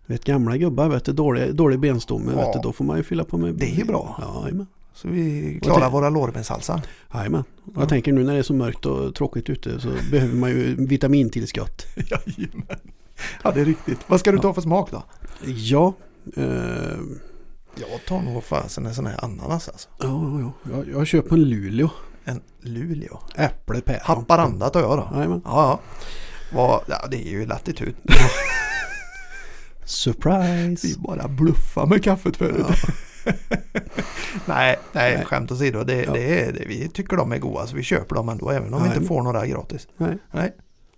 Du 0.07 0.13
vet 0.15 0.25
gamla 0.25 0.57
gubbar, 0.57 0.89
vet 0.89 1.05
du, 1.05 1.13
dålig, 1.13 1.55
dålig 1.55 1.81
benstomme, 1.81 2.33
Ja. 2.33 2.39
vet 2.41 2.53
du, 2.53 2.59
då 2.63 2.73
får 2.73 2.85
man 2.85 2.97
ju 2.97 3.03
fylla 3.03 3.25
på 3.25 3.39
med... 3.39 3.55
Det 3.55 3.67
är 3.71 3.75
ju 3.77 3.85
bra. 3.85 4.19
Ja, 4.21 4.43
jajamän. 4.45 4.67
Så 4.95 5.09
vi 5.09 5.59
klarar 5.63 5.91
våra 5.91 6.11
lårbenshalsar. 6.11 6.81
Jajamän. 7.15 7.45
Och 7.65 7.73
Ja. 7.75 7.81
jag 7.81 7.89
tänker 7.89 8.13
nu 8.13 8.25
när 8.25 8.33
det 8.33 8.39
är 8.39 8.43
så 8.43 8.55
mörkt 8.55 8.87
och 8.87 9.15
tråkigt 9.15 9.51
ute 9.51 9.81
så 9.81 9.89
behöver 10.11 10.35
man 10.35 10.51
ju 10.51 10.87
vitamintillskott. 10.87 11.87
Jajamän. 11.97 12.79
Ja, 13.45 13.51
det 13.55 13.61
är 13.61 13.65
riktigt. 13.65 13.99
Vad 14.07 14.21
ska 14.21 14.33
du 14.33 14.39
ta 14.39 14.55
för 14.55 14.61
smak 14.63 14.91
då? 14.91 15.03
Ja, 15.47 15.95
eh, 16.37 16.99
Jag 17.77 18.05
tar 18.07 18.21
nog 18.23 18.45
fasen 18.45 18.87
en 18.87 18.95
sån 18.95 19.07
här 19.07 19.25
ananas 19.25 19.69
alltså. 19.69 19.89
ja, 19.99 20.07
ja, 20.07 20.53
ja. 20.65 20.77
Jag, 20.77 20.89
jag 20.89 21.07
köper 21.07 21.37
en 21.37 21.43
Luleå. 21.45 21.91
En 22.25 22.41
Luleå. 22.61 23.19
Äpple, 23.35 23.81
päron. 23.81 24.01
Haparanda 24.05 24.71
tar 24.71 24.81
jag 24.81 24.99
då. 24.99 25.11
Jajamän. 25.17 25.43
Ja, 25.45 25.81
ja. 26.53 26.83
Ja, 26.89 27.07
det 27.11 27.17
är 27.17 27.31
ju 27.31 27.47
latitud. 27.47 27.95
Surprise! 29.85 30.87
Vi 30.87 30.95
bara 30.99 31.29
bluffar 31.29 31.87
med 31.87 32.05
kaffet 32.05 32.37
förut. 32.37 32.67
Ja. 32.69 32.75
nej, 34.47 34.79
nej, 34.93 35.15
Nej. 35.17 35.25
skämt 35.25 35.53
åsido. 35.53 35.85
Det, 35.85 36.03
Ja. 36.05 36.13
det 36.13 36.41
är, 36.45 36.53
det, 36.53 36.65
vi 36.67 36.89
tycker 36.89 37.17
de 37.17 37.33
är 37.33 37.39
goda 37.39 37.67
så 37.67 37.77
vi 37.77 37.83
köper 37.83 38.15
dem 38.15 38.29
ändå 38.29 38.51
även 38.51 38.75
om 38.75 38.83
vi 38.83 38.89
Nej, 38.89 38.89
inte 38.89 39.01
men- 39.01 39.09
får 39.09 39.23
några 39.23 39.47
gratis. 39.47 39.89
Nej. 39.97 40.19
Nej, 40.31 40.53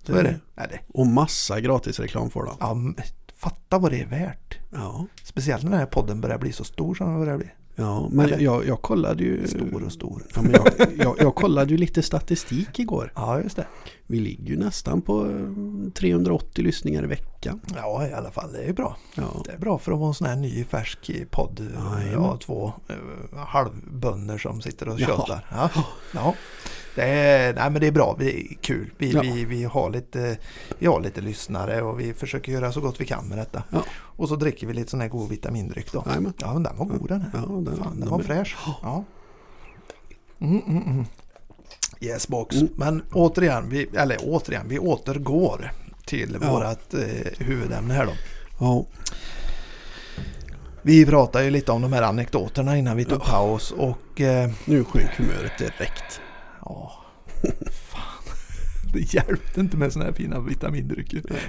så 0.07 0.14
är 0.14 0.22
det. 0.22 0.41
Nej, 0.55 0.66
det. 0.70 0.79
Och 0.95 1.07
massa 1.07 1.61
gratisreklam 1.61 2.31
för 2.31 2.41
dem. 2.45 2.57
Ja, 2.61 3.03
fatta 3.39 3.78
vad 3.78 3.91
det 3.93 4.01
är 4.01 4.07
värt. 4.07 4.59
Ja, 4.70 5.07
Speciellt 5.24 5.62
när 5.62 5.70
den 5.70 5.78
här 5.80 5.86
podden 5.86 6.20
börjar 6.20 6.39
bli 6.39 6.53
så 6.53 6.64
stor 6.64 6.95
som 6.95 7.07
den 7.07 7.18
börjar 7.20 7.36
bli. 7.39 7.51
ja 7.76 8.09
men 8.12 8.26
Eller- 8.26 8.39
jag, 8.39 8.66
jag 8.66 8.82
kollade 8.82 9.22
ju... 9.24 9.47
Stor 9.49 9.84
och 9.84 9.93
stor. 9.93 10.22
Ja, 10.34 10.43
men 10.43 10.53
jag, 10.53 10.68
jag, 10.97 11.16
jag 11.18 11.34
kollade 11.34 11.70
ju 11.70 11.76
lite 11.76 12.03
statistik 12.03 12.78
igår. 12.78 13.12
Ja, 13.14 13.41
just 13.41 13.57
det. 13.57 13.66
Vi 14.07 14.20
ligger 14.20 14.45
ju 14.51 14.57
nästan 14.57 15.03
på 15.03 15.26
eh, 15.26 15.91
380 15.93 16.64
lyssningar 16.64 17.05
i 17.05 17.07
veckan. 17.07 17.61
Ja, 17.76 18.07
i 18.07 18.12
alla 18.12 18.30
fall. 18.30 18.53
Det 18.53 18.64
är 18.64 18.72
bra. 18.72 18.97
Ja, 19.14 19.43
Det 19.45 19.53
är 19.53 19.59
bra 19.59 19.78
för 19.78 19.93
att 19.93 19.99
vara 19.99 20.09
en 20.09 20.14
sån 20.14 20.26
här 20.26 20.36
ny 20.36 20.64
färsk 20.64 21.11
podd. 21.30 21.68
Ja, 22.12 22.36
två 22.36 22.72
uh, 22.91 23.39
halvbönder 23.39 24.39
som 24.39 24.61
sitter 24.61 24.89
och 24.89 24.99
tjötar. 24.99 25.47
Ja. 25.51 25.70
Ja. 26.14 26.34
Det, 26.99 27.05
är, 27.05 27.55
nej, 27.55 27.70
men 27.70 27.80
det 27.80 27.86
är 27.86 27.92
bra. 27.92 28.16
Det 28.18 28.40
är 28.40 28.55
kul. 28.61 28.90
Vi, 28.99 29.11
Ja. 29.12 29.20
vi, 29.20 29.44
vi, 29.44 29.64
har 29.64 29.90
lite, 29.90 30.36
vi 30.78 30.86
har 30.86 31.01
lite 31.01 31.20
lyssnare 31.20 31.82
och 31.82 32.01
vi 32.01 32.14
försöker 32.14 32.53
göra 32.53 32.72
så 32.72 32.80
gott 32.80 33.01
vi 33.01 33.05
kan 33.05 33.28
med 33.28 33.38
detta. 33.38 33.62
Ja. 33.70 33.82
Och 33.90 34.28
så 34.28 34.36
dricker 34.36 34.66
vi 34.66 34.72
lite 34.72 34.90
sån 34.90 35.01
här 35.01 35.09
god 35.09 35.28
vitamindryck 35.30 35.92
då. 35.92 36.03
Jajamän. 36.07 36.32
Ja, 36.38 36.53
men 36.55 36.62
den 36.62 36.76
var 36.76 36.84
god 36.86 37.09
den 37.09 37.20
här. 37.20 37.30
Ja, 37.34 37.40
den, 37.40 37.76
Fan, 37.76 37.90
den 37.90 38.01
de 38.01 38.09
var 38.09 38.18
fräsch. 38.18 38.57
Ja. 38.82 39.05
Mm, 40.40 40.62
mm, 40.66 40.82
mm. 40.82 41.05
Yes 42.01 42.28
box. 42.28 42.57
Mm. 42.57 42.68
Men 42.76 43.03
återigen, 43.12 43.68
vi, 43.68 43.88
eller 43.96 44.16
återigen, 44.22 44.68
vi 44.68 44.78
återgår 44.78 45.72
till 46.07 46.38
Ja. 46.42 46.51
vårat 46.53 46.94
eh, 46.94 47.01
huvudämne 47.46 47.94
här 47.94 48.07
då. 48.07 48.12
Ja, 48.61 48.84
Vi 50.82 51.07
pratade 51.07 51.44
ju 51.44 51.51
lite 51.51 51.72
om 51.72 51.82
de 51.82 51.92
här 51.92 52.03
anekdoterna 52.03 52.78
innan 52.78 52.96
vi 52.96 53.05
tog 53.05 53.18
Ja. 53.20 53.24
paus 53.30 53.70
och 53.70 54.20
eh, 54.20 54.51
nu 54.64 54.84
sjönk 54.84 55.11
humöret 55.16 55.59
direkt. 55.59 56.20
Ja, 56.68 56.92
fan. 57.72 58.02
Det 58.92 59.14
hjälpte 59.14 59.60
inte 59.60 59.76
med 59.76 59.92
såna 59.92 60.04
här 60.04 60.12
fina 60.12 60.40
vitamindrycker. 60.40 61.22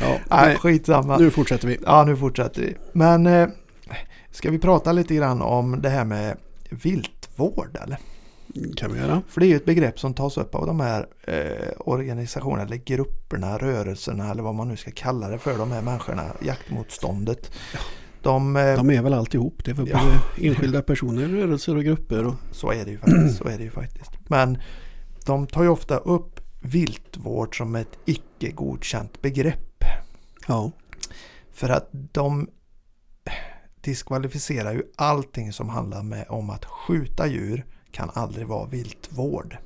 Ja, 0.00 0.18
Nej, 0.30 0.56
skitsamma. 0.56 1.18
nu 1.18 1.30
fortsätter 1.30 1.68
vi. 1.68 1.78
Ja, 1.86 2.04
nu 2.04 2.16
fortsätter 2.16 2.62
vi. 2.62 2.76
Men 2.92 3.26
eh, 3.26 3.48
ska 4.30 4.50
vi 4.50 4.58
prata 4.58 4.92
lite 4.92 5.14
grann 5.14 5.42
om 5.42 5.82
det 5.82 5.88
här 5.88 6.04
med 6.04 6.36
viltvård 6.70 7.78
eller? 7.82 7.98
kan 8.76 8.92
vi 8.92 8.98
göra. 8.98 9.22
För 9.28 9.40
det 9.40 9.46
är 9.46 9.48
ju 9.48 9.56
ett 9.56 9.64
begrepp 9.64 10.00
som 10.00 10.14
tas 10.14 10.36
upp 10.36 10.54
av 10.54 10.66
de 10.66 10.80
här 10.80 11.06
eh, 11.22 11.70
organisationerna 11.78 12.62
eller 12.62 12.76
grupperna, 12.76 13.58
rörelserna 13.58 14.30
eller 14.30 14.42
vad 14.42 14.54
man 14.54 14.68
nu 14.68 14.76
ska 14.76 14.90
kalla 14.90 15.28
det 15.28 15.38
för 15.38 15.58
de 15.58 15.72
här 15.72 15.82
människorna, 15.82 16.22
jaktmotståndet. 16.42 17.50
De, 18.24 18.56
eh, 18.56 18.76
De 18.76 18.90
är 18.90 19.02
väl 19.02 19.14
alltihop. 19.14 19.64
Det 19.64 19.70
är 19.70 19.74
väl 19.74 19.88
Ja. 19.88 20.00
både 20.04 20.48
enskilda 20.48 20.82
personer, 20.82 21.28
rörelser 21.28 21.76
och 21.76 21.84
grupper. 21.84 22.24
Och, 22.26 22.34
Så 22.52 22.70
är 22.72 22.84
det 22.84 22.90
ju 22.90 22.98
faktiskt. 22.98 23.38
Så 23.38 23.48
är 23.48 23.58
det 23.58 23.64
ju 23.64 23.70
faktiskt. 23.70 24.10
Men 24.28 24.58
de 25.26 25.46
tar 25.46 25.62
ju 25.62 25.68
ofta 25.68 25.96
upp 25.96 26.40
viltvård 26.60 27.58
som 27.58 27.74
ett 27.74 27.98
icke 28.04 28.50
godkänt 28.50 29.22
begrepp. 29.22 29.84
ja, 30.48 30.70
För 31.52 31.68
att 31.68 31.88
de 31.92 32.48
diskvalificerar 33.80 34.72
ju 34.72 34.82
allting 34.96 35.52
som 35.52 35.68
handlar 35.68 36.02
med, 36.02 36.24
om 36.28 36.50
att 36.50 36.64
skjuta 36.64 37.26
djur 37.26 37.64
kan 37.90 38.10
aldrig 38.14 38.46
vara 38.46 38.66
viltvård. 38.66 39.56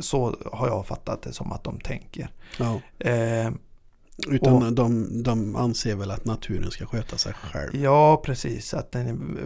Så 0.00 0.36
har 0.52 0.68
jag 0.68 0.86
fattat 0.86 1.22
det 1.22 1.32
som 1.32 1.52
att 1.52 1.64
de 1.64 1.80
tänker. 1.80 2.30
ja. 2.58 2.80
Eh, 3.10 3.50
Utan 4.26 4.62
Och- 4.62 4.72
de, 4.72 5.22
de 5.22 5.56
anser 5.56 5.94
väl 5.94 6.10
att 6.10 6.24
naturen 6.24 6.70
ska 6.70 6.86
sköta 6.86 7.16
sig 7.18 7.32
själv. 7.32 7.76
ja, 7.76 8.22
precis. 8.24 8.74
Att 8.74 8.92
den, 8.92 9.38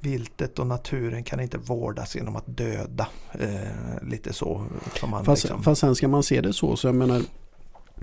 viltet 0.00 0.58
och 0.58 0.66
naturen 0.66 1.24
kan 1.24 1.40
inte 1.40 1.58
vårdas 1.58 2.16
genom 2.16 2.36
att 2.36 2.44
döda. 2.46 3.08
Eh, 3.32 4.08
lite 4.08 4.32
så. 4.32 4.66
Som 5.00 5.10
man 5.10 5.24
Fast, 5.24 5.44
liksom, 5.44 5.62
fast 5.62 5.80
sen 5.80 5.94
ska 5.94 6.08
man 6.08 6.22
se 6.22 6.40
det 6.40 6.52
så, 6.52 6.76
så 6.76 6.88
jag 6.88 6.94
menar 6.94 7.22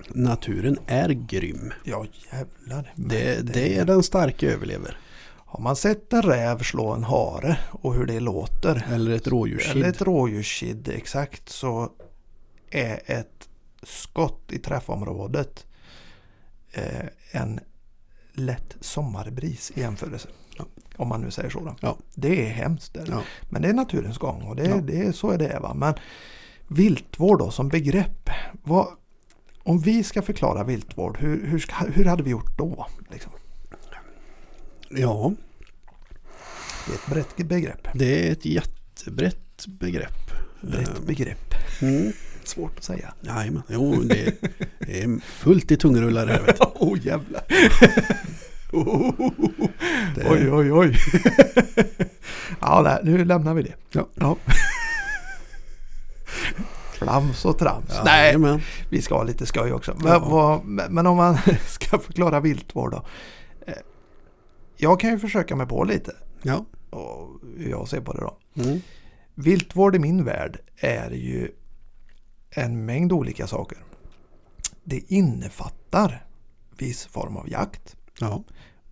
naturen 0.08 0.78
är 0.86 1.08
grym. 1.08 1.72
Ja, 1.84 2.06
jävlar. 2.32 2.92
Det, 2.96 3.46
det 3.54 3.76
är 3.78 3.84
den 3.84 4.02
starka 4.02 4.50
överlever. 4.50 4.98
Har 5.48 5.60
man 5.62 5.76
sett 5.76 6.12
en 6.12 6.22
räv 6.22 6.62
slå 6.62 6.92
en 6.92 7.04
hare 7.04 7.58
och 7.70 7.94
hur 7.94 8.06
det 8.06 8.20
låter. 8.20 8.86
Eller 8.92 9.10
ett 9.10 9.26
rådjurskid. 9.26 9.76
Eller 9.76 9.88
ett 9.88 10.02
rådjurskid 10.02 10.88
exakt 10.88 11.48
så 11.48 11.90
är 12.70 13.00
ett 13.06 13.48
skott 13.82 14.52
i 14.52 14.58
träffområdet 14.58 15.66
eh, 16.72 17.06
en 17.30 17.60
lätt 18.32 18.76
sommarbris 18.80 19.72
i 19.74 19.80
jämförelse. 19.80 20.28
Ja. 20.58 20.64
Om 20.96 21.08
man 21.08 21.20
nu 21.20 21.30
säger 21.30 21.50
så. 21.50 21.76
Ja. 21.80 21.96
Det 22.14 22.46
är 22.46 22.50
hemskt. 22.50 22.96
Ja. 23.06 23.22
Men 23.50 23.62
det 23.62 23.68
är 23.68 23.72
naturens 23.72 24.18
gång 24.18 24.42
och 24.42 24.56
det, 24.56 24.80
det 24.80 25.16
så 25.16 25.30
är 25.30 25.38
det. 25.38 25.58
Va? 25.62 25.74
Men 25.74 25.94
viltvård 26.68 27.38
då 27.38 27.50
som 27.50 27.68
begrepp. 27.68 28.30
Vad, 28.62 28.88
om 29.62 29.78
vi 29.78 30.04
ska 30.04 30.22
förklara 30.22 30.64
viltvård, 30.64 31.18
hur, 31.18 31.46
hur, 31.46 31.58
ska, 31.58 31.74
hur 31.74 32.04
hade 32.04 32.22
vi 32.22 32.30
gjort 32.30 32.58
då? 32.58 32.86
Liksom? 33.10 33.32
ja, 34.90 35.32
Det 36.86 36.92
är 36.92 36.96
ett 36.96 37.06
brett 37.06 37.48
begrepp. 37.48 37.88
det 37.94 38.28
är 38.28 38.32
ett 38.32 38.44
jättebrett 38.44 39.66
begrepp. 39.66 40.30
Brett 40.60 41.06
begrepp. 41.06 41.54
Mm. 41.82 42.12
Svårt 42.46 42.78
att 42.78 42.84
säga. 42.84 43.14
Jajamän, 43.20 43.62
jo 43.68 43.94
det, 44.02 44.34
det 44.78 45.02
är 45.02 45.20
fullt 45.26 45.70
i 45.70 45.76
tungrullar 45.76 46.26
här. 46.26 46.40
Vet 46.42 46.56
du. 46.60 46.64
Åh 46.74 46.92
oh, 46.92 46.98
jävlar. 47.06 47.42
Det- 50.14 50.30
Oj, 50.30 50.50
oj, 50.52 50.72
oj. 50.72 50.96
ja, 52.60 52.80
nej, 52.84 52.98
nu 53.02 53.24
lämnar 53.24 53.54
vi 53.54 53.62
det. 53.62 53.74
Ja. 53.92 54.08
ja. 54.14 54.36
Flams 56.92 57.44
och 57.44 57.58
trams. 57.58 57.90
Ja, 57.94 58.02
Nej, 58.04 58.26
jajamän. 58.26 58.60
vi 58.90 59.02
ska 59.02 59.14
ha 59.14 59.22
lite 59.22 59.46
skoj 59.46 59.72
också. 59.72 59.94
Men, 59.98 60.12
Ja. 60.12 60.18
vad, 60.18 60.64
men 60.64 61.06
om 61.06 61.16
man 61.16 61.38
ska 61.66 61.98
förklara 61.98 62.40
viltvård 62.40 62.90
då. 62.92 63.04
Eh, 63.66 63.74
Jag 64.76 65.00
kan 65.00 65.10
ju 65.10 65.18
försöka 65.18 65.56
mig 65.56 65.66
på 65.66 65.84
lite 65.84 66.12
Ja. 66.42 66.64
och 66.90 67.28
hur 67.58 67.70
jag 67.70 67.88
ser 67.88 68.00
på 68.00 68.12
det 68.12 68.20
då. 68.20 68.38
Mm. 68.62 68.80
Viltvård 69.34 69.96
i 69.96 69.98
min 69.98 70.24
värld 70.24 70.58
är 70.76 71.10
ju 71.10 71.48
en 72.50 72.84
mängd 72.86 73.12
olika 73.12 73.46
saker. 73.46 73.78
Det 74.84 75.12
innefattar 75.12 76.26
viss 76.78 77.06
form 77.06 77.36
av 77.36 77.48
jakt 77.50 77.96
Ja. 78.20 78.42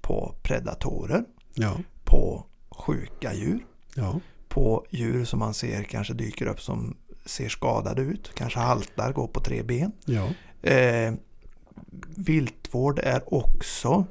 på 0.01 0.35
predatorer, 0.43 1.25
Ja. 1.55 1.77
på 2.05 2.47
sjuka 2.71 3.35
djur, 3.35 3.67
Ja. 3.95 4.21
på 4.49 4.87
djur 4.91 5.25
som 5.25 5.39
man 5.39 5.55
ser 5.55 5.83
kanske 5.83 6.15
dyker 6.15 6.47
upp 6.47 6.61
som 6.61 6.97
ser 7.27 7.49
skadade 7.49 8.03
ut, 8.03 8.31
kanske 8.35 8.59
haltar, 8.59 9.13
går 9.13 9.27
på 9.29 9.41
tre 9.41 9.63
ben. 9.63 9.93
Eh, 10.63 11.15
viltvård 12.17 12.99
är 12.99 13.35
också 13.35 14.07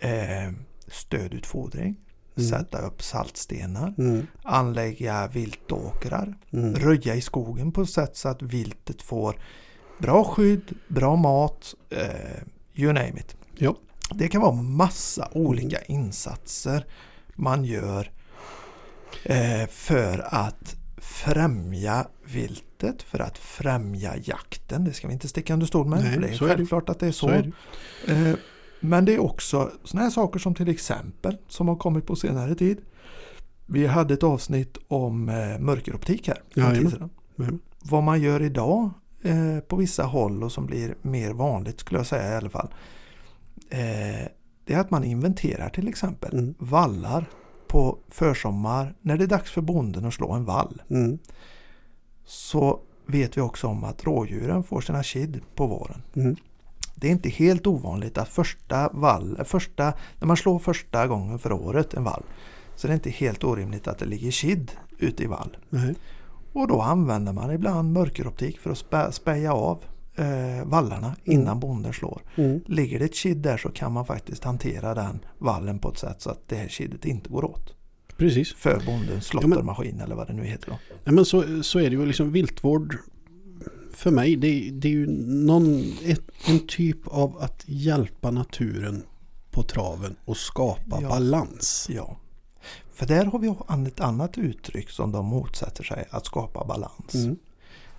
eh, 0.00 0.52
stödutfodring, 0.86 1.96
Mm. 2.36 2.50
sätta 2.50 2.78
upp 2.78 3.02
saltstenar, 3.02 3.94
Mm. 3.98 4.26
anlägga 4.42 5.26
viltåkrar, 5.28 6.34
Mm. 6.52 6.74
röja 6.74 7.14
i 7.14 7.20
skogen 7.20 7.72
på 7.72 7.82
ett 7.82 7.90
sätt 7.90 8.16
så 8.16 8.28
att 8.28 8.42
viltet 8.42 9.02
får 9.02 9.36
bra 9.98 10.24
skydd, 10.24 10.74
bra 10.88 11.16
mat, 11.16 11.74
eh, 11.90 12.42
you 12.74 12.92
name 12.92 13.08
it. 13.20 13.36
Ja. 13.58 13.76
Det 14.14 14.28
kan 14.28 14.40
vara 14.40 14.52
massa 14.52 15.28
olika 15.32 15.82
insatser 15.82 16.86
man 17.34 17.64
gör 17.64 18.10
eh, 19.24 19.66
för 19.70 20.34
att 20.34 20.76
främja 20.98 22.06
viltet, 22.24 23.02
för 23.02 23.18
att 23.18 23.38
främja 23.38 24.14
jakten. 24.24 24.84
Det 24.84 24.92
ska 24.92 25.06
vi 25.08 25.12
inte 25.14 25.28
sticka 25.28 25.52
under 25.52 25.66
stol 25.66 25.86
med. 25.86 25.98
Nej, 26.04 26.10
det 26.10 26.16
är 26.16 26.28
är 26.28 26.30
det. 26.30 26.38
självklart 26.38 26.88
att 26.88 26.98
det 27.00 27.06
är 27.06 27.12
så. 27.12 27.26
Så 27.28 27.32
är 27.32 27.52
det. 28.06 28.12
Eh, 28.30 28.34
Men 28.84 29.04
det 29.04 29.14
är 29.14 29.18
också 29.18 29.70
sådana 29.84 30.04
här 30.04 30.10
saker 30.10 30.38
som 30.38 30.54
till 30.54 30.68
exempel 30.68 31.36
som 31.48 31.68
har 31.68 31.76
kommit 31.76 32.06
på 32.06 32.16
senare 32.16 32.54
tid. 32.54 32.78
Vi 33.66 33.86
hade 33.86 34.14
ett 34.14 34.22
avsnitt 34.22 34.78
om 34.88 35.28
eh, 35.28 35.58
mörkeroptik 35.58 36.28
här. 36.28 36.42
Jajamän. 36.54 37.10
Vad 37.84 38.02
man 38.02 38.20
gör 38.20 38.42
idag 38.42 38.90
eh, 39.22 39.58
på 39.68 39.76
vissa 39.76 40.02
håll 40.02 40.44
och 40.44 40.52
som 40.52 40.66
blir 40.66 40.94
mer 41.02 41.32
vanligt 41.32 41.80
skulle 41.80 41.98
jag 42.00 42.06
säga 42.06 42.32
i 42.32 42.36
alla 42.36 42.50
fall. 42.50 42.68
Eh, 43.70 44.28
det 44.64 44.74
är 44.74 44.78
att 44.78 44.90
man 44.90 45.04
inventerar 45.04 45.68
till 45.68 45.88
exempel 45.88 46.32
Mm. 46.38 46.54
vallar 46.58 47.24
på 47.68 47.98
försommar 48.08 48.94
när 49.00 49.16
det 49.16 49.24
är 49.24 49.28
dags 49.28 49.50
för 49.50 49.60
bonden 49.60 50.04
att 50.04 50.14
slå 50.14 50.32
en 50.32 50.44
vall. 50.44 50.82
Mm. 50.90 51.18
Så 52.24 52.80
vet 53.06 53.36
vi 53.36 53.40
också 53.40 53.66
om 53.66 53.84
att 53.84 54.04
rådjuren 54.04 54.64
får 54.64 54.80
sina 54.80 55.02
kid 55.02 55.40
på 55.54 55.66
våren. 55.66 56.02
Mm. 56.16 56.36
Det 57.02 57.08
är 57.08 57.12
inte 57.12 57.28
helt 57.28 57.66
ovanligt 57.66 58.18
att 58.18 58.28
första 58.28 58.88
vall, 58.92 59.38
första, 59.44 59.92
när 60.18 60.26
man 60.26 60.36
slår 60.36 60.58
första 60.58 61.06
gången 61.06 61.38
för 61.38 61.52
året 61.52 61.94
en 61.94 62.04
vall 62.04 62.22
så 62.76 62.86
det 62.86 62.92
är 62.92 62.94
inte 62.94 63.10
helt 63.10 63.44
orimligt 63.44 63.88
att 63.88 63.98
det 63.98 64.04
ligger 64.04 64.30
kid 64.30 64.72
ute 64.98 65.22
i 65.22 65.26
vall. 65.26 65.56
Nej. 65.70 65.94
Och 66.52 66.68
då 66.68 66.80
använder 66.80 67.32
man 67.32 67.50
ibland 67.50 67.92
mörkeroptik 67.92 68.58
för 68.58 68.70
att 68.70 68.78
spä, 68.78 69.12
speja 69.12 69.52
av 69.52 69.84
eh, 70.16 70.64
vallarna 70.64 71.16
innan 71.24 71.60
bonden 71.60 71.92
slår. 71.92 72.22
Mm. 72.34 72.60
Ligger 72.66 72.98
det 72.98 73.04
ett 73.04 73.14
kid 73.14 73.36
där 73.36 73.56
så 73.56 73.68
kan 73.68 73.92
man 73.92 74.06
faktiskt 74.06 74.44
hantera 74.44 74.94
den 74.94 75.24
vallen 75.38 75.78
på 75.78 75.90
ett 75.90 75.98
sätt 75.98 76.22
så 76.22 76.30
att 76.30 76.48
det 76.48 76.56
här 76.56 76.68
kidet 76.68 77.04
inte 77.04 77.28
går 77.30 77.44
åt. 77.44 77.74
Precis. 78.16 78.54
För 78.54 78.82
bondens 78.86 79.24
slåttermaskin 79.24 80.00
eller 80.00 80.14
vad 80.14 80.26
det 80.26 80.32
nu 80.32 80.44
heter. 80.44 80.70
Då. 80.70 80.78
Nej, 81.04 81.14
men 81.14 81.24
så, 81.24 81.62
så 81.62 81.78
är 81.78 81.90
det 81.90 81.96
ju 81.96 82.06
liksom 82.06 82.32
viltvård 82.32 82.96
för 84.02 84.10
mig. 84.10 84.36
Det, 84.36 84.46
är- 84.68 84.72
det 84.72 84.88
är 84.88 84.92
ju 84.92 85.06
någon, 85.46 85.92
ett, 86.04 86.22
en 86.48 86.66
typ 86.66 87.08
av 87.08 87.38
att 87.38 87.62
hjälpa 87.66 88.30
naturen 88.30 89.02
på 89.50 89.62
traven 89.62 90.16
och 90.24 90.36
skapa 90.36 90.98
Ja. 91.02 91.08
balans. 91.08 91.86
Ja. 91.90 92.16
För 92.94 93.06
där 93.06 93.24
har 93.24 93.38
vi 93.38 93.88
ett 93.90 94.00
annat 94.00 94.38
uttryck 94.38 94.90
som 94.90 95.12
de 95.12 95.26
motsätter 95.26 95.84
sig, 95.84 96.04
att 96.10 96.26
skapa 96.26 96.64
balans. 96.64 97.14
Mm. 97.14 97.36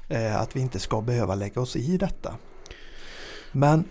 Eh, 0.09 0.41
att 0.41 0.55
vi 0.55 0.59
inte 0.59 0.80
ska 0.80 1.01
behöva 1.01 1.35
lägga 1.35 1.61
oss 1.61 1.75
i 1.75 1.97
detta. 1.97 2.35
Men 3.51 3.84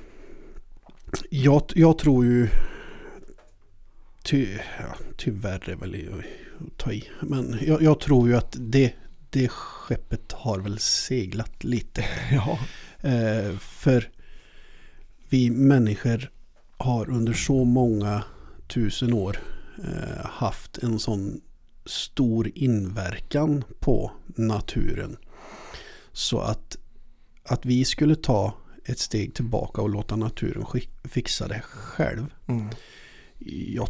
Jag, 1.31 1.63
jag 1.75 1.99
tror 1.99 2.25
ju 2.25 2.49
ty, 4.23 4.47
ja, 4.79 4.95
tyvärr 5.17 5.69
är 5.71 5.77
väl 5.77 6.25
att 6.61 6.79
ta 6.79 6.93
i. 6.93 7.05
Men 7.23 7.59
jag, 7.63 7.83
jag 7.83 8.01
tror 8.01 8.29
ju 8.29 8.37
att 8.37 8.57
det, 8.59 8.93
det 9.33 9.49
skeppet 9.49 10.33
har 10.33 10.59
väl 10.59 10.79
seglat 10.79 11.65
lite. 11.65 12.05
ja, 12.33 12.59
Eh, 13.03 13.59
för 13.59 14.11
vi 15.29 15.51
människor 15.51 16.31
har 16.77 17.11
under 17.11 17.33
så 17.33 17.65
många 17.65 18.25
tusen 18.69 19.13
år 19.13 19.39
eh, 19.85 20.27
haft 20.27 20.79
en 20.79 20.99
sån 20.99 21.41
stor 21.87 22.51
inverkan 22.55 23.65
på 23.81 24.13
naturen. 24.27 25.17
Så 26.13 26.41
att, 26.41 26.77
att 27.45 27.67
vi 27.67 27.85
skulle 27.85 28.17
ta 28.17 28.55
ett 28.85 28.99
steg 28.99 29.35
tillbaka 29.35 29.83
och 29.83 29.91
låta 29.91 30.17
naturen 30.17 30.67
fixa 31.05 31.49
det 31.49 31.61
själv. 31.61 32.27
mm. 32.49 32.71
Jag 33.75 33.89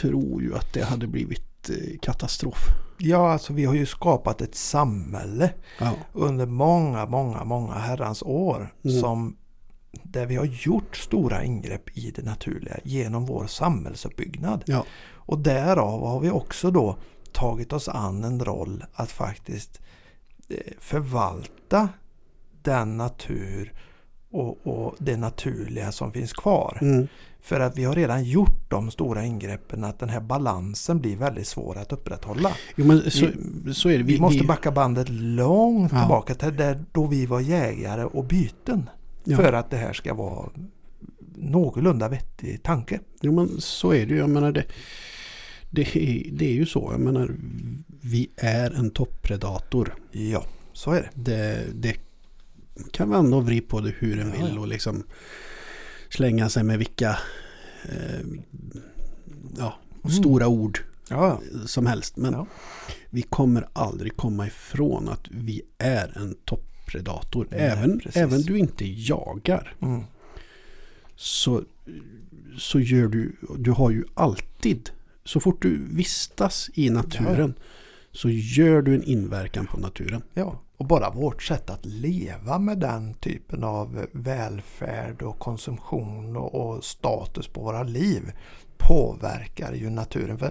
tror 0.00 0.42
ju 0.42 0.54
att 0.54 0.72
det 0.72 0.84
hade 0.84 1.06
blivit 1.06 1.70
eh, 1.70 1.98
katastrof. 2.02 2.58
Ja 2.98 3.32
alltså 3.32 3.52
vi 3.52 3.64
har 3.64 3.74
ju 3.74 3.86
skapat 3.86 4.40
ett 4.40 4.54
samhälle 4.54 5.52
Ja. 5.80 5.92
under 6.12 6.46
många, 6.46 7.06
många, 7.06 7.44
många 7.44 7.74
herrans 7.74 8.22
år 8.22 8.74
Mm. 8.84 9.00
som 9.00 9.36
där 10.02 10.26
vi 10.26 10.36
har 10.36 10.44
gjort 10.44 10.96
stora 10.96 11.44
ingrepp 11.44 11.98
i 11.98 12.10
det 12.10 12.22
naturliga 12.22 12.76
genom 12.84 13.26
vår 13.26 13.46
samhällsuppbyggnad. 13.46 14.62
Ja. 14.66 14.84
Och 15.12 15.38
därav 15.38 16.06
har 16.06 16.20
vi 16.20 16.30
också 16.30 16.70
då 16.70 16.96
tagit 17.32 17.72
oss 17.72 17.88
an 17.88 18.24
en 18.24 18.44
roll 18.44 18.84
att 18.94 19.10
faktiskt 19.10 19.80
eh, 20.48 20.56
förvalta 20.78 21.88
den 22.62 22.96
natur 22.96 23.72
och, 24.34 24.66
och 24.66 24.94
det 24.98 25.16
naturliga 25.16 25.92
som 25.92 26.12
finns 26.12 26.32
kvar. 26.32 26.78
Mm. 26.80 27.08
För 27.40 27.60
att 27.60 27.78
vi 27.78 27.84
har 27.84 27.94
redan 27.94 28.24
gjort 28.24 28.70
de 28.70 28.90
stora 28.90 29.24
ingreppen 29.24 29.84
att 29.84 29.98
den 29.98 30.08
här 30.08 30.20
balansen 30.20 31.00
blir 31.00 31.16
väldigt 31.16 31.46
svår 31.46 31.78
att 31.78 31.92
upprätthålla. 31.92 32.52
Jo 32.76 33.00
så, 33.00 33.26
så 33.74 33.88
är 33.88 33.98
det. 33.98 34.04
Vi, 34.04 34.20
måste 34.20 34.44
backa 34.44 34.70
bandet 34.70 35.08
långt 35.08 35.92
Ja. 35.92 35.98
tillbaka 35.98 36.34
till 36.34 36.56
där 36.56 36.84
då 36.92 37.06
vi 37.06 37.26
var 37.26 37.40
jägare 37.40 38.04
och 38.04 38.24
byten. 38.24 38.90
Ja. 39.24 39.36
För 39.36 39.52
att 39.52 39.70
det 39.70 39.76
här 39.76 39.92
ska 39.92 40.14
vara 40.14 40.48
någorlunda 41.34 42.08
vettig 42.08 42.62
tanke. 42.62 43.00
Jo 43.20 43.32
men 43.32 43.60
så 43.60 43.92
är 43.92 44.06
det 44.06 44.12
ju. 44.14 44.18
Jag 44.18 44.30
menar 44.30 44.52
det, 44.52 44.64
det, 45.70 45.96
är, 45.96 46.30
det 46.32 46.46
är 46.46 46.54
ju 46.54 46.66
så. 46.66 46.88
Jag 46.92 47.00
menar 47.00 47.30
vi 48.00 48.30
är 48.36 48.70
en 48.70 48.90
toppredator. 48.90 49.94
Ja, 50.12 50.44
så 50.72 50.90
är 50.90 51.10
det. 51.14 51.30
Det, 51.30 51.64
det 51.74 51.96
kan 52.90 53.10
vända 53.10 53.36
och 53.36 53.46
vrida 53.46 53.66
på 53.68 53.80
det 53.80 53.94
hur 53.98 54.18
en 54.18 54.32
Ja, 54.38 54.46
vill 54.46 54.58
och 54.58 54.68
liksom 54.68 55.02
slänga 56.08 56.48
sig 56.48 56.62
med 56.64 56.78
vilka 56.78 57.18
eh, 57.84 58.20
ja, 59.58 59.74
Mm. 60.04 60.16
stora 60.16 60.48
ord 60.48 60.78
Ja, 61.08 61.40
som 61.66 61.86
helst. 61.86 62.16
Men 62.16 62.32
Ja. 62.32 62.46
vi 63.10 63.22
kommer 63.22 63.68
aldrig 63.72 64.16
komma 64.16 64.46
ifrån 64.46 65.08
att 65.08 65.26
vi 65.30 65.62
är 65.78 66.18
en 66.18 66.34
toppredator. 66.44 67.46
Nej, 67.50 67.60
även, 67.60 67.98
precis. 67.98 68.16
även 68.16 68.40
du 68.42 68.58
inte 68.58 68.84
jagar 68.86 69.74
mm. 69.80 70.02
så, 71.16 71.62
så 72.58 72.80
gör 72.80 73.08
du, 73.08 73.36
du 73.58 73.70
har 73.70 73.90
ju 73.90 74.04
alltid, 74.14 74.90
så 75.24 75.40
fort 75.40 75.62
du 75.62 75.80
vistas 75.90 76.70
i 76.74 76.90
naturen 76.90 77.54
så 78.12 78.30
gör 78.30 78.82
du 78.82 78.94
en 78.94 79.02
inverkan 79.02 79.66
på 79.66 79.76
naturen. 79.80 80.22
ja. 80.34 80.60
Och 80.76 80.86
bara 80.86 81.10
vårt 81.10 81.42
sätt 81.42 81.70
att 81.70 81.84
leva 81.86 82.58
med 82.58 82.78
den 82.78 83.14
typen 83.14 83.64
av 83.64 84.06
välfärd 84.12 85.22
och 85.22 85.38
konsumtion 85.38 86.36
och, 86.36 86.84
status 86.84 87.48
på 87.48 87.60
våra 87.62 87.82
liv 87.82 88.32
påverkar 88.78 89.72
ju 89.72 89.90
naturen. 89.90 90.38
För 90.38 90.50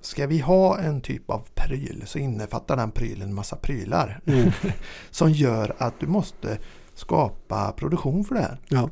Ska 0.00 0.26
vi 0.26 0.38
ha 0.38 0.78
en 0.78 1.00
typ 1.00 1.30
av 1.30 1.42
pryl 1.54 2.02
så 2.06 2.18
innefattar 2.18 2.76
den 2.76 2.90
prylen 2.90 3.28
en 3.28 3.34
massa 3.34 3.56
prylar 3.56 4.20
Mm. 4.26 4.50
som 5.10 5.30
gör 5.32 5.74
att 5.78 6.00
du 6.00 6.06
måste 6.06 6.58
skapa 6.94 7.72
produktion 7.72 8.24
för 8.24 8.34
det 8.34 8.40
här. 8.40 8.58
Ja. 8.68 8.90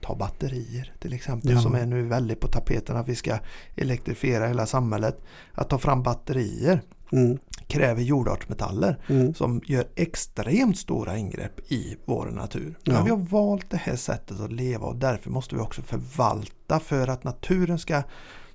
Ta 0.00 0.14
batterier 0.14 0.92
till 0.98 1.12
exempel 1.12 1.50
Ja. 1.50 1.60
som 1.60 1.74
är 1.74 1.86
nu 1.86 2.02
väldigt 2.02 2.40
på 2.40 2.48
tapeten 2.48 2.96
att 2.96 3.08
vi 3.08 3.14
ska 3.14 3.38
elektrifiera 3.76 4.46
hela 4.46 4.66
samhället. 4.66 5.20
Att 5.52 5.70
ta 5.70 5.78
fram 5.78 6.02
batterier 6.02 6.80
Mm. 7.12 7.38
Kräver 7.68 8.02
jordartsmetaller 8.02 8.98
Mm. 9.08 9.34
som 9.34 9.60
gör 9.66 9.86
extremt 9.96 10.78
stora 10.78 11.16
ingrepp 11.18 11.72
i 11.72 11.96
vår 12.04 12.26
natur. 12.26 12.78
Ja. 12.84 12.92
Men 12.92 13.04
vi 13.04 13.10
har 13.10 13.16
valt 13.18 13.70
det 13.70 13.76
här 13.76 13.96
sättet 13.96 14.40
att 14.40 14.52
leva 14.52 14.86
och 14.86 14.96
därför 14.96 15.30
måste 15.30 15.54
vi 15.54 15.60
också 15.60 15.82
förvalta 15.82 16.80
för 16.80 17.08
att 17.08 17.24
naturen 17.24 17.78
ska 17.78 18.02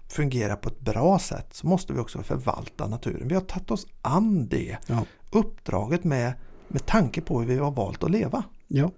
fungera 0.10 0.56
på 0.56 0.70
ett 0.70 0.80
bra 0.80 1.20
sätt 1.20 1.48
så 1.52 1.68
måste 1.68 1.94
vi 1.94 2.00
också 2.00 2.24
förvalta 2.24 2.88
naturen. 2.88 3.28
Vi 3.28 3.34
har 3.36 3.42
tagit 3.42 3.72
oss 3.72 3.88
an 4.02 4.48
det 4.48 4.78
Ja. 4.88 5.06
uppdraget 5.32 6.04
med 6.04 6.34
med 6.68 6.86
tanke 6.86 7.22
på 7.22 7.40
hur 7.40 7.48
vi 7.48 7.58
har 7.58 7.72
valt 7.72 8.04
att 8.04 8.12
leva. 8.12 8.44
Ja. 8.68 8.92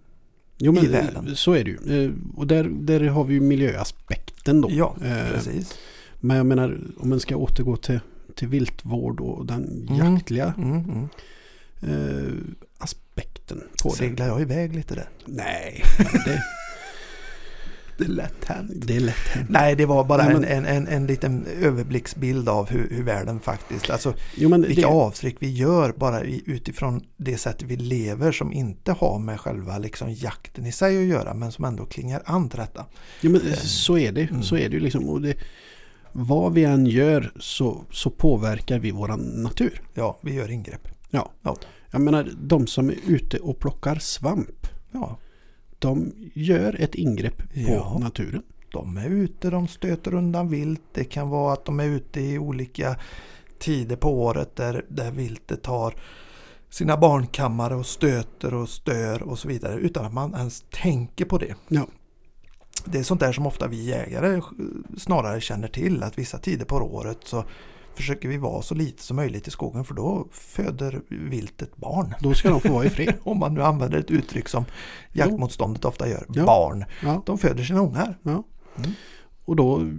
Jo 0.58 0.72
I 0.72 0.76
men 0.76 0.92
världen. 0.92 1.36
så 1.36 1.52
är 1.54 1.64
det 1.64 1.70
ju. 1.72 2.06
Eh, 2.06 2.12
Och 2.36 2.48
där, 2.48 2.64
där 2.64 3.00
har 3.08 3.24
vi 3.24 3.34
ju 3.34 3.42
miljöaspekten 3.42 4.62
då. 4.62 4.70
Ja, 4.72 4.96
Eh, 5.04 5.28
precis. 5.34 5.78
Men 6.20 6.38
jag 6.38 6.46
menar 6.46 6.80
om 7.00 7.10
man 7.10 7.20
ska 7.20 7.36
återgå 7.36 7.76
till, 7.78 8.00
till 8.36 8.48
viltvård 8.48 9.20
och 9.22 9.46
den 9.46 9.88
Mm. 9.90 10.14
jaktliga 10.16 10.54
Mm, 10.58 10.80
mm. 10.80 11.08
eh, 11.82 12.34
aspekten 12.78 13.64
på 13.84 13.90
det. 13.90 13.96
Seglar 13.96 14.28
jag 14.28 14.42
iväg 14.42 14.76
lite 14.76 14.96
där? 14.96 15.10
Nej, 15.26 15.82
det, 16.26 16.44
Det 17.98 18.04
är 18.04 18.08
lätt 18.10 18.46
hänt. 18.46 18.72
det 18.76 18.96
är 18.96 19.00
lätt 19.00 19.16
hänt. 19.28 19.50
Nej, 19.50 19.76
det 19.76 19.86
var 19.86 20.04
bara 20.04 20.24
Nej, 20.24 20.34
men- 20.34 20.44
en, 20.44 20.66
en, 20.66 20.76
en, 20.76 20.88
en 20.88 21.08
liten 21.08 21.46
överblicksbild 21.62 22.50
av 22.50 22.70
hur, 22.70 22.90
hur 22.92 23.04
världen 23.04 23.40
faktiskt, 23.40 23.90
alltså 23.90 24.14
Jo, 24.36 24.50
men 24.50 24.62
vilka 24.62 24.82
det, 24.82 24.88
avtryck 24.88 25.36
vi 25.40 25.52
gör 25.52 25.92
bara 25.98 26.24
i, 26.24 26.44
utifrån 26.46 27.02
det 27.18 27.38
sättet 27.38 27.68
vi 27.68 27.76
lever 27.76 28.32
som 28.32 28.54
inte 28.54 28.92
har 28.92 29.20
med 29.20 29.40
själva 29.40 29.78
liksom 29.78 30.14
jakten 30.14 30.66
i 30.66 30.72
sig 30.72 30.98
att 30.98 31.04
göra 31.10 31.34
men 31.34 31.52
som 31.52 31.66
ändå 31.66 31.86
klingar 31.86 32.22
an 32.26 32.50
till 32.50 32.60
detta. 32.60 32.86
jo, 33.22 33.32
men 33.32 33.42
så 33.58 33.98
är 33.98 34.12
det. 34.12 34.22
Mm. 34.30 34.44
Så 34.44 34.58
är 34.58 34.70
det 34.70 34.76
ju 34.76 34.80
liksom. 34.80 35.10
Och 35.10 35.22
det, 35.22 35.38
vad 36.14 36.54
vi 36.54 36.64
än 36.64 36.86
gör 36.86 37.32
så, 37.40 37.84
så 37.92 38.10
påverkar 38.10 38.80
vi 38.80 38.92
våran 38.92 39.20
natur. 39.20 39.82
Ja, 39.94 40.18
vi 40.22 40.34
gör 40.34 40.52
ingrepp. 40.52 40.88
Jag 41.92 42.02
menar 42.02 42.30
de 42.42 42.68
som 42.68 42.90
är 42.90 42.96
ute 43.08 43.38
och 43.38 43.60
plockar 43.60 43.96
svamp. 43.96 44.68
Ja, 44.92 45.18
De 45.80 46.12
gör 46.34 46.82
ett 46.82 46.96
ingrepp 46.96 47.38
på 47.38 47.44
Ja. 47.60 47.98
naturen. 48.00 48.44
de 48.72 48.98
är 48.98 49.10
ute, 49.10 49.50
de 49.50 49.68
stöter 49.68 50.14
undan 50.14 50.50
vilt. 50.50 50.82
Det 50.94 51.04
kan 51.04 51.30
vara 51.30 51.54
att 51.54 51.66
de 51.66 51.80
är 51.80 51.86
ute 51.86 52.22
i 52.22 52.38
olika 52.40 52.96
tider 53.60 53.96
på 53.96 54.22
året 54.24 54.56
där, 54.56 54.86
där 54.90 55.12
viltet 55.12 55.62
tar 55.64 55.94
sina 56.70 56.98
barnkammare 56.98 57.76
och 57.76 57.86
stöter 57.86 58.54
och 58.54 58.70
stör 58.70 59.24
och 59.24 59.40
så 59.40 59.48
vidare 59.48 59.76
utan 59.80 60.06
att 60.06 60.14
man 60.14 60.34
ens 60.36 60.64
tänker 60.70 61.26
på 61.26 61.38
det. 61.38 61.56
Ja. 61.68 61.88
Det 62.86 63.00
är 63.00 63.04
sånt 63.04 63.20
där 63.20 63.32
som 63.32 63.46
ofta 63.46 63.68
vi 63.68 63.84
jägare 63.84 64.42
snarare 64.98 65.42
känner 65.42 65.68
till 65.68 66.04
att 66.04 66.18
vissa 66.18 66.38
tider 66.38 66.66
på 66.66 66.76
året 66.76 67.18
så 67.24 67.44
försöker 67.96 68.30
vi 68.30 68.38
vara 68.38 68.62
så 68.62 68.76
lite 68.76 69.04
som 69.04 69.16
möjligt 69.16 69.48
i 69.48 69.52
skogen 69.52 69.86
för 69.86 69.94
då 69.94 70.28
föder 70.32 71.02
viltet 71.10 71.76
barn. 71.78 72.14
Då 72.20 72.34
ska 72.34 72.50
de 72.50 72.62
få 72.62 72.74
vara 72.74 72.86
i. 72.86 73.08
Om 73.24 73.40
man 73.40 73.54
nu 73.54 73.64
använder 73.64 73.98
ett 73.98 74.12
uttryck 74.12 74.50
som 74.50 74.66
jaktmotståndet 75.12 75.86
ofta 75.86 76.10
gör. 76.10 76.26
Ja. 76.30 76.46
Barn. 76.46 76.86
Ja, 77.04 77.24
De 77.26 77.38
föder 77.38 77.64
sina 77.64 77.80
ungar. 77.80 78.18
ja. 78.24 78.44
Mm. 78.78 78.92
Och 79.46 79.56
då, 79.56 79.92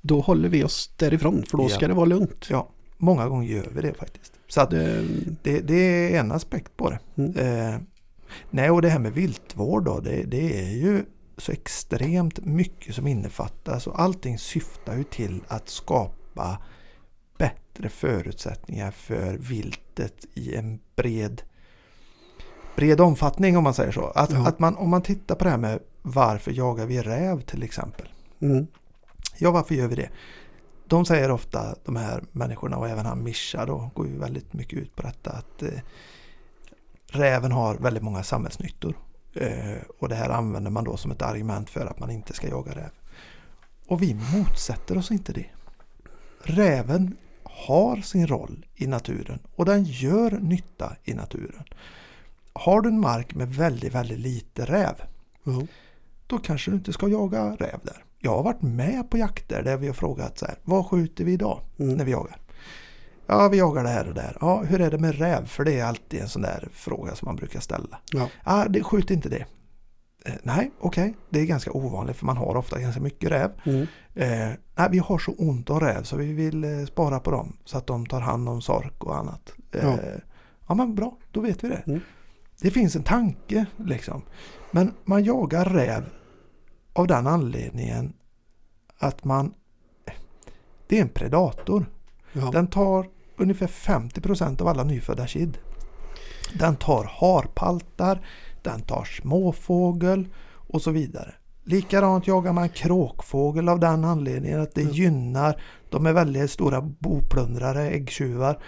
då 0.00 0.20
håller 0.20 0.48
vi 0.48 0.64
oss 0.64 0.90
därifrån 0.96 1.44
för 1.50 1.58
då 1.58 1.68
ska 1.68 1.88
det 1.88 1.94
vara 1.94 2.04
lugnt. 2.04 2.46
Ja, 2.50 2.68
många 2.98 3.28
gånger 3.28 3.48
gör 3.48 3.68
vi 3.74 3.82
det 3.82 3.94
faktiskt. 3.94 4.32
Så 4.48 4.60
att 4.60 4.70
Det, 4.70 5.04
det, 5.42 5.60
det 5.60 6.14
är 6.14 6.20
en 6.20 6.32
aspekt 6.32 6.76
på 6.76 6.90
det. 6.90 6.98
Mm. 7.16 7.36
Eh, 7.36 7.80
nej, 8.50 8.70
och 8.70 8.82
det 8.82 8.88
här 8.88 8.98
med 8.98 9.12
viltvård 9.12 9.84
då, 9.84 10.00
det, 10.00 10.22
det 10.22 10.60
är 10.60 10.70
ju 10.70 11.04
så 11.42 11.52
extremt 11.52 12.44
mycket 12.44 12.94
som 12.94 13.06
innefattas 13.06 13.86
och 13.86 14.00
allting 14.00 14.38
syftar 14.38 14.96
ju 14.96 15.04
till 15.04 15.40
att 15.48 15.68
skapa 15.68 16.58
bättre 17.38 17.88
förutsättningar 17.88 18.90
för 18.90 19.34
viltet 19.38 20.26
i 20.34 20.54
en 20.56 20.80
bred 20.96 21.42
bred 22.76 23.00
omfattning 23.00 23.56
om 23.56 23.64
man 23.64 23.74
säger 23.74 23.92
så. 23.92 24.04
Att, 24.14 24.30
Ja. 24.30 24.48
att 24.48 24.58
man, 24.58 24.76
om 24.76 24.90
man 24.90 25.02
tittar 25.02 25.34
på 25.34 25.44
det 25.44 25.50
här 25.50 25.58
med 25.58 25.78
varför 26.02 26.50
jagar 26.52 26.86
vi 26.86 27.02
räv 27.02 27.40
till 27.40 27.62
exempel. 27.62 28.08
mm, 28.40 28.66
Ja, 29.38 29.50
varför 29.50 29.74
gör 29.74 29.88
vi 29.88 29.94
det? 29.94 30.08
De 30.86 31.04
säger 31.04 31.30
ofta, 31.30 31.74
de 31.84 31.96
här 31.96 32.24
människorna 32.32 32.76
och 32.76 32.88
även 32.88 33.06
han 33.06 33.22
Mischa 33.22 33.66
då, 33.66 33.90
går 33.94 34.06
ju 34.06 34.18
väldigt 34.18 34.52
mycket 34.52 34.78
ut 34.78 34.96
på 34.96 35.02
detta 35.02 35.30
att 35.30 35.62
eh, 35.62 35.68
räven 37.06 37.52
har 37.52 37.74
väldigt 37.74 38.02
många 38.02 38.22
samhällsnyttor. 38.22 38.94
Eh, 39.34 39.82
och 39.98 40.08
det 40.08 40.14
här 40.14 40.30
använder 40.30 40.70
man 40.70 40.84
då 40.84 40.96
som 40.96 41.10
ett 41.10 41.22
argument 41.22 41.70
för 41.70 41.86
att 41.86 41.98
man 41.98 42.10
inte 42.10 42.32
ska 42.32 42.48
jaga 42.48 42.72
räv. 42.72 42.90
Och 43.86 44.02
vi 44.02 44.14
motsätter 44.14 44.98
oss 44.98 45.10
inte 45.10 45.32
det. 45.32 45.46
Räven 46.42 47.16
har 47.42 47.96
sin 47.96 48.26
roll 48.26 48.66
i 48.74 48.86
naturen 48.86 49.38
och 49.56 49.64
den 49.64 49.84
gör 49.84 50.30
nytta 50.30 50.96
i 51.04 51.14
naturen. 51.14 51.64
Har 52.52 52.80
du 52.80 52.88
en 52.88 53.00
mark 53.00 53.34
med 53.34 53.54
väldigt, 53.54 53.94
väldigt 53.94 54.18
lite 54.18 54.64
räv 54.64 54.94
ja. 55.44 55.62
då 56.26 56.38
kanske 56.38 56.70
du 56.70 56.76
inte 56.76 56.92
ska 56.92 57.08
jaga 57.08 57.56
räv 57.56 57.80
där. 57.82 58.04
Jag 58.18 58.30
har 58.30 58.42
varit 58.42 58.62
med 58.62 59.10
på 59.10 59.18
jakter 59.18 59.62
där 59.62 59.76
vi 59.76 59.86
har 59.86 59.94
frågat 59.94 60.38
så 60.38 60.46
här, 60.46 60.54
vad 60.62 60.86
skjuter 60.86 61.24
vi 61.24 61.32
idag 61.32 61.60
Mm. 61.78 61.96
när 61.96 62.04
vi 62.04 62.12
jagar? 62.12 62.36
Ja, 63.32 63.48
vi 63.48 63.58
jagar 63.58 63.82
det 63.82 63.88
här 63.88 64.08
och 64.08 64.14
där. 64.14 64.36
Ja, 64.40 64.62
hur 64.62 64.80
är 64.80 64.90
det 64.90 64.98
med 64.98 65.18
räv? 65.18 65.46
För 65.46 65.64
det 65.64 65.78
är 65.78 65.84
alltid 65.84 66.20
en 66.20 66.28
sån 66.28 66.42
där 66.42 66.68
fråga 66.72 67.14
som 67.14 67.26
man 67.26 67.36
brukar 67.36 67.60
ställa. 67.60 67.98
Ja. 68.12 68.28
Ja, 68.44 68.66
det 68.68 68.82
skjut 68.82 69.10
inte 69.10 69.28
det. 69.28 69.46
Eh, 70.24 70.34
nej, 70.42 70.70
okej. 70.80 71.14
Det 71.30 71.40
är 71.40 71.44
ganska 71.46 71.72
ovanligt 71.72 72.16
för 72.16 72.26
man 72.26 72.36
har 72.36 72.56
ofta 72.56 72.80
ganska 72.80 73.00
mycket 73.00 73.30
räv. 73.30 73.50
Mm. 73.64 73.86
Eh, 74.14 74.48
nej, 74.74 74.88
vi 74.90 74.98
har 74.98 75.18
så 75.18 75.32
ont 75.32 75.70
om 75.70 75.80
räv 75.80 76.02
så 76.02 76.16
vi 76.16 76.32
vill 76.32 76.64
eh, 76.64 76.84
spara 76.86 77.20
på 77.20 77.30
dem 77.30 77.56
så 77.64 77.78
att 77.78 77.86
de 77.86 78.06
tar 78.06 78.20
hand 78.20 78.48
om 78.48 78.60
sork 78.60 79.04
och 79.04 79.16
annat. 79.16 79.52
Eh, 79.72 79.84
Ja. 79.84 79.98
ja. 80.68 80.74
men 80.74 80.94
bra, 80.94 81.16
då 81.30 81.40
vet 81.40 81.64
vi 81.64 81.68
det. 81.68 81.82
Mm. 81.86 82.00
Det 82.60 82.70
finns 82.70 82.96
en 82.96 83.02
tanke 83.02 83.66
liksom. 83.76 84.22
Men 84.70 84.92
man 85.04 85.24
jagar 85.24 85.64
räv 85.64 86.04
av 86.92 87.06
den 87.06 87.26
anledningen 87.26 88.12
att 88.98 89.24
man 89.24 89.54
det 90.86 90.98
är 90.98 91.02
en 91.02 91.08
predator. 91.08 91.86
Ja. 92.32 92.50
Den 92.50 92.66
tar 92.66 93.06
ungefär 93.36 93.66
50% 93.66 94.60
av 94.62 94.68
alla 94.68 94.84
nyfödda 94.84 95.26
kid. 95.26 95.58
Den 96.58 96.76
tar 96.76 97.04
harpaltar, 97.20 98.20
den 98.62 98.80
tar 98.82 99.04
småfågel 99.04 100.28
och 100.68 100.82
så 100.82 100.90
vidare. 100.90 101.34
Likadant 101.64 102.26
jagar 102.26 102.52
man 102.52 102.68
kråkfågel 102.68 103.68
av 103.68 103.80
den 103.80 104.04
anledningen 104.04 104.60
att 104.60 104.74
det 104.74 104.82
Ja. 104.82 104.90
gynnar, 104.90 105.62
de 105.90 106.06
är 106.06 106.12
väldigt 106.12 106.50
stora 106.50 106.80
boplundrare, 106.80 107.90
äggtjuvar. 107.90 108.58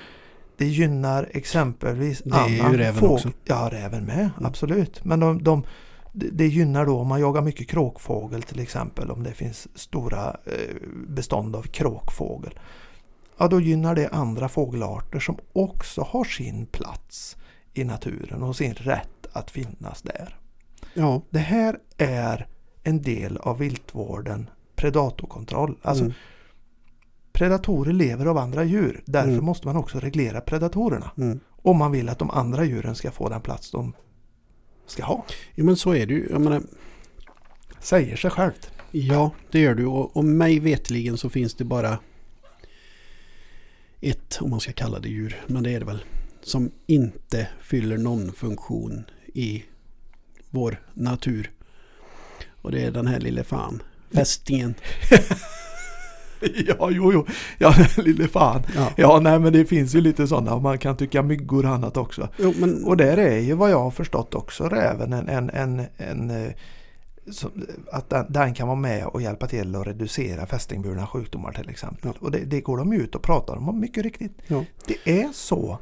Det 0.57 0.67
gynnar 0.67 1.29
exempelvis 1.33 2.23
Det 2.25 2.37
är 2.37 2.49
ju 2.49 2.61
annan 2.61 2.75
räven 2.77 2.95
fågel. 3.01 3.15
också. 3.15 3.29
Ja, 3.45 3.69
räven 3.73 4.05
med, 4.05 4.19
Mm. 4.19 4.31
absolut. 4.47 5.05
Men 5.05 5.21
de, 5.21 5.43
de, 5.43 5.63
det 6.13 6.29
det 6.31 6.47
gynnar 6.47 6.87
då 6.87 6.99
om 6.99 7.07
man 7.09 7.21
jagar 7.21 7.43
mycket 7.43 7.69
kråkfågel 7.69 8.43
till 8.43 8.61
exempel, 8.61 9.11
om 9.11 9.23
det 9.23 9.33
finns 9.33 9.69
stora 9.75 10.37
eh, 10.45 10.77
bestånd 11.09 11.57
av 11.57 11.63
kråkfågel. 11.63 12.59
Ja, 13.39 13.49
då 13.49 13.61
gynnar 13.61 13.95
det 13.95 14.09
andra 14.09 14.49
fågelarter 14.49 15.19
som 15.21 15.37
också 15.53 16.03
har 16.03 16.25
sin 16.25 16.67
plats 16.67 17.37
i 17.75 17.85
naturen 17.85 18.43
och 18.43 18.57
sin 18.57 18.75
rätt 18.75 19.27
att 19.33 19.51
finnas 19.51 20.03
där. 20.03 20.37
ja. 20.95 21.23
Det 21.31 21.39
här 21.39 21.79
är 21.99 22.47
en 22.83 23.03
del 23.03 23.37
av 23.37 23.59
viltvården, 23.59 24.51
predatorkontroll. 24.77 25.79
Alltså 25.83 26.05
Mm. 26.05 26.15
predatorer 27.33 27.93
lever 27.93 28.27
av 28.27 28.39
andra 28.39 28.65
djur. 28.65 29.03
Därför 29.07 29.31
Mm. 29.33 29.45
måste 29.45 29.67
man 29.67 29.77
också 29.77 30.01
reglera 30.01 30.41
predatorerna. 30.41 31.11
Mm. 31.17 31.41
Om 31.63 31.77
man 31.77 31.93
vill 31.93 32.09
att 32.09 32.19
de 32.19 32.31
andra 32.31 32.65
djuren 32.65 32.95
ska 32.95 33.11
få 33.11 33.29
den 33.29 33.41
plats 33.41 33.71
de 33.71 33.93
ska 34.87 35.05
ha. 35.05 35.25
Jo 35.55 35.65
men 35.65 35.77
så 35.77 35.95
är 35.95 36.07
det 36.07 36.15
ju. 36.15 36.29
Jag 36.31 36.41
menar, 36.41 36.63
Säger 37.81 38.17
sig 38.17 38.31
självt. 38.31 38.71
ja 38.91 39.31
det 39.51 39.59
gör 39.61 39.75
du. 39.75 39.87
Och, 39.87 40.17
och 40.17 40.25
mig 40.25 40.59
vetligen 40.61 41.17
så 41.17 41.29
finns 41.31 41.55
det 41.55 41.65
bara 41.65 41.99
ett, 44.11 44.39
om 44.41 44.51
man 44.51 44.61
ska 44.61 44.73
kalla 44.73 44.99
det 44.99 45.09
djur, 45.09 45.45
men 45.47 45.63
det 45.63 45.71
är 45.71 45.81
det 45.81 45.87
väl, 45.87 46.05
som 46.43 46.71
inte 46.87 47.49
fyller 47.63 47.99
någon 47.99 48.33
funktion 48.33 49.05
i 49.35 49.65
vår 50.51 50.81
natur. 50.95 51.51
Och 52.63 52.73
det 52.73 52.85
är 52.85 52.91
den 52.91 53.07
här 53.07 53.21
lille 53.21 53.45
fan, 53.45 53.83
fästingen. 54.15 54.75
ja, 56.41 56.91
jo, 56.91 57.13
jo. 57.13 57.27
Ja, 57.59 57.75
lille 57.97 58.29
fan. 58.29 58.63
Ja. 58.77 58.93
Ja, 58.97 59.21
nej 59.21 59.39
men 59.39 59.53
det 59.53 59.65
finns 59.65 59.95
ju 59.95 60.01
lite 60.01 60.27
sådana. 60.27 60.59
Man 60.59 60.79
kan 60.79 60.97
tycka 60.97 61.23
myggor 61.23 61.65
och 61.65 61.71
annat 61.71 61.97
också. 61.97 62.29
Jo, 62.39 62.55
men, 62.57 62.85
Och 62.85 62.97
där 62.97 63.17
är 63.17 63.39
ju 63.39 63.55
vad 63.55 63.71
jag 63.71 63.81
har 63.81 63.91
förstått 63.91 64.35
också 64.35 64.69
räven 64.69 65.13
en, 65.13 65.29
en, 65.29 65.51
en, 65.51 65.87
en 65.97 66.31
eh, 66.31 66.53
att 67.93 68.11
den, 68.11 68.27
den 68.29 68.55
kan 68.55 68.69
vara 68.69 68.79
med 68.79 69.07
och 69.07 69.23
hjälpa 69.23 69.47
till 69.47 69.77
att 69.77 69.87
reducera 69.87 70.47
fästingburna 70.47 71.07
sjukdomar 71.07 71.53
till 71.53 71.69
exempel. 71.69 72.01
Ja. 72.05 72.13
Och 72.21 72.31
det, 72.31 72.39
det 72.39 72.61
går 72.61 72.77
de 72.79 72.93
ut 72.93 73.15
och 73.15 73.23
pratar 73.23 73.57
om 73.57 73.81
mycket 73.81 74.03
riktigt. 74.03 74.39
Ja. 74.47 74.65
Det 74.87 75.21
är 75.21 75.29
så 75.33 75.79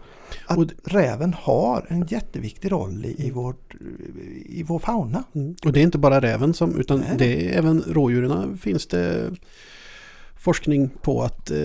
att 0.47 0.59
Och- 0.59 0.71
räven 0.85 1.35
har 1.35 1.87
en 1.89 2.07
jätteviktig 2.07 2.73
roll 2.73 3.05
i, 3.05 3.09
i, 3.09 3.23
Mm. 3.25 3.35
vårt, 3.35 3.75
i 4.47 4.63
vår 4.63 4.79
fauna. 4.79 5.25
Mm. 5.35 5.55
Och 5.65 5.73
det 5.73 5.81
är 5.81 5.85
inte 5.85 5.99
bara 5.99 6.21
räven 6.21 6.55
som, 6.55 6.81
utan 6.81 7.01
Nej. 7.01 7.15
det 7.19 7.49
är 7.55 7.59
även 7.59 7.83
rådjuren 7.83 8.59
finns 8.59 8.87
det 8.87 9.31
forskning 10.37 10.91
på 11.03 11.23
att 11.23 11.51
eh, 11.51 11.59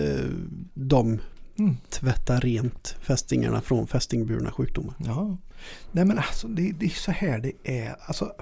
de 0.74 1.18
Mm. 1.58 1.76
tvättar 1.90 2.40
rent 2.40 2.96
fästingarna 3.00 3.60
från 3.60 3.86
fästingburna 3.86 4.50
sjukdomar. 4.52 4.94
Ja. 5.06 5.36
Nej 5.92 6.04
men 6.04 6.18
alltså 6.18 6.48
det, 6.48 6.72
det 6.78 6.86
är 6.86 6.90
så 6.90 7.10
här 7.10 7.38
det 7.38 7.52
är. 7.78 7.96
Alltså, 8.00 8.32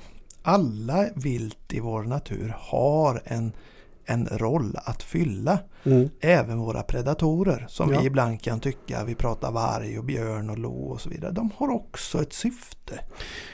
alla 0.46 1.06
vilt 1.14 1.72
i 1.72 1.80
vår 1.80 2.02
natur 2.02 2.54
har 2.58 3.22
en, 3.24 3.52
en 4.04 4.26
roll 4.26 4.76
att 4.84 5.02
fylla. 5.02 5.58
Mm. 5.84 6.08
Även 6.20 6.58
våra 6.58 6.82
predatorer 6.82 7.66
som 7.68 7.92
Ja. 7.92 8.00
vi 8.00 8.06
ibland 8.06 8.42
kan 8.42 8.60
tycka, 8.60 9.04
vi 9.04 9.14
pratar 9.14 9.52
varg 9.52 9.98
och 9.98 10.04
björn 10.04 10.50
och 10.50 10.58
lo 10.58 10.72
och 10.92 11.00
så 11.00 11.08
vidare. 11.10 11.32
De 11.32 11.50
har 11.56 11.68
också 11.68 12.22
ett 12.22 12.32
syfte. 12.32 13.00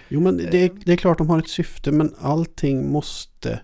Jo 0.08 0.20
men 0.20 0.36
det 0.36 0.64
är, 0.64 0.70
det 0.84 0.92
är 0.92 0.96
klart 0.96 1.18
de 1.18 1.30
har 1.30 1.38
ett 1.38 1.48
syfte 1.48 1.92
men 1.92 2.14
allting 2.20 2.92
måste 2.92 3.60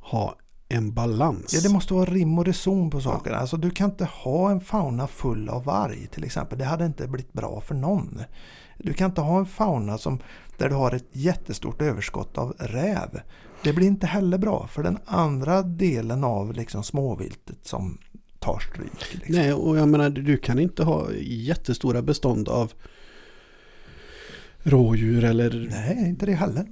ha 0.00 0.36
en 0.68 0.94
balans. 0.94 1.54
Ja, 1.54 1.60
det 1.60 1.68
måste 1.74 1.94
vara 1.94 2.04
rim 2.10 2.38
och 2.38 2.44
reson 2.46 2.90
på 2.90 3.00
sakerna. 3.00 3.36
Alltså, 3.36 3.56
du 3.56 3.70
kan 3.70 3.90
inte 3.90 4.04
ha 4.04 4.50
en 4.50 4.60
fauna 4.60 5.06
full 5.06 5.48
av 5.48 5.64
varg 5.64 6.06
till 6.06 6.24
exempel. 6.24 6.58
Det 6.58 6.64
hade 6.64 6.86
inte 6.86 7.08
blivit 7.08 7.32
bra 7.32 7.60
för 7.60 7.74
någon. 7.74 8.20
Du 8.78 8.92
kan 8.92 9.10
inte 9.10 9.20
ha 9.20 9.38
en 9.38 9.46
fauna 9.46 9.98
som, 9.98 10.18
där 10.58 10.68
du 10.68 10.74
har 10.74 10.92
ett 10.92 11.08
jättestort 11.12 11.82
överskott 11.82 12.38
av 12.38 12.54
räv. 12.58 13.20
Det 13.62 13.72
blir 13.72 13.86
inte 13.86 14.06
heller 14.06 14.38
bra 14.38 14.66
för 14.66 14.82
den 14.82 14.98
andra 15.04 15.62
delen 15.62 16.24
av 16.24 16.52
liksom 16.52 16.82
småviltet 16.82 17.58
som 17.62 17.98
tar 18.38 18.58
stryk. 18.58 19.14
Liksom. 19.14 19.34
Nej 19.34 19.52
och 19.52 19.78
jag 19.78 19.88
menar 19.88 20.10
du 20.10 20.36
kan 20.36 20.58
inte 20.58 20.84
ha 20.84 21.12
jättestora 21.22 22.02
bestånd 22.02 22.48
av 22.48 22.72
rådjur 24.66 25.24
eller 25.24 25.68
Nej, 25.70 26.08
inte 26.08 26.26
det 26.26 26.32
heller. 26.32 26.66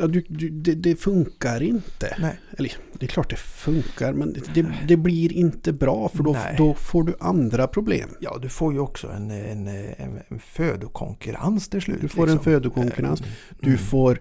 ja, 0.00 0.06
du, 0.06 0.24
du, 0.28 0.48
det, 0.48 0.74
det 0.74 0.96
funkar 0.96 1.62
inte. 1.62 2.16
Nej. 2.18 2.40
Eller 2.58 2.72
det 2.92 3.06
är 3.06 3.08
klart 3.08 3.30
det 3.30 3.36
funkar 3.36 4.12
men 4.12 4.36
det, 4.54 4.66
det 4.88 4.96
blir 4.96 5.32
inte 5.32 5.72
bra 5.72 6.08
för 6.08 6.22
då, 6.22 6.36
då 6.58 6.74
får 6.74 7.02
du 7.02 7.14
andra 7.20 7.66
problem. 7.66 8.08
Ja, 8.20 8.38
du 8.42 8.48
får 8.48 8.72
ju 8.72 8.78
också 8.78 9.08
en, 9.08 9.30
en, 9.30 9.68
en, 9.68 10.20
en 10.28 10.38
födokonkurrens 10.38 11.68
till 11.68 11.82
slut. 11.82 12.00
Du 12.00 12.08
får 12.08 12.22
en 12.22 12.28
liksom. 12.28 12.44
födokonkurrens. 12.44 13.20
Mm. 13.20 13.32
Du 13.60 13.78
får, 13.78 14.20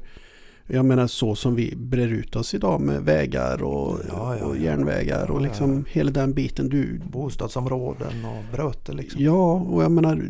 jag 0.67 0.85
menar 0.85 1.07
så 1.07 1.35
som 1.35 1.55
vi 1.55 1.75
brer 1.75 2.07
ut 2.07 2.35
oss 2.35 2.53
idag 2.53 2.81
med 2.81 3.01
vägar 3.01 3.63
och, 3.63 3.99
Ja, 4.09 4.37
ja, 4.39 4.45
och 4.45 4.57
järnvägar 4.57 5.31
och 5.31 5.41
liksom 5.41 5.85
hela 5.91 6.11
den 6.11 6.33
biten. 6.33 6.69
Du, 6.69 7.01
Bostadsområden 7.11 8.25
och 8.25 8.55
bröte 8.57 8.93
liksom. 8.93 9.23
ja, 9.23 9.53
och 9.53 9.83
jag 9.83 9.91
menar 9.91 10.29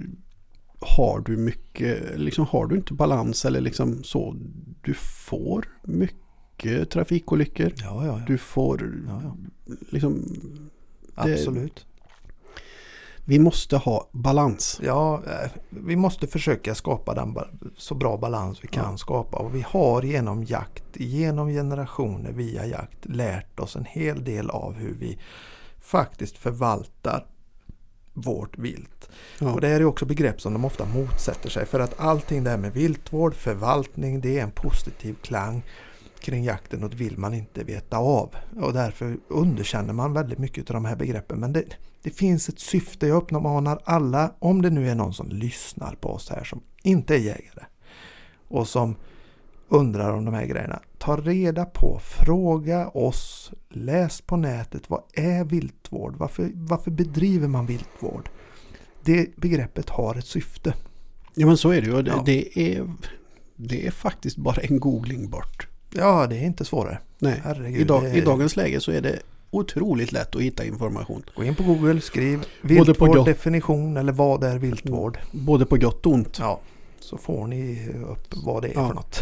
har 0.79 1.19
du 1.19 1.37
mycket, 1.37 2.19
liksom 2.19 2.45
har 2.45 2.67
du 2.67 2.75
inte 2.75 2.93
balans 2.93 3.45
eller 3.45 3.61
liksom 3.61 4.03
så, 4.03 4.35
du 4.81 4.93
får 4.93 5.67
mycket 5.83 6.89
trafikolyckor. 6.89 7.73
Ja, 7.77 8.05
ja, 8.05 8.19
ja. 8.19 8.21
Du 8.27 8.37
får 8.37 8.93
liksom, 9.89 10.21
det- 11.15 11.33
Absolut. 11.33 11.85
vi 13.25 13.39
måste 13.39 13.77
ha 13.77 14.09
balans. 14.11 14.79
Ja, 14.83 15.23
eh, 15.27 15.51
vi 15.69 15.95
måste 15.95 16.27
försöka 16.27 16.75
skapa 16.75 17.13
den 17.13 17.35
så 17.77 17.95
bra 17.95 18.17
balans 18.17 18.63
vi 18.63 18.67
kan 18.67 18.97
skapa. 18.97 19.37
Och 19.37 19.55
vi 19.55 19.61
har 19.67 20.01
genom 20.01 20.43
jakt, 20.43 20.83
genom 20.93 21.47
generationer 21.49 22.31
via 22.31 22.65
jakt 22.65 23.05
lärt 23.05 23.59
oss 23.59 23.75
en 23.75 23.85
hel 23.85 24.23
del 24.23 24.49
av 24.49 24.73
hur 24.73 24.93
vi 24.93 25.19
faktiskt 25.79 26.37
förvaltar 26.37 27.25
vårt 28.15 28.57
vilt. 28.57 29.09
Ja. 29.39 29.53
Och 29.53 29.61
det 29.61 29.67
här 29.67 29.79
är 29.79 29.85
också 29.85 30.05
begrepp 30.05 30.41
som 30.41 30.53
de 30.53 30.65
ofta 30.65 30.85
motsätter 30.85 31.49
sig. 31.49 31.65
För 31.65 31.79
att 31.79 31.99
allting 31.99 32.43
det 32.43 32.49
här 32.49 32.57
med 32.57 32.73
viltvård, 32.73 33.35
förvaltning, 33.35 34.21
det 34.21 34.39
är 34.39 34.43
en 34.43 34.51
positiv 34.51 35.15
klang 35.21 35.63
kring 36.19 36.43
jakten 36.43 36.83
och 36.83 36.89
det 36.89 36.95
vill 36.95 37.17
man 37.17 37.33
inte 37.33 37.63
veta 37.63 37.97
av. 37.97 38.35
Och 38.61 38.73
därför 38.73 39.17
underkänner 39.27 39.93
man 39.93 40.13
väldigt 40.13 40.39
mycket 40.39 40.69
av 40.69 40.73
de 40.73 40.85
här 40.85 40.95
begreppen. 40.95 41.39
Men 41.39 41.53
det, 41.53 41.63
det 42.01 42.09
finns 42.09 42.49
ett 42.49 42.59
syfte. 42.59 43.07
Jag 43.07 43.17
uppmanar 43.17 43.79
alla, 43.83 44.33
om 44.39 44.61
det 44.61 44.69
nu 44.69 44.89
är 44.89 44.95
någon 44.95 45.13
som 45.13 45.29
lyssnar 45.29 45.95
på 45.95 46.09
oss 46.09 46.29
här 46.29 46.43
som 46.43 46.61
inte 46.83 47.15
är 47.15 47.19
jägare 47.19 47.65
och 48.47 48.67
som 48.67 48.95
undrar 49.69 50.13
om 50.13 50.25
de 50.25 50.33
här 50.33 50.45
grejerna. 50.45 50.79
Ta 50.97 51.15
reda 51.17 51.65
på, 51.65 51.99
fråga 52.03 52.87
oss, 52.87 53.51
läs 53.69 54.21
på 54.21 54.37
nätet. 54.37 54.89
Vad 54.89 55.01
är 55.13 55.43
viltvård? 55.43 56.15
Varför, 56.17 56.49
varför 56.53 56.91
bedriver 56.91 57.47
man 57.47 57.65
viltvård? 57.65 58.29
Det 59.03 59.35
begreppet 59.35 59.89
har 59.89 60.15
ett 60.15 60.25
syfte. 60.25 60.73
ja 61.35 61.47
men 61.47 61.57
så 61.57 61.69
är 61.71 61.81
det 61.81 61.87
ju. 61.87 62.01
Det, 62.01 62.11
Ja. 62.11 62.23
det, 62.25 62.59
är, 62.75 62.87
det 63.55 63.87
är 63.87 63.91
faktiskt 63.91 64.37
bara 64.37 64.55
en 64.61 64.79
googling 64.79 65.29
bort. 65.29 65.67
Ja, 65.93 66.27
det 66.27 66.37
är 66.37 66.43
inte 66.45 66.65
svårare. 66.65 66.99
Nej, 67.19 67.41
Herregud, 67.43 67.81
i, 67.81 67.83
dag, 67.83 68.05
är- 68.05 68.15
i 68.15 68.21
dagens 68.21 68.55
läge 68.55 68.79
så 68.79 68.91
är 68.91 69.01
det 69.01 69.19
otroligt 69.51 70.11
lätt 70.11 70.35
att 70.35 70.41
hitta 70.41 70.65
information. 70.65 71.23
Gå 71.35 71.43
in 71.43 71.55
på 71.55 71.63
Google, 71.63 72.01
skriv 72.01 72.43
viltvård 72.61 73.25
definition 73.25 73.97
eller 73.97 74.13
vad 74.13 74.43
är 74.43 74.57
viltvård? 74.57 75.17
Både 75.31 75.65
på 75.65 75.77
gott 75.77 76.05
och 76.05 76.11
ont. 76.13 76.37
Ja, 76.39 76.59
så 77.05 77.17
får 77.17 77.47
ni 77.47 77.89
upp 78.09 78.33
vad 78.45 78.61
det 78.63 78.67
är 78.67 78.73
Ja. 78.73 78.87
för 78.87 78.93
något. 78.95 79.19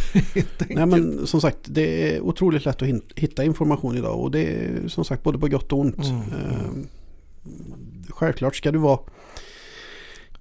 Nej 0.70 0.86
men 0.86 1.28
som 1.28 1.42
sagt 1.42 1.58
det 1.66 2.16
är 2.16 2.22
otroligt 2.22 2.66
lätt 2.66 2.82
att 2.82 2.88
hitta 3.16 3.44
information 3.44 3.98
idag 3.98 4.20
och 4.20 4.32
det 4.32 4.40
är 4.44 4.88
som 4.88 5.06
sagt 5.06 5.24
både 5.24 5.40
på 5.40 5.48
gott 5.48 5.72
och 5.74 5.80
ont. 5.80 5.98
Mm, 6.06 6.20
Eh, 6.22 6.88
Självklart 8.10 8.56
ska 8.56 8.72
du 8.72 8.80
vara 8.80 9.00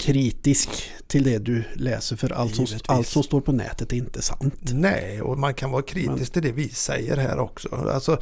kritisk 0.03 0.69
till 1.07 1.23
det 1.23 1.39
du 1.39 1.65
läser 1.75 2.17
för 2.17 2.33
allt 2.33 2.55
som, 2.57 2.67
allt 2.87 3.07
som 3.07 3.23
står 3.23 3.41
på 3.41 3.53
nätet 3.53 3.93
är 3.93 3.97
inte 3.97 4.23
sant. 4.23 4.55
Nej, 4.73 5.23
och 5.23 5.39
man 5.39 5.55
kan 5.55 5.71
vara 5.71 5.83
kritisk 5.83 6.33
till 6.33 6.43
det 6.43 6.53
vi 6.53 6.69
säger 6.69 7.17
här 7.17 7.39
också. 7.39 7.69
Alltså, 7.75 8.19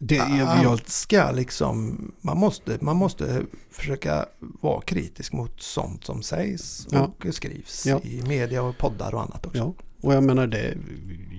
Det 0.00 0.16
är, 0.18 0.44
allt 0.44 0.88
ska 0.88 1.30
liksom, 1.30 1.98
man 2.20 2.38
måste, 2.38 2.78
man 2.80 2.96
måste 2.96 3.42
försöka 3.70 4.26
vara 4.60 4.80
kritisk 4.80 5.32
mot 5.32 5.62
sånt 5.62 6.04
som 6.04 6.22
sägs 6.22 6.86
Ja. 6.90 7.00
och 7.24 7.34
skrivs 7.34 7.86
Ja. 7.86 8.00
i 8.04 8.22
media 8.22 8.62
och 8.62 8.78
poddar 8.78 9.14
och 9.14 9.22
annat 9.22 9.46
också. 9.46 9.58
ja, 9.58 9.74
och 10.00 10.14
jag 10.14 10.24
menar 10.24 10.46
det, 10.46 10.74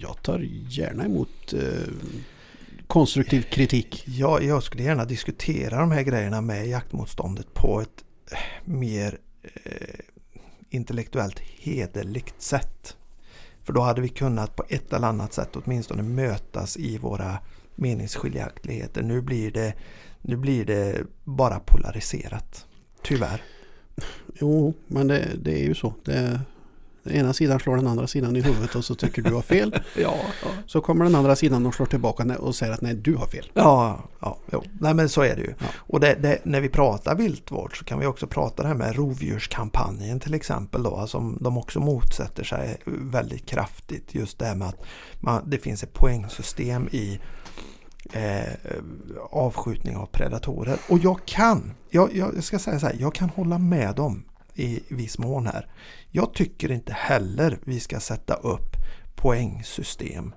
jag 0.02 0.22
tar 0.24 0.40
gärna 0.70 1.06
emot 1.06 1.54
eh, 1.54 1.62
konstruktiv 2.88 3.42
kritik. 3.42 4.04
Ja, 4.08 4.42
jag 4.42 4.64
skulle 4.64 4.84
gärna 4.84 5.06
diskutera 5.06 5.80
de 5.80 5.92
här 5.92 6.02
grejerna 6.04 6.42
med 6.42 6.68
jaktmotståndet 6.68 7.54
på 7.54 7.82
ett 7.82 8.04
eh, 8.32 8.38
mer 8.66 9.18
eh, 9.64 10.00
intellektuellt 10.70 11.40
hederligt 11.40 12.42
sätt. 12.42 12.98
För 13.64 13.74
då 13.74 13.82
hade 13.82 14.02
vi 14.02 14.10
kunnat 14.10 14.56
på 14.56 14.64
ett 14.70 14.94
eller 14.94 15.08
annat 15.08 15.34
sätt 15.34 15.56
åtminstone 15.56 16.04
mötas 16.04 16.78
i 16.78 16.98
våra 16.98 17.40
meningsskiljaktigheter. 17.76 19.04
Nu 19.04 19.22
blir 19.22 19.52
det, 19.52 19.74
nu 20.22 20.38
blir 20.38 20.66
det 20.66 21.04
bara 21.24 21.60
polariserat. 21.60 22.66
Tyvärr. 23.02 23.42
Jo, 24.40 24.74
men 24.88 25.08
det, 25.08 25.30
det 25.42 25.62
är 25.62 25.64
ju 25.64 25.76
så. 25.76 25.94
Det, 26.06 26.42
den 27.08 27.16
ena 27.18 27.34
sidan 27.34 27.60
slår 27.60 27.76
den 27.76 27.88
andra 27.88 28.08
sidan 28.08 28.36
i 28.36 28.42
huvudet 28.42 28.76
och 28.76 28.86
så 28.86 28.96
tycker 28.96 29.22
du 29.22 29.34
har 29.34 29.42
fel. 29.42 29.76
Ja, 29.98 30.16
ja. 30.44 30.50
Så 30.66 30.82
kommer 30.82 31.06
den 31.06 31.16
andra 31.16 31.36
sidan 31.36 31.66
och 31.66 31.76
slår 31.76 31.86
tillbaka 31.86 32.38
och 32.40 32.56
säger 32.56 32.74
att 32.74 32.82
nej, 32.82 32.94
du 32.94 33.16
har 33.16 33.28
fel. 33.28 33.52
Ja, 33.54 34.00
ja 34.20 34.38
jo. 34.52 34.64
Nej, 34.80 34.94
men 34.94 35.10
så 35.10 35.22
är 35.22 35.36
det 35.36 35.42
ju. 35.42 35.54
Ja. 35.60 35.66
Och 35.76 36.00
det, 36.00 36.14
det, 36.14 36.40
när 36.44 36.62
vi 36.62 36.70
pratar 36.70 37.16
viltvård 37.16 37.80
så 37.80 37.86
kan 37.86 38.00
vi 38.00 38.06
också 38.06 38.28
prata 38.28 38.64
det 38.64 38.68
här 38.68 38.76
med 38.76 38.96
rovdjurskampanjen 38.96 40.20
till 40.20 40.34
exempel 40.34 40.84
då, 40.84 41.08
som 41.08 41.38
de 41.42 41.58
också 41.58 41.80
motsätter 41.80 42.44
sig 42.44 42.78
väldigt 42.86 43.46
kraftigt. 43.46 44.16
Just 44.16 44.40
det 44.40 44.46
här 44.46 44.56
med 44.56 44.68
att 44.68 44.84
man, 45.20 45.50
det 45.50 45.58
finns 45.58 45.84
ett 45.84 45.94
poängsystem 45.94 46.88
i 46.92 47.20
eh, 48.14 48.54
avskjutning 49.30 49.96
av 49.96 50.06
predatorer. 50.06 50.78
Och 50.90 51.00
jag 51.00 51.20
kan, 51.26 51.74
jag, 51.90 52.16
jag 52.16 52.44
ska 52.44 52.60
säga 52.60 52.80
så 52.80 52.86
här, 52.86 52.96
jag 53.00 53.14
kan 53.16 53.30
hålla 53.30 53.58
med 53.58 53.96
dem 53.96 54.24
i 54.58 54.84
viss 54.90 55.18
mån 55.18 55.48
här. 55.48 55.68
Jag 56.12 56.34
tycker 56.34 56.72
inte 56.72 56.94
heller 56.94 57.60
vi 57.64 57.80
ska 57.80 58.00
sätta 58.00 58.34
upp 58.34 58.76
poängsystem 59.16 60.34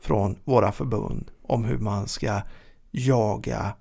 från 0.00 0.36
våra 0.44 0.72
förbund 0.72 1.30
om 1.42 1.64
hur 1.64 1.78
man 1.78 2.08
ska 2.08 2.40
jaga 2.90 3.74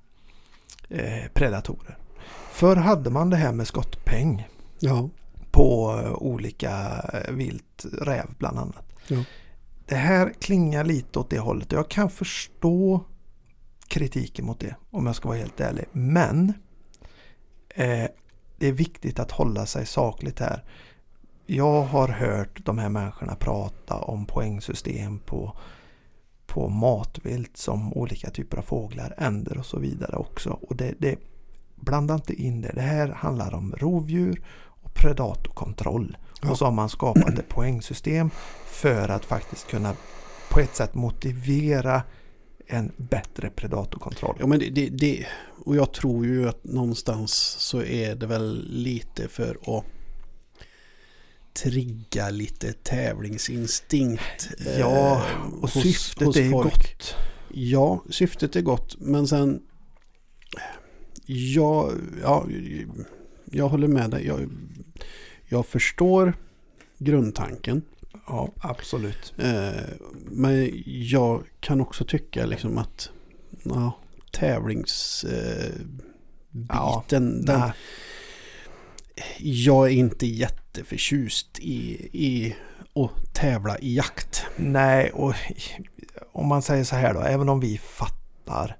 eh, 0.89 1.31
predatorer. 1.33 1.97
Förr 2.51 2.75
hade 2.75 3.09
man 3.09 3.29
det 3.29 3.37
här 3.37 3.51
med 3.51 3.67
skottpeng 3.67 4.47
Ja, 4.79 5.09
på 5.51 5.99
eh, 6.03 6.13
olika 6.13 7.01
eh, 7.13 7.33
vilt, 7.33 7.85
räv 8.01 8.25
bland 8.37 8.59
annat. 8.59 8.85
Ja. 9.07 9.23
Det 9.85 9.95
här 9.95 10.33
klingar 10.39 10.83
lite 10.83 11.19
åt 11.19 11.29
det 11.29 11.39
hållet. 11.39 11.71
Jag 11.71 11.89
kan 11.89 12.09
förstå 12.09 13.03
kritiken 13.87 14.45
mot 14.45 14.59
det 14.59 14.75
om 14.89 15.05
jag 15.05 15.15
ska 15.15 15.27
vara 15.27 15.37
helt 15.37 15.59
ärlig. 15.59 15.85
Men 15.91 16.53
eh, 17.69 18.05
det 18.59 18.67
är 18.67 18.71
viktigt 18.71 19.19
att 19.19 19.31
hålla 19.31 19.65
sig 19.65 19.85
sakligt 19.85 20.39
här. 20.39 20.63
Jag 21.45 21.81
har 21.83 22.07
hört 22.07 22.65
de 22.65 22.77
här 22.77 22.89
människorna 22.89 23.35
prata 23.35 23.95
om 23.95 24.25
poängsystem 24.25 25.19
på, 25.19 25.57
på 26.45 26.69
matvilt 26.69 27.57
som 27.57 27.93
olika 27.93 28.29
typer 28.29 28.57
av 28.57 28.61
fåglar, 28.61 29.13
änder 29.17 29.57
och 29.57 29.65
så 29.65 29.79
vidare 29.79 30.15
också. 30.15 30.49
Och 30.49 30.75
det, 30.75 30.93
det, 30.97 31.19
blanda 31.75 32.13
inte 32.13 32.33
in 32.33 32.61
det. 32.61 32.71
Det 32.75 32.81
här 32.81 33.07
handlar 33.07 33.53
om 33.53 33.75
rovdjur 33.77 34.41
och 34.83 34.93
predatorkontroll. 34.93 36.17
Ja. 36.41 36.51
Och 36.51 36.57
så 36.57 36.65
har 36.65 36.71
man 36.71 36.89
skapat 36.89 37.39
ett 37.39 37.49
poängsystem 37.49 38.29
för 38.65 39.09
att 39.09 39.25
faktiskt 39.25 39.67
kunna 39.67 39.93
på 40.51 40.59
ett 40.59 40.75
sätt 40.75 40.95
motivera 40.95 42.01
en 42.67 42.91
bättre 42.97 43.49
predatorkontroll. 43.49 44.37
ja 44.39 44.47
men 44.47 44.59
det, 44.59 44.69
det, 44.69 44.89
det, 44.89 45.25
och 45.65 45.75
jag 45.75 45.93
tror 45.93 46.25
ju 46.25 46.49
att 46.49 46.63
någonstans 46.63 47.33
så 47.59 47.81
är 47.83 48.15
det 48.15 48.25
väl 48.27 48.67
lite 48.69 49.27
för 49.27 49.57
att 49.77 49.85
trigga 51.53 52.29
lite 52.29 52.73
tävlingsinstinkt. 52.73 54.49
eh, 54.65 54.79
Ja, 54.79 55.23
och 55.61 55.69
hos- 55.69 55.83
syftet 55.83 56.27
hos 56.27 56.37
är 56.37 56.51
folk. 56.51 56.73
gott. 56.73 57.15
Ja, 57.53 58.03
syftet 58.09 58.55
är 58.55 58.61
gott 58.61 58.95
men 58.99 59.27
sen 59.27 59.61
jag, 61.25 61.93
ja, 62.23 62.47
jag 63.51 63.69
håller 63.69 63.87
med 63.87 64.09
dig. 64.09 64.25
Jag, 64.25 64.49
jag 65.47 65.65
förstår 65.65 66.33
grundtanken. 66.97 67.81
Ja, 68.27 68.51
absolut. 68.61 69.33
Eh, 69.37 69.83
men 70.25 70.71
jag 70.85 71.43
kan 71.59 71.81
också 71.81 72.05
tycka 72.05 72.45
liksom 72.45 72.77
att 72.77 73.09
ja, 73.63 73.97
tävlingsbiten, 74.31 76.01
Ja, 76.69 77.03
den, 77.09 77.43
Nej. 77.47 77.71
jag 79.39 79.87
är 79.87 79.91
inte 79.91 80.25
jätteförtjust 80.25 81.59
i, 81.59 82.09
i 82.13 82.55
att 82.95 83.33
tävla 83.33 83.79
i 83.79 83.95
jakt. 83.95 84.45
Nej, 84.55 85.11
och 85.11 85.33
om 86.31 86.47
man 86.47 86.61
säger 86.61 86.83
så 86.83 86.95
här 86.95 87.13
då, 87.13 87.19
även 87.19 87.49
om 87.49 87.59
vi 87.59 87.77
fattar 87.77 88.77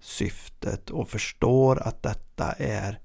syftet 0.00 0.90
och 0.90 1.08
förstår 1.08 1.82
att 1.82 2.02
detta 2.02 2.52
är 2.52 2.98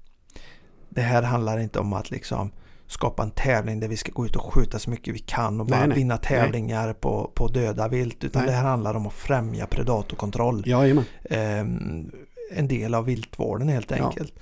det 0.88 1.00
här 1.00 1.22
handlar 1.22 1.58
inte 1.58 1.78
om 1.78 1.92
att 1.92 2.10
liksom 2.10 2.52
skapa 2.90 3.22
en 3.22 3.30
tävling 3.30 3.80
där 3.80 3.88
vi 3.88 3.96
ska 3.96 4.12
gå 4.12 4.26
ut 4.26 4.36
och 4.36 4.42
skjuta 4.54 4.78
så 4.78 4.90
mycket 4.90 5.14
vi 5.14 5.18
kan 5.18 5.60
och 5.60 5.66
bara 5.66 5.78
Nej, 5.78 5.88
nej. 5.88 5.96
vinna 5.98 6.16
tävlingar 6.16 6.92
på, 6.92 7.30
på 7.34 7.48
döda 7.48 7.88
vilt. 7.88 8.24
Utan 8.24 8.46
det 8.46 8.52
här 8.52 8.64
handlar 8.64 8.94
om 8.94 9.06
att 9.06 9.12
främja 9.12 9.66
predatorkontroll. 9.66 10.62
Jajamän. 10.66 11.04
Ehm, 11.30 12.10
en 12.52 12.68
del 12.68 12.94
av 12.94 13.04
viltvården 13.04 13.68
helt 13.68 13.90
Ja. 13.90 14.06
enkelt. 14.06 14.34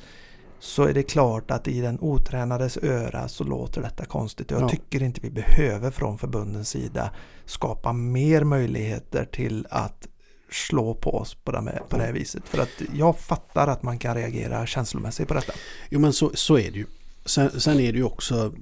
Så 0.61 0.83
är 0.83 0.95
det 0.95 1.03
klart 1.03 1.51
att 1.51 1.69
i 1.69 1.81
den 1.81 1.99
otränades 2.01 2.77
öra 2.77 3.29
så 3.29 3.45
låter 3.45 3.83
detta 3.83 4.05
konstigt. 4.05 4.51
Jag 4.51 4.63
Ja. 4.63 4.69
tycker 4.69 5.03
inte 5.03 5.21
vi 5.21 5.31
behöver 5.31 5.91
från 5.91 6.19
förbundens 6.19 6.69
sida 6.69 7.11
skapa 7.45 7.93
mer 7.93 8.45
möjligheter 8.45 9.25
till 9.25 9.67
att 9.71 10.09
slå 10.51 10.95
på 10.95 11.15
oss 11.15 11.35
på 11.35 11.53
det, 11.53 11.59
här- 11.61 11.83
på 11.89 11.97
det 11.97 12.03
här 12.05 12.13
viset. 12.13 12.43
För 12.49 12.59
att 12.63 12.83
jag 12.95 13.19
fattar 13.19 13.67
att 13.69 13.83
man 13.83 13.99
kan 13.99 14.15
reagera 14.15 14.67
känslomässigt 14.67 15.29
på 15.29 15.35
detta. 15.35 15.53
Jo 15.91 16.01
men 16.01 16.13
så, 16.13 16.31
så 16.35 16.59
är 16.59 16.71
det 16.71 16.79
ju. 16.79 16.87
Sen, 17.29 17.61
sen 17.61 17.81
är 17.81 17.93
det 17.93 17.99
ju 17.99 18.05
också 18.05 18.55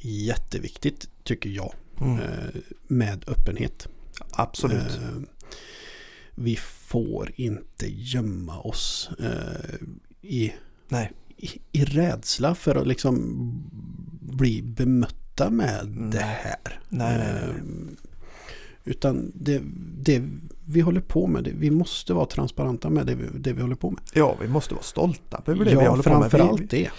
jätteviktigt 0.00 1.08
tycker 1.22 1.50
jag 1.50 1.74
Mm, 2.00 2.18
eh, 2.18 2.28
med 2.86 3.24
öppenhet. 3.26 3.88
absolut. 4.32 4.78
Eh, 5.02 5.20
Vi 6.34 6.56
får 6.56 7.32
inte 7.36 7.86
gömma 7.88 8.58
oss 8.60 9.10
eh, 9.18 9.74
i, 10.22 10.52
Nej. 10.88 11.12
i, 11.36 11.48
i 11.72 11.84
rädsla 11.84 12.54
för 12.54 12.74
att 12.74 12.86
liksom 12.86 13.40
bli 14.20 14.62
bemötta 14.62 15.50
med 15.50 15.86
Nej. 15.96 16.10
det 16.10 16.18
här. 16.18 16.80
Nej, 16.88 17.18
nej, 17.18 17.34
nej, 17.34 17.96
Utan 18.84 19.32
det, 19.34 19.62
det 20.02 20.22
vi 20.66 20.80
håller 20.80 21.00
på 21.00 21.26
med, 21.26 21.44
det, 21.44 21.52
vi 21.54 21.70
måste 21.70 22.14
vara 22.14 22.26
transparenta 22.26 22.90
med 22.90 23.06
det 23.06 23.14
vi, 23.14 23.24
det 23.38 23.52
vi 23.52 23.62
håller 23.62 23.74
på 23.76 23.90
med. 23.90 24.00
Ja, 24.14 24.36
vi 24.40 24.48
måste 24.48 24.74
vara 24.74 24.84
stolta 24.84 25.42
över 25.46 25.64
det 25.64 25.70
vi 25.76 25.84
ja, 25.84 25.90
håller 25.90 26.02
på 26.02 26.10
med. 26.10 26.22
Vi- 26.22 26.30
framförallt 26.30 26.70
det. 26.70 26.90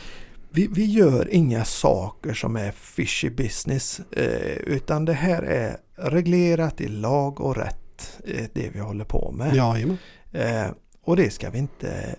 Vi, 0.56 0.68
vi 0.68 0.86
gör 0.86 1.34
inga 1.34 1.65
saker 1.65 2.34
som 2.34 2.56
är 2.56 2.72
fishy 2.72 3.30
business 3.30 3.99
eh, 4.11 4.57
utan 4.57 5.06
det 5.06 5.14
här 5.14 5.44
är 5.44 5.77
reglerat 5.95 6.82
i 6.82 6.88
lag 6.88 7.41
och 7.41 7.56
rätt 7.57 8.19
eh, 8.27 8.45
det 8.53 8.69
vi 8.73 8.80
håller 8.80 9.06
på 9.06 9.32
med. 9.32 9.56
Jajamän. 9.56 9.98
Eh, 10.32 10.65
och 11.03 11.15
det 11.15 11.30
ska 11.30 11.49
vi 11.49 11.57
inte 11.57 12.15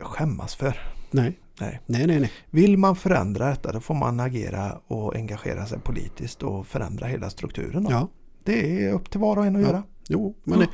skämmas 0.00 0.54
för. 0.54 0.78
Nej. 1.10 1.38
Nej. 1.60 1.80
nej, 1.86 2.06
nej, 2.06 2.20
nej. 2.20 2.32
Vill 2.50 2.76
man 2.78 2.96
förändra 2.96 3.48
detta 3.50 3.72
då 3.72 3.80
får 3.80 3.94
man 3.94 4.20
agera 4.20 4.80
och 4.86 5.16
engagera 5.16 5.66
sig 5.66 5.78
politiskt 5.78 6.42
och 6.42 6.66
förändra 6.66 7.06
hela 7.06 7.30
strukturen. 7.30 7.84
Då. 7.84 7.90
Ja, 7.90 8.08
Det 8.44 8.84
är 8.84 8.92
upp 8.92 9.10
till 9.10 9.20
var 9.20 9.36
och 9.36 9.46
en 9.46 9.56
att 9.56 9.62
Ja. 9.62 9.68
göra. 9.68 9.82
jo, 10.08 10.34
men 10.44 10.60
Ja. 10.60 10.66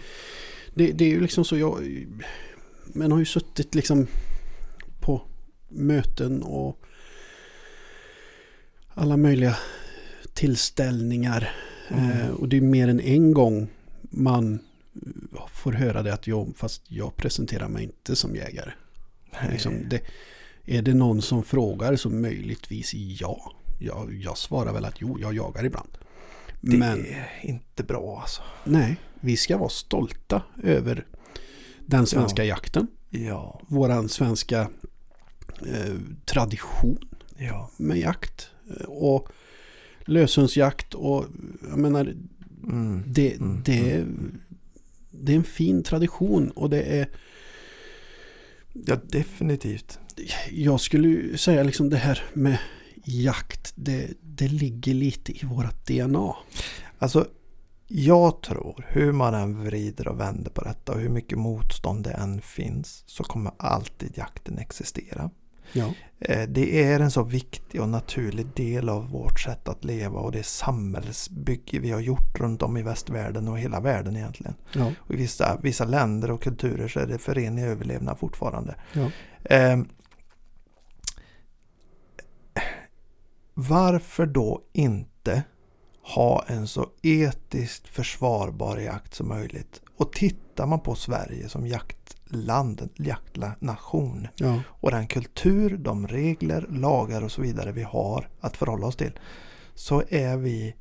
det, 0.75 0.87
det, 0.87 0.93
det 0.93 1.05
är 1.05 1.09
ju 1.09 1.21
liksom 1.21 1.45
så 1.45 1.57
jag... 1.59 2.07
Man 2.95 3.13
har 3.13 3.19
ju 3.19 3.25
suttit 3.25 3.75
liksom 3.75 4.07
på 5.01 5.23
möten 5.69 6.43
och 6.43 6.82
alla 8.95 9.17
möjliga 9.17 9.57
tillställningar. 10.35 11.51
Mm. 11.89 12.11
Eh, 12.11 12.31
och 12.31 12.49
det 12.49 12.57
är 12.57 12.61
mer 12.61 12.89
än 12.89 13.01
en 13.01 13.33
gång 13.33 13.69
man 14.11 14.59
får 15.53 15.73
höra 15.73 16.03
det 16.03 16.15
att 16.15 16.27
jag, 16.27 16.53
fast 16.57 16.83
jag 16.89 17.17
presenterar 17.17 17.69
mig 17.69 17.85
inte 17.85 18.17
som 18.17 18.37
jägare. 18.37 18.73
Liksom, 19.51 19.89
det, 19.89 20.03
är 20.65 20.83
det 20.83 20.95
någon 20.95 21.23
som 21.23 21.43
frågar 21.43 21.97
så 21.97 22.11
möjligtvis 22.11 22.95
ja. 22.95 23.53
Jag, 23.79 24.15
jag 24.15 24.39
svarar 24.39 24.73
väl 24.73 24.85
att 24.85 25.01
jo, 25.01 25.19
jag 25.21 25.35
jagar 25.35 25.65
ibland. 25.65 25.99
Det 26.61 26.77
Men 26.77 27.07
är 27.07 27.41
inte 27.43 27.83
bra 27.83 28.21
alltså. 28.21 28.43
nej, 28.65 28.97
vi 29.21 29.37
ska 29.37 29.59
vara 29.59 29.69
stolta 29.69 30.43
över 30.63 31.07
den 31.87 32.07
svenska 32.07 32.45
jakten. 32.45 32.87
Ja, 33.11 33.61
Våran 33.69 34.09
svenska 34.09 34.61
eh, 35.67 35.95
tradition 36.25 36.99
ja. 37.37 37.71
med 37.77 37.99
jakt. 37.99 38.52
Och 38.89 39.29
löshundsjakt 40.05 40.95
och 40.95 41.27
jag 41.71 41.79
menar 41.79 42.15
Mm. 42.65 43.03
det, 43.07 43.35
Mm, 43.35 43.63
det, 43.65 44.05
det 45.11 45.33
är 45.33 45.37
en 45.37 45.45
fin 45.45 45.83
tradition 45.83 46.51
och 46.51 46.71
det 46.71 46.83
är 46.83 47.09
Ja, 48.87 48.97
definitivt. 49.09 49.99
jag 50.51 50.81
skulle 50.81 51.39
säga 51.39 51.63
liksom 51.63 51.91
det 51.91 51.97
här 51.97 52.23
med 52.33 52.59
jakt 53.05 53.73
det, 53.77 54.09
det 54.21 54.49
ligger 54.49 54.95
lite 54.95 55.33
i 55.33 55.47
vårat 55.47 55.87
DNA. 55.87 56.35
Alltså, 56.99 57.27
jag 57.89 58.43
tror 58.43 58.87
hur 58.89 59.13
man 59.13 59.35
än 59.35 59.65
vrider 59.65 60.09
och 60.09 60.21
vänder 60.21 60.51
på 60.51 60.65
detta 60.65 60.93
och 60.93 61.01
hur 61.01 61.09
mycket 61.09 61.39
motstånd 61.39 62.05
det 62.05 62.11
än 62.11 62.41
finns 62.41 63.05
så 63.07 63.25
kommer 63.25 63.53
alltid 63.57 64.13
jakten 64.15 64.59
existera. 64.59 65.31
Ja, 65.73 65.95
Det 66.49 66.83
är 66.85 67.01
en 67.01 67.11
så 67.11 67.23
viktig 67.23 67.81
och 67.81 67.89
naturlig 67.89 68.47
del 68.55 68.89
av 68.89 69.11
vårt 69.11 69.41
sätt 69.41 69.69
att 69.69 69.85
leva 69.85 70.21
och 70.21 70.33
det 70.33 70.43
samhällsbygge 70.47 71.79
vi 71.79 71.91
har 71.91 72.01
gjort 72.01 72.41
runt 72.41 72.63
om 72.63 72.77
i 72.77 72.83
västvärlden 72.83 73.49
och 73.49 73.59
hela 73.59 73.81
världen 73.81 74.17
egentligen. 74.17 74.55
ja, 74.73 74.93
Och 74.99 75.15
I 75.15 75.17
vissa, 75.17 75.59
vissa 75.63 75.85
länder 75.85 76.31
och 76.31 76.43
kulturer 76.43 76.89
så 76.89 77.01
är 77.01 77.07
det 77.07 77.19
för 77.19 77.35
ren 77.35 77.59
överlevnad 77.59 78.19
fortfarande. 78.19 78.75
ja. 78.93 79.11
Eh, 79.45 79.79
varför 83.55 84.27
då 84.27 84.63
inte 84.73 85.43
ha 86.15 86.45
en 86.47 86.67
så 86.67 86.89
etiskt 87.03 87.89
försvarbar 87.89 88.79
jakt 88.79 89.15
som 89.15 89.29
möjligt? 89.29 89.81
Och 90.03 90.13
tittar 90.13 90.67
man 90.67 90.81
på 90.81 90.95
Sverige 90.95 91.49
som 91.49 91.67
jaktland, 91.67 92.89
jaktnation 92.95 94.29
ja. 94.37 94.61
och 94.67 94.91
den 94.91 95.07
kultur, 95.07 95.77
de 95.77 96.07
regler, 96.07 96.67
lagar 96.71 97.23
och 97.23 97.33
så 97.33 97.43
vidare 97.43 97.73
vi 97.73 97.83
har 97.83 98.29
att 98.41 98.57
förhålla 98.57 98.87
oss 98.87 98.97
till 98.97 99.19
så 99.75 100.03
är 100.09 100.37
vi, 100.37 100.75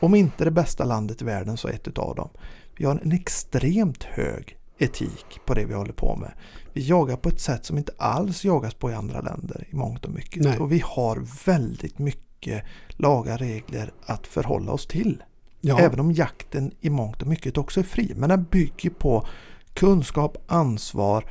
om 0.00 0.14
inte 0.14 0.44
det 0.44 0.50
bästa 0.50 0.84
landet 0.84 1.22
i 1.22 1.24
världen 1.24 1.56
så 1.56 1.68
ett 1.68 1.88
utav 1.88 2.14
dem. 2.14 2.28
Vi 2.76 2.84
har 2.84 3.00
en 3.04 3.12
extremt 3.12 4.04
hög 4.04 4.58
etik 4.78 5.40
på 5.46 5.54
det 5.54 5.64
vi 5.64 5.74
håller 5.74 5.92
på 5.92 6.16
med. 6.16 6.32
Vi 6.72 6.88
jagar 6.88 7.16
på 7.16 7.28
ett 7.28 7.40
sätt 7.40 7.64
som 7.64 7.78
inte 7.78 7.92
alls 7.98 8.44
jagas 8.44 8.74
på 8.74 8.90
i 8.90 8.94
andra 8.94 9.20
länder 9.20 9.66
i 9.70 9.74
mångt 9.74 10.04
och 10.04 10.12
mycket. 10.12 10.42
Nej. 10.42 10.58
Och 10.58 10.72
vi 10.72 10.82
har 10.84 11.46
väldigt 11.46 11.98
mycket 11.98 12.64
lagar, 12.88 13.38
regler 13.38 13.92
att 14.06 14.26
förhålla 14.26 14.72
oss 14.72 14.86
till. 14.86 15.22
Ja. 15.64 15.78
Även 15.78 16.00
om 16.00 16.12
jakten 16.12 16.72
i 16.80 16.90
mångt 16.90 17.22
och 17.22 17.28
mycket 17.28 17.58
också 17.58 17.80
är 17.80 17.84
fri. 17.84 18.12
Men 18.16 18.28
den 18.28 18.44
bygger 18.44 18.90
på 18.90 19.26
kunskap, 19.74 20.36
ansvar 20.46 21.24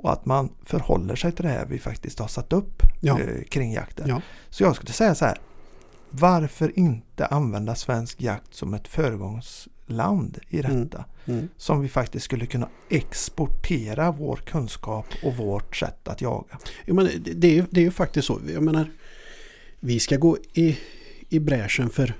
och 0.00 0.12
att 0.12 0.26
man 0.26 0.52
förhåller 0.64 1.16
sig 1.16 1.32
till 1.32 1.44
det 1.44 1.50
här 1.50 1.66
vi 1.66 1.78
faktiskt 1.78 2.18
har 2.18 2.28
satt 2.28 2.52
upp 2.52 2.82
Ja. 3.00 3.20
eh, 3.20 3.42
kring 3.48 3.72
jakten. 3.72 4.08
Ja. 4.08 4.22
Så 4.50 4.62
jag 4.62 4.76
skulle 4.76 4.92
säga 4.92 5.14
så 5.14 5.24
här. 5.24 5.38
Varför 6.10 6.78
inte 6.78 7.26
använda 7.26 7.74
svensk 7.74 8.20
jakt 8.22 8.54
som 8.54 8.74
ett 8.74 8.88
föregångsland 8.88 10.38
i 10.48 10.60
Mm. 10.60 10.80
detta? 10.84 11.04
Mm. 11.26 11.48
Som 11.56 11.80
vi 11.80 11.88
faktiskt 11.88 12.24
skulle 12.24 12.46
kunna 12.46 12.68
exportera 12.88 14.10
vår 14.12 14.36
kunskap 14.36 15.06
och 15.24 15.36
vårt 15.36 15.76
sätt 15.76 16.08
att 16.08 16.20
jaga. 16.20 16.58
Jo, 16.86 16.94
men 16.94 17.08
det, 17.36 17.58
är 17.58 17.66
det 17.70 17.80
är 17.80 17.84
ju 17.84 17.90
faktiskt 17.90 18.26
så. 18.26 18.40
Jag 18.54 18.62
menar, 18.62 18.90
vi 19.80 20.00
ska 20.00 20.16
gå 20.16 20.36
i, 20.52 20.78
i 21.28 21.38
bräschen 21.40 21.90
för, 21.90 22.14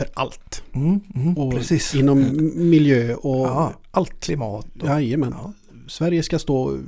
för 0.00 0.08
allt. 0.14 0.62
Mm, 0.74 1.00
mm, 1.14 1.38
Och 1.38 1.52
precis. 1.54 1.94
Inom 1.94 2.18
m- 2.22 2.52
miljö 2.70 3.14
och 3.14 3.46
Ja. 3.46 3.72
allt. 3.90 4.20
Klimat. 4.20 4.66
Och, 4.80 4.88
Jajamän. 4.88 5.34
ja. 5.38 5.52
Sverige 5.88 6.22
ska 6.22 6.38
stå 6.38 6.78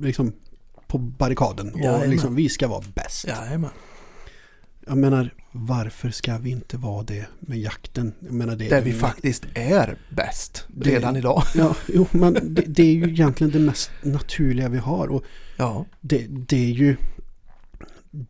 liksom 0.00 0.32
på 0.86 0.98
barrikaden 0.98 1.72
och 1.72 1.80
Jajamän. 1.80 2.10
liksom, 2.10 2.34
vi 2.34 2.48
ska 2.48 2.68
vara 2.68 2.84
bäst. 2.94 3.26
Jajamän. 3.26 3.70
Jag 4.86 4.96
menar, 4.98 5.34
varför 5.52 6.10
ska 6.10 6.38
vi 6.38 6.50
inte 6.50 6.76
vara 6.76 7.02
det 7.02 7.26
med 7.40 7.58
jakten? 7.58 8.12
Jag 8.20 8.32
menar, 8.32 8.56
det, 8.56 8.68
Där 8.68 8.82
vi 8.82 8.92
faktiskt 8.92 9.44
är 9.54 9.96
bäst 10.10 10.66
redan 10.80 11.16
idag. 11.16 11.42
Ja, 11.54 11.74
jo, 11.88 12.06
men 12.10 12.32
det, 12.54 12.62
det 12.66 12.82
är 12.82 12.92
ju 12.94 13.04
egentligen 13.10 13.52
det 13.52 13.58
mest 13.58 13.90
naturliga 14.02 14.68
vi 14.68 14.78
har. 14.78 15.08
Och 15.08 15.24
Ja, 15.56 15.84
det, 16.00 16.26
det 16.28 16.56
är 16.56 16.72
ju 16.72 16.96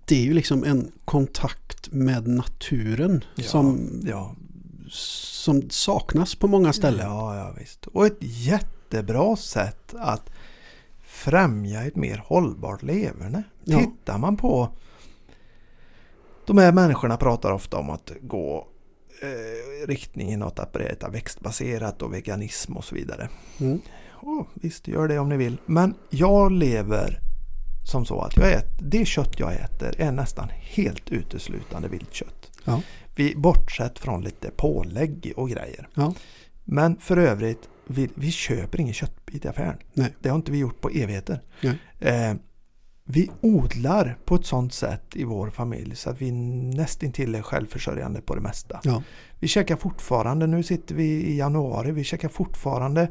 det 0.04 0.16
är 0.16 0.24
ju 0.24 0.34
liksom 0.34 0.64
en 0.64 0.92
kontakt 1.04 1.92
med 1.92 2.28
naturen 2.28 3.24
ja, 3.34 3.44
som, 3.44 3.90
ja, 4.06 4.34
som 4.88 5.70
saknas 5.70 6.34
på 6.34 6.48
många 6.48 6.72
ställen. 6.72 7.06
Ja, 7.06 7.36
ja 7.36 7.54
visst. 7.58 7.86
Och 7.86 8.06
ett 8.06 8.18
jättebra 8.20 9.36
sätt 9.36 9.94
att 9.98 10.30
främja 11.02 11.84
ett 11.84 11.96
mer 11.96 12.22
hållbart 12.26 12.82
leverne. 12.82 13.42
Ja. 13.64 13.78
Tittar 13.78 14.18
man 14.18 14.36
på 14.36 14.68
de 16.46 16.58
här 16.58 16.72
människorna 16.72 17.16
pratar 17.16 17.52
ofta 17.52 17.76
om 17.76 17.90
att 17.90 18.12
gå 18.20 18.68
eh, 19.22 19.86
riktningen 19.86 20.42
åt 20.42 20.58
att 20.58 20.76
äta 20.76 21.08
växtbaserat 21.08 22.02
och 22.02 22.14
veganism 22.14 22.76
och 22.76 22.84
så 22.84 22.94
vidare. 22.94 23.28
Mm. 23.60 23.80
Och 24.10 24.46
visst, 24.54 24.88
gör 24.88 25.08
det 25.08 25.18
om 25.18 25.28
ni 25.28 25.36
vill. 25.36 25.56
Men 25.66 25.94
jag 26.10 26.52
lever 26.52 27.20
som 27.84 28.04
så 28.04 28.20
att 28.20 28.36
jag 28.36 28.52
äter, 28.52 28.84
det 28.86 29.04
kött 29.04 29.40
jag 29.40 29.54
äter 29.54 29.94
är 29.98 30.12
nästan 30.12 30.48
helt 30.60 31.10
uteslutande 31.10 31.88
viltkött. 31.88 32.50
Ja. 32.64 32.82
Vi, 33.14 33.34
bortsett 33.36 33.98
från 33.98 34.22
lite 34.24 34.50
pålägg 34.50 35.32
och 35.36 35.50
grejer. 35.50 35.88
Ja. 35.94 36.14
Men 36.64 36.96
för 36.96 37.16
övrigt, 37.16 37.68
vi, 37.86 38.08
vi 38.14 38.30
köper 38.30 38.80
ingen 38.80 38.94
köttbit 38.94 39.44
i 39.44 39.48
affären. 39.48 39.76
Nej. 39.92 40.14
Det 40.20 40.28
har 40.28 40.36
inte 40.36 40.52
vi 40.52 40.58
gjort 40.58 40.80
på 40.80 40.88
evigheter. 40.88 41.40
Eh, 41.98 42.34
vi 43.06 43.30
odlar 43.40 44.18
på 44.24 44.34
ett 44.34 44.46
sånt 44.46 44.72
sätt 44.74 45.02
i 45.14 45.24
vår 45.24 45.50
familj 45.50 45.96
så 45.96 46.10
att 46.10 46.20
vi 46.22 46.32
nästintill 46.32 47.34
är 47.34 47.42
självförsörjande 47.42 48.20
på 48.20 48.34
det 48.34 48.40
mesta. 48.40 48.80
Ja. 48.84 49.02
Vi 49.40 49.48
käkar 49.48 49.76
fortfarande, 49.76 50.46
nu 50.46 50.62
sitter 50.62 50.94
vi 50.94 51.04
i 51.04 51.36
januari, 51.38 51.92
vi 51.92 52.04
käkar 52.04 52.28
fortfarande 52.28 53.02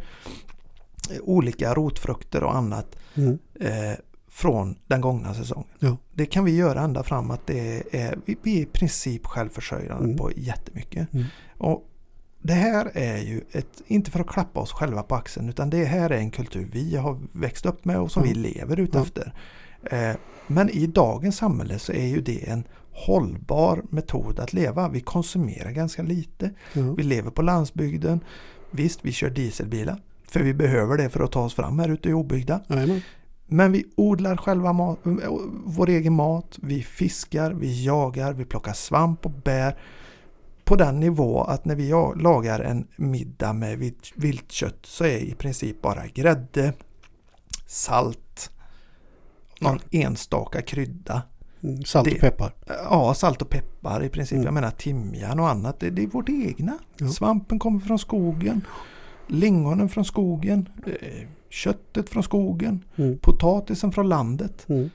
eh, 1.12 1.18
olika 1.22 1.74
rotfrukter 1.74 2.44
och 2.44 2.56
annat 2.56 2.95
Mm. 3.16 3.40
eh, 3.60 3.94
från 4.34 4.76
den 4.88 5.01
gångna 5.01 5.34
säsongen. 5.34 5.68
Ja. 5.80 5.97
Det 6.14 6.26
kan 6.26 6.45
vi 6.45 6.55
göra 6.55 6.81
ända 6.81 7.03
fram 7.03 7.31
att 7.31 7.47
det 7.47 7.84
är, 7.95 8.18
vi, 8.26 8.57
är 8.57 8.61
i 8.61 8.65
princip 8.65 9.26
självförsörjande 9.26 10.03
Mm. 10.05 10.18
på 10.18 10.31
jättemycket. 10.35 11.14
Mm. 11.14 11.26
Och 11.57 11.89
det 12.41 12.53
här 12.53 12.91
är 12.93 13.18
ju 13.18 13.41
ett, 13.51 13.81
inte 13.88 14.11
för 14.11 14.19
att 14.19 14.27
klappa 14.27 14.60
oss 14.60 14.72
själva 14.72 15.03
på 15.03 15.15
axeln, 15.15 15.49
utan 15.49 15.69
det 15.69 15.85
här 15.85 16.10
är 16.10 16.18
en 16.18 16.31
kultur 16.31 16.69
vi 16.72 16.95
har 16.95 17.19
växt 17.31 17.65
upp 17.65 17.85
med 17.85 17.97
och 17.99 18.11
som 18.11 18.23
Ja. 18.23 18.30
vi 18.30 18.35
lever 18.35 18.80
utefter. 18.80 19.34
Eh, 19.91 20.11
men 20.47 20.69
i 20.69 20.88
dagens 20.88 21.38
samhälle 21.38 21.80
så 21.80 21.91
är 21.91 22.05
ju 22.07 22.22
det 22.22 22.49
en 22.49 22.64
hållbar 22.91 23.84
metod 23.89 24.39
att 24.39 24.53
leva. 24.53 24.89
Vi 24.89 24.99
konsumerar 24.99 25.72
ganska 25.72 26.01
lite. 26.03 26.51
Vi 26.97 27.03
lever 27.03 27.31
på 27.31 27.41
landsbygden. 27.41 28.19
Visst, 28.72 28.99
vi 29.05 29.11
kör 29.11 29.30
dieselbilar. 29.30 30.01
För 30.27 30.39
vi 30.39 30.53
behöver 30.53 30.97
det 30.97 31.10
för 31.10 31.23
att 31.23 31.31
ta 31.31 31.41
oss 31.45 31.53
fram 31.53 31.80
här 31.80 31.89
ute 31.89 32.10
i 32.10 32.14
obyggda. 32.14 32.60
Jajamän. 32.68 33.01
Men 33.48 33.72
vi 33.72 33.86
odlar 33.95 34.38
själva 34.38 34.74
mat, 34.74 34.99
vår 35.65 35.90
egen 35.90 36.14
mat. 36.14 36.60
Vi 36.61 36.84
fiskar, 36.84 37.52
vi 37.52 37.86
jagar, 37.86 38.34
vi 38.34 38.45
plockar 38.45 38.74
svamp 38.74 39.26
och 39.26 39.32
bär. 39.32 39.78
På 40.64 40.76
den 40.76 40.99
nivå 40.99 41.44
att 41.44 41.65
när 41.65 41.76
vi 41.76 41.90
lagar 42.22 42.60
en 42.60 42.88
middag 42.95 43.53
med 43.53 43.78
vilt- 43.78 44.14
viltkött 44.15 44.86
så 44.86 45.03
är 45.06 45.18
i 45.18 45.36
princip 45.36 45.82
bara 45.82 46.07
grädde, 46.07 46.74
salt, 47.68 48.52
någon 49.61 49.80
enstaka 49.91 50.61
krydda. 50.61 51.22
Mm. 51.64 51.84
Salt 51.84 52.14
och 52.14 52.20
peppar. 52.20 52.53
Ja, 52.68 53.14
salt 53.14 53.41
och 53.41 53.49
peppar 53.49 54.03
i 54.03 54.10
princip. 54.10 54.36
Mm. 54.36 54.45
Jag 54.45 54.53
menar 54.53 54.72
timjan 54.72 55.40
och 55.40 55.49
annat. 55.49 55.80
Det, 55.80 55.90
det 55.90 56.03
är 56.03 56.07
vårt 56.07 56.30
egna. 56.30 56.78
Ja. 56.98 57.07
Svampen 57.07 57.60
kommer 57.60 57.80
från 57.80 57.99
skogen. 57.99 58.61
Lingonen 59.28 59.90
från 59.90 60.06
skogen. 60.06 60.70
Köttet 61.54 62.10
från 62.10 62.24
skogen. 62.24 62.84
Mm. 62.96 63.18
Potatisen 63.18 63.92
från 63.92 64.10
landet. 64.10 64.66
Mm. 64.70 64.90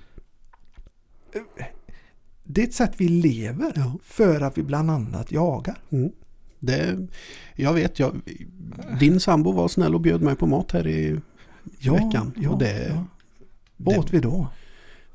Det 2.45 2.63
är 2.63 2.67
ett 2.67 2.75
sätt 2.75 2.93
vi 2.97 3.09
lever 3.09 3.73
Ja. 3.77 3.99
för 4.03 4.41
att 4.41 4.59
vi 4.59 4.63
bland 4.63 4.91
annat 4.91 5.33
jagar. 5.33 5.79
Mm. 5.91 6.13
Det, 6.59 7.09
jag 7.55 7.73
vet, 7.75 7.99
jag, 7.99 8.21
din 9.01 9.21
sambo 9.21 9.53
var 9.53 9.69
snäll 9.69 9.95
och 9.95 10.01
bjöd 10.01 10.23
mig 10.23 10.37
på 10.37 10.47
mat 10.47 10.73
här 10.73 10.87
i 10.87 11.21
veckan. 11.91 12.33
och 12.51 12.59
det, 12.59 12.89
ja. 12.89 13.05
Vad 13.77 13.95
det- 13.95 13.99
åt 13.99 14.13
vi 14.15 14.21
då? 14.21 14.47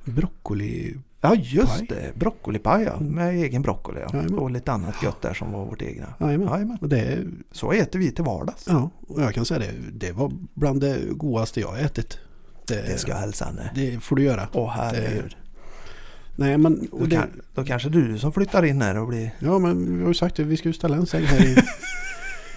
broccoli. 0.05 0.95
Ja 1.25 1.35
just 1.35 1.77
Paj. 1.77 1.85
det, 1.89 2.19
broccolipaj 2.19 2.83
ja. 2.83 2.93
Mm. 2.93 3.13
Med 3.13 3.35
egen 3.35 3.61
broccoli 3.61 3.99
ja. 4.01 4.07
Jajamän. 4.13 4.39
Och 4.39 4.51
lite 4.51 4.71
annat 4.71 5.03
gött 5.03 5.21
där 5.21 5.33
som 5.33 5.51
var 5.51 5.65
vårt 5.65 5.81
egna. 5.81 6.13
Jajamän. 6.19 6.47
Jajamän. 6.47 6.77
Och 6.81 6.89
det, 6.89 7.17
Så 7.51 7.71
äter 7.71 7.99
vi 7.99 8.11
till 8.11 8.23
vardags. 8.23 8.65
ja, 8.67 8.89
och 9.07 9.21
jag 9.21 9.33
kan 9.33 9.45
säga 9.45 9.59
det, 9.59 9.71
det 10.07 10.11
var 10.11 10.31
bland 10.53 10.81
det 10.81 10.99
godaste 11.11 11.59
jag 11.61 11.79
ätit. 11.81 12.17
Det, 12.67 12.75
Det 12.75 12.97
ska 12.97 13.11
jag 13.11 13.17
hälsa 13.17 13.45
henne. 13.45 13.71
det 13.75 13.99
får 14.03 14.15
du 14.15 14.23
göra. 14.23 14.47
Åh 14.53 14.69
herregud. 14.75 15.35
Nej 16.35 16.57
men, 16.57 16.87
Då, 16.91 17.05
det, 17.05 17.15
kan, 17.15 17.41
då 17.55 17.63
kanske 17.63 17.89
du 17.89 18.19
som 18.19 18.31
flyttar 18.31 18.65
in 18.65 18.81
här 18.81 18.97
och 18.97 19.07
blir, 19.07 19.31
ja 19.39 19.59
men 19.59 19.95
vi 19.97 20.01
har 20.01 20.07
ju 20.07 20.13
sagt 20.13 20.39
att 20.39 20.45
vi 20.45 20.57
ska 20.57 20.69
ju 20.69 20.73
ställa 20.73 20.95
en 20.95 21.05
säng 21.05 21.23
här 21.25 21.45
i, 21.45 21.55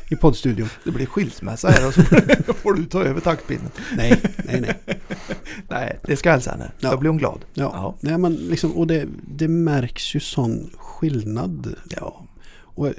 i 0.09 0.17
poddstudion. 0.17 0.69
det 0.85 0.91
blir 0.91 1.07
skilsmässa 1.07 1.69
här 1.69 1.87
och 1.89 1.95
så 1.95 2.03
får 2.55 2.75
du 2.75 2.85
ta 2.85 3.05
över 3.05 3.21
taktpinnen. 3.21 3.71
Nej, 3.97 4.23
nej, 4.45 4.61
nej. 4.61 4.81
Nej, 5.69 5.99
det 6.03 6.17
ska 6.17 6.29
jag 6.29 6.35
hälsa 6.35 6.51
henne. 6.51 6.73
Ja. 6.79 6.91
Då 6.91 6.97
blir 6.97 7.11
hon 7.11 7.19
glad. 7.19 7.45
Ja, 7.55 7.71
Ja. 7.75 7.97
Nej, 8.01 8.19
men 8.19 8.35
liksom, 8.35 8.73
och 8.73 8.87
det, 8.87 9.09
det 9.29 9.49
märks 9.49 10.15
ju 10.15 10.21
sån 10.21 10.71
skillnad. 10.79 11.75
Ja. 11.89 12.27
Och 12.59 12.93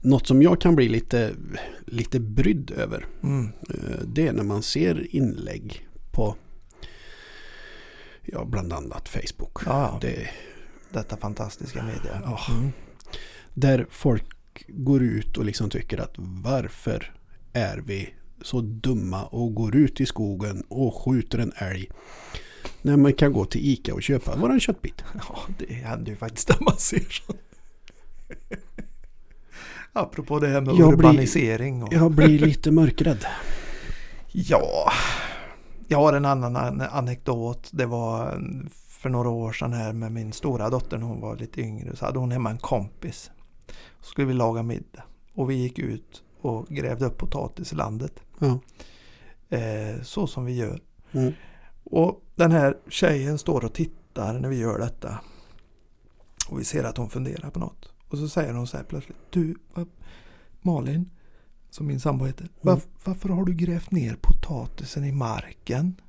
något 0.00 0.26
som 0.26 0.42
jag 0.42 0.60
kan 0.60 0.76
bli 0.76 0.88
lite, 0.88 1.32
lite 1.86 2.20
brydd 2.20 2.70
över. 2.70 3.06
Mm. 3.22 3.52
eh, 3.68 3.98
Det 4.06 4.28
är 4.28 4.32
när 4.32 4.42
man 4.44 4.62
ser 4.62 5.16
inlägg 5.16 5.88
på 6.12 6.36
ja, 8.22 8.44
bland 8.44 8.72
annat 8.72 9.08
Facebook. 9.08 9.58
Ja, 9.66 9.72
ja. 9.92 9.98
Det, 10.00 10.28
Detta 10.90 11.16
fantastiska 11.16 11.82
media. 11.82 12.20
Ja. 12.24 12.40
Mm. 12.50 12.72
där 13.54 13.86
folk 13.90 14.24
går 14.68 15.02
ut 15.02 15.36
och 15.36 15.44
liksom 15.44 15.70
tycker 15.70 15.98
att 16.00 16.14
varför 16.18 17.14
är 17.52 17.78
vi 17.78 18.14
så 18.42 18.60
dumma 18.60 19.24
och 19.24 19.54
går 19.54 19.76
ut 19.76 20.00
i 20.00 20.06
skogen 20.06 20.62
och 20.68 20.94
skjuter 20.94 21.38
en 21.38 21.52
älg 21.56 21.90
när 22.82 22.96
man 22.96 23.12
kan 23.12 23.32
gå 23.32 23.44
till 23.44 23.60
Ica 23.72 23.94
och 23.94 24.02
köpa 24.02 24.36
våran 24.36 24.60
köttbit. 24.60 25.04
Ja, 25.14 25.38
det 25.58 25.74
händer 25.74 26.10
ju 26.10 26.16
faktiskt 26.16 26.48
när 26.48 26.64
man 26.64 26.76
ser 26.76 27.06
så. 27.10 27.32
Apropå 29.92 30.38
det 30.38 30.48
här 30.48 30.60
med 30.60 30.74
Jag 30.74 30.98
blir- 30.98 31.08
urbanisering. 31.08 31.82
Och, 31.82 31.92
Jag 31.94 32.10
blir 32.12 32.38
lite 32.38 32.70
mörkrädd. 32.70 33.24
Ja, 34.32 34.92
jag 35.88 35.98
har 35.98 36.12
en 36.12 36.24
annan 36.24 36.56
an- 36.56 36.80
anekdot. 36.80 37.68
Det 37.72 37.86
var 37.86 38.40
för 38.88 39.08
några 39.08 39.28
år 39.28 39.52
sedan 39.52 39.72
här 39.72 39.92
med 39.92 40.12
min 40.12 40.32
stora 40.32 40.70
dotter 40.70 40.98
när 40.98 41.06
hon 41.06 41.20
var 41.20 41.36
lite 41.36 41.60
yngre. 41.60 41.96
Så 41.96 42.04
hade 42.04 42.18
hon 42.18 42.30
hemma 42.32 42.50
en 42.50 42.58
kompis. 42.58 43.30
Så 44.00 44.06
skulle 44.10 44.26
vi 44.26 44.34
laga 44.34 44.62
middag. 44.62 45.02
Och 45.34 45.50
vi 45.50 45.54
gick 45.54 45.78
ut 45.78 46.22
och 46.40 46.66
grävde 46.68 47.06
upp 47.06 47.18
potatis 47.18 47.72
i 47.72 47.76
landet. 47.76 48.20
Ja. 48.38 48.58
Eh, 49.56 50.02
så 50.02 50.26
som 50.26 50.44
vi 50.44 50.56
gör. 50.56 50.80
Mm. 51.12 51.32
Och 51.84 52.24
den 52.34 52.52
här 52.52 52.78
tjejen 52.88 53.38
står 53.38 53.64
och 53.64 53.72
tittar 53.72 54.38
när 54.38 54.48
vi 54.48 54.58
gör 54.58 54.78
detta. 54.78 55.20
Och 56.48 56.60
vi 56.60 56.64
ser 56.64 56.84
att 56.84 56.96
hon 56.96 57.10
funderar 57.10 57.50
på 57.50 57.58
något. 57.58 57.92
Och 58.08 58.18
så 58.18 58.28
säger 58.28 58.52
hon 58.54 58.66
så 58.66 58.76
här 58.76 58.84
plötsligt. 58.84 59.16
Du, 59.30 59.56
Malin, 60.60 61.10
som 61.70 61.86
min 61.86 62.00
sambo 62.00 62.24
heter. 62.24 62.48
Varf- 62.60 62.86
varför 63.04 63.28
har 63.28 63.44
du 63.44 63.54
grävt 63.54 63.90
ner 63.90 64.16
potatisen 64.20 65.04
i 65.04 65.12
marken? 65.12 66.00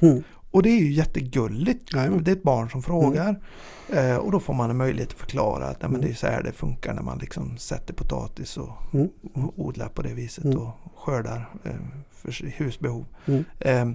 Mm. 0.00 0.22
Och 0.58 0.62
det 0.62 0.70
är 0.70 0.80
ju 0.80 0.92
jättegulligt. 0.92 1.94
Jajamän. 1.94 2.24
Det 2.24 2.30
är 2.30 2.36
ett 2.36 2.42
barn 2.42 2.70
som 2.70 2.82
frågar. 2.82 3.40
Eh, 3.88 4.16
och 4.16 4.32
då 4.32 4.40
får 4.40 4.54
man 4.54 4.70
en 4.70 4.76
möjlighet 4.76 5.08
att 5.12 5.18
förklara 5.18 5.66
att 5.66 5.82
nej, 5.82 5.90
men 5.90 6.00
det 6.00 6.08
är 6.08 6.14
så 6.14 6.26
här 6.26 6.42
det 6.42 6.52
funkar 6.52 6.94
när 6.94 7.02
man 7.02 7.18
liksom 7.18 7.56
sätter 7.58 7.94
potatis 7.94 8.56
och, 8.56 8.68
Mm. 8.94 9.08
och 9.34 9.52
odlar 9.56 9.88
på 9.88 10.02
det 10.02 10.14
viset 10.14 10.44
Mm. 10.44 10.58
och 10.58 10.70
skördar 10.96 11.50
eh, 11.64 11.70
för 12.10 12.46
husbehov. 12.58 13.06
Mm. 13.26 13.44
Eh, 13.60 13.86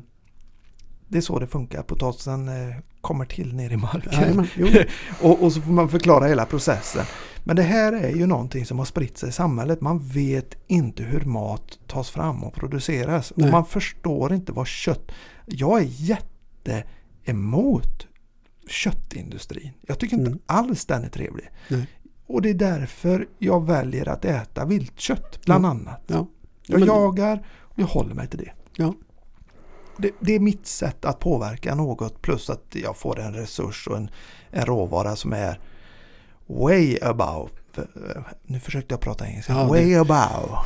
det 1.08 1.18
är 1.18 1.22
så 1.22 1.40
det 1.40 1.48
funkar. 1.48 1.84
Potatisen 1.84 2.48
eh, 2.48 2.76
kommer 3.02 3.26
till 3.26 3.54
ner 3.56 3.70
i 3.72 3.78
marken. 3.78 4.48
Jo. 4.56 4.68
och, 5.22 5.44
och 5.44 5.54
så 5.54 5.62
får 5.62 5.72
man 5.72 5.90
förklara 5.90 6.28
hela 6.28 6.46
processen. 6.46 7.06
Men 7.44 7.56
det 7.56 7.64
här 7.64 7.94
är 7.94 8.10
ju 8.16 8.26
någonting 8.26 8.66
som 8.66 8.78
har 8.80 8.86
spritt 8.86 9.18
sig 9.18 9.30
i 9.30 9.32
samhället. 9.32 9.82
Man 9.82 10.00
vet 10.00 10.56
inte 10.68 11.04
hur 11.04 11.22
mat 11.22 11.80
tas 11.88 12.10
fram 12.10 12.44
och 12.44 12.54
produceras. 12.54 13.34
Nej. 13.36 13.46
Och 13.46 13.52
man 13.52 13.66
förstår 13.66 14.34
inte 14.34 14.52
vad 14.52 14.68
kött... 14.68 15.12
Jag 15.46 15.80
är 15.80 15.86
jätte 15.88 16.28
emot 17.26 18.08
köttindustrin. 18.68 19.72
Jag 19.82 20.00
tycker 20.00 20.16
inte 20.18 20.28
Mm. 20.32 20.42
alls 20.46 20.86
den 20.86 21.04
är 21.04 21.10
trevlig. 21.10 21.50
Nej. 21.68 21.88
Och 22.28 22.42
det 22.42 22.50
är 22.50 22.54
därför 22.54 23.28
jag 23.38 23.66
väljer 23.66 24.10
att 24.10 24.26
äta 24.26 24.66
viltkött 24.66 25.46
bland 25.46 25.66
Ja. 25.66 25.70
annat. 25.70 26.02
Ja. 26.08 26.28
Jag 26.68 26.80
Men- 26.80 26.88
jagar 26.88 27.46
och 27.60 27.80
jag 27.80 27.86
håller 27.88 28.14
mig 28.16 28.28
till 28.28 28.40
det. 28.40 28.52
Ja. 28.78 28.94
Det, 29.98 30.12
det 30.20 30.34
är 30.36 30.40
mitt 30.40 30.68
sätt 30.68 31.06
att 31.06 31.20
påverka 31.20 31.76
något 31.76 32.22
plus 32.22 32.50
att 32.50 32.66
jag 32.76 32.98
får 32.98 33.20
en 33.20 33.34
resurs 33.34 33.88
och 33.88 33.98
en, 33.98 34.10
en 34.52 34.66
råvara 34.66 35.16
som 35.16 35.34
är 35.34 35.60
way 36.48 36.98
above. 37.02 37.50
Nu 38.44 38.60
försökte 38.60 38.94
jag 38.94 39.02
prata 39.02 39.28
engelska. 39.28 39.54
Ja, 39.54 39.60
det- 39.64 39.68
way 39.70 39.96
above. 39.96 40.48
Ja. 40.50 40.66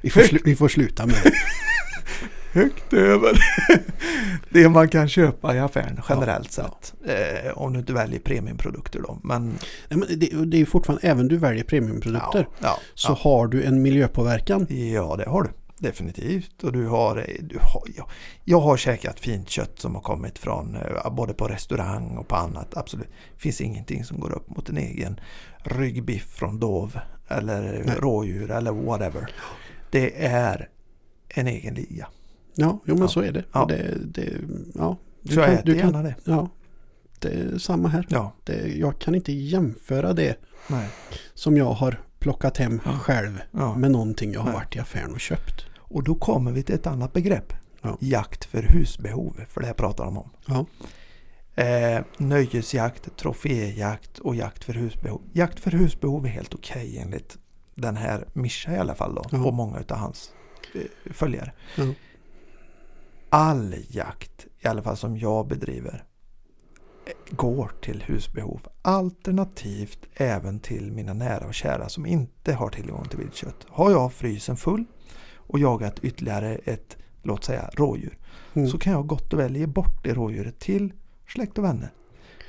Vi, 0.00 0.10
får 0.10 0.44
vi 0.44 0.56
får 0.56 0.68
sluta 0.68 1.06
med 1.06 1.14
det. 1.24 1.32
Högt 2.52 2.92
över 2.92 3.38
det 4.50 4.68
man 4.68 4.88
kan 4.88 5.08
köpa 5.08 5.54
i 5.54 5.58
affären 5.58 6.00
generellt 6.08 6.58
Ja. 6.58 6.64
sett. 6.64 6.94
Eh, 7.46 7.58
om 7.58 7.72
du 7.72 7.78
inte 7.78 7.92
väljer 7.92 8.20
premiumprodukter 8.20 9.00
då. 9.00 9.18
Men 9.22 9.48
Nej, 9.88 9.98
men 9.98 10.18
det, 10.18 10.44
det 10.44 10.60
är 10.60 10.64
fortfarande, 10.64 11.08
även 11.08 11.28
du 11.28 11.36
väljer 11.36 11.64
premiumprodukter, 11.64 12.48
ja, 12.58 12.66
ja, 12.66 12.78
så 12.94 13.12
ja. 13.12 13.18
har 13.30 13.46
du 13.46 13.62
en 13.64 13.82
miljöpåverkan. 13.82 14.66
ja, 14.68 15.16
det 15.16 15.28
har 15.28 15.42
du. 15.42 15.50
definitivt. 15.78 16.62
Och 16.64 16.72
du 16.72 16.86
har, 16.86 17.26
du 17.40 17.58
har, 17.60 17.82
jag, 17.96 18.08
jag 18.44 18.60
har 18.60 18.76
käkat 18.76 19.20
fint 19.20 19.48
kött 19.50 19.78
som 19.80 19.94
har 19.94 20.02
kommit 20.02 20.38
från 20.38 20.76
eh, 20.76 21.10
både 21.10 21.34
på 21.34 21.48
restaurang 21.48 22.16
och 22.16 22.28
på 22.28 22.36
annat. 22.36 22.76
Absolut. 22.76 23.08
Det 23.34 23.40
finns 23.40 23.60
ingenting 23.60 24.04
som 24.04 24.20
går 24.20 24.32
upp 24.36 24.48
mot 24.56 24.68
en 24.68 24.76
egen 24.78 25.20
ryggbiff 25.62 26.26
från 26.34 26.60
dov 26.60 26.98
eller 27.28 27.82
Nej. 27.86 27.96
rådjur 27.98 28.50
eller 28.50 28.72
whatever. 28.72 29.30
Det 29.90 30.24
är 30.26 30.68
en 31.28 31.46
egen 31.46 31.74
liga. 31.74 32.08
Ja, 32.60 32.78
jo 32.84 32.94
men 32.94 33.02
Ja. 33.02 33.08
så 33.08 33.20
är 33.20 33.32
det. 33.32 33.44
Ja. 33.52 33.64
Det, 33.66 33.94
det 34.04 34.32
ja, 34.74 34.96
du 35.22 35.34
Så 35.34 35.40
kan- 35.40 35.50
ät 35.54 35.64
du 35.64 35.74
kan- 35.78 35.86
gärna 35.86 36.02
det. 36.02 36.14
Ja, 36.24 36.48
det 37.20 37.28
är 37.28 37.58
samma 37.58 37.88
här. 37.88 38.06
Ja, 38.10 38.32
Det, 38.44 38.74
jag 38.78 38.98
kan 38.98 39.14
inte 39.14 39.32
jämföra 39.32 40.12
det 40.12 40.36
nej. 40.68 40.88
som 41.34 41.56
jag 41.56 41.72
har 41.72 42.00
plockat 42.18 42.56
hem 42.56 42.80
Ja. 42.84 42.92
själv 42.92 43.40
med 43.76 43.90
någonting 43.90 44.32
jag 44.32 44.40
har 44.40 44.46
Nej. 44.46 44.54
varit 44.54 44.76
i 44.76 44.78
affären 44.78 45.12
och 45.12 45.20
köpt. 45.20 45.66
Och 45.78 46.02
då 46.04 46.14
kommer 46.14 46.52
vi 46.52 46.62
till 46.62 46.74
ett 46.74 46.86
annat 46.86 47.12
begrepp. 47.12 47.52
Ja. 47.82 47.96
Jakt 48.00 48.44
för 48.44 48.62
husbehov, 48.62 49.40
för 49.48 49.60
det 49.60 49.66
här 49.66 49.74
pratar 49.74 50.04
de 50.04 50.18
om. 50.18 50.30
Eh, 51.54 52.00
nöjesjakt, 52.18 53.16
troféjakt 53.16 54.18
och 54.18 54.34
jakt 54.36 54.64
för 54.64 54.72
husbehov. 54.72 55.22
Jakt 55.32 55.60
för 55.60 55.70
husbehov 55.70 56.24
är 56.26 56.30
helt 56.30 56.54
okej 56.54 56.98
enligt 56.98 57.38
den 57.74 57.96
här 57.96 58.24
Mischa 58.32 58.72
i 58.72 58.78
alla 58.78 58.94
fall 58.94 59.14
då, 59.14 59.38
och 59.46 59.54
många 59.54 59.78
av 59.88 59.96
hans 59.96 60.30
eh, 60.74 61.12
följare. 61.12 61.52
Ja. 61.76 61.84
All 63.30 63.74
jakt, 63.88 64.46
i 64.60 64.66
alla 64.68 64.82
fall 64.82 64.96
som 64.96 65.16
jag 65.16 65.48
bedriver, 65.48 66.04
går 67.30 67.72
till 67.82 68.02
husbehov. 68.06 68.60
Alternativt 68.82 69.98
även 70.14 70.60
till 70.60 70.92
mina 70.92 71.12
nära 71.12 71.46
och 71.46 71.54
kära 71.54 71.88
som 71.88 72.06
inte 72.06 72.52
har 72.52 72.68
tillgång 72.68 73.04
till 73.08 73.18
viltkött. 73.18 73.66
Har 73.68 73.90
jag 73.90 74.12
frysen 74.12 74.56
full 74.56 74.84
och 75.34 75.58
jagat 75.58 75.98
ytterligare 76.04 76.54
ett, 76.64 76.96
låt 77.22 77.44
säga 77.44 77.70
rådjur, 77.72 78.18
Mm. 78.54 78.68
så 78.68 78.78
kan 78.78 78.92
jag 78.92 79.06
gott 79.06 79.32
och 79.32 79.38
väl 79.38 79.56
ge 79.56 79.66
bort 79.66 80.04
det 80.04 80.14
rådjuret 80.14 80.58
till 80.58 80.92
släkt 81.28 81.58
och 81.58 81.64
vänner. 81.64 81.92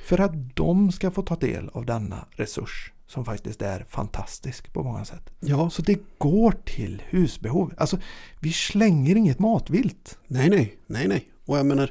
För 0.04 0.20
att 0.20 0.56
de 0.56 0.92
ska 0.92 1.10
få 1.10 1.22
ta 1.22 1.36
del 1.36 1.68
av 1.68 1.86
denna 1.86 2.26
resurs 2.30 2.92
som 3.10 3.24
faktiskt 3.24 3.62
är 3.62 3.84
fantastisk 3.88 4.72
på 4.72 4.82
många 4.82 5.04
sätt. 5.04 5.30
ja, 5.40 5.70
Så 5.70 5.82
det 5.82 5.98
går 6.18 6.52
till 6.64 7.02
husbehov. 7.08 7.74
Alltså, 7.76 7.98
vi 8.40 8.52
slänger 8.52 9.16
inget 9.16 9.38
matvilt. 9.38 10.18
nej, 10.26 10.50
nej, 10.50 10.78
nej, 10.86 11.08
nej. 11.08 11.28
Och 11.44 11.58
jag 11.58 11.66
menar, 11.66 11.90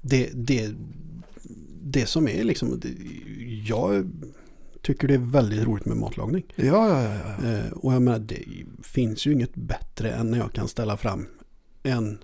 det, 0.00 0.30
det, 0.34 0.74
det 1.82 2.06
som 2.06 2.28
är 2.28 2.44
liksom, 2.44 2.80
det, 2.80 2.88
jag 3.66 4.10
tycker 4.82 5.08
det 5.08 5.14
är 5.14 5.18
väldigt 5.18 5.64
roligt 5.64 5.84
med 5.84 5.96
matlagning. 5.96 6.44
Ja, 6.56 6.64
ja, 6.64 7.02
ja. 7.02 7.14
ja. 7.42 7.48
Eh, 7.48 7.72
och 7.72 7.94
jag 7.94 8.02
menar, 8.02 8.18
det 8.18 8.44
finns 8.82 9.26
ju 9.26 9.32
inget 9.32 9.54
bättre 9.54 10.12
än 10.12 10.30
när 10.30 10.38
jag 10.38 10.52
kan 10.52 10.68
ställa 10.68 10.96
fram 10.96 11.26
en 11.82 12.18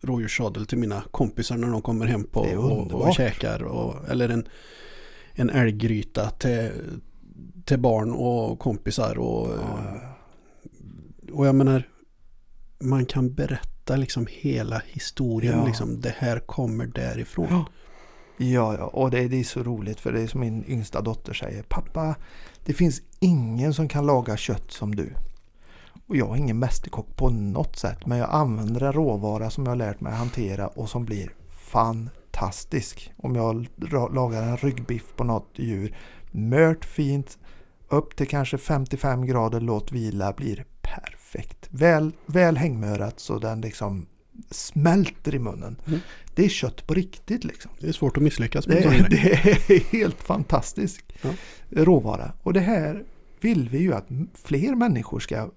rådjurssadel 0.00 0.66
till 0.66 0.78
mina 0.78 1.02
kompisar 1.10 1.56
när 1.56 1.70
de 1.70 1.82
kommer 1.82 2.06
hem 2.06 2.24
på 2.24 2.40
och, 2.40 2.92
och 2.92 3.14
käkar. 3.14 3.62
Och, 3.62 4.08
eller 4.08 4.28
en, 4.28 4.48
en 5.34 5.50
älggryta 5.50 6.30
till, 6.30 6.70
till 7.66 7.78
barn 7.78 8.12
och 8.12 8.58
kompisar. 8.58 9.18
Och, 9.18 9.48
Ja, 9.48 10.00
och 11.32 11.46
jag 11.46 11.54
menar, 11.54 11.88
man 12.78 13.06
kan 13.06 13.34
berätta 13.34 13.96
liksom 13.96 14.26
hela 14.30 14.82
historien. 14.86 15.58
Ja. 15.58 15.66
Liksom, 15.66 16.00
det 16.00 16.14
här 16.18 16.38
kommer 16.38 16.86
därifrån. 16.86 17.46
Ja. 17.50 17.66
Ja, 18.38 18.76
ja, 18.78 18.84
och 18.84 19.10
det, 19.10 19.28
det 19.28 19.40
är 19.40 19.44
så 19.44 19.62
roligt 19.62 20.00
för 20.00 20.12
det 20.12 20.20
är 20.20 20.26
som 20.26 20.40
min 20.40 20.64
yngsta 20.68 21.00
dotter 21.00 21.32
säger. 21.32 21.62
Pappa, 21.62 22.14
det 22.64 22.72
finns 22.72 23.02
ingen 23.20 23.74
som 23.74 23.88
kan 23.88 24.06
laga 24.06 24.36
kött 24.36 24.70
som 24.72 24.94
du. 24.94 25.14
Och 26.06 26.16
jag 26.16 26.30
är 26.30 26.36
ingen 26.36 26.58
mästerkock 26.58 27.16
på 27.16 27.30
något 27.30 27.76
sätt 27.76 28.06
men 28.06 28.18
jag 28.18 28.30
använder 28.30 28.82
en 28.82 28.92
råvara 28.92 29.50
som 29.50 29.64
jag 29.64 29.70
har 29.70 29.76
lärt 29.76 30.00
mig 30.00 30.12
att 30.12 30.18
hantera 30.18 30.66
och 30.66 30.88
som 30.88 31.04
blir 31.04 31.30
fantastisk. 31.48 33.12
Om 33.16 33.36
jag 33.36 33.66
lagar 34.14 34.42
en 34.42 34.56
ryggbiff 34.56 35.16
på 35.16 35.24
något 35.24 35.50
djur, 35.54 35.96
mört 36.30 36.84
fint, 36.84 37.38
upp 37.88 38.16
till 38.16 38.28
kanske 38.28 38.58
55 38.58 39.26
grader, 39.26 39.60
låt 39.60 39.92
vila, 39.92 40.32
blir 40.32 40.64
perfekt. 40.82 41.68
Väl, 41.70 42.12
väl 42.26 42.56
hängmörat 42.56 43.20
så 43.20 43.38
den 43.38 43.60
liksom 43.60 44.06
smälter 44.50 45.34
i 45.34 45.38
munnen. 45.38 45.76
Mm. 45.86 46.00
Det 46.34 46.44
är 46.44 46.48
kött 46.48 46.86
på 46.86 46.94
riktigt 46.94 47.44
liksom. 47.44 47.70
Det 47.80 47.88
är 47.88 47.92
svårt 47.92 48.16
att 48.16 48.22
misslyckas 48.22 48.66
med 48.66 48.76
Det, 48.76 49.06
det 49.68 49.74
är 49.74 49.92
helt 49.92 50.22
fantastisk 50.22 51.04
Ja. 51.22 51.30
råvara. 51.70 52.32
Och 52.42 52.52
det 52.52 52.60
här 52.60 53.04
vill 53.40 53.68
vi 53.68 53.78
ju 53.78 53.94
att 53.94 54.06
fler 54.44 54.74
människor 54.74 55.20
ska 55.20 55.50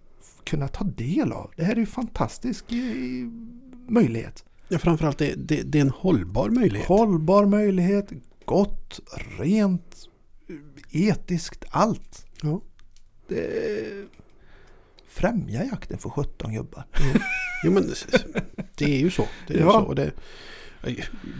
kunna 0.43 0.67
ta 0.67 0.83
del 0.83 1.31
av. 1.31 1.51
Det 1.55 1.63
här 1.63 1.73
är 1.73 1.79
ju 1.79 1.85
fantastisk 1.85 2.71
eh, 2.71 2.77
möjlighet. 3.87 4.43
Ja, 4.67 4.79
framförallt 4.79 5.17
det, 5.17 5.33
det, 5.37 5.61
det 5.61 5.77
är 5.77 5.81
en 5.81 5.89
hållbar 5.89 6.49
möjlighet. 6.49 6.87
Hållbar 6.87 7.45
möjlighet, 7.45 8.09
gott, 8.45 8.99
rent, 9.39 10.07
etiskt, 10.91 11.65
allt. 11.69 12.25
Ja. 12.41 12.61
Det 13.27 14.05
främjar 15.07 15.63
jakten 15.63 15.97
för 15.97 16.09
17 16.09 16.53
gubbar. 16.53 16.83
Jo 17.65 17.71
men 17.71 17.93
det 18.77 18.85
är 18.85 18.99
ju 18.99 19.11
så. 19.11 19.25
Det 19.47 19.53
är 19.53 19.59
Ja. 19.59 19.71
så. 19.87 19.93
Det, 19.93 20.11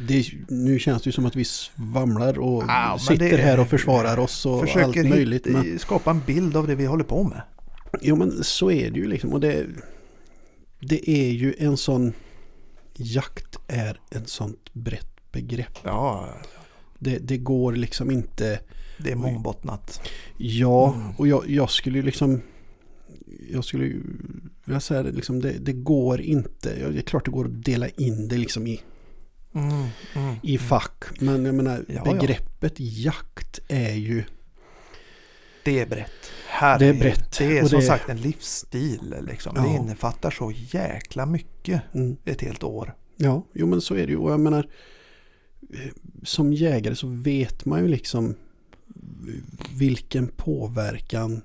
det, 0.08 0.26
nu 0.48 0.80
känns 0.80 1.04
det 1.04 1.08
ju 1.08 1.12
som 1.12 1.26
att 1.26 1.36
vi 1.36 1.46
svamlar 1.46 2.40
och 2.40 2.64
Ja, 2.68 2.98
sitter 3.00 3.30
det- 3.30 3.38
här 3.38 3.60
och 3.60 3.68
försvarar 3.70 4.20
oss 4.20 4.46
och 4.46 4.54
allt 4.54 4.62
Försöker 4.72 5.04
möjligt. 5.10 5.48
hit, 5.48 5.54
Men, 5.54 5.80
skapa 5.80 6.12
en 6.12 6.22
bild 6.28 6.58
av 6.58 6.68
det 6.68 6.76
vi 6.76 6.86
håller 6.86 7.04
på 7.04 7.24
med. 7.24 7.42
jo 8.02 8.16
men 8.16 8.44
så 8.44 8.72
är 8.72 8.92
det 8.92 9.00
ju 9.00 9.08
liksom. 9.08 9.34
Och 9.34 9.40
det, 9.40 9.66
det 10.80 11.10
är 11.10 11.32
ju 11.32 11.56
en 11.60 11.78
sån... 11.78 12.14
Jakt 13.02 13.58
är 13.68 14.00
ett 14.12 14.30
sånt 14.30 14.74
brett 14.74 15.32
begrepp. 15.32 15.80
Ja, 15.84 16.30
Det, 17.00 17.18
det 17.18 17.38
går 17.38 17.74
liksom 17.74 18.12
inte... 18.12 18.60
det 19.04 19.12
är 19.12 19.16
mångbottnat. 19.16 20.02
Ja, 20.38 20.94
Mm. 20.94 21.12
och 21.18 21.28
jag, 21.28 21.50
jag 21.50 21.70
skulle 21.70 21.98
ju 21.98 22.04
liksom... 22.04 22.42
Jag 23.52 23.64
skulle 23.66 23.94
vilja 24.66 24.80
säga 24.80 25.04
det, 25.04 25.12
liksom, 25.12 25.40
det, 25.42 25.52
det 25.52 25.74
går 25.74 26.22
inte. 26.22 26.78
Ja, 26.82 26.88
Det 26.90 26.98
är 26.98 27.02
klart 27.02 27.26
det 27.26 27.32
går 27.32 27.46
att 27.46 27.64
dela 27.66 27.88
in 27.90 28.28
det 28.28 28.38
liksom 28.38 28.68
i 28.68 28.82
Mm, 29.54 29.88
mm, 30.16 30.36
i 30.44 30.58
fack. 30.58 31.04
Men 31.20 31.46
jag 31.46 31.56
menar 31.56 31.86
Ja, 31.88 32.02
ja. 32.06 32.14
begreppet 32.14 32.74
jakt 32.78 33.60
är 33.68 33.94
ju... 33.94 34.24
Det 35.64 35.80
är 35.80 35.86
brett. 35.86 36.12
Herregud. 36.48 36.96
Det 36.96 37.00
är 37.00 37.02
brett. 37.04 37.38
Det 37.38 37.58
är 37.58 37.64
Och 37.64 37.70
som 37.70 37.80
det- 37.80 37.86
sagt 37.86 38.10
en 38.10 38.18
livsstil. 38.22 39.16
Liksom. 39.28 39.54
Det 39.56 39.62
Ja. 39.62 39.76
innefattar 39.78 40.32
så 40.32 40.52
jäkla 40.56 41.26
mycket 41.26 41.82
Mm, 41.94 42.18
ett 42.26 42.42
helt 42.42 42.64
år. 42.64 42.96
ja, 43.18 43.46
jo 43.54 43.68
men 43.68 43.82
så 43.82 43.96
är 43.96 44.06
det 44.08 44.12
ju. 44.12 44.18
Och 44.18 44.32
jag 44.32 44.40
menar 44.40 44.70
eh, 45.74 45.92
som 46.24 46.54
jägare 46.54 46.96
så 46.96 47.08
vet 47.08 47.66
man 47.66 47.82
ju 47.82 47.88
liksom 47.88 48.36
vilken 49.78 50.28
påverkan 50.28 51.42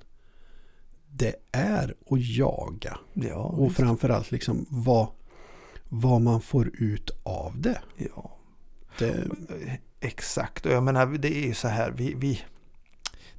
det 1.10 1.34
är 1.52 1.94
att 2.10 2.20
jaga. 2.20 2.98
Ja, 3.14 3.34
Och 3.34 3.66
visst. 3.66 3.76
framförallt 3.76 4.30
liksom 4.30 4.66
vad, 4.68 5.08
vad 5.88 6.20
man 6.20 6.40
får 6.40 6.70
ut 6.82 7.10
av 7.22 7.60
det. 7.60 7.80
ja. 7.96 8.36
det 8.98 9.28
Exakt. 10.00 10.66
Och 10.66 10.72
jag 10.72 10.82
menar, 10.82 11.06
det 11.06 11.36
är 11.36 11.46
ju 11.46 11.54
så 11.54 11.68
här. 11.68 11.90
Vi, 11.90 12.14
vi, 12.14 12.40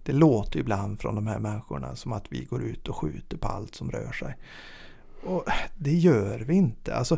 det 0.04 0.12
låter 0.12 0.60
ibland 0.60 1.00
från 1.00 1.16
de 1.16 1.28
här 1.28 1.40
människorna 1.40 1.96
som 1.96 2.14
att 2.14 2.26
vi 2.30 2.44
går 2.44 2.64
ut 2.64 2.88
och 2.88 2.96
skjuter 2.96 3.38
på 3.38 3.48
allt 3.48 3.76
som 3.76 3.92
rör 3.92 4.12
sig. 4.12 4.38
Och 5.24 5.46
det 5.78 5.94
gör 5.94 6.40
vi 6.40 6.54
inte. 6.54 6.96
Alltså, 6.96 7.18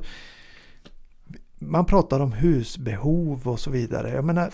man 1.60 1.86
pratar 1.86 2.20
om 2.20 2.32
husbehov 2.32 3.48
och 3.48 3.60
så 3.60 3.72
vidare. 3.72 4.10
Jag 4.12 4.26
menar, 4.26 4.54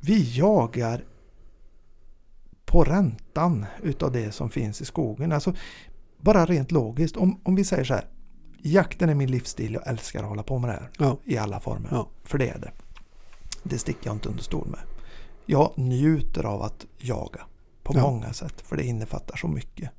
vi 0.00 0.38
jagar 0.38 1.04
på 2.74 2.84
räntan 2.84 3.66
utav 3.82 4.12
det 4.12 4.32
som 4.32 4.50
finns 4.50 4.80
i 4.80 4.84
skogen. 4.84 5.32
Alltså, 5.32 5.54
bara 6.20 6.46
rent 6.46 6.72
logiskt. 6.72 7.16
Om, 7.16 7.40
om 7.44 7.54
vi 7.54 7.64
säger 7.64 7.84
så 7.84 7.94
här. 7.94 8.04
Jakten 8.62 9.08
är 9.08 9.14
min 9.14 9.30
livsstil. 9.30 9.74
Jag 9.74 9.88
älskar 9.88 10.22
att 10.22 10.28
hålla 10.28 10.42
på 10.42 10.58
med 10.58 10.70
det 10.70 10.74
här. 10.74 10.90
Ja. 10.98 11.18
I 11.24 11.36
alla 11.38 11.60
former. 11.60 11.88
Ja. 11.90 12.08
För 12.24 12.38
det 12.38 12.48
är 12.48 12.58
det. 12.58 12.72
Det 13.62 13.78
sticker 13.78 14.06
jag 14.06 14.16
inte 14.16 14.28
under 14.28 14.42
stol 14.42 14.66
med. 14.68 14.80
Jag 15.46 15.72
njuter 15.76 16.44
av 16.46 16.62
att 16.62 16.86
jaga. 16.98 17.40
På 17.82 17.92
Ja. 17.96 18.02
många 18.02 18.32
sätt. 18.32 18.60
För 18.60 18.76
det 18.76 18.84
innefattar 18.84 19.36
så 19.36 19.48
mycket. 19.48 19.90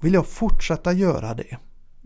Vill 0.00 0.14
jag 0.14 0.26
fortsätta 0.26 0.92
göra 0.92 1.34
det. 1.34 1.56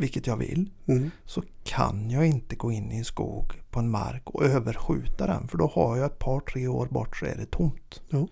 Vilket 0.01 0.27
jag 0.27 0.37
vill. 0.37 0.71
Mm. 0.87 1.11
Så 1.25 1.43
kan 1.65 2.11
jag 2.11 2.27
inte 2.27 2.57
gå 2.57 2.73
in 2.73 2.93
i 2.93 2.99
en 2.99 3.05
skog 3.05 3.53
på 3.71 3.79
en 3.81 3.91
mark 3.91 4.31
och 4.31 4.45
överskjuta 4.45 5.27
den. 5.27 5.49
För 5.49 5.59
då 5.59 5.67
har 5.67 5.97
jag 5.97 6.07
ett 6.07 6.19
par 6.19 6.41
tre 6.41 6.67
år 6.67 6.87
bort 6.87 7.17
så 7.17 7.27
är 7.27 7.37
det 7.37 7.47
tomt. 7.51 8.01
Ja. 8.09 8.27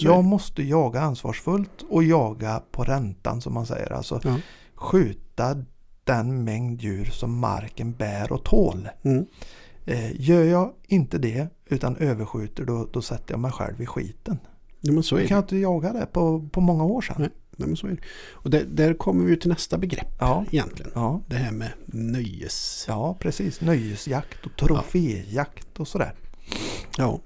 Jag 0.00 0.24
måste 0.24 0.62
jaga 0.62 1.00
ansvarsfullt 1.00 1.82
och 1.90 2.04
jaga 2.04 2.62
på 2.70 2.84
räntan 2.84 3.40
som 3.40 3.54
man 3.54 3.66
säger. 3.66 3.92
Alltså 3.92 4.20
Ja. 4.24 4.36
skjuta 4.74 5.64
den 6.04 6.44
mängd 6.44 6.80
djur 6.82 7.04
som 7.04 7.38
marken 7.38 7.92
bär 7.92 8.32
och 8.32 8.44
tål. 8.44 8.88
Mm. 9.02 9.26
Eh, 9.86 10.20
gör 10.20 10.44
jag 10.44 10.72
inte 10.86 11.18
det 11.18 11.46
utan 11.66 11.96
överskjuter 11.96 12.64
då, 12.64 12.88
då 12.92 13.02
sätter 13.02 13.32
jag 13.32 13.40
mig 13.40 13.52
själv 13.52 13.80
i 13.82 13.86
skiten. 13.86 14.38
Jo, 14.80 14.94
men 14.94 15.02
så 15.02 15.16
är 15.16 15.20
kan 15.20 15.26
det. 15.28 15.34
jag 15.34 15.42
inte 15.44 15.56
jaga 15.56 15.92
det 15.92 16.06
på, 16.06 16.48
på 16.52 16.60
många 16.60 16.84
år 16.84 17.00
sedan. 17.00 17.16
Nej. 17.18 17.30
Nej, 17.56 17.68
men 17.68 17.76
så 17.76 17.86
är 17.86 17.90
det. 17.90 17.98
Och 18.32 18.50
där, 18.50 18.64
där 18.64 18.94
kommer 18.94 19.24
vi 19.24 19.36
till 19.36 19.48
nästa 19.50 19.78
begrepp 19.78 20.16
Ja, 20.18 20.44
egentligen. 20.50 20.92
ja, 20.94 21.20
Det 21.28 21.36
här 21.36 21.52
med 21.52 21.70
nöjes... 21.86 22.84
ja 22.88 23.16
precis. 23.20 23.60
Nöjesjakt 23.60 24.46
och 24.46 24.56
troféjakt 24.56 25.80
och 25.80 25.88
sådär. 25.88 26.14
Ja. 26.96 27.20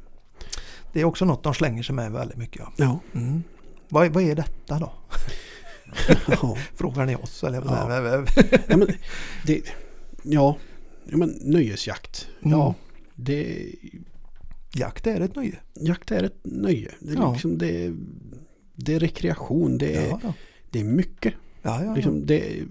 Det 0.93 1.01
är 1.01 1.05
också 1.05 1.25
något 1.25 1.43
de 1.43 1.55
slänger 1.55 1.83
sig 1.83 1.95
med 1.95 2.13
väldigt 2.13 2.37
mycket. 2.39 2.61
Ja. 2.61 2.73
Ja. 2.77 3.01
Mm. 3.21 3.43
Vad, 3.89 4.13
vad 4.13 4.23
är 4.23 4.35
detta 4.35 4.79
då? 4.79 4.93
ja. 6.43 6.57
Frågar 6.75 7.07
ni 7.07 7.17
oss? 7.17 7.45
Eller? 7.45 7.63
Ja. 7.65 8.23
ja, 8.69 8.77
men 8.77 8.89
det... 9.47 9.63
Ja, 10.23 10.57
ja 11.05 11.17
men 11.17 11.39
nöjesjakt. 11.43 12.29
Mm. 12.43 12.59
Ja, 12.59 12.75
det... 13.15 13.69
Jakt 14.75 15.07
är 15.07 15.21
ett 15.21 15.37
nöje. 15.37 15.59
Jakt 15.81 16.11
är 16.11 16.23
ett 16.23 16.41
nöje. 16.45 16.91
Det 17.01 17.13
är, 17.13 17.17
Ja. 17.17 17.33
liksom, 17.33 17.59
det, 17.59 17.93
det 18.77 18.95
är 18.95 19.01
rekreation. 19.01 19.79
Det 19.79 19.97
är, 19.97 20.09
Ja, 20.09 20.33
det 20.71 20.81
är 20.81 20.85
mycket. 20.85 21.35
Ja, 21.63 21.85
ja, 21.85 21.95
Liksom, 21.95 22.27
det 22.27 22.59
är 22.59 22.65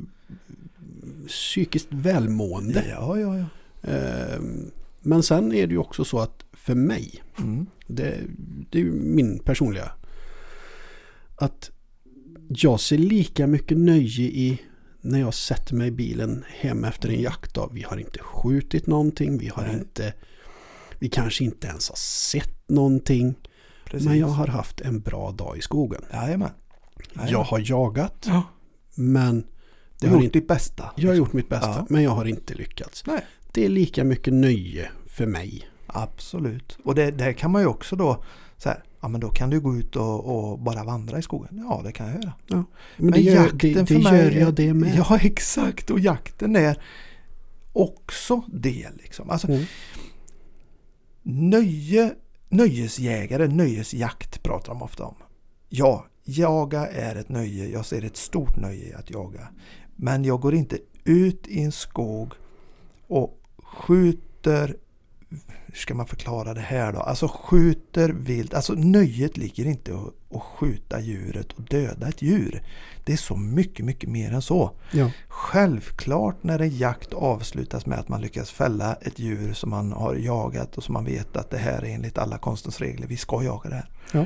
psykiskt 1.27 1.87
välmående. 1.91 2.85
ja. 2.89 3.19
ja, 3.19 3.37
ja. 3.37 3.45
Ehm, 3.91 4.71
Men 5.01 5.23
sen 5.23 5.53
är 5.53 5.67
det 5.67 5.73
ju 5.73 5.77
också 5.79 6.05
så 6.05 6.19
att 6.19 6.45
för 6.53 6.75
mig, 6.75 7.23
Mm. 7.39 7.65
det, 7.87 8.21
det 8.69 8.79
är 8.79 8.83
ju 8.83 8.91
min 8.91 9.39
personliga, 9.39 9.91
att 11.35 11.71
jag 12.49 12.79
ser 12.79 12.97
lika 12.97 13.47
mycket 13.47 13.77
nöje 13.77 14.23
i 14.23 14.61
när 15.01 15.19
jag 15.19 15.33
sätter 15.33 15.75
mig 15.75 15.87
i 15.87 15.91
bilen 15.91 16.43
hem 16.47 16.83
efter 16.83 17.09
en 17.09 17.21
jaktdag. 17.21 17.69
Vi 17.73 17.81
har 17.81 17.97
inte 17.97 18.19
skjutit 18.19 18.87
någonting, 18.87 19.37
vi 19.37 19.47
har 19.47 19.63
Nej. 19.63 19.73
inte, 19.75 20.13
vi 20.99 21.09
kanske 21.09 21.43
inte 21.43 21.67
ens 21.67 21.89
har 21.89 21.95
sett 21.97 22.69
någonting. 22.69 23.35
Precis. 23.85 24.07
Men 24.07 24.19
jag 24.19 24.27
har 24.27 24.47
haft 24.47 24.81
en 24.81 24.99
bra 24.99 25.31
dag 25.31 25.57
i 25.57 25.61
skogen. 25.61 26.01
Jajamän. 26.13 26.49
Jajamän. 27.15 27.31
Jag 27.31 27.43
har 27.43 27.61
jagat, 27.65 28.25
Ja. 28.27 28.43
men 28.95 29.41
Du 29.41 29.45
det 29.99 30.07
har 30.07 30.13
gjort 30.15 30.23
inte, 30.23 30.39
ditt 30.39 30.47
bästa. 30.47 30.91
jag 30.95 31.09
har 31.09 31.15
gjort 31.15 31.33
mitt 31.33 31.49
bästa, 31.49 31.69
Ja. 31.69 31.85
men 31.89 32.03
jag 32.03 32.11
har 32.11 32.25
inte 32.25 32.53
lyckats. 32.53 33.03
Nej. 33.07 33.21
Det 33.51 33.65
är 33.65 33.69
lika 33.69 34.03
mycket 34.03 34.33
nöje 34.33 34.89
för 35.05 35.25
mig. 35.25 35.69
Absolut. 35.87 36.77
Och 36.83 36.95
det, 36.95 37.11
det 37.11 37.33
kan 37.33 37.51
man 37.51 37.61
ju 37.61 37.67
också 37.67 37.95
då 37.95 38.23
så 38.57 38.69
här, 38.69 38.83
ja 39.01 39.07
men 39.07 39.21
då 39.21 39.29
kan 39.29 39.49
du 39.49 39.59
gå 39.59 39.75
ut 39.75 39.95
och, 39.95 40.25
och 40.51 40.59
bara 40.59 40.83
vandra 40.83 41.19
i 41.19 41.21
skogen. 41.21 41.65
Ja, 41.69 41.81
det 41.85 41.91
kan 41.91 42.07
jag 42.07 42.23
göra. 42.23 42.65
Men, 42.97 43.11
det 43.11 43.21
gör, 43.21 43.49
det, 43.53 43.73
det 43.73 43.85
för 43.85 43.99
mig 43.99 44.23
gör 44.23 44.31
jag 44.41 44.53
det 44.53 44.73
med. 44.73 44.95
Ja, 45.09 45.17
exakt. 45.21 45.89
Och 45.89 45.99
jakten 45.99 46.55
är 46.55 46.77
också 47.73 48.41
det 48.53 48.87
liksom. 48.97 49.29
Alltså, 49.29 49.47
Mm. 49.47 49.65
nöje, 51.23 52.13
nöjesjägare, 52.49 53.47
nöjesjakt 53.47 54.43
pratar 54.43 54.73
de 54.73 54.81
ofta 54.81 55.03
om. 55.03 55.15
Ja, 55.69 56.05
jaga 56.23 56.87
är 56.87 57.15
ett 57.15 57.29
nöje. 57.29 57.69
Jag 57.69 57.85
ser 57.85 58.05
ett 58.05 58.17
stort 58.17 58.57
nöje 58.57 58.89
i 58.89 58.93
att 58.93 59.09
jaga. 59.09 59.47
Men 59.95 60.25
jag 60.25 60.41
går 60.41 60.53
inte 60.53 60.77
ut 61.03 61.47
i 61.47 61.63
en 61.63 61.71
skog 61.71 62.33
och 63.07 63.41
skjuter 63.57 64.77
hur 65.65 65.75
ska 65.75 65.93
man 65.93 66.07
förklara 66.07 66.53
det 66.53 66.61
här 66.61 66.93
då? 66.93 66.99
Alltså 66.99 67.27
skjuter 67.27 68.09
vilt. 68.09 68.53
Alltså 68.53 68.73
nöjet 68.73 69.37
ligger 69.37 69.65
inte 69.65 69.91
att, 69.93 70.41
skjuta 70.41 70.99
djuret 70.99 71.51
och 71.51 71.61
döda 71.61 72.07
ett 72.07 72.21
djur. 72.21 72.63
Det 73.03 73.13
är 73.13 73.17
så 73.17 73.35
mycket, 73.35 73.85
mycket 73.85 74.09
mer 74.09 74.33
än 74.33 74.41
så. 74.41 74.71
Ja. 74.91 75.11
Självklart 75.27 76.43
när 76.43 76.59
en 76.59 76.77
jakt 76.77 77.13
avslutas 77.13 77.85
med 77.85 77.99
att 77.99 78.09
man 78.09 78.21
lyckas 78.21 78.51
fälla 78.51 78.93
ett 78.93 79.19
djur 79.19 79.53
som 79.53 79.69
man 79.69 79.91
har 79.91 80.15
jagat 80.15 80.77
och 80.77 80.83
som 80.83 80.93
man 80.93 81.05
vet 81.05 81.37
att 81.37 81.49
det 81.49 81.57
här 81.57 81.85
är 81.85 81.95
enligt 81.95 82.17
alla 82.17 82.37
konstens 82.37 82.81
regler, 82.81 83.07
vi 83.07 83.17
ska 83.17 83.43
jaga 83.43 83.69
det 83.69 83.75
här. 83.75 83.89
Ja. 84.11 84.25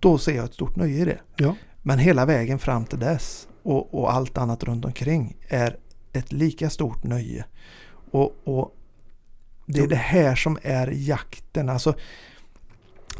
Då 0.00 0.18
ser 0.18 0.36
jag 0.36 0.44
ett 0.44 0.54
stort 0.54 0.76
nöje 0.76 1.02
i 1.02 1.04
det. 1.04 1.18
Ja. 1.36 1.54
Men 1.82 1.98
hela 1.98 2.26
vägen 2.26 2.58
fram 2.58 2.84
till 2.84 2.98
dess 2.98 3.48
och, 3.62 3.94
och 3.94 4.12
allt 4.12 4.38
annat 4.38 4.64
runt 4.64 4.84
omkring 4.84 5.36
är 5.48 5.76
ett 6.12 6.32
lika 6.32 6.70
stort 6.70 7.04
nöje. 7.04 7.44
Och, 8.10 8.36
och 8.44 8.74
det 9.74 9.80
är 9.80 9.86
det 9.86 9.96
här 9.96 10.34
som 10.34 10.58
är 10.62 10.86
jakten. 10.94 11.68
Alltså, 11.68 11.94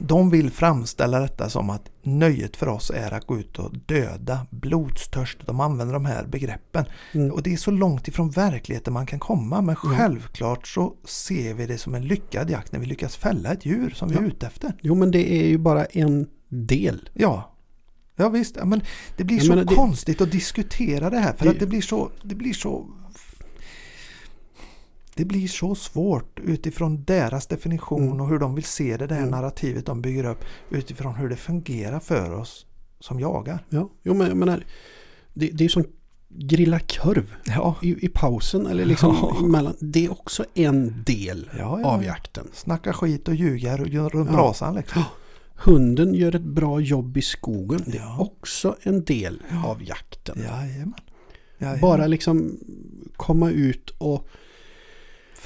de 0.00 0.30
vill 0.30 0.50
framställa 0.50 1.20
detta 1.20 1.50
som 1.50 1.70
att 1.70 1.90
nöjet 2.02 2.56
för 2.56 2.68
oss 2.68 2.90
är 2.90 3.14
att 3.14 3.26
gå 3.26 3.38
ut 3.38 3.58
och 3.58 3.72
döda, 3.86 4.46
blodstörst. 4.50 5.38
De 5.46 5.60
använder 5.60 5.94
de 5.94 6.04
här 6.04 6.24
begreppen. 6.26 6.84
Mm. 7.12 7.32
Och 7.32 7.42
det 7.42 7.52
är 7.52 7.56
så 7.56 7.70
långt 7.70 8.08
ifrån 8.08 8.30
verkligheten 8.30 8.92
man 8.92 9.06
kan 9.06 9.18
komma. 9.18 9.60
Men 9.62 9.76
Ja. 9.84 9.90
självklart 9.90 10.66
så 10.68 10.94
ser 11.04 11.54
vi 11.54 11.66
det 11.66 11.78
som 11.78 11.94
en 11.94 12.04
lyckad 12.06 12.50
jakt 12.50 12.72
när 12.72 12.80
vi 12.80 12.86
lyckas 12.86 13.16
fälla 13.16 13.52
ett 13.52 13.66
djur 13.66 13.90
som 13.90 14.08
vi 14.08 14.14
Ja. 14.14 14.20
är 14.20 14.26
ute 14.26 14.46
efter. 14.46 14.72
Jo 14.82 14.94
men 14.94 15.10
det 15.10 15.32
är 15.32 15.46
ju 15.48 15.58
bara 15.58 15.84
en 15.84 16.26
del. 16.48 17.08
Ja, 17.14 17.54
ja 18.16 18.28
visst. 18.28 18.56
Men 18.64 18.80
det 19.16 19.24
blir 19.24 19.36
Jag 19.36 19.44
så 19.46 19.52
menar, 19.52 19.64
det- 19.64 19.74
konstigt 19.74 20.20
att 20.20 20.32
diskutera 20.32 21.10
det 21.10 21.18
här. 21.18 21.32
För 21.32 21.44
Det- 21.44 21.50
att 21.50 21.60
det 21.60 21.66
blir 21.66 21.82
så... 21.82 22.10
Det 22.22 22.34
blir 22.34 22.52
så 22.54 22.86
det 25.18 25.24
blir 25.24 25.48
så 25.48 25.74
svårt 25.74 26.40
utifrån 26.40 27.04
deras 27.04 27.46
definition 27.46 28.02
Mm. 28.02 28.20
och 28.20 28.28
hur 28.28 28.38
de 28.38 28.54
vill 28.54 28.64
se 28.64 28.96
det, 28.96 29.06
det 29.06 29.14
här 29.14 29.22
Mm. 29.22 29.30
narrativet 29.30 29.86
de 29.86 30.02
bygger 30.02 30.24
upp 30.24 30.44
utifrån 30.70 31.14
hur 31.14 31.28
det 31.28 31.36
fungerar 31.36 32.00
för 32.00 32.32
oss 32.34 32.66
som 33.00 33.20
jagar. 33.20 33.64
Ja, 33.68 33.90
jo 34.02 34.14
men 34.14 34.26
jag 34.28 34.36
menar, 34.36 34.64
det, 35.34 35.50
det 35.50 35.64
är 35.64 35.68
som 35.68 35.84
grilla 36.28 36.78
korv 36.80 37.34
Ja, 37.46 37.76
i, 37.82 38.04
i 38.04 38.08
pausen 38.08 38.66
eller 38.66 38.84
liksom 38.86 39.16
Ja. 39.20 39.36
emellan. 39.44 39.74
Det 39.80 40.04
är 40.04 40.12
också 40.12 40.44
en 40.54 41.02
del 41.06 41.50
ja, 41.58 41.84
av 41.84 42.04
jakten. 42.04 42.46
Snacka 42.52 42.92
skit 42.92 43.28
och 43.28 43.34
ljuga 43.34 43.76
runt 43.76 44.30
brasan 44.30 44.74
liksom. 44.74 45.02
Hunden 45.54 46.14
gör 46.14 46.34
ett 46.36 46.42
bra 46.42 46.80
jobb 46.80 47.16
i 47.16 47.22
skogen. 47.22 47.82
Det 47.86 47.98
är 47.98 48.20
också 48.20 48.76
en 48.82 49.04
del 49.04 49.42
av 49.66 49.82
jakten. 49.82 50.38
Jajamän. 50.38 50.94
Jajamän. 51.58 51.80
Bara 51.80 52.06
liksom 52.06 52.58
komma 53.16 53.50
ut 53.50 53.90
och 53.98 54.28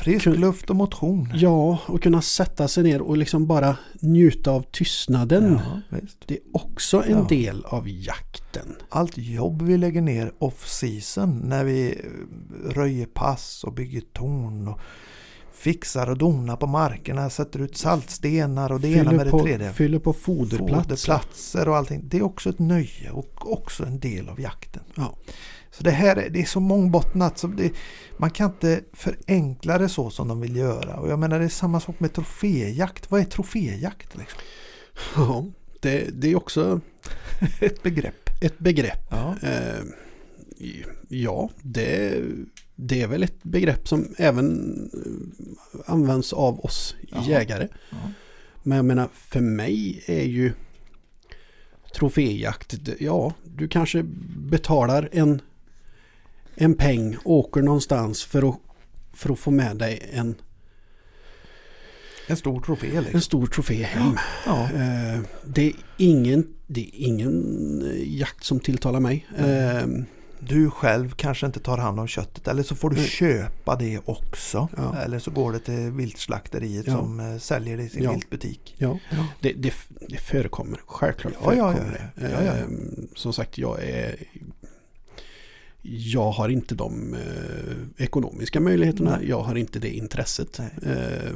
Frisk 0.03 0.27
luft 0.27 0.71
och 0.71 0.77
motion. 0.77 1.31
ja, 1.35 1.79
och 1.87 2.03
kunna 2.03 2.23
sätta 2.23 2.69
sig 2.69 2.83
ner 2.85 3.03
och 3.03 3.17
liksom 3.17 3.47
bara 3.47 3.77
njuta 4.01 4.51
av 4.51 4.63
tystnaden. 4.73 5.61
Ja. 5.91 5.97
Det 6.27 6.35
är 6.35 6.41
också 6.53 7.03
en 7.05 7.19
Ja. 7.19 7.27
del 7.29 7.65
av 7.65 7.89
jakten. 7.89 8.77
allt 8.89 9.19
jobb 9.19 9.63
vi 9.63 9.77
lägger 9.77 10.01
ner 10.03 10.33
off 10.39 10.69
season 10.69 11.39
när 11.45 11.65
vi 11.65 11.91
eh, 11.91 12.71
röjer 12.71 13.07
pass 13.07 13.65
och 13.65 13.73
bygger 13.73 14.01
torn 14.13 14.69
och 14.69 14.79
fixar 15.55 16.11
och 16.11 16.19
donar 16.19 16.57
på 16.57 16.67
markerna, 16.67 17.31
sätter 17.31 17.59
ut 17.61 17.77
saltstenar 17.77 18.73
och 18.73 18.81
det 18.81 18.89
ena 18.89 19.13
med 19.13 19.27
det 19.27 19.31
på, 19.31 19.41
tredje. 19.43 19.73
fyller 19.73 19.99
på 19.99 20.13
foderplatser. 20.13 21.13
Foderplatser 21.13 21.69
och 21.69 21.77
allting. 21.77 22.01
Det 22.09 22.17
är 22.19 22.23
också 22.23 22.51
ett 22.51 22.59
nöje 22.59 23.11
och 23.13 23.53
också 23.53 23.85
en 23.87 24.01
del 24.01 24.29
av 24.29 24.41
jakten. 24.41 24.83
Ja. 24.95 25.15
Så 25.75 25.83
det 25.85 25.91
här 25.91 26.17
är, 26.17 26.31
det 26.31 26.41
är 26.41 26.45
så 26.45 26.61
mångbottnat 26.61 27.39
så 27.39 27.47
det, 27.47 27.73
man 28.17 28.31
kan 28.31 28.51
inte 28.51 28.81
förenkla 28.93 29.79
det 29.79 29.89
så 29.89 30.11
som 30.11 30.29
de 30.29 30.41
vill 30.41 30.57
göra. 30.57 30.97
Och 30.97 31.11
jag 31.11 31.19
menar 31.19 31.39
det 31.39 31.45
är 31.45 31.49
samma 31.49 31.81
sak 31.81 32.01
med 32.01 32.13
troféjakt. 32.13 33.11
Vad 33.11 33.21
är 33.21 33.25
troféjakt? 33.25 34.17
Liksom? 34.19 34.41
Ja, 35.17 35.47
det, 35.81 36.09
det 36.21 36.31
är 36.31 36.37
också 36.37 36.81
Ett 37.61 37.83
begrepp. 37.83 38.31
ett 38.43 38.59
begrepp. 38.59 39.07
Ja. 39.11 39.37
Eh, 39.43 39.83
ja, 41.09 41.51
det, 41.63 42.21
det 42.77 43.03
är 43.03 43.07
väl 43.07 43.23
ett 43.23 43.43
begrepp 43.43 43.89
som 43.89 44.15
även 44.19 44.77
eh, 44.95 45.81
används 45.93 46.33
av 46.33 46.61
oss 46.65 46.95
Jaha. 47.09 47.25
jägare. 47.29 47.69
Ja. 47.91 47.97
Men 48.63 48.77
jag 48.77 48.85
menar, 48.85 49.09
för 49.13 49.41
mig 49.41 50.03
är 50.07 50.25
ju 50.25 50.53
troféjakt, 51.95 52.75
ja, 53.01 53.33
du 53.45 53.69
kanske 53.69 54.03
betalar 54.51 55.09
en, 55.13 55.41
en 56.55 56.75
peng, 56.75 57.17
åker 57.25 57.63
någonstans 57.63 58.25
för 58.25 58.49
att, 58.51 58.57
för 59.13 59.33
att 59.33 59.39
få 59.39 59.51
med 59.51 59.77
dig 59.77 60.11
en, 60.13 60.35
En 62.27 62.37
stor 62.37 62.61
trofé 62.61 62.87
liksom. 63.01 63.15
en 63.15 63.21
stor 63.21 63.47
trofé 63.47 63.83
hem. 63.83 64.17
Ja. 64.47 64.63
Eh, 64.65 65.21
det, 65.45 65.67
är 65.67 65.73
ingen, 65.97 66.47
det 66.67 66.81
är 66.81 66.91
ingen 67.07 67.83
jakt 68.07 68.45
som 68.45 68.61
tilltalar 68.61 69.01
mig. 69.01 69.27
Eh, 69.39 69.87
du 70.41 70.71
själv 70.71 71.11
kanske 71.17 71.47
inte 71.47 71.61
tar 71.61 71.79
hand 71.79 72.01
om 72.01 72.07
köttet 72.07 72.49
eller 72.49 72.63
så 72.63 72.75
får 72.75 72.91
du 72.91 72.97
Nej. 72.97 73.07
köpa 73.07 73.77
det 73.77 74.01
också. 74.05 74.69
Ja. 74.77 74.97
Eller 74.99 75.19
så 75.19 75.31
går 75.31 75.53
det 75.53 75.59
till 75.59 75.91
viltslakteriet 75.91 76.87
Ja. 76.87 76.93
som 76.93 77.21
eh, 77.21 77.39
säljer 77.39 77.77
det 77.77 77.83
i 77.83 77.89
sin 77.89 78.03
Ja. 78.03 78.13
viltbutik. 78.13 78.75
ja, 78.79 78.99
det, 79.41 79.53
det, 79.53 79.75
det 80.09 80.17
förekommer. 80.17 80.81
Självklart 80.87 81.33
Ja, 81.45 81.55
ja, 81.55 81.73
förekommer 81.73 82.11
ja, 82.17 82.23
det. 82.29 82.31
ja, 82.33 82.43
ja, 82.45 82.57
ja. 82.57 82.67
Som 83.15 83.33
sagt, 83.33 83.59
jag 83.59 83.83
är... 83.83 84.15
Jag 85.83 86.31
har 86.31 86.49
inte 86.49 86.75
de 86.75 87.15
eh, 87.15 88.05
ekonomiska 88.05 88.61
möjligheterna. 88.61 89.17
Nej. 89.17 89.29
Jag 89.29 89.43
har 89.43 89.55
inte 89.55 89.79
det 89.79 89.91
intresset. 89.91 90.59
Nej. 90.59 90.97
Eh, 90.97 91.33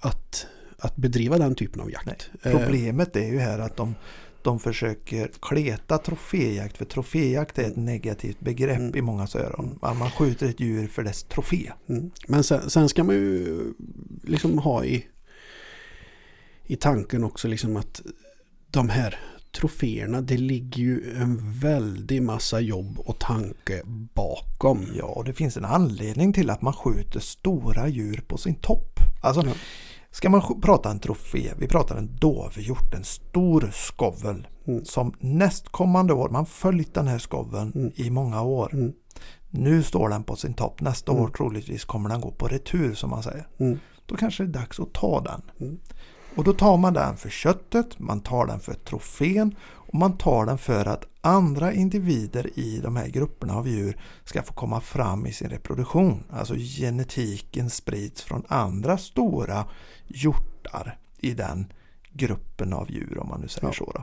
att, 0.00 0.46
att 0.78 0.96
bedriva 0.96 1.38
den 1.38 1.54
typen 1.54 1.80
av 1.80 1.90
jakt. 1.90 2.30
Eh, 2.42 2.52
Problemet 2.58 3.16
är 3.16 3.26
ju 3.32 3.38
här 3.38 3.58
att 3.58 3.76
de, 3.76 3.94
de 4.42 4.60
försöker 4.60 5.30
kleta 5.40 5.98
troféjakt. 5.98 6.76
För 6.78 6.84
troféjakt 6.84 7.58
är 7.58 7.64
ett 7.64 7.76
negativt 7.76 8.40
begrepp 8.40 8.78
Mm. 8.78 8.96
i 8.96 9.00
mångas 9.02 9.36
öron. 9.36 9.78
Man 9.82 10.10
skjuter 10.10 10.48
ett 10.48 10.60
djur 10.60 10.86
för 10.88 11.02
dess 11.02 11.22
trofé. 11.22 11.72
Mm. 11.88 12.10
Men 12.28 12.44
sen, 12.44 12.70
sen 12.70 12.88
ska 12.88 13.04
man 13.04 13.14
ju 13.14 13.64
liksom 14.22 14.58
ha 14.58 14.84
i, 14.84 15.06
i 16.66 16.76
tanken 16.76 17.24
också 17.24 17.48
liksom 17.48 17.76
att 17.76 18.02
de 18.70 18.88
här 18.88 19.18
troféerna, 19.60 20.20
det 20.20 20.36
ligger 20.36 20.82
ju 20.82 21.16
en 21.16 21.52
väldig 21.60 22.22
massa 22.22 22.60
jobb 22.60 22.98
och 22.98 23.18
tanke 23.18 23.82
bakom. 24.14 24.86
Ja, 24.98 25.04
och 25.04 25.24
det 25.24 25.32
finns 25.32 25.56
en 25.56 25.64
anledning 25.64 26.32
till 26.32 26.50
att 26.50 26.62
man 26.62 26.72
skjuter 26.72 27.20
stora 27.20 27.88
djur 27.88 28.24
på 28.28 28.36
sin 28.38 28.54
topp. 28.54 28.98
Alltså, 29.22 29.42
Ja. 29.46 29.52
ska 30.10 30.30
man 30.30 30.60
prata 30.60 30.90
en 30.90 30.98
trofé, 31.00 31.52
vi 31.58 31.68
pratar 31.68 31.96
en 31.96 32.16
dovhjort, 32.16 32.94
en 32.94 33.04
stor 33.04 33.70
skovel 33.72 34.46
Mm. 34.66 34.84
som 34.84 35.14
nästkommande 35.20 36.12
år, 36.12 36.28
man 36.28 36.46
följt 36.46 36.94
den 36.94 37.06
här 37.08 37.18
skoveln 37.18 37.72
Mm. 37.74 37.92
i 37.94 38.10
många 38.10 38.42
år. 38.42 38.70
Mm. 38.74 38.92
Nu 39.50 39.82
står 39.82 40.08
den 40.08 40.24
på 40.24 40.36
sin 40.36 40.54
topp, 40.54 40.80
nästa 40.80 41.12
Mm. 41.12 41.24
år 41.24 41.28
troligtvis 41.28 41.84
kommer 41.84 42.08
den 42.08 42.20
gå 42.20 42.30
på 42.30 42.46
retur 42.48 42.94
som 42.94 43.10
man 43.10 43.22
säger. 43.22 43.46
Mm. 43.58 43.78
Då 44.06 44.16
kanske 44.16 44.42
det 44.42 44.48
är 44.50 44.60
dags 44.60 44.80
att 44.80 44.92
ta 44.92 45.20
den. 45.20 45.42
Och 46.36 46.44
då 46.44 46.52
tar 46.52 46.76
man 46.76 46.94
den 46.94 47.16
för 47.16 47.28
köttet, 47.30 47.98
man 47.98 48.20
tar 48.20 48.46
den 48.46 48.60
för 48.60 48.74
trofén 48.74 49.54
och 49.64 49.94
man 49.94 50.18
tar 50.18 50.46
den 50.46 50.58
för 50.58 50.86
att 50.86 51.04
andra 51.20 51.72
individer 51.72 52.58
i 52.58 52.80
de 52.82 52.96
här 52.96 53.08
grupperna 53.08 53.54
av 53.56 53.68
djur 53.68 54.00
ska 54.24 54.42
få 54.42 54.52
komma 54.52 54.80
fram 54.80 55.26
i 55.26 55.32
sin 55.32 55.48
reproduktion. 55.50 56.22
Alltså 56.30 56.54
genetiken 56.56 57.70
sprids 57.70 58.22
från 58.22 58.42
andra 58.48 58.98
stora 58.98 59.64
hjortar 60.06 60.98
i 61.18 61.34
den 61.34 61.72
gruppen 62.12 62.72
av 62.72 62.90
djur 62.90 63.18
om 63.18 63.28
man 63.28 63.40
nu 63.40 63.48
säger 63.48 63.66
Ja. 63.68 63.72
så. 63.72 63.92
Då. 63.94 64.02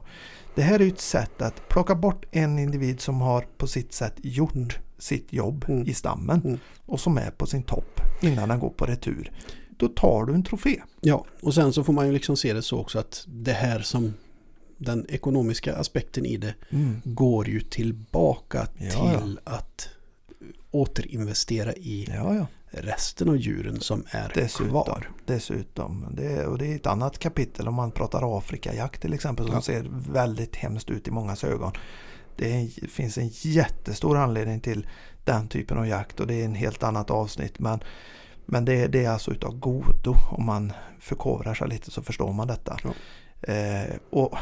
Det 0.56 0.62
här 0.62 0.82
är 0.82 0.88
ett 0.88 1.00
sätt 1.02 1.42
att 1.42 1.70
plocka 1.70 1.96
bort 1.96 2.26
en 2.32 2.60
individ 2.60 3.02
som 3.02 3.22
har 3.22 3.46
på 3.58 3.68
sitt 3.68 3.94
sätt 3.94 4.14
gjort 4.18 4.56
Mm. 4.56 4.70
sitt 4.98 5.34
jobb 5.34 5.66
Mm. 5.68 5.88
i 5.88 5.94
stammen 5.94 6.42
Mm. 6.46 6.60
och 6.86 7.00
som 7.00 7.18
är 7.18 7.32
på 7.32 7.46
sin 7.46 7.64
topp 7.64 8.02
innan 8.22 8.50
den 8.50 8.60
går 8.60 8.70
på 8.70 8.86
retur. 8.86 9.32
Då 9.80 9.88
tar 9.88 10.26
du 10.26 10.34
en 10.34 10.44
trofé. 10.44 10.82
Ja, 11.02 11.26
och 11.42 11.54
sen 11.54 11.74
så 11.74 11.84
får 11.84 11.94
man 11.94 12.08
ju 12.08 12.14
liksom 12.14 12.38
se 12.38 12.54
det 12.54 12.62
så 12.62 12.80
också 12.80 13.00
att 13.00 13.24
det 13.28 13.52
här 13.54 13.80
som 13.80 14.14
den 14.78 15.06
ekonomiska 15.10 15.76
aspekten 15.76 16.26
i 16.26 16.38
det 16.38 16.54
går 17.04 17.48
ju 17.50 17.62
tillbaka 17.62 18.68
Ja, 18.78 19.20
till 19.22 19.40
att 19.44 19.90
återinvestera 20.72 21.74
i 21.74 22.10
Ja, 22.16 22.36
ja. 22.36 22.46
resten 22.72 23.30
av 23.30 23.38
djuren 23.38 23.80
som 23.82 24.04
är 24.12 24.32
Dessutom. 24.36 24.70
kvar. 24.70 25.10
Dessutom. 25.26 26.06
Det 26.18 26.46
och 26.46 26.58
det 26.58 26.68
är 26.72 26.76
ett 26.76 26.88
annat 26.88 27.20
kapitel 27.20 27.68
om 27.68 27.74
man 27.76 27.92
pratar 27.92 28.38
Afrikajakt 28.38 29.02
till 29.02 29.14
exempel 29.14 29.46
som 29.46 29.56
Ja. 29.56 29.62
ser 29.62 29.88
väldigt 30.12 30.56
hemskt 30.56 30.90
ut 30.90 31.08
i 31.08 31.12
mångas 31.12 31.44
ögon. 31.44 31.72
Det 32.36 32.70
finns 32.90 33.18
en 33.18 33.30
jättestor 33.34 34.18
anledning 34.18 34.60
till 34.60 34.88
den 35.24 35.48
typen 35.48 35.78
av 35.78 35.88
jakt 35.88 36.20
och 36.20 36.28
det 36.28 36.42
är 36.42 36.46
en 36.46 36.56
helt 36.56 36.84
annat 36.84 37.10
avsnitt. 37.10 37.60
Men, 37.60 37.80
men 38.52 38.66
det, 38.66 38.74
är- 38.82 38.88
det 38.88 39.06
är 39.06 39.10
alltså 39.10 39.32
utav 39.32 39.60
godo. 39.60 40.16
Om 40.32 40.46
man 40.46 40.74
förkovrar 41.00 41.54
sig 41.54 41.68
lite 41.68 41.92
så 41.92 42.02
förstår 42.02 42.34
man 42.34 42.48
detta. 42.48 42.78
Ja. 42.84 42.90
Eh, 43.54 43.96
och 44.10 44.38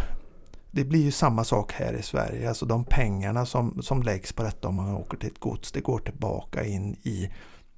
det 0.71 0.83
blir 0.83 1.01
ju 1.03 1.11
samma 1.11 1.43
sak 1.43 1.71
här 1.73 1.93
i 1.93 2.01
Sverige. 2.01 2.49
Alltså 2.49 2.65
de 2.65 2.83
pengarna 2.85 3.45
som, 3.45 3.81
som 3.81 4.03
läggs 4.03 4.33
på 4.33 4.43
detta 4.43 4.67
om 4.67 4.75
man 4.75 4.95
åker 4.95 5.17
till 5.17 5.29
ett 5.29 5.39
gods, 5.39 5.71
det 5.71 5.81
går 5.81 5.99
tillbaka 5.99 6.65
in 6.65 6.93
i 7.03 7.29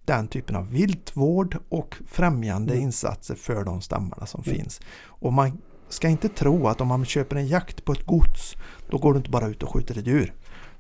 den 0.06 0.28
typen 0.28 0.56
av 0.56 0.70
viltvård 0.72 1.58
och 1.70 1.96
främjande 2.08 2.74
Mm. 2.74 2.84
insatser 2.86 3.36
för 3.36 3.64
de 3.64 3.82
stammarna 3.82 4.26
som 4.26 4.44
Mm. 4.46 4.56
finns. 4.60 4.82
Och 5.06 5.34
man 5.34 5.62
ska 5.90 6.08
inte 6.08 6.30
tro 6.30 6.68
att 6.68 6.82
om 6.82 6.88
man 6.88 7.06
köper 7.06 7.36
en 7.36 7.48
jakt 7.48 7.86
på 7.86 7.92
ett 7.92 8.06
gods, 8.06 8.56
då 8.90 8.98
går 8.98 9.14
du 9.14 9.18
inte 9.18 9.30
bara 9.30 9.48
ut 9.48 9.64
och 9.64 9.70
skjuter 9.74 9.98
ett 10.00 10.08
djur. 10.08 10.34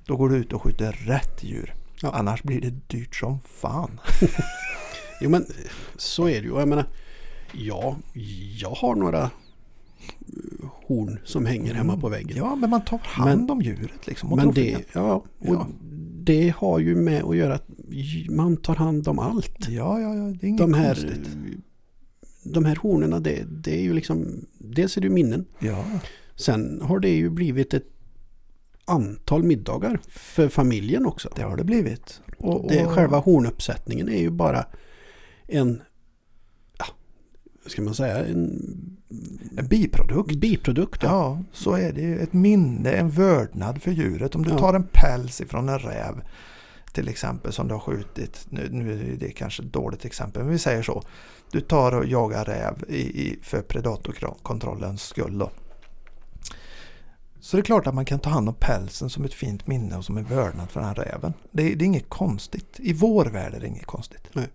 Då 0.05 0.17
går 0.17 0.29
du 0.29 0.35
ut 0.35 0.53
och 0.53 0.61
skjuter 0.61 0.91
rätt 0.91 1.43
djur. 1.43 1.73
Ja. 2.01 2.11
Annars 2.13 2.43
blir 2.43 2.61
det 2.61 2.69
dyrt 2.87 3.15
som 3.15 3.39
fan. 3.39 3.99
Jo 5.21 5.29
men 5.29 5.45
så 5.97 6.27
är 6.27 6.41
det 6.41 6.47
ju. 6.47 6.53
Jag 6.59 6.67
menar, 6.67 6.85
ja, 7.53 7.95
jag 8.59 8.69
har 8.69 8.95
några 8.95 9.21
eh, 9.23 9.29
horn 10.87 11.19
som 11.23 11.45
hänger 11.45 11.73
hemma 11.73 11.97
på 11.97 12.09
väggen. 12.09 12.37
Ja, 12.37 12.55
men 12.55 12.69
man 12.69 12.81
tar 12.85 12.97
hand 13.03 13.51
om 13.51 13.61
djuret 13.61 14.07
liksom. 14.07 14.31
Och 14.31 14.37
Men 14.37 14.51
det, 14.51 14.77
ja, 14.93 15.13
och 15.13 15.25
Ja. 15.55 15.67
det 16.23 16.53
har 16.57 16.79
ju 16.79 16.95
med 16.95 17.23
att 17.23 17.35
göra 17.37 17.53
att 17.53 17.67
man 18.29 18.57
tar 18.57 18.75
hand 18.75 19.07
om 19.07 19.19
allt. 19.19 19.69
Ja, 19.69 19.99
ja, 19.99 20.15
ja, 20.15 20.23
det 20.23 20.45
är 20.45 20.49
inget 20.49 20.61
De 20.61 20.73
här, 20.73 20.95
konstigt. 20.95 21.29
de 22.43 22.65
här 22.65 22.75
hornen, 22.75 23.23
det, 23.23 23.43
det 23.49 23.75
är 23.79 23.81
ju 23.81 23.93
liksom, 23.93 24.45
dels 24.57 24.97
är 24.97 25.01
det 25.01 25.07
ju 25.07 25.13
minnen. 25.13 25.45
Ja, 25.59 25.83
Sen 26.35 26.81
har 26.81 26.99
det 26.99 27.09
ju 27.09 27.29
blivit 27.29 27.73
ett 27.73 27.87
antal 28.85 29.43
middagar 29.43 29.99
för 30.09 30.49
familjen 30.49 31.05
också. 31.05 31.29
det 31.35 31.41
har 31.41 31.57
det 31.57 31.63
blivit. 31.63 32.21
Och, 32.37 32.65
Det, 32.69 32.85
och- 32.85 32.91
själva 32.91 33.17
hornuppsättningen 33.19 34.09
är 34.09 34.19
ju 34.21 34.29
bara 34.29 34.65
en, 35.51 35.81
vad 37.63 37.71
ska 37.71 37.81
man 37.81 37.95
säga, 37.95 38.25
en 38.25 38.95
En 39.57 39.67
biprodukt. 39.67 40.35
biprodukt. 40.35 41.03
Ja. 41.03 41.09
Ja, 41.09 41.43
så 41.53 41.73
är 41.75 41.93
det 41.93 42.01
ju. 42.01 42.19
Ett 42.19 42.33
minne, 42.33 42.91
en 42.91 43.09
vördnad 43.09 43.81
för 43.81 43.91
djuret. 43.91 44.35
Om 44.35 44.43
du 44.43 44.49
Ja. 44.49 44.57
tar 44.57 44.73
en 44.73 44.87
päls 44.93 45.41
ifrån 45.41 45.69
en 45.69 45.79
räv 45.79 46.21
till 46.93 47.07
exempel 47.07 47.53
som 47.53 47.67
du 47.67 47.73
har 47.73 47.81
skjutit. 47.81 48.45
Nu, 48.49 48.69
nu 48.71 48.91
är 49.13 49.15
det 49.17 49.31
kanske 49.31 49.63
ett 49.63 49.73
dåligt 49.73 50.05
exempel, 50.05 50.43
men 50.43 50.51
vi 50.51 50.57
säger 50.59 50.81
så. 50.83 51.03
Du 51.51 51.61
tar 51.61 51.91
och 51.95 52.05
jagar 52.05 52.45
räv 52.45 52.83
i, 52.87 52.97
i, 53.27 53.39
för 53.41 53.61
predatorkontrollens 53.61 55.01
skull. 55.03 55.37
Då. 55.37 55.51
Så 57.39 57.57
det 57.57 57.61
är 57.61 57.65
klart 57.65 57.87
att 57.87 57.93
man 57.95 58.05
kan 58.05 58.19
ta 58.19 58.29
hand 58.29 58.49
om 58.49 58.55
pälsen 58.59 59.09
som 59.09 59.23
ett 59.25 59.33
fint 59.33 59.67
minne 59.67 59.97
och 59.97 60.05
som 60.05 60.17
en 60.17 60.25
vördnad 60.25 60.69
för 60.71 60.79
den 60.79 60.87
här 60.89 60.95
räven. 60.95 61.33
Det, 61.51 61.63
är- 61.71 61.75
det 61.75 61.83
är 61.83 61.85
inget 61.85 62.09
konstigt. 62.09 62.75
I 62.79 62.93
vår 62.93 63.25
värld 63.25 63.53
är 63.53 63.59
det 63.59 63.67
inget 63.67 63.85
konstigt. 63.85 64.21
Nej. 64.33 64.47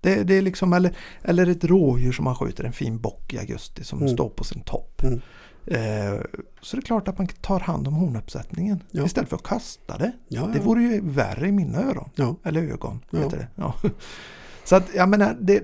Det, 0.00 0.22
det 0.22 0.34
är 0.34 0.42
liksom, 0.42 0.72
eller, 0.72 0.96
eller 1.22 1.46
ett 1.46 1.64
rådjur 1.64 2.12
som 2.12 2.24
man 2.24 2.34
skjuter, 2.34 2.64
en 2.64 2.72
fin 2.72 3.00
bock 3.00 3.34
i 3.34 3.38
augusti 3.38 3.84
som 3.84 3.98
Mm. 3.98 4.12
står 4.14 4.28
på 4.28 4.44
sin 4.44 4.60
topp. 4.62 5.02
Mm. 5.02 5.20
Eh, 5.66 6.20
så 6.60 6.76
det 6.76 6.80
är 6.80 6.84
klart 6.86 7.08
att 7.08 7.18
man 7.18 7.26
tar 7.26 7.60
hand 7.60 7.88
om 7.88 7.94
hornuppsättningen 7.94 8.82
Ja. 8.90 9.04
istället 9.06 9.28
för 9.28 9.36
att 9.36 9.42
kasta 9.42 9.98
det. 9.98 10.12
Ja, 10.28 10.50
Det 10.52 10.58
vore 10.60 10.82
ju 10.82 11.00
värre 11.04 11.48
i 11.48 11.52
mina 11.52 11.78
öron. 11.82 12.10
ja. 12.14 12.36
Eller 12.44 12.62
ögon, 12.62 13.00
Ja. 13.10 13.18
heter 13.18 13.36
det. 13.36 13.48
Ja. 13.54 13.74
Så 14.64 14.76
att 14.76 14.84
jag 14.94 15.08
menar, 15.08 15.36
det, 15.40 15.62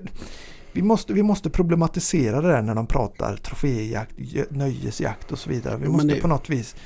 vi, 0.72 0.82
måste, 0.82 1.12
vi 1.12 1.22
måste 1.22 1.50
problematisera 1.50 2.40
det 2.40 2.48
där 2.48 2.62
när 2.62 2.74
de 2.74 2.86
pratar 2.86 3.36
troféjakt, 3.36 4.14
nöjesjakt 4.50 5.32
och 5.32 5.38
så 5.38 5.50
vidare. 5.50 5.76
Vi 5.76 5.84
Ja, 5.84 5.90
måste 5.90 6.08
det- 6.08 6.20
på 6.20 6.28
något 6.28 6.50
vis 6.50 6.76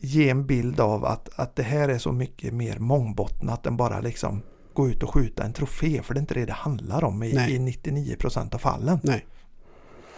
ge 0.00 0.28
en 0.30 0.46
bild 0.46 0.80
av 0.80 1.04
att, 1.04 1.28
att 1.36 1.56
det 1.56 1.62
här 1.62 1.88
är 1.88 1.98
så 1.98 2.12
mycket 2.12 2.54
mer 2.54 2.78
mångbottnat 2.78 3.66
än 3.66 3.76
bara 3.76 4.00
liksom 4.00 4.42
gå 4.78 4.88
ut 4.88 5.02
och 5.02 5.14
skjuta 5.14 5.44
en 5.44 5.52
trofé. 5.52 6.02
För 6.02 6.14
det 6.14 6.18
är 6.18 6.20
inte 6.20 6.34
det 6.34 6.44
det 6.46 6.52
handlar 6.52 7.04
om 7.04 7.22
i, 7.22 7.26
i 7.30 7.58
99% 7.58 8.54
av 8.54 8.58
fallen. 8.58 8.98
Nej. 9.02 9.26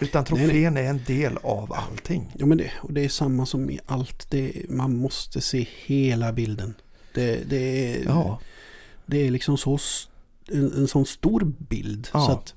Utan 0.01 0.25
trofén 0.25 0.77
är 0.77 0.83
en 0.83 1.01
del 1.07 1.37
av 1.43 1.73
allting. 1.73 2.33
Ja 2.39 2.47
men 2.47 2.59
det, 2.59 2.71
och 2.83 2.93
det 2.93 3.05
är 3.05 3.09
samma 3.09 3.47
som 3.47 3.71
i 3.71 3.81
allt. 3.87 4.31
Det, 4.31 4.53
man 4.69 4.97
måste 4.97 5.41
se 5.41 5.67
hela 5.87 6.33
bilden. 6.33 6.75
Det, 7.15 7.51
det, 7.51 7.95
är, 7.95 8.05
Ja, 8.05 8.41
det 9.07 9.27
är 9.27 9.31
liksom 9.31 9.57
så 9.59 9.79
en, 10.51 10.73
en 10.73 10.89
sån 10.89 11.07
stor 11.07 11.53
bild. 11.59 12.09
Ja. 12.13 12.27
Så 12.27 12.33
att 12.33 12.55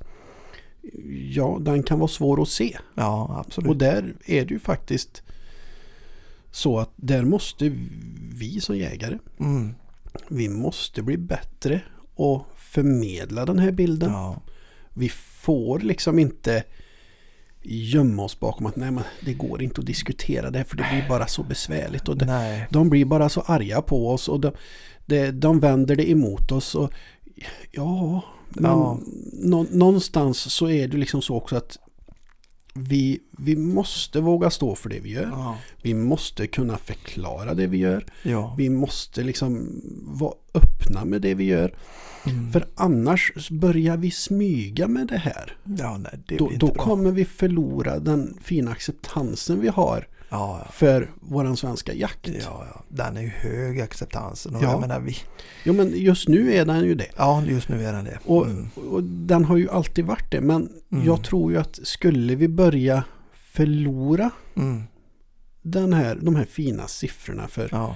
ja, 1.35 1.57
den 1.61 1.83
kan 1.83 1.99
vara 1.99 2.07
svår 2.07 2.41
att 2.41 2.49
se. 2.49 2.77
ja 2.95 3.43
absolut. 3.45 3.69
Och 3.69 3.77
där 3.77 4.13
är 4.25 4.45
det 4.45 4.53
ju 4.53 4.59
faktiskt 4.59 5.23
så 6.51 6.79
att 6.79 6.91
där 6.95 7.23
måste 7.23 7.71
vi 8.33 8.61
som 8.61 8.77
jägare, 8.77 9.17
Mm. 9.39 9.75
vi 10.27 10.49
måste 10.49 11.01
bli 11.01 11.17
bättre 11.17 11.81
och 12.15 12.45
förmedla 12.57 13.45
den 13.45 13.59
här 13.59 13.71
bilden. 13.71 14.11
Ja. 14.11 14.41
Vi 14.93 15.09
får 15.09 15.79
liksom 15.79 16.19
inte 16.19 16.63
gömma 17.65 18.23
oss 18.23 18.39
bakom 18.39 18.65
att 18.65 18.75
nej 18.75 18.91
men 18.91 19.03
det 19.25 19.33
går 19.33 19.61
inte 19.61 19.81
att 19.81 19.87
diskutera 19.87 20.49
det 20.51 20.57
här 20.57 20.65
för 20.65 20.77
det 20.77 20.87
blir 20.91 21.09
bara 21.09 21.27
så 21.27 21.43
besvärligt. 21.43 22.09
Och 22.09 22.17
det, 22.17 22.67
de 22.71 22.89
blir 22.89 23.05
bara 23.05 23.29
så 23.29 23.41
arga 23.41 23.81
på 23.81 24.09
oss 24.09 24.29
och 24.29 24.39
de, 24.39 24.51
de, 25.05 25.31
de 25.31 25.59
vänder 25.59 25.95
det 25.95 26.09
emot 26.11 26.51
oss. 26.51 26.75
Och, 26.75 26.93
ja, 27.71 28.21
men 28.49 28.71
Ja. 28.71 28.99
nå, 29.33 29.65
någonstans 29.71 30.53
så 30.53 30.69
är 30.69 30.87
det 30.87 30.97
liksom 30.97 31.21
så 31.21 31.35
också 31.35 31.55
att 31.55 31.77
vi, 32.73 33.19
vi 33.37 33.55
måste 33.55 34.21
våga 34.21 34.49
stå 34.49 34.75
för 34.75 34.89
det 34.89 34.99
vi 34.99 35.11
gör. 35.11 35.27
Ja. 35.31 35.57
Vi 35.81 35.93
måste 35.93 36.47
kunna 36.47 36.77
förklara 36.77 37.53
det 37.53 37.67
vi 37.67 37.77
gör. 37.77 38.05
Ja. 38.23 38.55
Vi 38.57 38.69
måste 38.69 39.23
liksom 39.23 39.81
vara 40.03 40.33
öppna 40.53 41.05
med 41.05 41.21
det 41.21 41.33
vi 41.33 41.43
gör. 41.43 41.75
Mm. 42.25 42.51
För 42.51 42.65
annars 42.75 43.49
börjar 43.49 43.97
vi 43.97 44.11
smyga 44.11 44.87
med 44.87 45.07
det 45.07 45.17
här. 45.17 45.57
ja, 45.63 45.97
nej, 45.97 46.19
det 46.27 46.37
Då, 46.37 46.51
då 46.59 46.67
kommer 46.67 47.11
vi 47.11 47.25
förlora 47.25 47.99
den 47.99 48.37
fina 48.41 48.71
acceptansen 48.71 49.59
vi 49.59 49.67
har 49.67 50.07
Ja, 50.33 50.61
ja. 50.65 50.71
för 50.71 51.11
våran 51.21 51.57
svenska 51.57 51.93
jakt. 51.93 52.27
Ja, 52.27 52.65
ja. 52.73 52.81
Den 52.89 53.17
är 53.17 53.21
ju 53.21 53.27
hög 53.27 53.81
acceptansen. 53.81 54.55
Och 54.55 54.63
Ja. 54.63 54.71
jag 54.71 54.81
menar, 54.81 54.99
vi, 54.99 55.15
Jo 55.63 55.73
men 55.73 55.91
just 55.97 56.27
nu 56.27 56.53
är 56.53 56.65
den 56.65 56.85
ju 56.85 56.95
det. 56.95 57.07
ja, 57.17 57.43
just 57.45 57.69
nu 57.69 57.85
är 57.85 57.93
den 57.93 58.05
det. 58.05 58.19
Och, 58.25 58.45
Mm. 58.45 58.69
och 58.91 59.03
den 59.03 59.45
har 59.45 59.57
ju 59.57 59.69
alltid 59.69 60.05
varit 60.05 60.31
det. 60.31 60.41
Men 60.41 60.69
Mm. 60.91 61.05
jag 61.05 61.23
tror 61.23 61.51
ju 61.51 61.57
att 61.57 61.79
skulle 61.83 62.35
vi 62.35 62.47
börja 62.47 63.03
förlora 63.33 64.29
Mm. 64.55 64.83
den 65.61 65.93
här, 65.93 66.15
de 66.21 66.35
här 66.35 66.45
fina 66.45 66.87
siffrorna 66.87 67.47
för 67.47 67.69
Ja, 67.71 67.95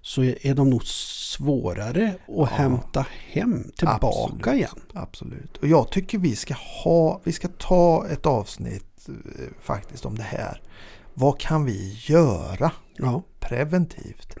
så 0.00 0.22
är 0.22 0.46
är 0.46 0.54
de 0.54 0.70
nog 0.70 0.84
svårare 0.84 2.08
att 2.08 2.20
Ja. 2.36 2.44
hämta 2.44 3.06
hem 3.32 3.70
tillbaka 3.76 4.06
Absolut. 4.06 4.46
igen. 4.46 4.80
absolut. 4.94 5.56
Och 5.56 5.68
jag 5.68 5.90
tycker 5.90 6.18
vi 6.18 6.36
ska 6.36 6.54
ha, 6.84 7.20
vi 7.24 7.32
ska 7.32 7.48
ta 7.48 8.06
ett 8.10 8.26
avsnitt 8.26 9.08
eh, 9.08 9.14
faktiskt 9.62 10.04
om 10.06 10.14
det 10.18 10.22
här. 10.22 10.60
Vad 11.14 11.40
kan 11.40 11.64
vi 11.64 11.98
göra 12.06 12.72
Ja, 12.96 13.22
preventivt? 13.40 14.36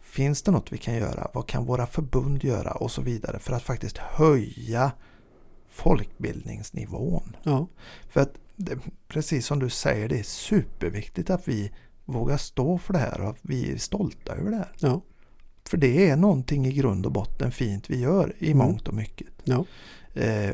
Finns 0.00 0.42
det 0.42 0.50
något 0.50 0.72
vi 0.72 0.78
kan 0.78 0.94
göra? 0.94 1.30
Vad 1.34 1.46
kan 1.48 1.64
våra 1.66 1.86
förbund 1.86 2.44
göra? 2.44 2.70
Och 2.72 2.90
så 2.90 3.02
vidare 3.02 3.38
för 3.38 3.52
att 3.52 3.62
faktiskt 3.62 3.98
höja 3.98 4.92
folkbildningsnivån. 5.68 7.36
ja, 7.42 7.66
För 8.08 8.20
att 8.20 8.34
det, 8.56 8.78
precis 9.08 9.46
som 9.46 9.58
du 9.58 9.70
säger, 9.70 10.08
det 10.08 10.18
är 10.18 10.22
superviktigt 10.22 11.30
att 11.30 11.48
vi 11.48 11.72
vågar 12.04 12.36
stå 12.36 12.78
för 12.78 12.92
det 12.92 12.98
här 12.98 13.20
och 13.20 13.28
att 13.30 13.38
vi 13.42 13.72
är 13.72 13.78
stolta 13.78 14.32
över 14.34 14.50
det 14.50 14.56
här. 14.56 14.72
ja, 14.78 15.00
För 15.68 15.76
det 15.76 16.08
är 16.10 16.16
någonting 16.16 16.66
i 16.66 16.72
grund 16.72 17.06
och 17.06 17.12
botten 17.12 17.50
fint 17.52 17.90
vi 17.90 18.00
gör 18.00 18.32
i 18.38 18.46
Mm. 18.52 18.58
mångt 18.66 18.88
och 18.88 18.94
mycket. 18.94 19.28
ja, 19.44 19.64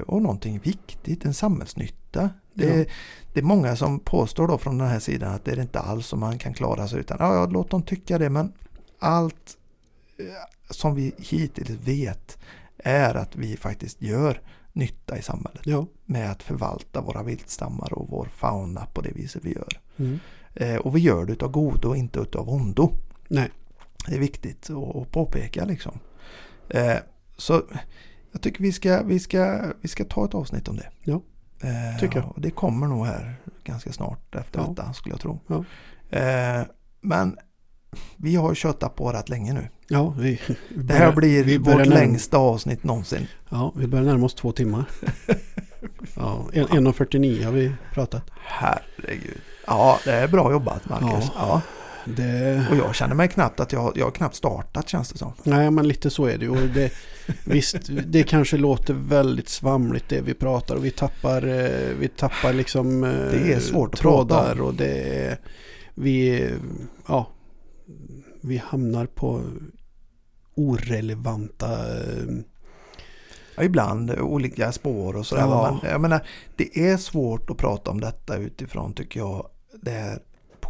och 0.06 0.22
någonting 0.22 0.58
viktigt, 0.58 1.24
en 1.24 1.34
samhällsnytta. 1.34 2.30
Det, 2.54 2.66
Ja. 2.66 2.72
är, 2.74 2.86
det 3.32 3.40
är 3.40 3.44
många 3.44 3.76
som 3.76 4.00
påstår 4.00 4.48
då 4.48 4.58
från 4.58 4.78
den 4.78 4.88
här 4.88 4.98
sidan 4.98 5.34
att 5.34 5.44
det 5.44 5.52
är 5.52 5.60
inte 5.60 5.80
alls 5.80 6.06
som 6.06 6.20
man 6.20 6.38
kan 6.38 6.54
klara 6.54 6.88
sig 6.88 7.00
utan. 7.00 7.16
Ja, 7.20 7.34
ja, 7.34 7.46
låt 7.46 7.70
dem 7.70 7.82
tycka 7.82 8.18
det 8.18 8.30
men 8.30 8.52
allt 8.98 9.56
eh, 10.18 10.24
som 10.70 10.94
vi 10.94 11.12
hittills 11.18 11.70
vet 11.70 12.38
är 12.78 13.14
att 13.14 13.36
vi 13.36 13.56
faktiskt 13.56 14.02
gör 14.02 14.40
nytta 14.72 15.18
i 15.18 15.22
samhället 15.22 15.60
ja. 15.64 15.86
med 16.04 16.30
att 16.30 16.42
förvalta 16.42 17.00
våra 17.00 17.22
viltstammar 17.22 17.92
och 17.92 18.08
vår 18.08 18.28
fauna 18.36 18.86
på 18.86 19.00
det 19.00 19.12
viset 19.12 19.44
vi 19.44 19.54
gör. 19.54 19.80
Mm. 19.96 20.18
Eh, 20.54 20.76
och 20.76 20.96
vi 20.96 21.00
gör 21.00 21.24
det 21.26 21.32
utav 21.32 21.50
godo 21.50 21.88
och 21.88 21.96
inte 21.96 22.18
utav 22.20 22.48
ondo. 22.48 22.92
Nej, 23.28 23.50
Det 24.08 24.14
är 24.14 24.18
viktigt 24.20 24.70
att 24.70 25.10
påpeka 25.10 25.64
liksom. 25.64 25.98
Eh, 26.68 26.96
så 27.36 27.62
jag 28.32 28.42
tycker 28.42 28.62
vi 28.62 28.72
ska, 28.72 29.02
vi, 29.02 29.20
ska, 29.20 29.62
vi 29.80 29.88
ska 29.88 30.04
ta 30.04 30.24
ett 30.24 30.34
avsnitt 30.34 30.68
om 30.68 30.76
det. 30.76 30.88
Ja, 31.04 31.20
eh, 31.62 32.00
tycker 32.00 32.18
jag. 32.18 32.28
Och 32.36 32.40
det 32.40 32.50
kommer 32.50 32.86
nog 32.86 33.06
här 33.06 33.36
ganska 33.64 33.92
snart 33.92 34.34
efter 34.34 34.60
Ja. 34.60 34.66
detta 34.76 34.92
skulle 34.92 35.12
jag 35.12 35.20
tro. 35.20 35.40
Ja. 35.46 35.64
Eh, 36.18 36.62
men 37.00 37.36
vi 38.16 38.36
har 38.36 38.54
köttat 38.54 38.94
på 38.96 39.12
rätt 39.12 39.28
länge 39.28 39.52
nu. 39.52 39.68
ja, 39.88 40.14
vi, 40.18 40.40
Det 40.76 40.94
här 40.94 41.12
blir 41.16 41.44
vi 41.44 41.56
vårt 41.58 41.64
börjar 41.66 41.78
närma- 41.86 41.94
längsta 41.94 42.38
avsnitt 42.38 42.84
någonsin. 42.84 43.26
Ja, 43.48 43.72
vi 43.76 43.86
börjar 43.86 44.04
närma 44.04 44.26
oss 44.26 44.34
två 44.34 44.52
timmar. 44.52 44.84
Ja, 46.16 46.46
en- 46.52 46.66
1.49 46.66 47.44
har 47.44 47.52
vi 47.52 47.72
pratat. 47.92 48.22
Herregud. 48.44 49.40
Ja, 49.66 49.98
det 50.04 50.12
är 50.12 50.28
bra 50.28 50.52
jobbat 50.52 50.88
Marcus. 50.88 51.30
Ja. 51.36 51.62
Det, 52.04 52.66
Och 52.70 52.76
jag 52.76 52.94
känner 52.94 53.14
mig 53.14 53.28
knappt 53.28 53.60
att 53.60 53.72
jag, 53.72 53.92
jag 53.96 54.06
har 54.06 54.10
knappt 54.10 54.34
startat 54.34 54.88
känns 54.88 55.08
det 55.08 55.18
som. 55.18 55.32
nej, 55.42 55.70
men 55.70 55.88
lite 55.88 56.10
så 56.10 56.26
är 56.26 56.38
det 56.38 56.44
ju. 56.44 56.68
Det, 56.68 56.92
visst, 57.44 57.76
det 58.06 58.22
kanske 58.22 58.56
låter 58.56 58.94
väldigt 58.94 59.48
svamligt 59.48 60.08
det 60.08 60.20
vi 60.20 60.34
pratar 60.34 60.74
och 60.74 60.84
vi 60.84 60.90
tappar, 60.90 61.46
eh, 61.46 61.96
vi 61.98 62.08
tappar 62.08 62.52
liksom 62.52 63.04
eh, 63.04 63.10
Det 63.10 63.52
är 63.52 63.60
svårt 63.60 63.94
att 63.94 64.00
prata 64.00 64.62
och 64.62 64.74
det 64.74 65.24
är, 65.24 65.38
vi, 65.94 66.48
ja, 67.06 67.28
vi 68.40 68.56
hamnar 68.56 69.06
på 69.06 69.42
orelevanta 70.54 71.68
Ja, 73.56 73.62
ibland 73.62 74.10
olika 74.10 74.72
spår 74.72 75.16
och 75.16 75.26
sådär. 75.26 75.42
Ja. 75.42 75.78
Men 75.82 75.90
jag 75.90 76.00
menar, 76.00 76.26
det 76.56 76.90
är 76.90 76.96
svårt 76.96 77.50
att 77.50 77.56
prata 77.56 77.90
om 77.90 78.00
detta 78.00 78.36
utifrån 78.36 78.92
tycker 78.92 79.20
jag 79.20 79.46
det 79.82 79.90
här 79.90 80.18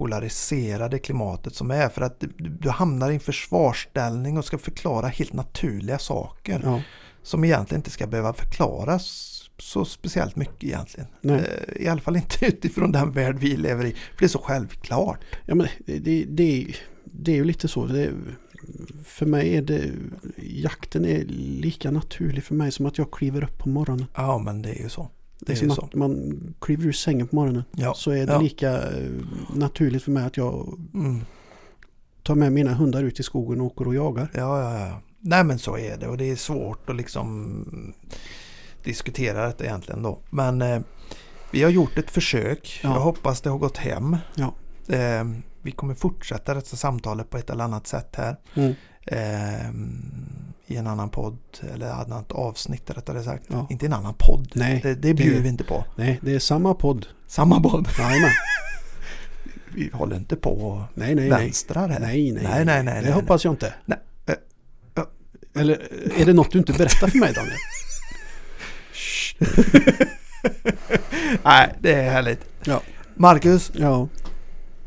polariserade 0.01 0.99
klimatet 0.99 1.55
som 1.55 1.71
är. 1.71 1.89
För 1.89 2.03
att 2.03 2.25
du, 2.37 2.69
hamnar 2.69 3.11
i 3.11 3.15
en 3.15 3.21
försvarsställning 3.21 4.39
och 4.39 4.45
ska 4.45 4.59
förklara 4.59 5.09
helt 5.09 5.33
naturliga 5.33 5.99
saker. 5.99 6.61
ja, 6.65 6.83
Som 7.23 7.45
egentligen 7.45 7.79
inte 7.79 7.91
ska 7.91 8.07
behöva 8.07 8.33
förklaras 8.33 9.27
så 9.59 9.85
speciellt 9.85 10.37
mycket 10.37 10.65
egentligen. 10.65 11.09
Nej. 11.21 11.37
Eh, 11.37 11.83
I 11.83 11.89
alla 11.89 12.01
fall 12.01 12.17
inte 12.17 12.47
utifrån 12.47 12.93
den 12.93 13.11
värld 13.11 13.37
vi 13.39 13.57
lever 13.57 13.85
i. 13.85 13.93
För 13.93 14.19
det 14.19 14.25
är 14.25 14.29
så 14.29 14.39
självklart. 14.39 15.19
Ja, 15.47 15.55
men 15.55 15.67
det, 15.87 15.99
det, 15.99 16.25
det, 16.29 16.75
det 17.05 17.33
är 17.33 17.37
ju 17.37 17.45
lite 17.45 17.69
så. 17.69 17.87
Det, 17.87 18.11
för 19.05 19.27
mig 19.27 19.57
är 19.57 19.63
det, 19.63 19.91
jakten 20.37 21.05
är 21.05 21.25
lika 21.63 21.91
naturlig 21.91 22.45
för 22.45 22.55
mig 22.55 22.73
som 22.73 22.87
att 22.87 22.99
jag 22.99 23.11
kliver 23.11 23.45
upp 23.45 23.59
på 23.59 23.69
morgonen. 23.69 24.07
Ja 24.15 24.39
men 24.39 24.63
det 24.63 24.71
är 24.71 24.83
ju 24.83 24.89
så. 24.89 25.11
Det 25.41 25.47
Det 25.47 25.53
är 25.53 25.55
är 25.55 25.59
som 25.59 25.69
ju 25.69 25.75
så. 25.75 25.83
att 25.85 25.95
man 25.95 26.41
kliver 26.61 26.87
ur 26.87 26.93
sängen 26.93 27.27
på 27.29 27.37
morgonen. 27.37 27.65
Ja. 27.73 27.95
Så 27.95 28.11
är 28.11 28.27
det 28.27 28.33
Ja. 28.33 28.41
lika 28.41 28.73
eh, 28.83 29.11
naturligt 29.55 30.03
för 30.03 30.11
mig 30.11 30.25
att 30.27 30.37
jag 30.37 30.79
Mm. 30.95 31.21
tar 32.23 32.35
med 32.35 32.53
mina 32.53 32.75
hundar 32.75 33.03
ut 33.03 33.21
i 33.21 33.23
skogen 33.23 33.61
och 33.61 33.67
åker 33.67 33.87
och 33.87 33.95
jagar. 33.95 34.31
Ja, 34.35 34.63
ja, 34.63 34.87
ja. 34.87 35.01
Nej 35.21 35.45
men 35.45 35.59
så 35.59 35.77
är 35.79 35.97
det 35.97 36.07
och 36.09 36.17
det 36.17 36.31
är 36.31 36.37
svårt 36.37 36.91
att 36.91 36.97
liksom 36.97 37.95
diskutera 38.85 39.47
detta 39.47 39.65
egentligen 39.65 40.03
då. 40.03 40.19
Men 40.31 40.63
eh, 40.63 40.81
vi 41.51 41.63
har 41.63 41.71
gjort 41.71 41.99
ett 41.99 42.11
försök. 42.11 42.81
Ja. 42.83 42.93
Jag 42.95 43.01
hoppas 43.01 43.41
det 43.41 43.51
har 43.51 43.59
gått 43.59 43.77
hem. 43.77 44.17
Ja. 44.35 44.55
Eh, 44.95 45.25
vi 45.63 45.71
kommer 45.73 45.95
fortsätta 45.95 46.55
detta 46.55 46.77
samtalet 46.77 47.31
på 47.31 47.39
ett 47.39 47.51
eller 47.51 47.65
annat 47.65 47.87
sätt 47.87 48.17
här. 48.17 48.37
Mm. 48.55 48.75
Eh, 49.07 49.69
I 50.67 50.77
en 50.77 50.87
annan 50.87 51.09
podd 51.11 51.39
eller 51.75 51.91
annat 51.91 52.33
avsnitt 52.33 52.91
rättare 52.91 53.23
sagt. 53.23 53.45
Ja. 53.49 53.67
Inte 53.71 53.87
en 53.87 53.93
annan 53.93 54.15
podd. 54.19 54.53
Nej, 54.55 54.81
Det, 54.83 54.95
det 54.95 55.15
bjuder 55.15 55.37
det- 55.37 55.43
vi 55.43 55.49
inte 55.49 55.65
på. 55.65 55.85
nej, 55.97 56.19
det 56.23 56.35
är 56.35 56.39
samma 56.39 56.75
podd. 56.75 57.07
Samma 57.27 57.61
podd. 57.61 57.89
Jajamän. 57.99 58.31
Vi 59.75 59.91
håller 59.93 60.17
inte 60.17 60.37
på 60.37 60.51
och 60.51 60.83
Nej, 60.95 61.15
nej, 61.15 61.29
nej. 61.29 61.45
vänstrar 61.45 61.89
här. 61.89 62.01
Nej, 62.01 62.33
nej, 62.33 62.43
nej, 62.45 62.65
nej, 62.65 62.83
nej, 62.83 62.95
Det 62.95 63.01
nej, 63.01 63.13
hoppas 63.13 63.45
jag 63.45 63.53
inte. 63.53 63.75
Nej. 63.85 63.99
Eh. 64.27 64.35
Eller 65.61 65.89
är 66.21 66.27
det 66.27 66.33
något 66.33 66.53
du 66.53 66.59
inte 66.59 66.73
berättar 66.73 67.09
för 67.09 67.19
mig 67.19 67.33
Daniel? 67.35 67.57
Nej, 71.45 71.75
det 71.81 71.93
är 71.95 72.11
härligt. 72.11 72.41
Ja. 72.65 72.83
Marcus, 73.15 73.71
Ja, 73.75 74.09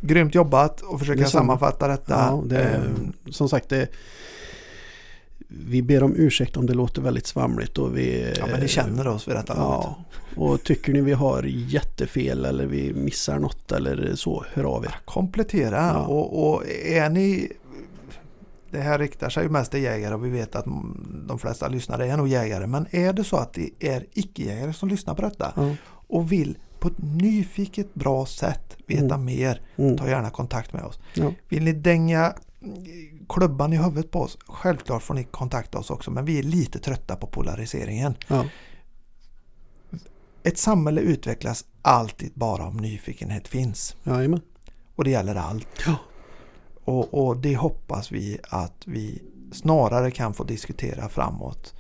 grymt 0.08 0.36
jobbat 0.36 0.82
och 0.82 1.00
försöka 1.00 1.22
Detsamma. 1.22 1.42
sammanfatta 1.42 1.88
detta. 1.88 2.14
ja 2.14 2.44
det, 2.46 2.64
Ehm, 2.64 3.14
som 3.30 3.50
sagt 3.50 3.70
det, 3.70 3.88
vi 5.48 5.82
ber 5.82 6.04
om 6.04 6.14
ursäkt 6.16 6.58
om 6.58 6.66
det 6.66 6.74
låter 6.74 7.02
väldigt 7.02 7.28
svamligt 7.28 7.78
och 7.78 7.98
vi... 7.98 8.34
ja, 8.40 8.46
men 8.52 8.60
ni 8.60 8.68
känner 8.68 9.08
oss 9.08 9.28
vid 9.28 9.36
detta. 9.36 9.54
Ja, 9.58 9.96
och 10.36 10.64
tycker 10.64 10.94
ni 10.94 11.02
vi 11.02 11.14
har 11.14 11.44
jättefel 11.44 12.46
eller 12.46 12.66
vi 12.66 12.94
missar 12.94 13.40
något 13.40 13.72
eller 13.72 14.16
så, 14.16 14.46
hör 14.54 14.64
av 14.64 14.84
er. 14.86 14.96
Komplettera 15.06 15.92
Ja. 15.94 16.00
och, 16.06 16.50
och 16.54 16.64
är 16.86 17.10
ni... 17.10 17.52
Det 18.72 18.80
här 18.82 19.00
riktar 19.00 19.30
sig 19.30 19.44
ju 19.44 19.50
mest 19.50 19.72
till 19.72 19.82
jägare 19.84 20.14
och 20.16 20.26
vi 20.26 20.30
vet 20.30 20.56
att 20.56 20.66
de 21.28 21.40
flesta 21.40 21.68
lyssnare 21.68 22.08
är 22.08 22.18
nog 22.18 22.28
jägare. 22.28 22.68
Men 22.68 22.88
är 22.92 23.14
det 23.14 23.24
så 23.24 23.36
att 23.38 23.54
det 23.54 23.70
är 23.80 24.06
icke-jägare 24.14 24.74
som 24.74 24.90
lyssnar 24.90 25.16
på 25.16 25.22
detta 25.22 25.54
Ja. 25.56 25.76
och 26.08 26.32
vill 26.32 26.58
på 26.84 26.90
ett 26.90 26.98
nyfiket 27.02 27.94
bra 27.94 28.26
sätt 28.26 28.78
veta 28.88 29.04
Mm. 29.16 29.26
mer, 29.26 29.62
Mm. 29.76 29.98
ta 29.98 30.08
gärna 30.10 30.30
kontakt 30.30 30.74
med 30.74 30.84
oss. 30.84 31.00
Ja. 31.16 31.32
Vill 31.50 31.64
ni 31.64 31.72
dänga 31.74 32.34
klubban 33.30 33.74
i 33.74 33.78
huvudet 33.78 34.12
på 34.12 34.22
oss, 34.22 34.38
självklart 34.48 35.04
får 35.04 35.14
ni 35.14 35.24
kontakta 35.24 35.80
oss 35.80 35.90
också. 35.90 36.12
Men 36.12 36.26
vi 36.26 36.40
är 36.40 36.44
lite 36.44 36.80
trötta 36.80 37.16
på 37.16 37.28
polariseringen. 37.28 38.16
Ja. 38.28 38.46
Ett 40.44 40.58
samhälle 40.58 41.02
utvecklas 41.02 41.66
alltid 41.82 42.32
bara 42.34 42.64
om 42.68 42.78
nyfikenhet 42.78 43.48
finns. 43.48 43.96
Jajamän. 44.04 44.42
Och 44.96 45.04
det 45.04 45.10
gäller 45.10 45.36
allt. 45.36 45.68
Ja. 45.86 45.96
Och, 46.86 47.14
och 47.28 47.38
det 47.38 47.56
hoppas 47.56 48.12
vi 48.12 48.38
att 48.50 48.84
vi 48.86 49.22
snarare 49.52 50.12
kan 50.12 50.34
få 50.34 50.44
diskutera 50.44 51.10
framåt. 51.10 51.74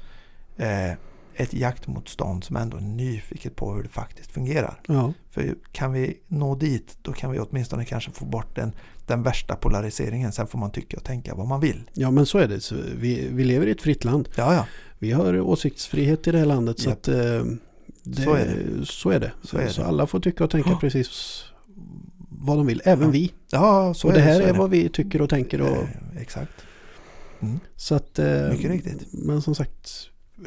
Eh, 0.57 0.91
ett 1.35 1.53
jaktmotstånd 1.53 2.43
som 2.43 2.55
ändå 2.55 2.77
är 2.77 2.81
nyfiket 2.81 3.55
på 3.55 3.73
hur 3.73 3.83
det 3.83 3.89
faktiskt 3.89 4.31
fungerar. 4.31 4.81
Ja. 4.87 5.13
För 5.29 5.55
kan 5.71 5.91
vi 5.93 6.17
nå 6.27 6.55
dit 6.55 6.97
då 7.01 7.13
kan 7.13 7.31
vi 7.31 7.39
åtminstone 7.39 7.85
kanske 7.85 8.11
få 8.11 8.25
bort 8.25 8.55
den, 8.55 8.71
den 9.07 9.23
värsta 9.23 9.55
polariseringen. 9.55 10.31
Sen 10.31 10.47
får 10.47 10.59
man 10.59 10.71
tycka 10.71 10.97
och 10.97 11.03
tänka 11.03 11.35
vad 11.35 11.47
man 11.47 11.59
vill. 11.59 11.83
ja, 11.93 12.11
men 12.11 12.25
så 12.25 12.37
är 12.37 12.47
det. 12.47 12.59
Så 12.59 12.75
vi, 12.95 13.27
vi 13.31 13.43
lever 13.43 13.67
i 13.67 13.71
ett 13.71 13.81
fritt 13.81 14.03
land. 14.03 14.29
Ja, 14.35 14.53
ja. 14.53 14.65
Vi 14.99 15.11
har 15.11 15.39
åsiktsfrihet 15.39 16.27
i 16.27 16.31
det 16.31 16.37
här 16.37 16.45
landet 16.45 16.79
så 16.79 16.89
att 16.89 17.07
eh, 17.07 17.15
det, 18.03 18.21
Så 18.21 18.33
är 18.33 18.45
det. 18.45 18.85
Så 18.85 19.09
är 19.09 19.19
det. 19.19 19.31
Så 19.43 19.57
är 19.57 19.65
det. 19.77 19.85
alla 19.85 20.07
får 20.07 20.19
tycka 20.19 20.43
och 20.43 20.49
tänka 20.49 20.69
Ja. 20.69 20.77
precis 20.81 21.43
vad 22.29 22.57
de 22.57 22.65
vill. 22.67 22.81
Även 22.85 23.05
Ja. 23.05 23.11
vi. 23.11 23.31
Ja, 23.51 23.93
så 23.93 24.07
och 24.07 24.13
är 24.13 24.17
det 24.17 24.23
här 24.23 24.41
är, 24.41 24.47
det. 24.47 24.53
vad 24.53 24.69
vi 24.69 24.89
tycker 24.89 25.21
och 25.21 25.29
tänker. 25.29 25.61
Och, 25.61 25.67
Eh, 25.77 25.87
exakt. 26.21 26.51
Mm. 27.41 27.59
så 27.75 27.95
att, 27.95 28.19
eh, 28.19 28.49
Mycket 28.51 28.71
riktigt. 28.71 29.07
Men 29.13 29.41
som 29.41 29.55
sagt, 29.55 29.91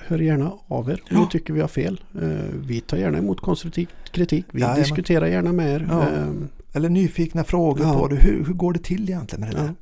hör 0.06 0.18
gärna 0.18 0.52
av 0.68 0.90
er 0.90 1.02
om 1.10 1.16
ni 1.20 1.26
tycker 1.30 1.52
vi 1.54 1.60
har 1.60 1.68
fel. 1.68 2.00
Eh, 2.22 2.28
vi 2.66 2.80
tar 2.80 2.96
gärna 2.96 3.18
emot 3.18 3.40
konstruktiv 3.40 3.88
kritik. 4.12 4.44
Vi 4.52 4.60
Jajamän. 4.60 4.82
diskuterar 4.82 5.26
gärna 5.26 5.52
med 5.52 5.74
er. 5.74 5.86
Ja. 5.90 6.02
Eh, 6.02 6.28
Eller 6.72 6.88
nyfikna 6.88 7.44
frågor 7.44 7.86
Ja. 7.86 7.92
på 7.98 8.08
det. 8.08 8.16
Hur, 8.16 8.44
hur 8.46 8.54
går 8.54 8.72
det 8.72 8.78
till 8.82 9.02
egentligen 9.10 9.40
med 9.44 9.54
det 9.54 9.60
där? 9.62 9.74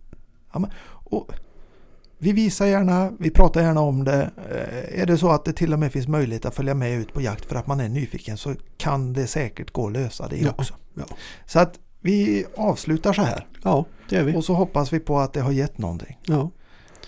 Ja, 0.52 0.58
men, 0.58 0.70
och 0.86 1.32
vi 2.18 2.32
visar 2.32 2.66
gärna, 2.66 3.12
vi 3.18 3.30
pratar 3.30 3.60
gärna 3.62 3.80
om 3.80 4.04
det. 4.04 4.30
Eh, 4.50 5.00
Är 5.02 5.06
det 5.06 5.18
så 5.18 5.30
att 5.30 5.44
det 5.44 5.52
till 5.52 5.72
och 5.72 5.78
med 5.78 5.92
finns 5.92 6.08
möjlighet 6.08 6.44
att 6.44 6.54
följa 6.54 6.74
med 6.74 6.98
ut 7.00 7.12
på 7.12 7.20
jakt 7.20 7.44
för 7.44 7.56
att 7.56 7.66
man 7.66 7.80
är 7.80 7.88
nyfiken 7.88 8.36
så 8.36 8.54
kan 8.76 9.12
det 9.12 9.26
säkert 9.26 9.70
gå 9.72 9.86
att 9.86 9.92
lösa 9.92 10.28
det 10.28 10.36
Ja. 10.36 10.50
också. 10.50 10.74
Ja. 10.94 11.04
Så 11.46 11.58
att 11.58 11.78
vi 12.00 12.44
avslutar 12.56 13.12
så 13.12 13.22
här. 13.22 13.46
ja, 13.62 13.84
det 14.08 14.16
är 14.16 14.24
vi. 14.24 14.36
Och 14.36 14.44
så 14.44 14.54
hoppas 14.54 14.92
vi 14.92 15.00
på 15.00 15.18
att 15.18 15.32
det 15.32 15.40
har 15.40 15.52
gett 15.52 15.78
någonting. 15.78 16.18
Ja, 16.26 16.50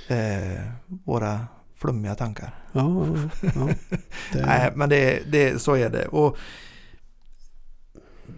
Eh, 0.08 0.62
våra 1.04 1.40
flummiga 1.76 2.14
tankar. 2.14 2.54
ja, 2.72 3.06
ja, 3.06 3.50
ja. 3.54 3.68
Det, 4.32 4.46
Nej, 4.46 4.72
men 4.76 4.88
det, 4.88 5.32
det, 5.32 5.62
så 5.62 5.74
är 5.74 5.90
det. 5.90 6.06
Och 6.06 6.36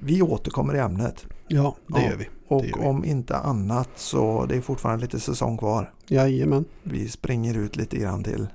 vi 0.00 0.22
återkommer 0.22 0.74
i 0.74 0.78
ämnet. 0.78 1.26
Ja, 1.48 1.76
det 1.86 2.00
Ja. 2.02 2.10
gör 2.10 2.16
vi. 2.16 2.28
Och 2.48 2.66
gör 2.66 2.76
vi. 2.78 2.84
om 2.86 3.04
inte 3.04 3.36
annat 3.36 3.88
så 3.96 4.46
det 4.46 4.56
är 4.56 4.60
fortfarande 4.60 5.02
lite 5.04 5.20
säsong 5.20 5.58
kvar. 5.58 5.92
Jajamän. 6.08 6.64
Vi 6.82 7.08
springer 7.08 7.54
ut 7.58 7.76
lite 7.76 7.96
grann 7.96 8.24
till. 8.24 8.46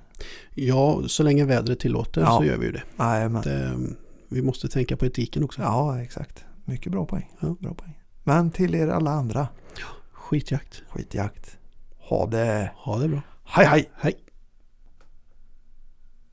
Ja, 0.53 1.01
så 1.07 1.23
länge 1.23 1.45
vädret 1.45 1.79
tillåter 1.79 2.21
Ja. 2.21 2.37
så 2.37 2.45
gör 2.45 2.57
vi 2.57 2.65
ju 2.65 2.71
det. 2.71 2.83
Jajamän. 2.97 3.41
det. 3.41 3.77
Vi 4.29 4.41
måste 4.41 4.67
tänka 4.67 4.97
på 4.97 5.05
etiken 5.05 5.43
också. 5.43 5.61
Ja, 5.61 6.01
exakt. 6.01 6.45
Mycket 6.65 6.91
bra 6.91 7.05
poäng. 7.05 7.31
Ja. 7.39 7.55
Bra 7.59 7.73
poäng. 7.73 7.99
Men 8.23 8.51
till 8.51 8.75
er 8.75 8.87
alla 8.87 9.11
andra. 9.11 9.47
Skitjakt. 10.11 10.81
Skitjakt. 10.89 11.57
Ha 11.97 12.25
det. 12.25 12.71
Ha 12.75 12.97
det 12.97 13.07
bra. 13.07 13.21
Hej 13.45 13.65
hej! 13.65 13.89
Hej! 13.95 14.13